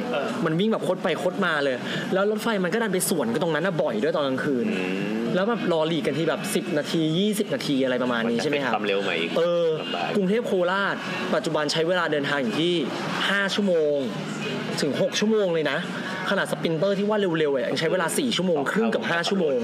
[0.44, 1.76] มันวิ่งแบบโคตรไปโคตรมาเลย
[2.12, 4.66] แล้วรถไฟมันก็ดันไปสวนกันตรงนั้นนะบ่อยด้วยตอนกลางคืน
[5.34, 10.96] แล้วแบบรอหลีกกันที่แบบ 10 นาที 20 นาทีอะไรประมาณนี้ใช่ไหมครับความเร็วใหม่อีกเออลำบากกรุงเทพโคราช
[11.34, 12.74] ปัจจุบันใช้เวลาเดินทางอยู่ที่
[13.14, 13.96] 5 ชั่วโมง
[14.80, 15.78] ถึง 6 ชั่วโมงเลยนะ
[16.30, 19.58] ขนาด sprinter ที่ว่าเร็วๆอะยังใช้เวลา 4 ชั่วโมงครึ่งกับ 5 ชั่วโมง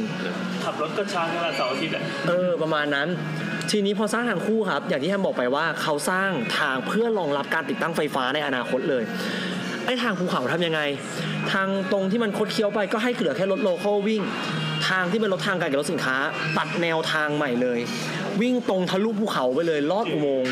[0.65, 3.09] ขับรถก็ช้าแค่วันเสาร์อาทิตย์อะเออ ประมาณนั้น
[3.71, 9.05] ทีนี้พอสร้างทางคู่ครับ อย่างที่แฮมบอกไปว่าเขาสร้างทางเพื่อรองรับการติดตั้งไฟฟ้าในอนาคตเลย
[9.87, 10.81] ไอ้ทางภูเขาทำยังไง
[11.53, 14.23] ทางตรงที่มันคดเคี้ยวไปก็ให้เหลือแค่รถ local วิ่ง
[14.89, 16.17] ทางที่เป็นรถทางไกลกับรถสินค้า
[16.59, 17.79] ตัดแนวทางใหม่เลย
[18.43, 20.51] วิ่งตรงทะลุภูเขาไปเลยลอดอุโมงค์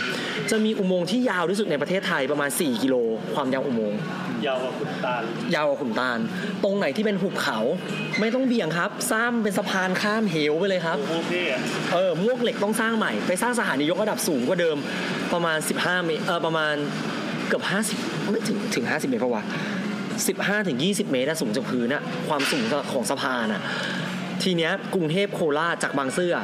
[0.51, 2.95] จะมีอุโมงค์ที่ยาวที่สุดในประเทศไทยประมาณ 4 กิโล
[3.35, 3.99] ความยาวอุโมงค์
[4.47, 5.23] ยาวกว่าคุณตาล
[5.55, 6.19] ยาวกว่าขุนตาล
[6.63, 7.59] ตรงไหนที่เป็นหุบเขา
[8.21, 11.61] ไม่ต้องเบี่ยงครับสร้างเป็นสะพานข้ามเหวไปเลยครับโอเคอะ
[11.93, 14.77] เออมวกเหล็กต้องสร้างใหม่ ไปสร้างสถานียกระดับสูงกว่าเดิม
[15.33, 16.75] ประมาณ 15เมตรเออประมาณ
[17.51, 17.65] เกือบ
[17.99, 19.45] 50ไม่ถึงถึง50เมตรปะวะ
[20.05, 23.63] 15ถึง20เมตรอะสูงจากพื้นอะความสูงของสะพานอะ
[24.43, 26.39] ทีเนี้ยกรุงเทพโคราชจากบางซื่อ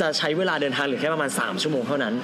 [0.00, 2.14] จะใช้เวลาเดินทางเหลือแค่ประมาณ 3 ชั่วโมงเท่านั้น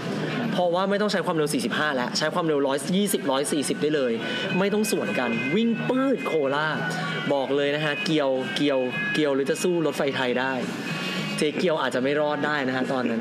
[0.52, 2.60] เพราะว่าไม่ต้องใช้ความเร็ว 45 แล้ว ใช้ความเร็ว
[3.00, 3.30] 120
[3.76, 4.12] 140 ได้เลย
[4.58, 6.78] ไม่ต้องสวนกันวิ่งปื้ดโคราช
[7.32, 8.80] บอกเลยนะฮะ เกียวเกียว
[9.14, 10.52] เกียวหรือจะสู้รถไฟไทยได้
[11.42, 13.20] จ๊เกียวอาจจะไม่รอดได้นะฮะตอนนั้น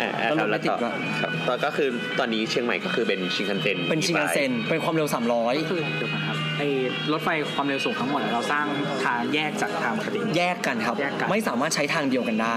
[0.00, 1.88] อ่าอ่าแล้วครรับถไม่แล้วติต่ดอก็ครับตอนก็คือ
[2.18, 5.08] ตอนนี้เชียงใหม่ก็คือเป็นชินคันเซ็นเป็นชิงกันเซ็นเป็นความเร็ว
[5.38, 6.68] 300คือเดี๋ยวก่อนครับไอ้
[7.12, 8.66] รถไฟความเร็วสูงทั้งหมดเราสร้าง
[9.04, 12.56] ทางแยกจากทางปกติแยกกันครับ แยกกัน ไม่สามารถใช้ทางเดียวกันได้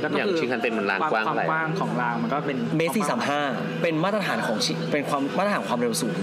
[0.00, 3.40] แล้วก็อย่างคือชินคันเซ็นมันรางความกว้างความเท่าไหร่ กว้างของรางมันก็เป็นเมตรสี่สามห้า
[3.82, 6.16] เป็นมาตรฐานของชิเป็นความมาตรฐานความเร็วสูง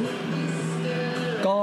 [1.48, 1.58] ก็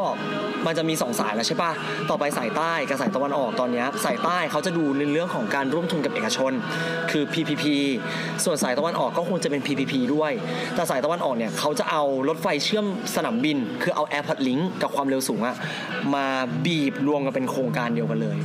[0.67, 1.71] มันจะมีสองสายแล้วใช่ปะ
[2.11, 6.53] ต่อไปสายใต้กับสายตะวันออกตอนนี้สายใต้เขาจะดูในเรื่องของการร่วมทุนกับเอกชน
[7.11, 7.65] คือ PPP
[8.45, 10.33] ส่วนสายตะวันออกก็คงจะเป็น PPP ด้วย
[10.75, 15.57] แต่สายตะวันออกเนี่ยเขาจะเอารถไฟเชื่อมสนามบิน คือเอา Airport Link กับความเร็วสูงอะ
[16.15, 16.27] มา
[16.65, 18.39] บีบรวมกันเป็นโครงการเดียวกันเลย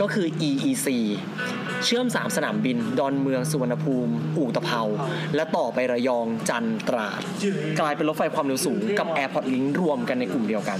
[0.00, 0.86] ก็คือ EEC
[1.84, 4.82] เชื่อม 3 สนามบิน ดอนเมืองสุวรรณภูมิ อู่ตะเภา
[5.34, 7.20] และต่อไประยองจันตราด
[7.80, 10.78] กลายเป็นรถไฟความเร็วสูงกับ Airport Link รวมกันในกลุ่มเดียวกัน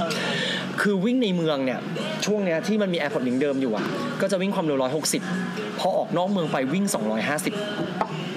[0.80, 1.80] คือวิ่งในเมืองเนี่ย
[2.26, 3.84] ช่วงเนี้ยที่มันมี Airport Link เดิมอยู่อะ
[4.20, 4.78] ก็จะวิ่งความเร็ว
[5.28, 7.84] 160 พอออกนอกเมืองไปวิ่ง 250อื
[8.20, 8.33] ม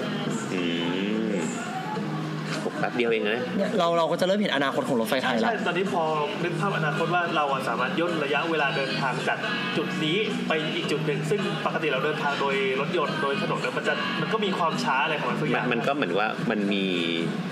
[2.78, 6.02] แป๊บเดียวเองนะเนี่ยเราเราก็จะเริ่มเห็นอนาคตของรถไฟไทใช่ยแล้ว ใช่ตอนนี้พอ
[6.44, 9.38] นึกภาพอนาคตว่าเราอะสามารถย่นระยะเวลาเดินทางจาก
[9.76, 10.16] จุดนี้
[10.48, 16.84] ไปอีกจุดหนึ่ง ซึ่งปกติเราเดินทางโดยรถยนต์โดยถนนเนี่ยมันจะมันก็มีความช้าอะไรของมันสักอมันย่างมันก็เหมือนว่ามันมี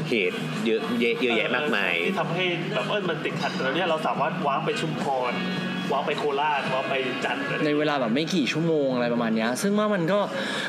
[0.09, 2.44] เหตุเยอะเยอะเยอะแยะมากมายที่ทำให้
[2.74, 5.32] แบบเออมันติดขัดแต่เนี่ยเราสามารถว้างไปชุมพร
[5.93, 6.95] ว้าไปโคราชว้าไป
[7.25, 10.21] จันทร์ในเวลาแบบไม่กี่ชั่วโมงอะไรประมาณนี้ซึ่งว่ามันก็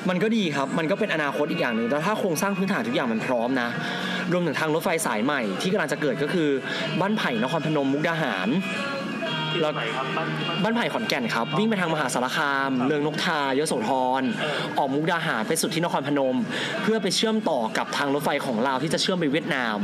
[0.10, 3.70] มันก็ดีครับ มันก็เป็นอนาคตอีกอย่างหนึ่งแต่ถ้าโครงสร้างพื้นฐานทุกอย่างมันพร้อมนะ
[4.32, 6.50] รวมถึงทางรถไฟสายใหม่ที่กำลังจะเกิดก็คือ
[7.00, 8.48] บ้านไผ่นครพนมมุกดาหาร
[9.58, 16.38] ที่ไหนครับบ้านบ้านบ้านไผ่ขอนแก่นครับ วิ่งไปทางมหาสารคาม เรืองนกทายโสธรเออออกมุกดาหารไปสุดที่นครพนม
[16.84, 19.78] เพื่อไปเชื่อมต่อกับทางรถไฟของลาวที่จะเชื่อมไปเวียดนาม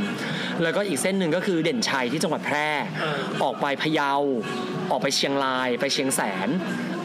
[0.63, 2.69] แล้วก็อีกเส้นหนึ่งก็คือเด่นชัยที่จังหวัดแพร่
[3.43, 4.13] ออกไปพะเยา
[4.91, 6.49] ออกไปเชียงราย ไปเชียงแสน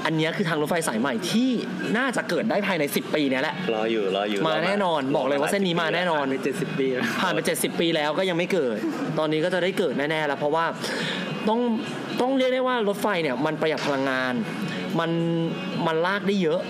[0.06, 1.50] อันเนี้ยคือทางรถไฟสายใหม่ที่
[1.96, 8.78] น่าจะเกิดได้ภายใน 10 ปีเนี้ยแหละ รออยู่ รออยู่ มาแน่นอน บอกเลยว่าเส้นนี้มาแน่นอนไปเจ็ดสิบปีแล้วผ่านไป 70 ปีแล้วก็ยังไม่เกิด
[9.18, 10.64] ตอนนี้ก็จะได้เกิดแน่ๆแล้วเพราะว่า
[11.48, 11.60] ต้อง
[12.20, 14.34] ต้องเรียกได้ว่ารถไฟเนี่ยมันประหยัดพลังงาน
[14.98, 15.10] มัน
[15.86, 16.60] มันลากได้เยอะ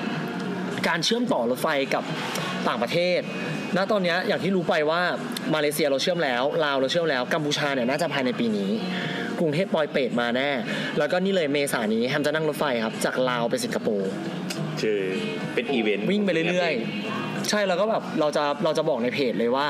[0.88, 2.04] การเชื่อมต่อรถไฟกับ
[2.68, 3.20] ต่างประเทศ
[3.76, 5.02] ณตอนเนี้ยอย่างที่รู้ไปว่า
[5.54, 8.70] มาเลเซียเราเชื่อมแล้วลาวเราเชื่อมแล้วกัมพูชาเนี่ยน่าจะภายในปีนี้
[9.40, 10.50] กรุงเทพปอยเปตมาแน่
[10.98, 14.10] แล้วก็นี่เลยเมษายนนี้แฮมจะนั่งรถไฟครับ จากลาวไปสิงคโปร์
[14.80, 15.00] คือ
[15.54, 19.66] เป็นอีเวนต์วิ่งไปเรื่อยๆ ใช่แล้วก็แบบเราจะเราจะบอกในเพจเลยว่า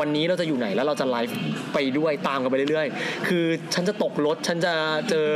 [0.00, 1.36] วันนี้เราจะอยู่ไหนแล้วเราจะไลฟ์
[1.74, 3.44] ไปด้วยตามกันไปเรื่อยๆ คือ
[3.74, 4.72] ฉันจะตกรถฉันจะ
[5.10, 5.28] เจอ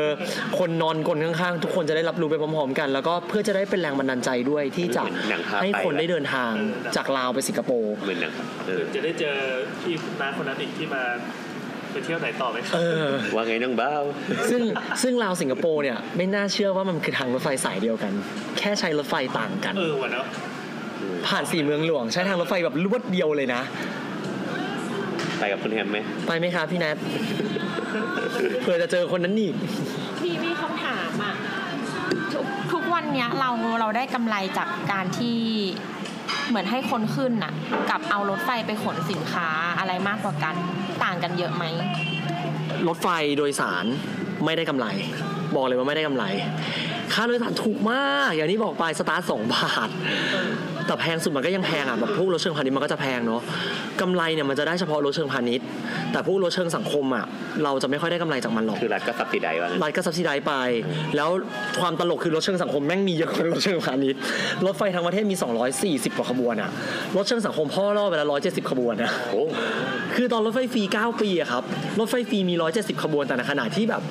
[0.59, 6.53] คนนอนคนข้างๆ ทุกคนจะได้รับรู้ไปพร้อมๆกัน แล้วก็เพื่อจะได้เป็นแรงบันดาลใจด้วยที่จะหนังพาให้ไปคนได้เดินทาง
[6.97, 8.33] จากลาวไปสิงคโปร์เหมือนหนัง
[8.67, 9.37] เออจะได้เจอ
[9.83, 11.03] พี่น้าคนนั้นอีกที่มา
[11.93, 14.03] ไปเที่ยวไหนต่อไหมครับเออว่าไงน้องบ้าว
[14.51, 14.63] ซึ่ง
[15.03, 18.13] ซึ่งลาวสิงคโปร์เนี่ยไม่น่าเชื่อว่ามันคือทางรถไฟสายเดียวกัน
[18.59, 20.27] แค่ใช้รถไฟต่างกัน เออวันเนาะ
[21.29, 23.63] ผ่านสี่เมืองหลวง ใช้ทางรถไฟแบบรวดเดียวเลยนะ
[25.39, 26.97] ไปกับคุณแฮมไหมไปไหมครับพี่แนท
[28.61, 29.55] เผื่อจะเจอคนนั้นอีก
[30.21, 31.35] พี่มีคำถามอะ
[32.33, 33.51] ทุกทุกวันเนี้ยเรา
[33.81, 35.39] เราได้กำไรจากการที่
[36.49, 37.53] เหมือนให้คนขึ้นน่ะ
[37.91, 39.49] กับเอารถไฟไปขนสินค้า
[39.79, 40.55] อะไรมากกว่ากัน
[41.05, 41.65] ต่างกันเยอะไหม
[42.89, 43.09] รถไฟ
[43.39, 43.87] โดยสาร
[44.45, 44.87] ไม่ได้กำไร
[45.55, 46.25] บอกเลยว่าไม่ได้กำไร
[47.13, 49.89] ค่าโดยสารถูกมาก อย่างที่บอกไปสตาร์ทสองบาท
[50.87, 53.41] แต่แพงสุดมันก็ยังแพงอะแบบพวกรถเชิงพาณิชย์มันก็จะแพงเนาะ
[54.01, 55.67] กำไรเนี่ยมันจะได้เฉพาะรถเชิงพาณิชย์
[56.13, 57.25] แต่พวกรถเชิงสังคมอะ
[57.65, 60.53] เราจะไม่ค่อยได้กำไรจากมันหรอกคือรัฐก็ซับซิไดว่างั้นรัฐก็ซับซิไดไป
[61.17, 61.31] แล้ว
[61.81, 64.19] ความตลกคือรถเชิงสังคมแม่งมีเยอะกว่ารถเชิงพาณิชย์
[64.67, 65.37] รถไฟทั้งประเทศมี
[65.77, 66.71] 240กว่าขบวนอะ
[67.17, 69.43] รถเชิงสังคมพ่อล่อไปแล้ว170 ขบวนอะโอ้
[70.17, 71.63] คือตอนรถไฟฟรี 9 ปีอะครับ
[72.01, 74.03] รถไฟฟรีมี 170 ขบวนแต่ในขณะที่แบบ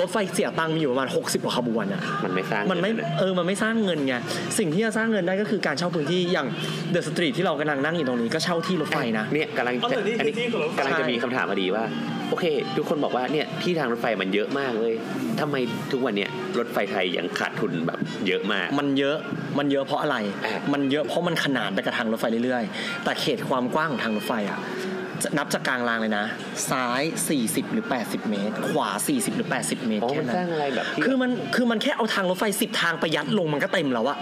[0.00, 4.14] รถไฟเสียตังค์มีอยู่ประมาณ60กว่าขบวนอะมันไม่สร้างมันไม่เงิะเออมันไม่สร้างเงินไง
[4.58, 6.46] สิ่งที่จะสร้างเงินได้ก็คือการเช่าพื้นที่อย่าง
[6.90, 11.84] เดอะสตรีทที่เรากำลังนั่งอยู่ตรงนี้ก็เช่าที่รถไฟนะ เนี่ยกำลังเอาจะแต่นี่อันคือนี้ที่ของรถไฟ กำลังจะมีคำถามมาดีว่า
[12.30, 12.44] โอเค
[12.76, 14.94] ทุกคนบอกว่าเนี่ยที่ทางรถไฟมันเยอะมากเลย
[15.40, 15.56] ทำไม
[15.92, 19.16] ทุกวันเนี่ยรถไฟไทยยังขาดทุนแบบเยอะมาก มันเยอะ
[19.58, 24.95] มันเยอะเพราะอะไร อะ มันเยอะเพราะมันขนานไปกับทางรถไฟเรื่อยๆ แต่เขตความกว้างของทางรถไฟอะจะ
[25.38, 26.24] นับจากกลางรางเลยนะ
[26.70, 27.02] ซ้าย
[27.38, 34.18] 40 หรือ 80 เมตร ขวา 40 หรือ 80 เมตรอ๋อแค่มันนั้สร้างนอะไรแบบที่คือมันคือมันแค่เอาทางรถไฟ 10 ทางไปยัดลงมันก็เต็มแล้วอะ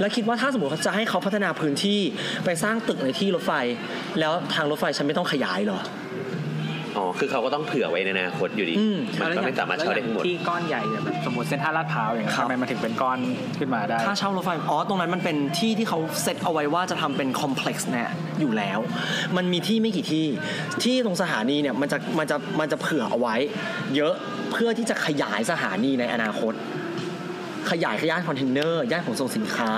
[0.00, 2.00] แล้วคิดว่าถ้าสมมติเขาจะให้เขาพัฒนาพื้นที่
[2.44, 3.52] ไปสร้างตึกในที่รถไฟ
[4.20, 5.80] แล้วทางรถไฟฉันไม่ต้องขยายเหรอ
[6.98, 13.18] อ๋อ คือเขาก็ต้องเผื่อไว้ในอนาคตอยู่ดี อืมมันก็ไม่สามารถเช่าได้ทั้งหมด ที่ก้อนใหญ่แบบสมมติเส้นท่าลาดพร้าวอย่างเงี้ยครับ ทำไมมันถึงเป็นก้อน
[13.58, 18.10] ขึ้นมาได้ ค่าเช่ารถไฟ อ๋อ ตรงนั้นมันเป็นที่ที่เขาเซตเอาไว้ว่าจะทำเป็น complex เนี่ย
[18.40, 18.78] อยู่แล้ว
[19.36, 20.26] มันมีที่ไม่กี่ที่
[20.82, 23.34] ที่ตรงสถานีเนี่ยมันจะมันจะมันจะเผื่อเอาไว้
[23.96, 24.14] เยอะ
[24.52, 26.52] เพื่อที่จะขยายสถานีในอนาคต
[27.70, 29.70] ขยายย่านคอนเทนเนอร์ย่านขนส่งสินค้า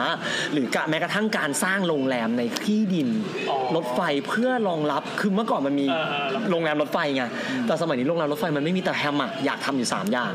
[0.53, 3.09] หรือกะแม้กระทั่งการสร้างโรงแรมในที่ดิน
[3.51, 7.25] อ๋อรถไฟเพื่อรองรับคือเมื่อก่อนมันมีเออเออแล้วโรงแรมรถไฟไง
[7.67, 10.33] แต่สมัยนี้โรงแรมรถไฟมันไม่มีแต่แฮมอะอยากทำอยู่สามอย่าง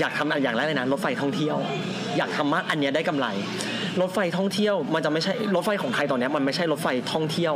[0.00, 1.56] อยากทำอย่างแรกเลยนะรถไฟท่องเที่ยว
[2.18, 3.26] อยากทำมากอันเนี้ยได้กำไร
[4.00, 7.54] รถไฟท่องเที่ยวมันจะไม่ใช่รถไฟของไทยตอนเนี้ยมันไม่ใช่รถไฟท่องเที่ยว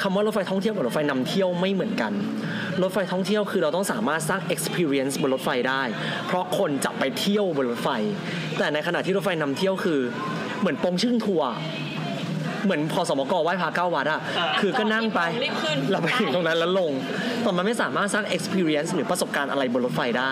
[0.00, 2.12] คำว่ารถไฟท่องเที่ยวกับรถไฟนำเที่ยวไม่เหมือนกัน
[2.82, 5.82] รถไฟท่องเที่ยวคือเราต้องสามารถสร้าง experience บนรถไฟได้
[6.26, 7.88] เพราะคนจะไปเที่ยวบนรถไฟ
[8.58, 10.00] แต่ในขณะที่รถไฟนำเที่ยวคือ
[10.60, 11.50] เหมือนโปงชึ่งทัวร์
[12.64, 16.92] เหมือนพอสมกไหว้พระเก้าวัดอะอ่าคือก็นั่งไปรีบขึ้นเราไปถึงตรงนั้นแล้วลง
[17.42, 20.30] แต่มันไม่สามารถสร้าง experience หรือประสบการณ์อะไรบนรถไฟได้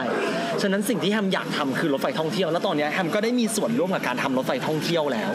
[0.62, 5.30] ฉะนั้นสิ่งที่แฮมอยากทำคือรถไฟท่องเที่ยว แล้วตอนเนี้ยแฮมก็ได้มีส่วนร่วมกับการทำรถไฟท่องเที่ยวแล้ว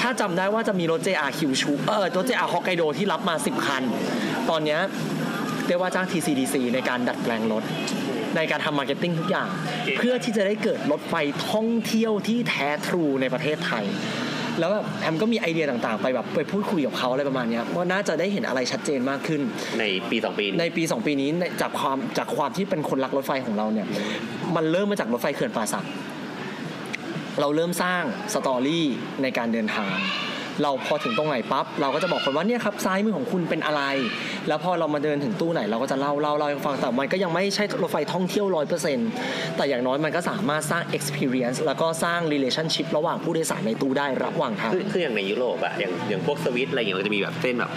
[0.00, 3.82] ถ้าจำได้ว่าจะมีรถ JR คิวชูเออรถ JR ฮอกไกโดที่รับมา 10 คัน
[4.50, 4.80] ตอนเนี้ย
[5.66, 7.62] เรียกว่าจ้าง TCDC ในการดัดแปลงรถ
[8.36, 9.48] ในการทำ marketing ทุกอย่าง
[9.96, 11.14] เพื่อที่จะได้เกิดรถไฟ
[11.50, 13.84] ท่องเที่ยวที่แท้ true ในประเทศไทย
[14.58, 19.40] แล้วแบบแฮมก็มีไอเดียต่างๆ ไปแบบไปพูดคุยกับเขาอะไรประมาณเนี้ยว่าน่าจะได้เห็นอะไรชัดเจนมากขึ้น
[19.80, 23.86] ในปีสองปีในนี้ปี 2 ปีนี้ในจากความจากความที่เป็นคนรักรถไฟของเราเนี่ย
[24.56, 25.84] มันเริ่มมาจากรถไฟเขื่อนป่าสัก
[27.40, 28.02] เราเริ่มสร้าง
[28.34, 28.84] story
[29.22, 29.94] ในการเดินทาง
[30.62, 33.82] เราพอถึงตรงไหนปั๊บเราก็จะบอกคนว่าเนี่ยครับซ้ายมือของคุณเป็นอะไร
[34.48, 39.08] แล้วพอเรามาเดินถึงตู้ไหนเราก็จะเล่าเล่าเล่าให้ฟังแต่มันก็ยังไม่ใช่รถไฟท่องเที่ยวร้อยเปอร์เซ็นต์
[39.56, 47.72] แต่อย่างน้อยมันก็สามารถสร้าง experience แล้วก็สร้าง relationship ระหว่างผู้โดยสารในตู้ได้ระหว่างทางคือคืออย่างในยุโรปอะอย่างอย่างพวกสวิสอะไรอย่างเงี้ยมันจะมีแบบเส้นแบบ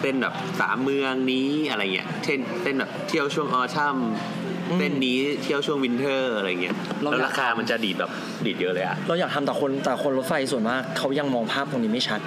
[0.00, 3.96] เส้นแบบสามเมืองนี้อะไรเงี้ยเช่นเส้นแบบเที่ยวช่วง autumn
[4.44, 8.10] อืม เส้นนี้เที่ยวช่วง winter อะไรเงี้ยเราแล้วอยากราคามันจะดีดแบบ
[8.46, 12.20] ดีดเยอะเลยอะเราอยากทำแต่คนแต่คนรถไฟส่วนมากเขายังมองภาพตรงนี้ไม่ชัด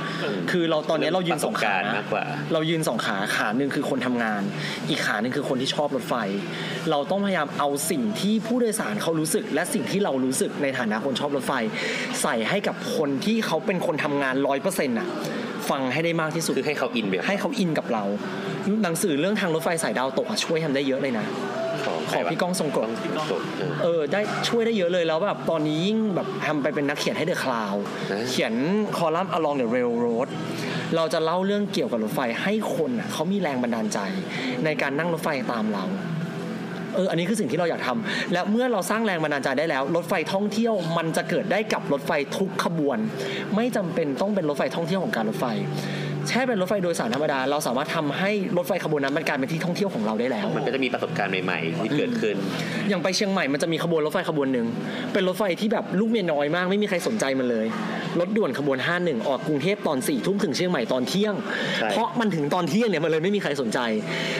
[0.51, 2.23] คือเราตอนนี้เรายืนสองประสบขาการณ์นะมากกว่า
[2.53, 4.41] เรายืนสองขาขาหนึ่งคือคนทำงาน
[4.89, 6.15] อีกขาหนึ่งคือคนที่ชอบรถไฟ
[6.91, 11.53] เราต้องพยายามเอาสิ่งที่ผู้โดยสารเขารู้สึก และสิ่งที่เรารู้สึกในฐานะคนชอบรถไฟ
[12.21, 15.07] ใส่ให้กับคนที่เขาเป็นคนทำงานร้อยเปอร์เซ็นต์ะ
[15.69, 18.03] ฟังให้ได้มากที่สุดคือให้เขาอินแบบให้เขาอินกับเรา
[18.83, 21.25] หนังสือเรื่องทางรถไฟสายดาวตกอะช่วยทำได้เยอะเลยนะ
[21.85, 23.27] ของขอพี่ก้องทรงกรดพี่ก้อง
[23.59, 27.73] เออเออได้ช่วยได้เยอะเลยแล้วแบบตอนนี้ยิ่งแบบทำไปเป็นนักเขียนให้เดอะคลาว
[28.11, 28.53] นะเขียน
[28.97, 30.27] คอลัมน์ along the railroad
[30.95, 33.99] เราจะเล่าเรื่องเกี่ยวกับรถไฟให้คนอะเขามีแรงบันดาลใจ
[34.65, 35.85] ในการนั่งรถไฟตามเรา
[36.95, 42.97] เออ อันนี้คือสิ่งที่เราอยากทำและเมื่อเราสร้างแรงบันดาลใจได้แล้ว รถไฟท่องเที่ยวมันจะเกิดได้กับรถไฟทุกขบวน
[43.55, 45.45] ไม่จำเป็นต้องเป็นรถไฟท่องเที่ยวของการรถไฟ
[46.29, 52.35] แค่เป็นรถไฟโดยสารธรรมดา เราสามารถทำให้รถไฟขบวนนั้นมันกลายเป็นที่ท่องเที่ยวของเราได้แล้ว มันก็จะมีประสบการณ์ใหม่ๆที่เกิดขึ้น
[52.89, 54.67] อย่างไปเชียงใหม่มันจะมีขบวนรถไฟขบวนหนึ่ง
[55.13, 57.65] เป็นรถไฟที่แบบลูกเมียน้อยมากไม่มีใครสนใจมันเลย
[58.19, 61.33] รถด่วนขบวน 51 ออกกรุงเทพตอน4ี่ทุ่มถึงเชียงใหม่ตอนเที่ยง
[61.77, 63.79] ใช่เพราะมันถึงตอนเที่ยงเนี่ยมันเลยไม่มีใครสนใจ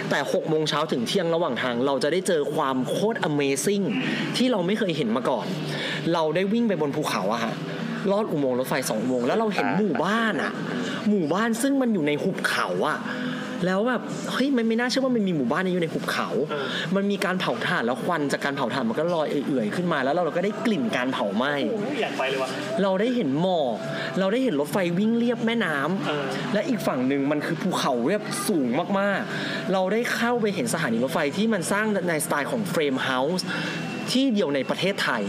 [0.09, 3.85] แต่6โมงเช้าถึงเที่ยงระหว่างทาง เราจะได้เจอความโคตร Amazing
[4.37, 5.45] ที่เราไม่เคยเห็นมาก่อน
[6.13, 7.53] เราได้วิ่งไปบนภูเขาอะฮะ
[8.11, 10.51] ลอดอุโมงค์รถไฟสองอุโมงค์แล้วเราเห็นหมู่บ้านอะ
[11.09, 12.99] หมู่บ้านซึ่งมันอยู่ในหุบเขาอะ
[13.65, 14.01] แล้วแบบ
[14.31, 16.65] เฮ้ยมันไม่น่าเชื่อว่ามันมีหมู่บ้านนี้อยู่ในหุบเขาเออ
[16.95, 22.49] มันมีการเผาถ่านแล้วควันจากการเผาถ่านมันก็ลอยเอื่อยๆขึ้นมาแล้วเราก็ได้กลิ่นการเผาไหม้โอ้ยอยากไปเลยว่ะ
[22.81, 23.77] เราได้เห็นหมอก
[24.19, 28.67] เราได้เห็นรถไฟวิ่งเรียบแม่น้ำเออและอีกฝั่งหนึ่งมันคือภูเขาเรียบสูง
[28.99, 33.45] มากๆ เราได้เข้าไปเห็นสถานีรถไฟที่มันสร้างในสไตล์ของเฟรมเฮาส์
[34.11, 35.21] ที่เดียวในประเทศไทย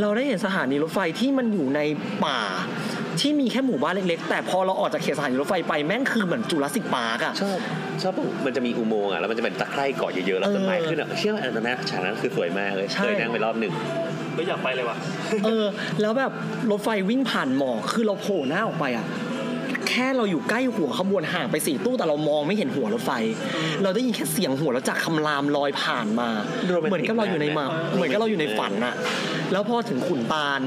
[0.00, 1.80] เราได้เห็นสถานีรถไฟที่มันอยู่ใน
[2.24, 2.40] ป่า
[3.20, 7.58] ที่มีแค่หมู่บ้านเล็ก ๆ แต่พอเราออกจากเขตสถานีรถไฟไปแม่งคือเหมือนจุลศิลป์ปาร์กอะชอบ
[8.02, 13.72] ชอบตรงมันจะมีอุโมงค์อะแล้วมันจะเป็นตะไคร่เกาะเยอะๆแล้วต้นไม้เออขึ้นอะเชื่อว่าอันนั้นฉากนั้นคือสวยมากเลยใช่เคยนั่งไปรอบหนึ่ง
[14.34, 14.96] ไม่อยากไปเลยว่ะ
[15.44, 15.64] เออ
[16.00, 16.32] แล้วแบบ
[16.70, 19.04] รถไฟวิ่งผ่านหมอกคือเราโผล่หน้าออกไปอะ
[19.88, 23.10] แค่เราอยู่ใกล้หัวขบวนห่างไปสี่ตู้แต่เรามองไม่เห็นหัวรถไฟ
[23.82, 26.28] เราได้ยินแค่เสียงหัวแล้วจากคำรามลอยผ่านมา
[26.68, 28.94] โรแมนติกเหมือนกับเราอยู่ในหมามากนะเหมือนกับเราอยู่ในฝันอะ
[29.52, 30.60] แล้วพอถึงขุนตาล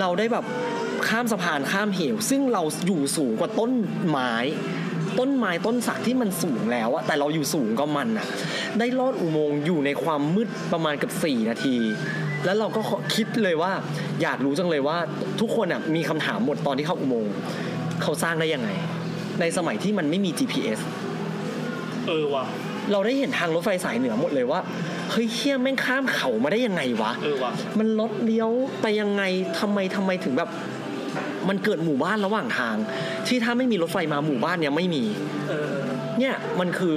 [0.00, 0.44] เราได้แบบ
[1.08, 3.72] ข้ามสะพานข้ามเหว ซึ่งเราอยู่สูงกว่าต้น
[4.08, 4.32] ไม้
[5.18, 8.26] ต้นไม้ต้นสักที่มันสูงแล้วอะแต่เราอยู่สูงก็มันอะ
[8.78, 11.76] ได้ลอดอุโมงค์อยู่ในความมืดประมาณเกับ 4 นาที
[12.44, 12.80] แล้วเราก็
[13.14, 13.72] คิดเลยว่า
[14.22, 14.96] อยากรู้จังเลยว่า
[15.40, 17.32] ทุกคนอะมีคำถามหมดตอนที่เข้าอุโมงค์
[18.02, 18.70] เขาสร้างได้ยังไง
[19.40, 20.78] ในสมัยที่มันไม่มี GPS
[22.06, 22.44] เออว่ะ
[22.92, 24.60] เราได้เห็นทางรถไฟสายเหนือหมดเลยว่า
[25.10, 28.50] เฮ้ยเฮี้ยแม่งข้ามเขามาได้ยังไงวะเออว่ะมันลดเลี้ยว
[28.82, 29.22] ไปยังไง
[29.58, 30.50] ทำไมทำไมถึงแบบ
[31.48, 32.76] มันเกิดหมู่บ้านระหว่างทาง
[33.26, 35.04] ที่ถ้าไม่มีรถไฟมาหมู่บ้านเนี่ยไม่มี
[35.48, 35.74] เออ
[36.18, 36.94] เนี่ยมันคือ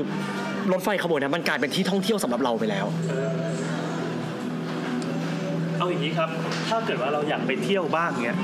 [0.72, 3.30] รถไฟขบวนนั้นมันกลายเป็นที่ท่องเที่ยวสำหรับเราไปแล้วเออ
[5.78, 6.30] เอาอย่างนี้ครับ
[6.70, 8.38] ถ้าเกิดว่าเราอยากไปเที่ยวบ้างเนี้ย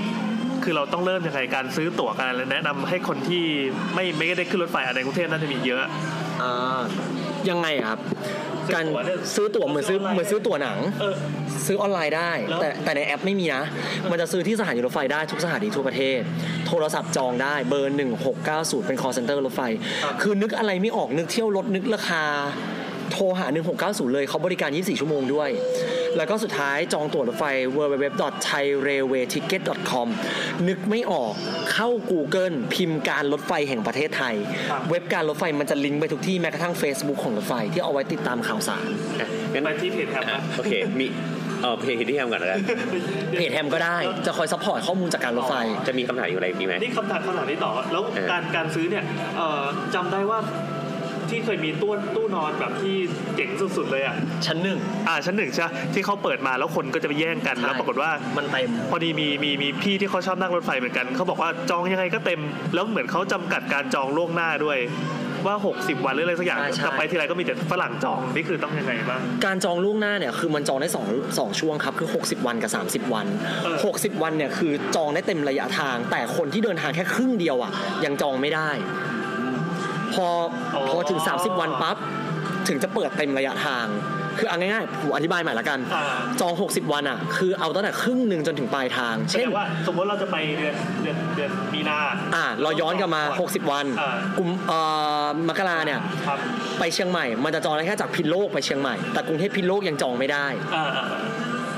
[0.65, 3.43] คือเราต้องเริ่มยังไงการซื้อตั๋วกันและแนะนำให้คนที่
[3.95, 5.83] ไม่ไม่ได้ขึ้นรถไฟอะไรกรุงเทพน่าจะมีเยอะ
[6.41, 6.79] อ่า
[7.49, 7.99] ยังไงอะครับ
[8.67, 11.15] ซื้อการตั๋วเนี่ยซื้อตั๋วเหมือนซื้อเหมือนซื้อตั๋วหนังเออ
[11.65, 13.63] ซื้อออนไลน์ได้แล้วแต่แต่ในแอปไม่มีนะ
[14.11, 16.19] มันจะซื้อที่สถานีรถไฟได้ทุกสถานีทั่วประเทศ
[16.67, 17.97] โทรศัพท์จองได้เบอร์
[18.39, 19.61] 1690 เป็น call center รถไฟ
[20.21, 22.23] คือนึกอะไรไม่ออกนึกเที่ยวรถนึกราคา
[23.11, 23.47] โทรหา
[23.79, 25.49] 1690 เลยเขาบริการ 24 ชั่วโมงด้วย
[26.17, 30.07] แล้วก็สุดท้ายจองตั๋วรถไฟ www.thairailwayticket.com
[30.67, 31.33] นึกไม่ออก
[31.73, 34.35] เข้า Google พิมพ์การรถไฟแห่งประเทศไทย
[34.69, 38.87] ครับเว็บการรถไฟมันจะลิงก์ไปทุกที่แม้กระทั่ง Facebook ของรถไฟที่เอาไว้ติดตามข่าวสาร
[39.19, 41.07] อะงั้นไปที่เพจแท็บอะนะโอเคมี
[41.61, 42.59] เออเพจที่ทำก่อนแล้วกัน
[43.37, 45.55] เพจแฮมก็ได้จะคอย support ข้อมูลจากการรถไฟ
[45.87, 49.03] จะมีคำถามอยู่อะไรมีไหมนี่คำถามคำถามนี้ต่อแล้วเออการการซื้อเนี่ย
[49.37, 49.63] เอ่อ
[49.95, 50.39] จำได้ว่า
[51.29, 52.95] ที่เคยมีตู้ตู้นอนแบบที่
[53.35, 54.15] เจ๋งสุดๆเลยอะ
[54.45, 54.77] ชั้นหนึ่ง
[55.07, 62.41] อ่าชั้นหนึ่งใช่ไหมที่เขาเปิดมาแล้วคนก็จะไปแย่งกันใช่แล้วปรากฏว่ามันเต็มพอดีมีมีมีพี่ที่เขาชอบนั่งรถไฟเหมือนกันเขาบอกว่าจองยังไงก็เต็ม
[62.73, 64.79] แล้วเหมือนเขาจำกัดการจองล่วงหน้าด้วย
[65.45, 72.71] ว่า 60 วันหรืออะไรสักอย่างใช่ใช่แต่ไปทีไรก็มีแต่ฝรั่งจองนี่คือต้องยังไงบ้างการจองล่วงหน้าเนี่ยคือมันจองได้2 2ช่วงครับคือ 60 วันกับ
[73.07, 73.25] 30 วัน
[73.63, 77.71] เออ60 วันเนี่ยคือจองได้เต็มระยะทาง แต่คนที่เดินทางแค่ครึ่งเดียวอะ
[78.05, 78.69] ยังจองไม่ได้
[80.15, 80.27] พอ
[80.89, 81.97] พอถึง 30 วันปั๊บ
[82.67, 83.87] ถึงจะเปิดเต็มระยะทาง
[84.39, 86.03] คือเอาง่ายๆผมอธิบายใหม่ละกันอ่า
[86.41, 91.97] จอง 60 วันอะ คือเอาตั้งแต่ครึ่งหนึ่งจนถึงปลายทางแสดเช่นงว่าสมมติเราจะไปเดือนเดือนเดือนมีนา
[92.35, 94.79] อ่าเราย้อนกลับมา 60 วันอ่ากุมเอ่
[95.25, 96.39] อมกราเนี่ยครับ
[96.79, 101.21] ไปเชียงใหม่ มันจะจองได้แค่จากพิษณุโลกไปเชียงใหม่ แต่กรุงเทพพิษณุโลกยังจองไม่ได้อ่าอ่าอ่า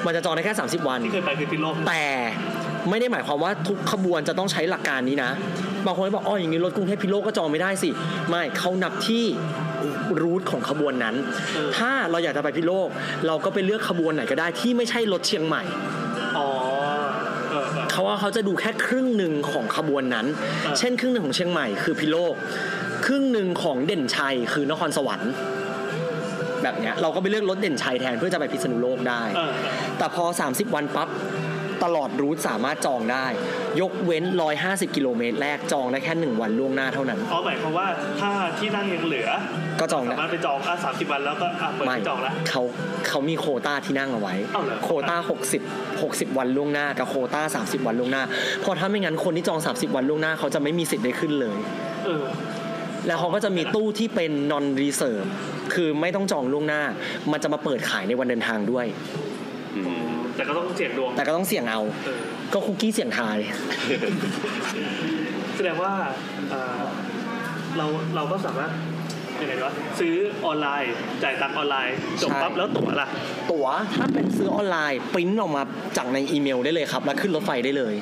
[0.06, 2.04] มันจะจองได้แค่ 30 วันที่เคยไปคือพิษณุโลกแต่
[2.90, 5.32] ไม่ได้หมายความว่าทุกขบวนจะต้องใช้หลักการนี้นะ
[5.86, 7.90] บางคนก็บอกอ๋ออย่างนี้รถกรุงเทพพิษณุโลกก็จองไม่ได้สิ
[8.30, 9.26] ไม่เขานับที่
[10.22, 11.16] รูทของขบวนนั้น
[11.78, 12.88] ถ้าเราอยากจะไปพิษณุโลก
[13.28, 15.64] เราก็ไปเลือกขบวนไหนก็ได้ที่ไม่ใช่รถเชียงใหม่
[16.38, 16.50] อ๋อ
[17.50, 20.26] เออเออเขาว่าเขาจะดูแค่ครึ่งหนึ่งของขบวนนั้น
[20.66, 22.34] อ่าเช่น ครึ่งหนึ่งของเชียงใหม่คือพิษณุโลก
[23.06, 25.32] ครึ่งหนึ่งของเด่นชัยคือนครสวรรค์
[26.64, 31.08] แบบเนี้ยเราก็ไปเลือกรถเด่นชัยแทนเพื่อจะไปพิษณุโลกได้เออเออแต่พอ 30 วันปั๊บ
[31.84, 33.26] ตลอดรูทสามารถจองได้
[33.82, 34.24] ยกเว้น
[34.60, 37.88] 150 กิโลเมตรแรกจองได้แค่ 1 วันล่วงหน้าเท่านั้น อ๋อหมายความว่า
[38.20, 39.30] ถ้าที่นั่งยังเหลือ
[39.80, 42.62] ก็จองสาได้มารถไปจองอะสามสิบวันแล้วก็อะเปิดไม่ให้จองแล้วเขา
[43.08, 45.18] เขามีโควต้าที่นั่งเอาไว้เอาเหรอโควต้า
[45.60, 48.24] 60 60 วันล่วงหน้ากับโควต้า 30 วันล่วงหน้า
[48.62, 51.58] เพราะถ้าไม่งั้นคนที่จอง 30 วันล่วงหน้าเขาจะไม่มีสิทธิ์ได้ขึ้นเลย
[52.06, 52.26] เออ
[53.08, 55.28] แล้วเขาก็จะมีตู้ที่เป็น non reserve
[55.74, 56.82] คือไม่ต้องจองล่วงหน้า
[57.32, 58.86] มันจะมาเปิดขายในวันเดินทางด้วย
[59.76, 62.22] อืม แต่ก็ต้องเสี่ยงดวงแต่ก็ต้องเสี่ยงเอา เออ
[62.54, 63.38] ก็คุกกี้เสี่ยงทาย
[65.56, 65.94] แสดงว่า
[66.50, 66.82] เอ่อ
[67.78, 67.86] เรา
[68.16, 68.72] เราก็สามารถ
[69.42, 70.16] ยังไงดีวะซื้อ
[70.46, 70.94] ออนไลน์
[71.24, 73.08] จ่ายตังค์ออนไลน์จบใช่ ปั๊บแล้วตั๋วล่ะ
[73.52, 75.64] ตั๋วถ้าเป็นซื้อออนไลน์ปริ้นออกมา
[75.98, 77.96] จากในอีเมลได้เลยครับ แล้วขึ้นรถไฟได้เลย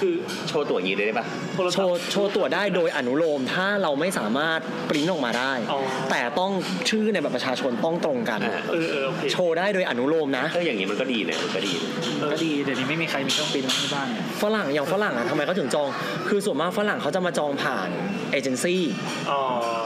[0.00, 0.14] คือ
[0.48, 5.80] โชว์ตัวอย่างนี้ได้ปะโทรโชศัพว์ท์โชว์ตัวได้โดยอนุโลมถ้าเราไม่สามารถปริ้นออกมาได้ อ๋อ
[6.10, 6.52] แต่ต้อง
[6.90, 15.88] ชื่อในบัตรประชาชนต้องตรงกัน อ่าเออเออโอเคโชว์ได้โดยอนุโลมนะ เอออย่างนี้มันก็ดีนะมันก็ดีนะก็ดีเดี๋ยวนี้ไม่มีใครมีเครื่องปริ้นที่บ้านเนี่ยฝรั่งอย่างฝรั่งอะทำไมเขาถึงจอง
[16.28, 17.88] คือส่วนมากฝรั่งเขาจะมาจองผ่าน
[18.32, 18.82] เอเจนซี่
[19.30, 19.40] อ๋อ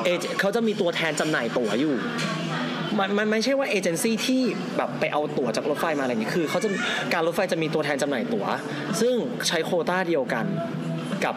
[0.04, 1.94] เอเจเขาจะมีตัวแทนจำหน่ายตั๋วอยู่
[2.98, 4.42] มันมันไม่ใช่ว่าเอเจนซี่ที่
[4.76, 6.68] แบบไปเอาตั๋วจากรถไฟมาอะไรอย่างนี้คือเขาจะ
[7.12, 8.46] การรถไฟจะมีตัวแทนจำหน่ายตั๋ว
[9.00, 9.14] ซึ่ง
[9.48, 10.44] ใช้โควต้าเดียวกัน
[11.24, 11.34] กับ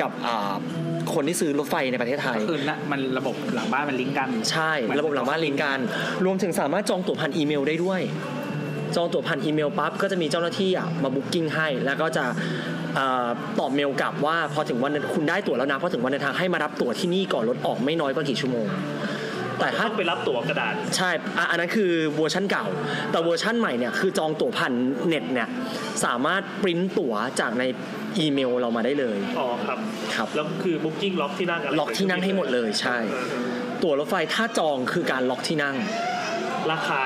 [0.00, 0.54] กับอ่า
[1.14, 5.78] คนที่ซื้อรถไฟในประเทศไทยคือนะมันระบบหลังบ้านมันลิงก์กัน ใช่ ระบบหลังบ้านลิงก์กัน
[6.24, 8.00] รวมถึงสามารถจองตั๋วผ่านอีเมลได้ด้วย
[8.96, 12.24] จองตั๋วผ่านอีเมลปั๊บก็จะมีเจ้าหน้าที่อะมา booking ให้ แล้วก็จะ
[12.94, 13.28] เอ่อ
[13.60, 18.66] ตอบเมลกลับว่าพอถึงวันคุณได้ตั๋วแล้วนะพอถึงวันเดินทางให้มารับตั๋วที่นี่ก่อนรถออกไม่น้อยกว่ากี่ชั่วโมง
[19.60, 22.66] แต่ถ้าต้องไปรับตั๋วกระดาษ ใช่อะอันนั้นคือเวอร์ชันเก่า
[23.10, 24.74] แต่เวอร์ชันใหม่เนี่ยคือจองตั๋วผ่าน
[25.06, 25.48] เน็ตเนี่ย
[26.04, 27.64] สามารถปริ้นตั๋วจากใน
[28.18, 29.78] อีเมลเรามาได้เลยอ๋อครับ
[30.14, 35.76] ครับแล้วคือ booking ล็อกที่นั่งอะไรล็อกที่นั่งให้หมดเลยใช่เออเออตั๋วรถไฟถ้าจองคือการล็อกที่นั่ง
[36.70, 37.00] ราคา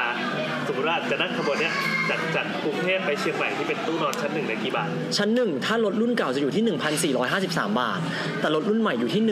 [0.67, 1.75] สมมติว่าจะนั่งขบวนเนี้ย
[2.11, 6.65] จากจากกรุงเทพไปเชียงใหม่ที่เป็นตู้นอนชั้นหนึ่งในยกี่บาท ชั้นหนึ่งถ้ารถรุ่นเก่าจะอยู่ที่
[7.11, 8.01] 1,453 บาท
[8.41, 9.23] แต่รถรุ่นใหม่อยู่ที่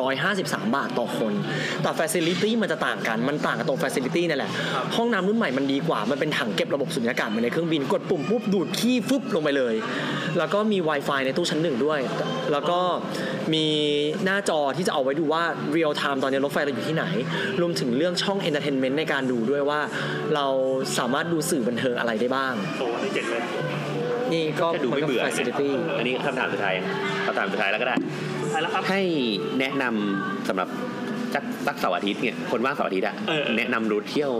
[0.00, 1.32] 1,653 บาทต่อคน
[1.82, 9.74] แต่ Facility มันจะต่างกัน มันต่างกับตรง Facility นั่นแหละครับห้องน้ำรุ่นใหม่มันดีกว่า มันเป็นถังเก็บระบบสุญญากาศเหมือนในเครื่องบิน กดปุ่มปุ๊บดูดขี้ฟึบลงไปเลย
[10.38, 12.00] แล้วก็มี Wi-Fi ในตู้ชั้นหนึ่งด้วย
[12.52, 12.80] แล้วก็
[13.54, 13.66] มี
[14.24, 15.42] หน้าจอที่จะเอาไว้ดูว่า
[15.76, 17.04] real time ตอนนี้รถไฟเราอยู่ที่ไหน
[17.60, 19.80] รวมถึงเรื่องช่อง entertainment ในการดูด้วยว่า
[20.34, 20.46] เรา
[20.98, 23.42] สามารถดูสื่อบันเทิงอะไรได้บ้างโอ้นี่เจ๋งเลย
[24.32, 26.74] นี่ก็จะดูมันไม่ก็เบื่อ facility อันนี้คำถามสุดท้าย
[27.26, 27.96] คำถามสุดท้ายแล้วก็ได้
[28.42, 29.00] สุดท้ายแล้วครับให้
[29.58, 30.68] แนะนำสำหรับ
[31.34, 34.30] สักสักเสาร์อาทิตย์เนี่ยคนว่างเสาร์อาทิตย์อะเออเออ แนะนำรูทเที่ยว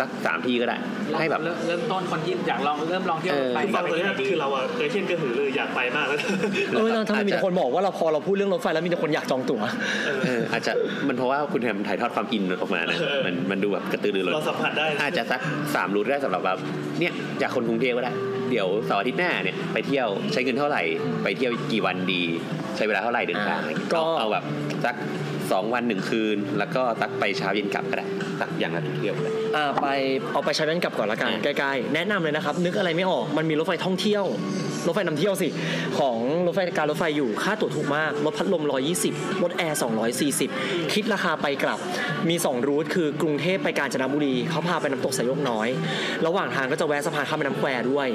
[0.00, 0.76] สักสามที่ก็ได้
[1.18, 6.18] ให้แบบ เริ่มเริ่มต้นคนที่อยากลองเริ่มลองเที่ยวเออ ไปคือฟังเลยที่ไหนนะดีคือเราอะเคยเที่ยงกระหือรืออยากไปมากแล้ว
[6.74, 9.62] เออทำไมมีแต่คนบอกว่าเราพอเราพูดเรื่องรถไฟแล้วมีแต่คนอยากจองตั๋ว
[10.24, 10.72] เอออาจจะ
[11.08, 15.40] มันเพราะว่าคุณแฮมถ่ายทอดความอินออกมานะเออ มันมันดูแบบกระตือรือร้น เราสัมผัสได้ อาจจะสัก
[15.74, 16.58] สามรูทได้สำหรับแบบ
[17.00, 17.12] เนี่ย
[17.42, 18.12] จากคนกรุงเทพก็ได้
[18.50, 20.82] เดี๋ยวเสาร์อาทิตย์หน้าเนี่ยไปเที่ยวใช้เงินเท่าไหร่
[21.24, 22.22] ไปเที่ยวกี่วันดี
[22.76, 24.44] ใช้เวลาเท่าไหร่เดินทางอะไรอย่างเงี้ยก็ เอาเอาแบบ
[24.84, 24.94] สัก
[25.52, 28.06] สองวันหนึ่งคืน แล้วก็สักไปเช้าเย็นกลับก็ได้
[28.40, 29.86] สักอย่างละเที่ยวก็ได้ อ่าไป
[30.32, 34.24] เอาไปใช้แว่นกลับก่อนละกันอืมใกล้ๆแนะนำเลยนะครับ นึกอะไรไม่ออกมันมีรถไฟท่องเที่ยว
[34.86, 35.48] รถไฟนำเที่ยวสิ
[35.98, 36.16] ของ
[36.46, 38.62] รถไฟการรถไฟอยู่ค่าตั๋วถูกมาก รถพัดลม
[39.02, 39.78] 120 รถแอร์
[40.34, 41.78] 240 คิดราคาไปกลับ
[42.28, 45.68] มี 2 รูทคือกรุงเทพไปกาญจนบุรีเขาพาไปน้ำตกสายโยกน้อย
[46.26, 48.08] ระหว่างทางก็จะแวะสะพานข้ามแม่น้ำแควด้วย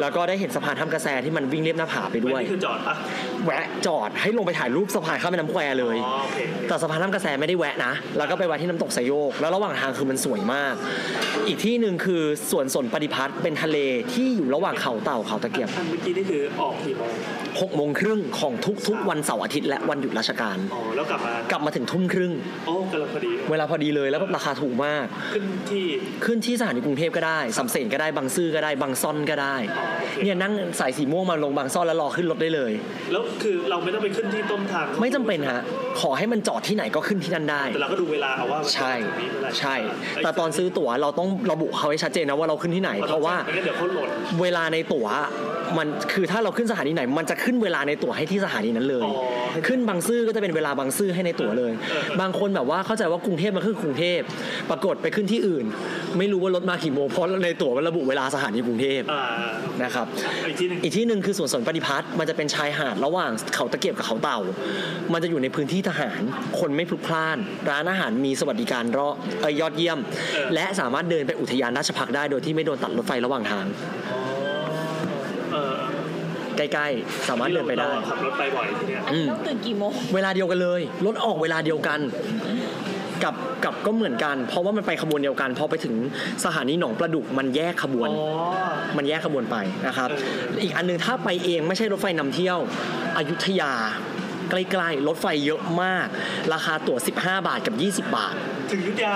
[0.00, 2.94] แล้วก็ได้เห็นสะพานท่ามกระแสที่มันวิ่งเลียบหน้าผาไปด้วย นี่คือจอดปะ
[3.44, 6.38] แวะจอดให้ลงไปถ่ายรูปสะพานข้ามแม่น้ำแควเลย อ๋อโอเค
[6.68, 10.74] แต่สะพานน้ำกระแสไม่ได้แวะนะ แล้วก็ไปแวะที่น้ำตกสายโยก แล้วระหว่างทางคือมันสวยมาก
[11.46, 13.78] อีกที่หนึ่งคือสวนสนปฏิพัฒน์เป็นทะเล
[14.14, 17.12] ที่อยู่ระหว่างเขาเต่าเขาตะเกียบอันเมื่อกี้นี่คือออกกี่โมง
[17.60, 18.52] หกโมงครึ่งของ
[18.88, 22.32] ทุกๆ วันเสาร์อาทิตย์และวันหยุดราชการอ๋อแล้วกลับมากลับมาถึงทุ่มครึ่ง
[22.66, 25.04] โอ้กำลังพอดี เวลาพอดีเลยแล้วแบบราคาถูกมาก
[25.34, 25.84] ขึ้นที่
[26.24, 32.72] ขึ้นที่สถานีกรุงเทพก็ได้สำเสนก็ได้บางซื่อก็ได้บางซ่อนก็ได้อ๋อโอเคเนี่ยนั่งสายสีม่วงมาลงบางซ่อนแล้วรอขึ้นรถได้เลย
[33.12, 35.62] แล้วคือเราไม่ต้องไปขึ้นที่ต้นทาง ไม่จำเป็นฮะ
[36.00, 39.74] ขอให้มันจอดที่ไหนก็ขึ้นที่นั่นได้ แต่เราก็ดูเวลาเอาว่ามันใช่จะมีเมื่อไหร่ใช่
[40.22, 44.08] แต่ตอนซื้อตั๋วเราต้องระบุเขาให้ชัดเจนนะว่าเราขึ้นที่ไหน เพราะว่าไม่งั้นเดี๋ยวเขาโหลด
[44.42, 45.06] เวลาในตั๋ว
[45.78, 49.14] มันคือถ้าเราขึ้นสถานีไหน มันจะขึ้นเวลาในตั๋วให้ที่สถานีนั้นเลยอ๋อ
[49.52, 54.20] ให้ขึ้นบางซื่อก็จะเป็นเวลาบางซื่อให้ในตั๋วเลยเออเออบางคนแบบว่าเข้าใจว่ากรุงเทพมันคือกรุงเทพ
[54.70, 55.64] ปรากฏไปขึ้นที่อื่น
[56.18, 59.24] ไม่รู้ว่ารถมากี่โมงเพราะในตั๋วมันระบุเวลาสถานีกรุงเทพอ่า
[59.82, 60.06] นะครับ
[60.48, 64.38] อีกที่หนึ่งอีกที่หนึ่งคือสวนสนปฏิพัฒน์มันจะเป็นชายหาดระหว่างเขาตะเกียบกับเขาเต่า
[65.12, 66.20] มันจะอยู่ในพื้นที่ทหาร
[66.60, 67.38] คนไม่พลุกพล่าน
[67.70, 69.08] ร้านอาหารมีสวัสดิการรอ
[69.42, 69.98] เอ่ยยอดเยี่ยม
[70.54, 73.66] และสามารถเดินไปอุทยานราชพักษ์ได้โดยที่ไม่โดนตัดรถไฟระหว่างทาง
[75.52, 75.74] เออ
[76.56, 82.00] ใกล้ๆ สามารถเดินไปได้ราขับรถไปบ่อยทีเนี้ยอืมต้องตื่นกี่โมงเวลาเดียวกันเลยรถออกเวลาเดียวกัน
[83.24, 83.34] กับ
[83.64, 85.94] กับก็เหมือนกัน เพราะว่ามันไปขบวนเดียวกันพอไปถึง
[86.44, 88.26] สถานีหนองประดุกมันแยกขบวนอ๋อ
[88.96, 89.56] มันแยกขบวนไป
[89.86, 90.14] นะครับเอ
[90.58, 92.58] ออีกอันหนึงถ้าไปเองไม่ใช่รถไฟนำเที่ยว
[93.16, 93.72] อยุธยา
[94.50, 96.06] ใกล้ๆ รถไฟเยอะมาก
[96.52, 97.74] ราคาตั๋ว 15 บาทกับ
[98.08, 98.34] 20 บาท
[98.70, 99.14] ถึงอยุทธยา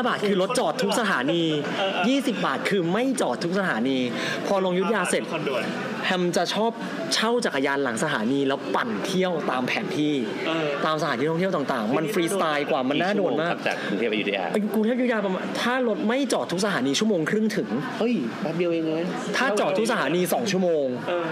[0.00, 1.44] 15 บาทคือรถจอดทุกสถานี
[1.78, 3.98] เออเออ20 บาทคือไม่จอดทุกสถานี
[4.46, 5.62] พอลงอยุธยาเสร็จคอนด่วน
[6.06, 6.72] แฮมจะชอบ
[7.14, 10.14] เช่าจักรยานหลังสถานีแล้วปั่นเที่ยวตามแผนที่
[10.46, 17.68] เออตามสถานที่ท่องเที่ยวต่างๆ มันฟรีสไตล์กว่ามันน่าโดนมากขับจากกรุงเทพไปอยุธยาเอ้ยกรุงเทพอยุธยาประมาณถ้ารถไม่จอดทุกสถานีชั่วโมงครึ่งถึง
[17.98, 19.02] เฮ้ยแป๊บเดียวเองเลย
[19.36, 21.26] ถ้าจอดทุกสถานี 2 ชั่วโมงเออ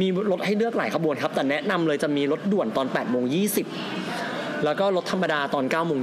[0.00, 3.24] มีรถให้เลือกหลายขบวนครับ แต่แนะนำเลยจะมีรถด่วนตอน8โมง
[3.94, 5.98] 20แล้วก็รถธรรมดาตอน9โมง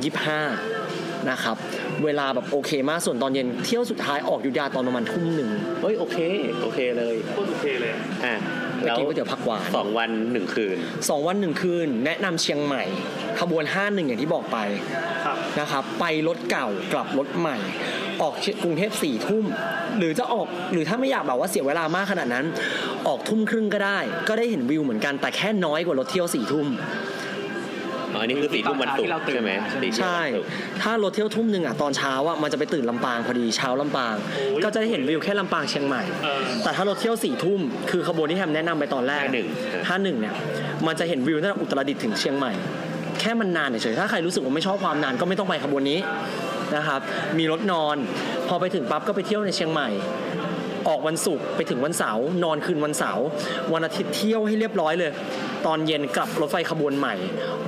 [0.64, 1.58] 25นะครับ
[2.06, 5.50] เวลาแบบโอเคมาก ส่วนตอนเย็นเที่ยวสุดท้ายออกอยุธยาตอนประมาณทุ่มหนึ่ง
[5.82, 6.18] เฮ้ยโอเค
[6.64, 8.36] โอเคเลยโคตรโอเคเลยอะอะ
[8.78, 10.78] ไปกินก๋วยเตี๋ยวผักหวานสองวันหนึ่งคืน
[11.10, 12.84] สองวันหนึ่งคืน แนะนำเชียงใหม่
[13.40, 14.58] ขบวน5 1อย่างที่บอกไป
[15.26, 17.58] ครับนะครับไปรถเก่ากลับรถใหม่
[18.22, 18.34] ออก
[18.64, 19.46] กรุงเทพสี่ทุ่ม
[19.98, 22.46] หรือจะออกหรือถ้าไม่อยากแบบว่าเสียเวลามากขนาดนั้น
[23.08, 26.68] ออกทุ่มครึ่งก็ได้ ก็ได้เห็นวิวเหมือนกันแต่แค่น้อยกว่ารถเที่ยวสี่ทุ่ม
[28.14, 29.52] อ๋ออันนี้คือสี่ทุ่มวันศุกร์ใช่ไหม
[29.84, 30.50] สี่ทุ่มใช่วันศุกร์
[30.82, 37.60] ถ้ารถเที่ยวทุ่มหนึ่งอะตอนเช้าอะมันจะไปตื่นลำปางพอดีเช้าลำปางโอ้ยก็จะได้เห็นวิวแค่ลำปางเชียงใหม่เออแต่ถ้ารถเที่ยวสี่ทุ่ม
[37.92, 39.48] คือขบวนที่แฮมแนะนำไปตอนแรกห้าหนึ่ง
[39.88, 40.34] ห้าหนึ่งเนี่ย
[40.88, 42.54] มันจะเห็นวิวตั้งแต่อุตรดิตถ์ถึงเชียงใหม่
[43.20, 46.00] แค่มันนานเฉยๆถ้าใครรู้สึกว่าไม่ชอบความนานก็ไม่ต้องไปขบวนนี้
[46.76, 47.02] นะครับ
[47.38, 47.96] มีรถนอน
[48.48, 49.90] พอไปถึงปั๊บก็ไปเที่ยวในเชียงใหม่
[50.88, 53.26] ออกวันศุกร์ไปถึงวันเสาร์นอนคืนวันเสาร์
[53.74, 55.12] วันอาทิตย์เที่ยวให้เรียบร้อยเลย
[55.68, 57.16] ตอนเย็นกลับรถไฟขบวนใหม่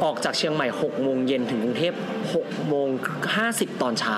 [0.03, 1.93] ออกจากเชียงใหม่6โมงเย็นถึงกรุงเทพ
[2.31, 2.87] 6โมง
[3.35, 4.15] 50 ตอนเช้า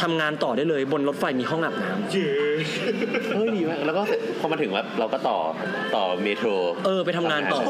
[0.00, 2.12] ทำงานต่อได้เลยบนรถไฟมีห้องอาบน้ำ
[3.34, 4.02] เฮ้ยดีมากแล้วก็
[4.40, 5.38] พอมาถึงว่าเราก็ต่อ
[5.94, 6.48] ต่อเมโทร
[6.86, 7.60] เออไปทำงานต่อ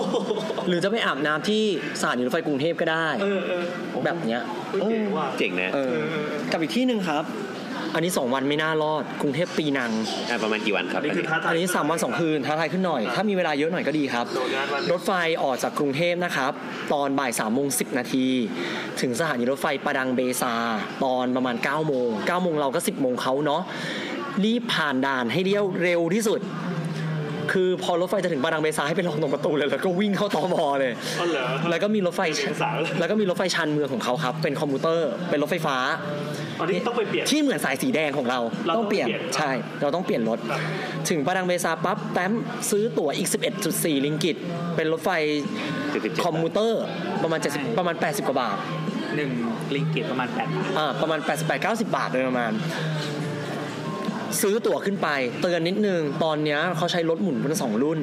[0.68, 1.62] หรือจะไปอาบน้ำที่
[2.00, 3.64] สถานีรถไฟกรุงเทพก็ได้เออเออ
[4.04, 4.42] แบบเนี้ย
[4.80, 5.96] เฮ้ยเจ๋งว่ะเจ๋งนะเออ
[6.52, 7.24] กับอีกที่หนึ่งครับ
[7.94, 9.90] อันนี้ 2 วันไม่น่ารอด กรุงเทพปีนัง
[10.30, 15.12] อะประมาณกี่วันครับนี่คือท้าทายอันนี้ 3 วัน 2 คืนท้าทายขึ้นหน่อย ถ้ามีเวลาเยอะหน่อยก็ดีครับโดนงานวันรถไฟ
[15.42, 16.52] ออกจากกรุงเทพนะครับ
[16.92, 18.26] ตอนบ่าย3ามโมงสินาที
[19.00, 20.54] ถึงสถานีรถไฟประดังเบซา
[21.04, 23.62] ตอนประมาณ9ก้าโมงเก้าโมงเราก็ 10บโมงเขาเนาะ
[24.44, 26.40] รีบผ่านด่านให้เลี้ยวเร็วที่สุด
[27.52, 35.76] คือพอรถไฟจะถึงประดังเบซาให้ไปลงตรงประตูเลยแล้วก็วิ่งเข้าตอมอเลยอ๋อเหรอแล้วก็มีรถไฟเป็นสาวเลยแล้วก็มีรถไฟชานเมืองของเขาครับ เป็นคอมพิวเตอร์เป็นรถไฟฟ้า
[36.60, 39.50] อันนี้ต้องไปเปลี่ยนที่เหมือนสายสีแดงของเราเราต้ต้อองงเปลี่ยนเปลี่ยนใช่
[39.80, 40.60] เราต้องเปลี่ยนรถครับ
[41.10, 42.32] ถึงประดังเบซาปั๊บแต้ม
[42.70, 43.28] ซื้อตั๋วอีก
[43.66, 44.36] 11.4 ลิงกิต
[44.76, 45.10] เป็นรถไฟ
[45.72, 46.82] 77คอมพิวเตอร์
[47.22, 48.56] ประมาณ70ประมาณ 80 กว่าบาท
[49.16, 49.30] หนึ่ง
[49.74, 51.20] ริงกิตประมาณแปดบาทอ่าประมาณ
[51.52, 52.52] 88-90 บาทโดยประมาณ
[54.40, 55.08] ซื้อตั๋วขึ้นไป
[55.40, 57.98] เตือนนิดนึง ตอนเนี้ยเขาใช้รถหมุนเป็นสองรุ่น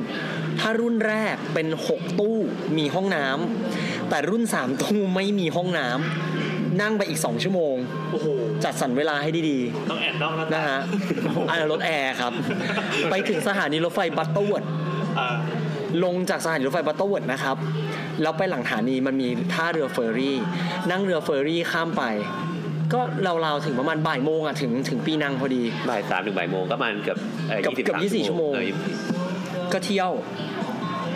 [0.59, 2.37] ถ้ารุ่นแรกเป็น 6 ตู้
[2.77, 7.75] มีห้องน้ำแต่รุ่น 3 ตู้ไม่มีห้องน้ำนั่งไปอีก 2 ชั่วโมง
[8.11, 8.27] โอ้โห
[8.63, 10.79] จัดสรรเวลาให้ดีต้องแอ่นนอกหน้าตานะฮะ
[11.49, 12.33] อันนั้นรถแอร์ครับ
[13.11, 14.63] ไปถึงสถานีรถไฟบัตเตอร์เวิร์ด
[15.19, 15.35] อ่า
[16.03, 17.57] ลงจากสถานีรถไฟบัตเตอร์เวิร์ดนะครับ
[18.21, 20.37] แล้วไปหลังสถานีมันมีท่าเรือเฟอร์รี่
[20.91, 22.03] นั่งเรือเฟอร์รี่ข้ามไป
[22.93, 23.01] ก็
[23.45, 27.17] ราวๆถึงประมาณบ่ายโมงอะถึงถึงปีนังพอดีบ่ายสามถึงบ่ายโมงก็ประมาณเกือบ
[27.47, 28.69] เอ่อเกือบ20เกือบ24ชั่วโมงเออ
[29.73, 30.11] ก็เที่ยว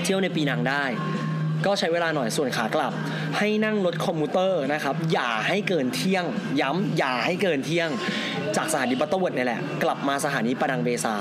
[0.03, 0.83] เที่ยวในปีนังได้
[1.65, 2.93] ก็ใช้เวลาหน่อยส่วนขากลับ
[3.37, 6.25] ให้นั่งรถ commuter นะครับ อย่าให้เกินเที่ยง
[6.61, 7.89] ย้ำอย่าให้เกินเที่ยง
[8.57, 11.13] จากสถานีบัตเตอร์เวิร์ดนี่แหละ กลับมาสถานีปาดังเบซาร์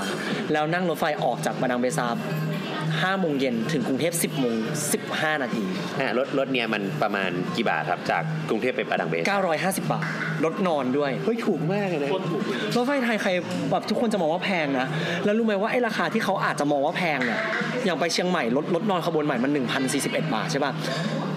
[0.51, 2.07] แล้วนั่งรถไฟออกจากประดังเบซา
[3.01, 4.55] 5โมง20.00นถึงกรุงเทพ10โมง
[4.99, 5.65] 15 นาที
[5.99, 10.03] อะรถรถเนี่ยมันประมาณกี่บาทครับจากกรุงเทพไปประดังเบส950 บาท
[10.45, 13.29] รถนอนด้วยเฮ้ยถูกมากเลยนะโคตรถูกเลยรถไฟไทยใคร
[13.71, 14.87] แบบทุกคนจะมองว่าแพงนะ
[15.25, 17.39] แล้วรู้ไหมว่าไอ้ราคาที่เขาอาจจะมองว่าแพงเนี่ย
[17.85, 19.51] อย่างไปเชียงใหม่รถรถนอนขบวนใหม่มัน
[19.93, 20.71] 1,041 บาทใช่ป่ะ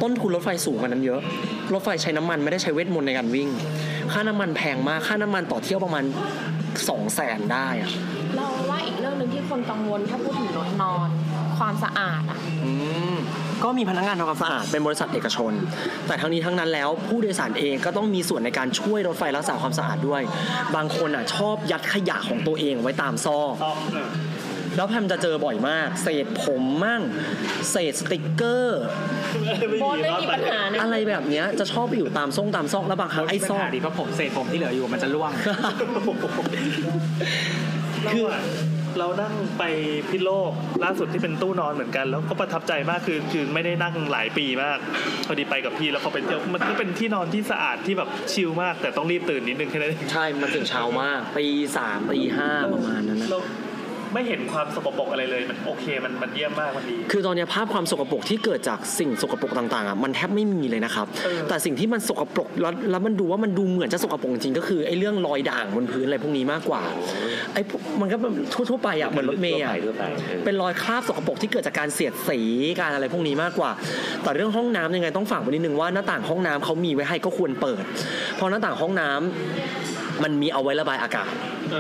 [0.03, 1.21] ต้นทุนรถไฟสูงกว่านั้นเยอะ
[1.73, 3.49] รถไฟใช้น้ำมันไม่ได้ใช้เวทมนต์ในการวิ่ง
[4.13, 6.05] ค่าน้ำมันแพงมาก ค่าน้ำมันต่อเที่ยวประมาณ
[6.59, 7.91] 2แสนได้อะ
[8.37, 11.09] เราว่าอีกเรื่องหนึ่งที่คนกังวลถ้าพูดถึงรถนอน
[11.59, 12.73] ความสะอาดอะอื
[13.13, 13.17] ม
[13.65, 15.53] ก็มีพนักงานทำความสะอาดเป็นบริษัทเอกชน
[16.07, 20.23] แต่ทั้งนี้ทั้งนั้นแล้วผู้โดยสารเองก็ต้องมีส่วนในการช่วยรถไฟรักษาความสะอาดด้วย
[20.77, 24.09] บางคนอะชอบยัดขยะของตัวเองไว้ตามซอกต้องเออ
[24.77, 27.03] แล้วแพมจะเจอบ่อยมาก เศษผมมั่ง
[27.71, 28.83] เศษสติกเกอร์
[29.81, 35.31] โบนไม่มีปัญหานะอะไรแบบเนี้ยจะชอบไปอยู่ตามซ่งตามซอกแล้วบางครั้งไอ้ซอก ดีเพราะผมเศษผมที่เหลืออยู่มันจะร่วง
[38.13, 38.25] คือ
[38.99, 39.65] เรานั่งไป
[40.11, 40.51] พิษโลก
[40.85, 44.79] ล่าสุดที่เป็นตู้นอนเหมือนกัน แล้วก็ประทับใจมากคือคือไม่ได้นั่งหลายปีมาก
[45.27, 51.47] พอดีไปกับพี่แล้วเขาไปเที่ยวมันก็เป็นที่นอนที่สะอาดที่แบบชิลมาก แต่ต้องรีบตื่นนิดนึงแค่นั้นเองใช่มันถึงเช้ามากตี
[51.77, 53.39] สามตีห้าประมาณนั้นนะเรา
[54.15, 66.83] ไม่เห็นความสกปรกอะไรเลยมันโอเคมันมันเยี่ยมมากมันดีคือตอนเนี้ยภาพความสกปรกที่เกิดจากสิ่งสกปรกต่างๆอะมันแทบไม่มีเลยนะครับเออแต่สิ่งที่มันสกปรกแล้วแล้วมันดูว่ามันดูเหมือนจะสกปรกจริงๆก็คือไอ้เรื่องรอยด่างบนพื้นอะไรพวกนี้มากกว่า
[67.55, 72.41] ไอ้พวกมันก็แบบทั่วๆไปอะเหมือนรถเมย์อะทั่วไปเออเป็นรอยคราบสกปรกที่เกิดจากการเสียดสี
[72.81, 73.71] การอะไรพวกนี้มากกว่า
[74.23, 77.85] แต่เรื่องห้องน้ำยังไงต้องฝากไว้นิดนึงว่าหน้าต่างห้องน้ำเขามีไว้ให้ก็ควรเปิด
[78.37, 81.31] เพราะหน้าต่างห้องน้ำมันมีเอาไว้ระบายอากาศ
[81.71, 81.75] เ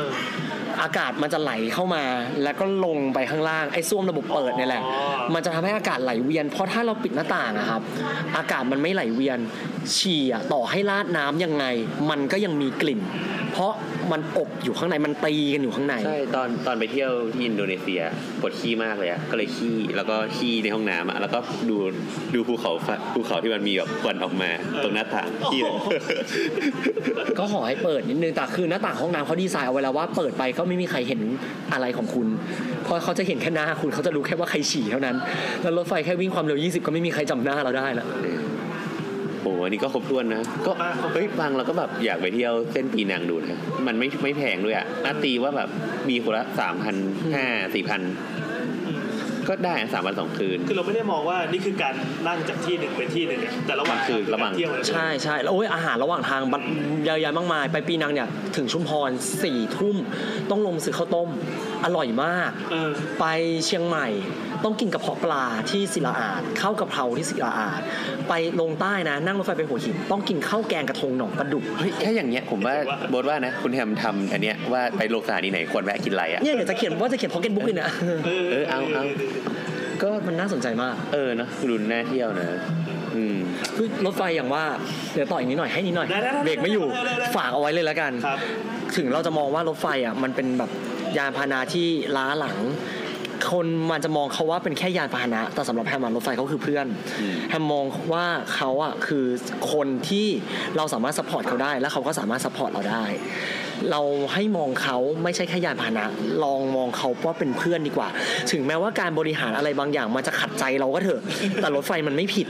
[0.78, 2.04] อออากาศมันจะไหลเข้ามา
[2.42, 7.82] แล้วก็ลงไปข้างล่างไอ้ส้วมระบบเปิดเนี่ยแหละอ๋อมันจะทำให้อากาศไหลเวียน เพราะถ้าเราปิดหน้าต่างอะครับ
[8.36, 9.38] อากาศมันไม่ไหลเวียน
[9.96, 11.64] ฉี่อะต่อให้ราดน้ำยังไง
[12.10, 13.00] มันก็ยังมีกลิ่น
[13.45, 13.74] พ เพราะ
[14.12, 18.02] มันอบอยู่ข้างในมันตีกันอยู่ข้างใน ใช่ตอนตอนไปเที่ยวที่อินโดนีเซีย
[18.40, 21.38] ปวดขี้มากเลยอะก็เลยขี้แล้วก็ขี้ในห้องน้ำอะแล้วก็
[21.70, 21.76] ดู
[22.34, 24.50] ดูภูเขาไฟภูเขาที่มันมีแบบควันออกมา
[24.82, 25.74] ตรงหน้าต่างขี้เลย
[27.38, 31.20] ก็ขอให้เปิดนิดนึงแต่คือหน้าต่างห้องน้ำเขาดีไซน์เอาไว้แล้วว่าเปิดไปก็ไม่มีใครเห็น
[31.72, 32.26] อะไรของคุณ
[32.84, 35.16] เพราะเขาจะเห็นแค่หน้าคุณเขาจะรู้แค่ว่าใครฉี่เท่านั้น
[35.62, 40.72] แล้วรถไฟแค่วิ่งความเร็ว 20 ก็ไม่มีใครจำหน้าเราได้ละโอ้โหอันนี้ก็ครบถ้วนนะ ก็
[41.14, 45.68] เฮ้ยฟังเราก็แบบอยากไปเที่ยวเส้นปีนังดูนะมันไม่ไม่แพงด้วยอะน่าตีว่าแบบ
[46.08, 46.96] มีคนละสามพัน
[47.34, 48.00] ห้าสี่พัน
[49.48, 51.94] ก็ได้สามวันสองคืน คือเราไม่ได้มองว่านี่คือการ
[52.26, 56.62] นั่งจากที่หนึ่งไปที่หนึ่งเนี่ยแต่ระหว่างคือระหว่างเที่ยวเลยใช่ใช่แล้วโอ้ยอาหารระหว่างทางบัด
[57.04, 59.10] เยอะแยะมากมาย ไปปีนังเนี่ย ถึงชุมพร
[59.42, 59.96] สี่ทุ่ม
[60.50, 61.28] ต้องลงซื้อข้าวต้ม
[61.84, 62.90] อร่อยมากเออ
[63.20, 63.24] ไป
[63.66, 64.06] เชียงใหม่
[64.64, 67.80] ต้องกินกระเพาะปลาที่ศิลาอาดข้าวกะเพราที่ศิลาอาด
[68.28, 72.74] ไปลงใต้นะ นั่งรถไฟไปหัวหิน ต้องกินข้าวแกงกระทงหนองปลาดุกเฮ้ยแค่อย่างเงี้ยผมว่า
[73.10, 77.88] โบทว่านะ คุณแฮมทำอันเนี้ยว่าไปโลกสถานีไหนควรแวะกินอะไรอะเนี่ยเดี๋ยวจะเขียนว่าจะเขียนพ็อกเก็ตบุ๊กเลยนะ
[78.50, 79.04] เออเอาเอา
[80.02, 82.46] ก็มันน่าสนใจมาก เออเนอะดูน่าเที่ยวนะ
[83.14, 83.36] อืม
[83.76, 84.64] คือรถไฟอย่างว่า
[85.14, 88.38] เดี๋ยวต่ออีกนิดหน่อยให้นิดหน่อยได้ได้ได้เบรกไม่อยู่ได้ได้ได้ฝากเอาไว้เลยแล้วกันครับ
[88.96, 90.70] ถึงเราจะมองว่ารถไฟอะมันเป็นแบบ
[91.16, 92.58] ยานพาหนะที่ล้าหลัง
[93.50, 96.86] คนมันจะมองเขาว่าเป็นแค่ยานพาหนะ แต่สำหรับแฮมอะรถไฟเขาคือเพื่อน
[97.20, 99.24] อืมแฮมมองว่าเขาอะคือ
[99.72, 100.26] คนที่
[100.76, 103.04] เราสามารถ support เขาได้ และเขาก็สามารถ support เราได้
[103.90, 104.02] เรา
[104.34, 106.04] ให้มองเขาไม่ใช่แค่ยานพาหนะ
[106.44, 108.08] ลองมองเขาว่าเป็นเพื่อนดีกว่า
[108.50, 111.20] ถึงแม้ว่าการบริหารอะไรบางอย่างมันจะขัดใจเราก็เถอะ
[111.60, 112.46] แต่รถไฟมันไม่ผิด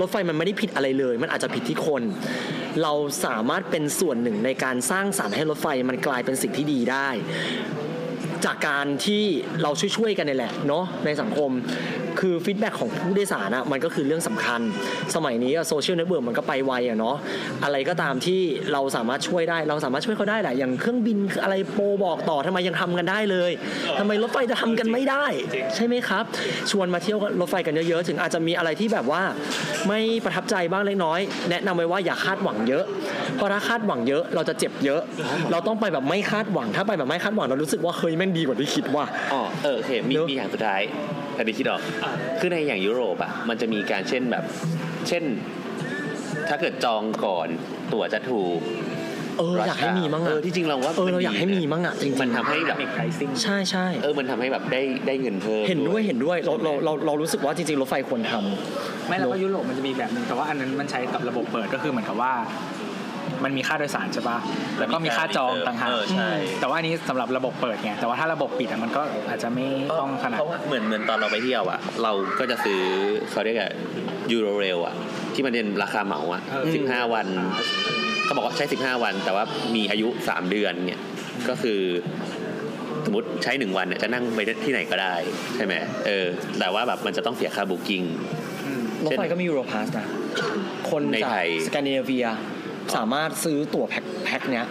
[0.00, 2.02] รถไฟมันไม่ได้ผิดอะไรเลย มันอาจจะผิดที่คน
[2.82, 2.92] เรา
[3.24, 7.08] สามารถเป็นส่วนหนึ่งในการสร้างสรรค์ให้รถไฟมันกลายเป็นสิ่งที่ดีได้
[8.46, 9.22] จากการที่
[9.62, 11.50] เราช่วยๆกันนี่แหละเนาะในสังคม
[12.20, 14.60] คือ feedback ของผู้โดยสารอะมันก็คือเรื่องสำคัญ
[15.14, 17.16] สมัยนี้ social network มันก็ไปไวอะเนาะ
[17.64, 18.40] อะไรก็ตามที่
[18.72, 23.50] เราสามารถช่วยได้ เราสามารถช่วยเขาได้แหละอย่างเครื่องบินอะไรโปรบอกต่อทำไมยังทำกันได้เลย
[23.98, 25.24] ทำไมรถไฟจะทำกันไม่ได้
[25.74, 26.24] ใช่ไหมครับ
[26.70, 29.22] ชวนมาเที่ยวรถไฟกันเยอะๆ ถึงอาจจะมีอะไรที่แบบว่า
[29.88, 31.20] ไม่ประทับใจบ้างเล็กน้อย
[31.50, 32.84] แนะนำไว้ว่าอย่าคาดหวังเยอะ
[33.36, 35.00] เพราะถ้าคาดหวังเยอะเราจะเจ็บเยอะ
[35.50, 40.82] เราต้องไปแบบไม่คาดหวังถ้าไปแบบไม่คาดหวังเรารู้สึกว่าเฮ้ยแม่งดีกว่าที่คิดว่าอ๋อเออโอเคมีเนอะมีอย่างสุดท้าย
[41.36, 42.10] อันนี้คิดออกอะ
[42.40, 44.44] คือในอย่างยุโรปอะมันจะมีการเช่นแบบ
[45.08, 45.24] เช่น
[46.48, 47.48] ถ้าเกิดจองก่อน
[47.92, 48.60] ตั๋วจะถูก
[49.38, 62.32] เอออยากให้มีมั้งเออะอที่จริงเราว่าเออเราอยากให้มีมั้งอะจริงๆมันทำให้แบบมีไพรซิ่งใช่ใช่เออมันทำให้แบบได้ได้เงินเพิ่มเห็นด้วยเห็นด้วยเราเราเราเรารู้สึกว่าจริงๆรถไฟควรทำไม่แล้วก็ยุโรปมันจะมีแบบหนึงแต่ว่าอันนั้นมันใช้กับระบบเปิดก็คือเหมือนกับว่า
[63.44, 64.38] มันมีค่าโดยสารใช่ปะ
[64.78, 66.28] แล้วก็มีค่าจองต่างหากเออใช่
[66.60, 69.66] แต่ว่าอันนี้สำหรับระบบเปิดไงแต่ว่าถ้าระบบปิดอะมันก็อาจจะไม่
[70.00, 72.80] ต้องขนาดเพราะว่าเหมือนเหมือนตอนเราไปเที่ยวอะ เราก็จะซื้อ
[73.30, 73.72] เขาเรียกอะ
[74.32, 74.94] ยูโรเรลอะ
[75.34, 77.26] ที่มันเป็นราคาเหมาอะเออสิบห้าวัน
[78.24, 79.44] เขาบอกว่าใช้สิบห้าวัน แต่ว่า
[79.76, 81.00] มีอายุสามเดือนเนี่ย
[81.48, 81.80] ก็คือ
[83.04, 85.14] สมมติใช้หนึ่งวันเนี่ยจะนั่งไปที่ไหนก็ได้
[85.56, 85.74] ใช่ไหม
[86.06, 86.26] เออ
[86.58, 88.02] แต่ว่าแบบมันจะต้องเสียค่า booking
[89.04, 90.06] รถไฟก็มี Euro Pass นะ
[90.90, 92.26] คนในจากไทยสแกนดิเนเวีย
[92.96, 94.66] สามารถซื้อตั๋ว pack pack เนี้ย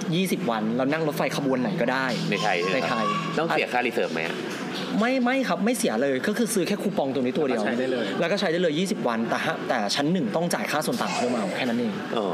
[0.00, 3.04] 20 วันแล้วนั่งรถไฟขบวนไหนก็ได้ ในไทยใช่ไหมในไทย
[3.38, 4.36] ต้องเสียค่า reserve ไหมอะ
[4.98, 12.26] ไม่ไม่ครับไม่เสียเลยก็คือซื้อแค่คูปองตัวนี้ตัวเดียวแล้วก็ใช้ได้เลย แล้วก็ใช้ได้เลย 20 วันแต่ฮะแต่ชั้นหนึ่งต้องจ่ายค่าส่วนต่างเพิ่มเอาแค่นั้นเองอ๋อ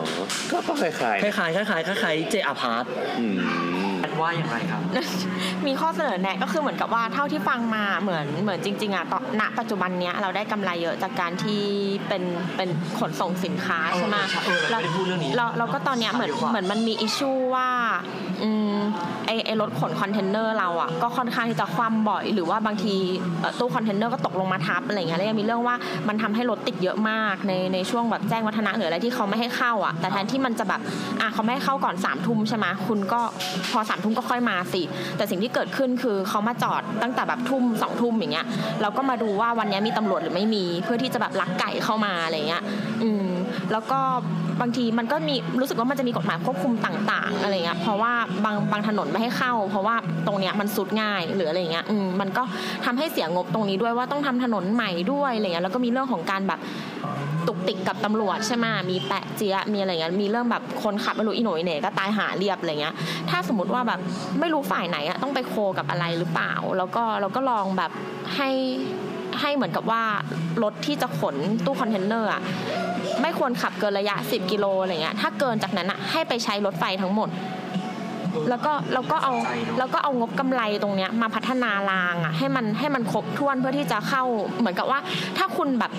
[0.50, 3.36] ก็ก็คล้ายคล้ายๆคล้ายๆคล้ายๆเจอาพาร์ตๆอืม
[4.20, 4.82] ว่าอย่างไรครับ
[5.66, 11.62] มีข้อเสนอแนะก็คือเหมือนกับว่าเท่าที่ฟังมาเหมือนเหมือนจริงๆอะตอนณปัจจุบันเนี้ยเราได้กำไรเยอะจากการที่
[12.08, 12.22] เป็น
[12.56, 14.16] เป็นขนส่งสินค้าใช่ไหม
[14.46, 17.68] เออเราไม่ได้พูดเรื่องนี้เราเราก็ตอนเนี้ยเหมือนดีกว่าเหมือนมันมี issue ว่า
[18.42, 18.76] อืม
[19.26, 22.94] ไอไอรถขนคอนเทนเนอร์เราอะก็ค่อนข้างที่จะคว่ำบ่อยหรือว่าบางที
[23.58, 25.76] ตู้คอนเทนเนอร์ก็ตกลงมาทับอะไรเงี้ยแล้วยังมีเรื่องว่า
[26.08, 30.80] มันทำให้รถติดเยอะมากในในช่วงแบบแจ้งวัฒนะหรืออะไรที่เขาไม่ให้เข้าอะแต่แทนที่มันจะแบบ
[31.20, 33.20] อะเขาไม่ให้เข้าก่อนสามทุ่มใช่ไหมคุณก็
[33.72, 34.82] พอสามทุ่มก็ค่อยมาสิ
[35.16, 38.46] แต่สิ่งที่เกิดขึ้นคือเขามาจอดตั้งแต่แบบทุ่มสองทุ่มอย่างเงี้ย
[38.82, 42.62] เราก็มาดูว่าวันนี้มีตำรวจหรือไม่มีเพื่อที่จะแบบลักไก่เข้ามาอะไรเงี้ย
[43.02, 43.26] อืม
[43.72, 44.00] แล้วก็
[44.60, 48.12] บางทีมันก็มีรู้สึกว่ามันจะมีกฎหมายควบคุมต่าง ๆ อะไรเงี้ยเพราะว่า
[48.44, 49.94] บางบางถนนไม่ให้เข้า เพราะว่า
[50.26, 52.42] ตรงเนี้ยมันสุดง่ายหรืออะไรเงี้ยอืมมันก็
[52.84, 56.60] ทำให้เสียงบตรงนี้ด้วยว่าต้องทำถนนใหม่ด้วยอะไรเงี้ยแล้วก็มีเรื่องของการแบบ
[57.46, 62.94] ตุกติกกับตำรวจใช่ไหมมีแป๊ะเจี๊ยะมีอะไรเงี้ยมีเรื่องแบบคนขับไม่รู้อีโหน่อีเหน่ก็ตายหาเรียบอะไรเงี้ย
[63.30, 64.00] ถ้าสมมติว่าแบบ
[64.40, 67.90] ไม่รู้ฝ่ายไหนอะต้องไป co กับอะไรหรือเปล่า แล้วก็เราก็ลองแบบ
[68.36, 68.50] ให้
[69.40, 70.02] ให้เหมือนกับว่า
[70.62, 72.42] รถที่จะขนตู้คอนเทนเนอร์อะ
[73.22, 77.28] ไม่ควรขับเกินระยะ 10 กิโลอะไรเงี้ยถ้าเกินจากนั้นอะให้ไปใช้รถไฟทั้งหมด
[78.50, 79.32] แล้วก็เราก็เอา
[79.78, 84.22] แล้วก็เอางบกำไรตรงเนี้ยมาพัฒนารางอะให้มันให้มันครบถ้วนเพื่อที่จะเข้า
[84.58, 85.00] เหมือนกับว่า
[85.38, 85.92] ถ้าคุณแบบ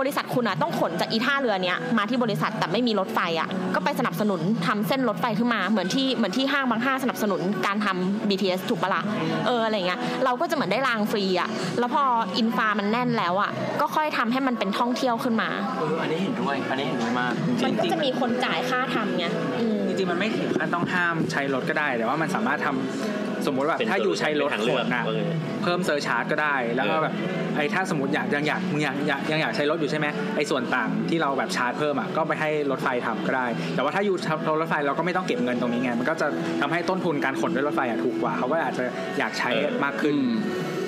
[0.00, 9.02] บริษัทคุณอะต้องขนจากอีท่าเรือเนี้ยมาที่บริษัทแต่ไม่มีรถไฟอะก็ไปสนับสนุนทำเส้นรถไฟขึ้นมาเหมือนที่เหมือนที่ห้างบางห้างสนับสนุนการทำ BTS ถูกปะล่ะ
[9.46, 12.04] เอออะไรเงี้ยเราก็จะเหมือนได้รางฟรีอะแล้วพอ
[12.38, 13.50] อินฟามันแน่นแล้วอะ
[13.80, 19.26] ก็ค่อยทำให้มันเป็นท่องเที่ยวขึ้นมาเอออันนี้เห็นด้วยอันนี้เห็นด้วยมากจมันก็ริงจะมีคนจ่ายค่าทำไง
[19.60, 25.22] อืมๆจริงๆมันไม่ถึงขั้นต้องห้ามใช้รถก็ได้ แต่ว่ามันสามารถทำสมมุติแบบเป็นถ้าอยู่ใช้รถเป็นทางขเลือกนนะว่าไง
[25.62, 27.14] เพิ่มเซอร์ชาร์จก็ได้ แล้วก็เออแบบ
[27.56, 30.06] ไอ้ถ้าสมมติอยากยังอยากมึงอยากอยากยังอยากใช้รถอยู่ใช่ไหม
[30.36, 34.16] ไอ้ส่วนต่างที่เราแบบชาร์จเพิ่มอะก็ไปให้รถไฟทำก็ได้ แต่ว่าถ้าอยู่
[34.60, 36.26] รถไฟเราก็ไม่ต้องเก็บเงินตรงนี้ไงมันก็จะ
[36.60, 38.84] ทำให้ต้นทุนการขนด้วยรถไฟอะถูกกว่าเขาก็อาจจะ
[39.18, 39.50] อยากใช้
[39.84, 40.16] มากขึ้น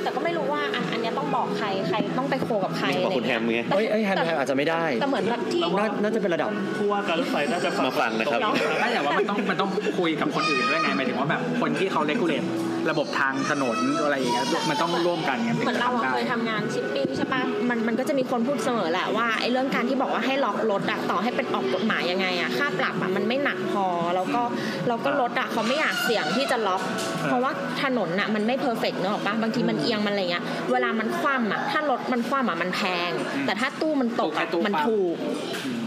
[0.09, 12.45] แต่ก็ไม่รู้ว่าอันอันเนี้ยต้องบอกใครใครต้องไปโคกับใครนี่บอกคุณแฮมไง เอ้ยเอ้ยแฮมแฮมอาจจะไม่ได้แต่เหมือนแบบที่ น่าน่าจะเป็นระดับ ผู้ว่าการรถไฟน่าจะฟังมาฟังนะครับตงไม่แต่ว่ามันต้องมันต้องคุยกับคนอื่นด้วยไงหมายถึงว่าแบบคนที่เขา regulate
[12.91, 24.43] ระบบทางถนนอะไรอย่างเงี้ยมันต้องร่วมกันไงถึงเหมือนจะเราอะทำได้ เคยทำงานชิปปิ้งใช่ปะมันมันก็จะมีคนพูดเสมอแหละว่าไอ้เรื่องการที่บอกว่าให้ล็อกรถอะต่อให้เป็นออกกฎหมายยังไงอะค่าปรับอะมันไม่หนักพอแล้วก็
[24.89, 26.83] แล้วก็รถอะเขาไม่อยากเสี่ยงที่จะล็อก
[27.25, 33.11] เพราะว่าถนนอะมันไม่ perfect เนอะปะบางทีมันเอียงมันอะไรเงี้ยเวลามันคว่ำอะถ้ารถมันคว่ำอะมันแพง
[33.47, 35.17] แต่ถ้าตู้มันตกอะมันถูก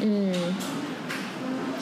[0.04, 0.36] อืม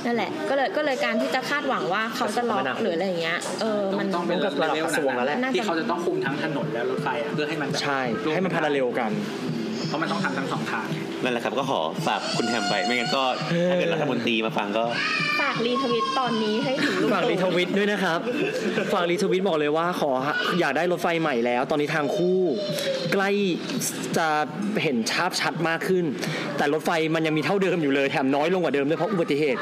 [0.06, 8.02] นั่นแหละ ก็เลยก็เลยการที่จะคาดหวังว่าเขาจะล็อกหรืออะไรอย่างเงี้ยเออมันต้องเป็นต้องระดับกระทรวงแล้วแหละน่าจะที่เขาจะต้องคุมทั้งถนนและรถไฟอะเพื่อให้มันแบบใช่
[8.34, 9.12] ให้มันพาราเรลกัน
[9.88, 10.86] เพราะมันต้องทำทั้งสองทาง
[11.24, 13.24] นั่นแหละครับก็ขอฝากคุณแฮมไปไม่งั้นก็
[13.70, 14.84] ถ้าเกิดรัฐมนตรีมาฟังก็
[15.42, 18.20] ฝากรีทวิตตอนนี้ให้ถึงลูกฝากรีทตู่วิตด้วยนะครับ
[18.94, 20.12] ฝากรีทวิตบอกเลยว่าขอ
[20.60, 22.40] อยากได้รถไฟใหม่แล้ว ตอนนี้ทางคู่
[23.14, 23.30] ใกล้
[24.18, 24.28] จะ
[24.84, 26.06] เห็นชาบชัดมากขึ้น
[26.58, 29.60] แต่รถไฟมันยังมีเท่าเดิมอยู่เลยแถมน้อยลงกว่าเดิมด้วยเพราะอุบัติเหตุ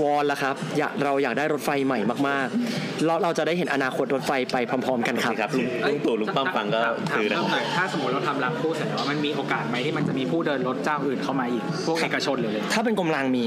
[0.00, 1.98] วอนละครับอยากเราอยากได้รถไฟใหม่
[2.28, 6.80] มากๆเราเราจะได้เห็นอนาคตรถไฟไปพร้อม ๆ กันครับครับลุงลุงตู่ลุงป้อมฟังก็
[7.10, 13.44] ถามคือนะเพิ่มหน่อยถ้าสมมติเราทำรับคู่เสร็จแล้วมันมีโอกาสไหมที่มันจะมีผู้เดินรถเจ้าอื่นเข้ามาอีก พวกเอกชนหรืออะไรถ้าเป็นกรมรางมี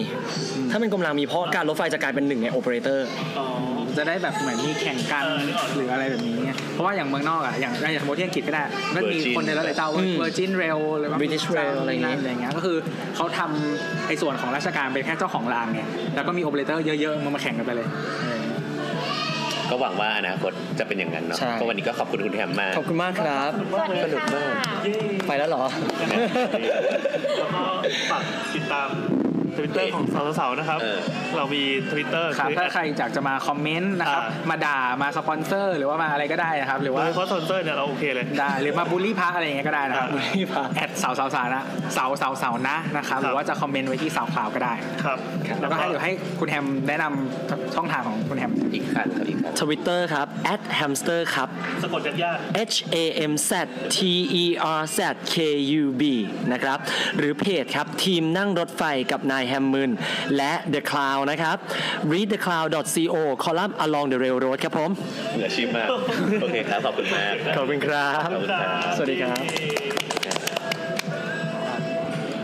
[0.71, 3.07] ถ้าเป็นกรมรางมีเพราะการรถไฟจะกลายเป็นหนึ่งในโอเปอเรเตอร์
[3.39, 3.45] อ๋อ
[3.97, 8.63] จะได้แบบเหมือนมีแข่งกันเออนึกออกหรืออะไรแบบนี้ไงเพราะว่าอย่างเมืองนอกอะอย่างอย่างสมมติที่อังกฤษก็ได้
[8.93, 12.77] มันก็มี Virgin คนเดินรถหลายเจ้าอืม Virgin Rail หรือว่า British Rail อะไรอย่างงี้อะไรอย่างเงี้ยก็คือ
[13.15, 15.81] เขาทำไอ้ส่วนของราชการเป็นแค่เจ้าของรางไง
[16.15, 17.87] แล้วก็มีโอเปอเรเตอร์เยอะๆมันมาแข่งกันไปเลย
[18.21, 18.43] เออ
[19.69, 24.95] ก็หวังว่าอนาคตจะเป็นอย่างนั้นเนาะใช่ ก็วันนี้ก็ขอบคุณคุณแฮมมากขอบคุณมากครับ สวัสดีสนุกมากค่ะเย้
[25.27, 25.63] ไปแล้วเหรอ
[27.37, 27.63] แล้วก็
[28.11, 28.23] ฝาก
[28.55, 28.89] ติดตาม
[29.57, 30.97] ทวิตเตอร์ของเสาๆนะครับ เออ
[31.37, 44.73] เรามีทวิตเตอร์ครับถ้าใครอยากจะมาคอมเมนต์นะครับ อ่ามาด่ามาสปอนเซอร์ หรือว่ามาอะไรก็ได้นะครับ หรือโดว่ายเฉพาะสปอนเซอร์เนี่ยเราโอเคเลย ได้หรือมาบูลลี่พระอะไรอย่างเงี้ยก็ได้นะครับอ่าบูลลี่พระแอดเสาเสาเสานะเสาเสาเสานะนะครับครับ หรือว่าจะคอมเมนต์ไว้ที่สาวข่าวก็ได้
[45.03, 45.17] ครับ
[45.61, 50.27] แล้วก็ให้เดี๋ยวให้คุณแฮมแนะนำช่องทางของคุณแฮม อีกครั้งครับอีกครั้ง ทวิตเตอร์ครับ
[50.79, 51.49] @hamster ครับ
[51.83, 52.37] สะกดยาก
[52.73, 52.97] H A
[53.31, 53.51] M Z
[53.95, 53.97] T
[54.43, 54.45] E
[54.79, 54.99] R Z
[55.33, 55.35] K
[55.81, 56.03] U B
[56.51, 56.79] นะครับ
[57.17, 59.91] หรือเพจครับ ทีมนั่งรถไฟกับนายแฮมมืน
[60.37, 61.57] และ The Cloud นะครับ
[62.11, 64.89] readthecloud.co คอลัมน์ along the railroad ครับผม
[65.35, 65.87] เหลือชีพมาก
[66.41, 69.43] โอเคครับ ขอบคุณมากขอบคุณครับขอบคุณครับสวัสดีครับ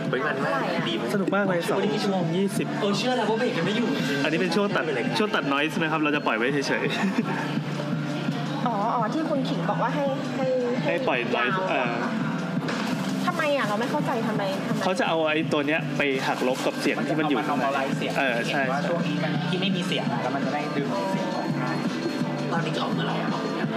[0.08, 3.88] เฮ้ยมันมากดีมากสนุกมากเลยสองชั่วโมงยี่สิบเออเชื่อแล้วว่าเบรกกันไม่อยู่
[4.24, 4.84] อันนี้เป็นช่วงตัด
[5.18, 6.84] ช่วงตัดน้อยใช่ไหมครับ เราจะปล่อยไว้เฉย
[8.66, 10.04] อ๋อ อ๋อ ที่คุณขิงบอกว่าให้
[10.36, 11.92] ให้ๆให้ปล่อยน้อยาวเอ่อ
[13.30, 21.76] ทำไมอะเราไม่เข้าใจทำไมทำไมเขาจะเอาไอ้ตัวเนี้ยไปหักลบกับเสียงที่มันอยู่นข้างในเามา normalize เสียงเออใช่ว่าช่วงนี้มันที่ไม่มีเสียงอะแล้วมันจะได้ดึงเสียงออกง่าย
[22.52, 23.68] ตอนนี้จะออกเมื่อไหร่อะบอกยัง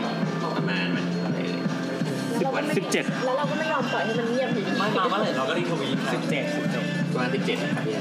[0.58, 1.38] ประมาณมันอะไร
[2.44, 7.96] เราก็ไม่สิบเจ็ด แล้วเราก็ไม่ยอมปล่อยให้มันเงียบอยู่ดี ไม่มาเมื่อไหร่เราก็รีทวีตสิบเจ็ดสิบเจ็ดประมาณสิบเจ็ดนะครับพี่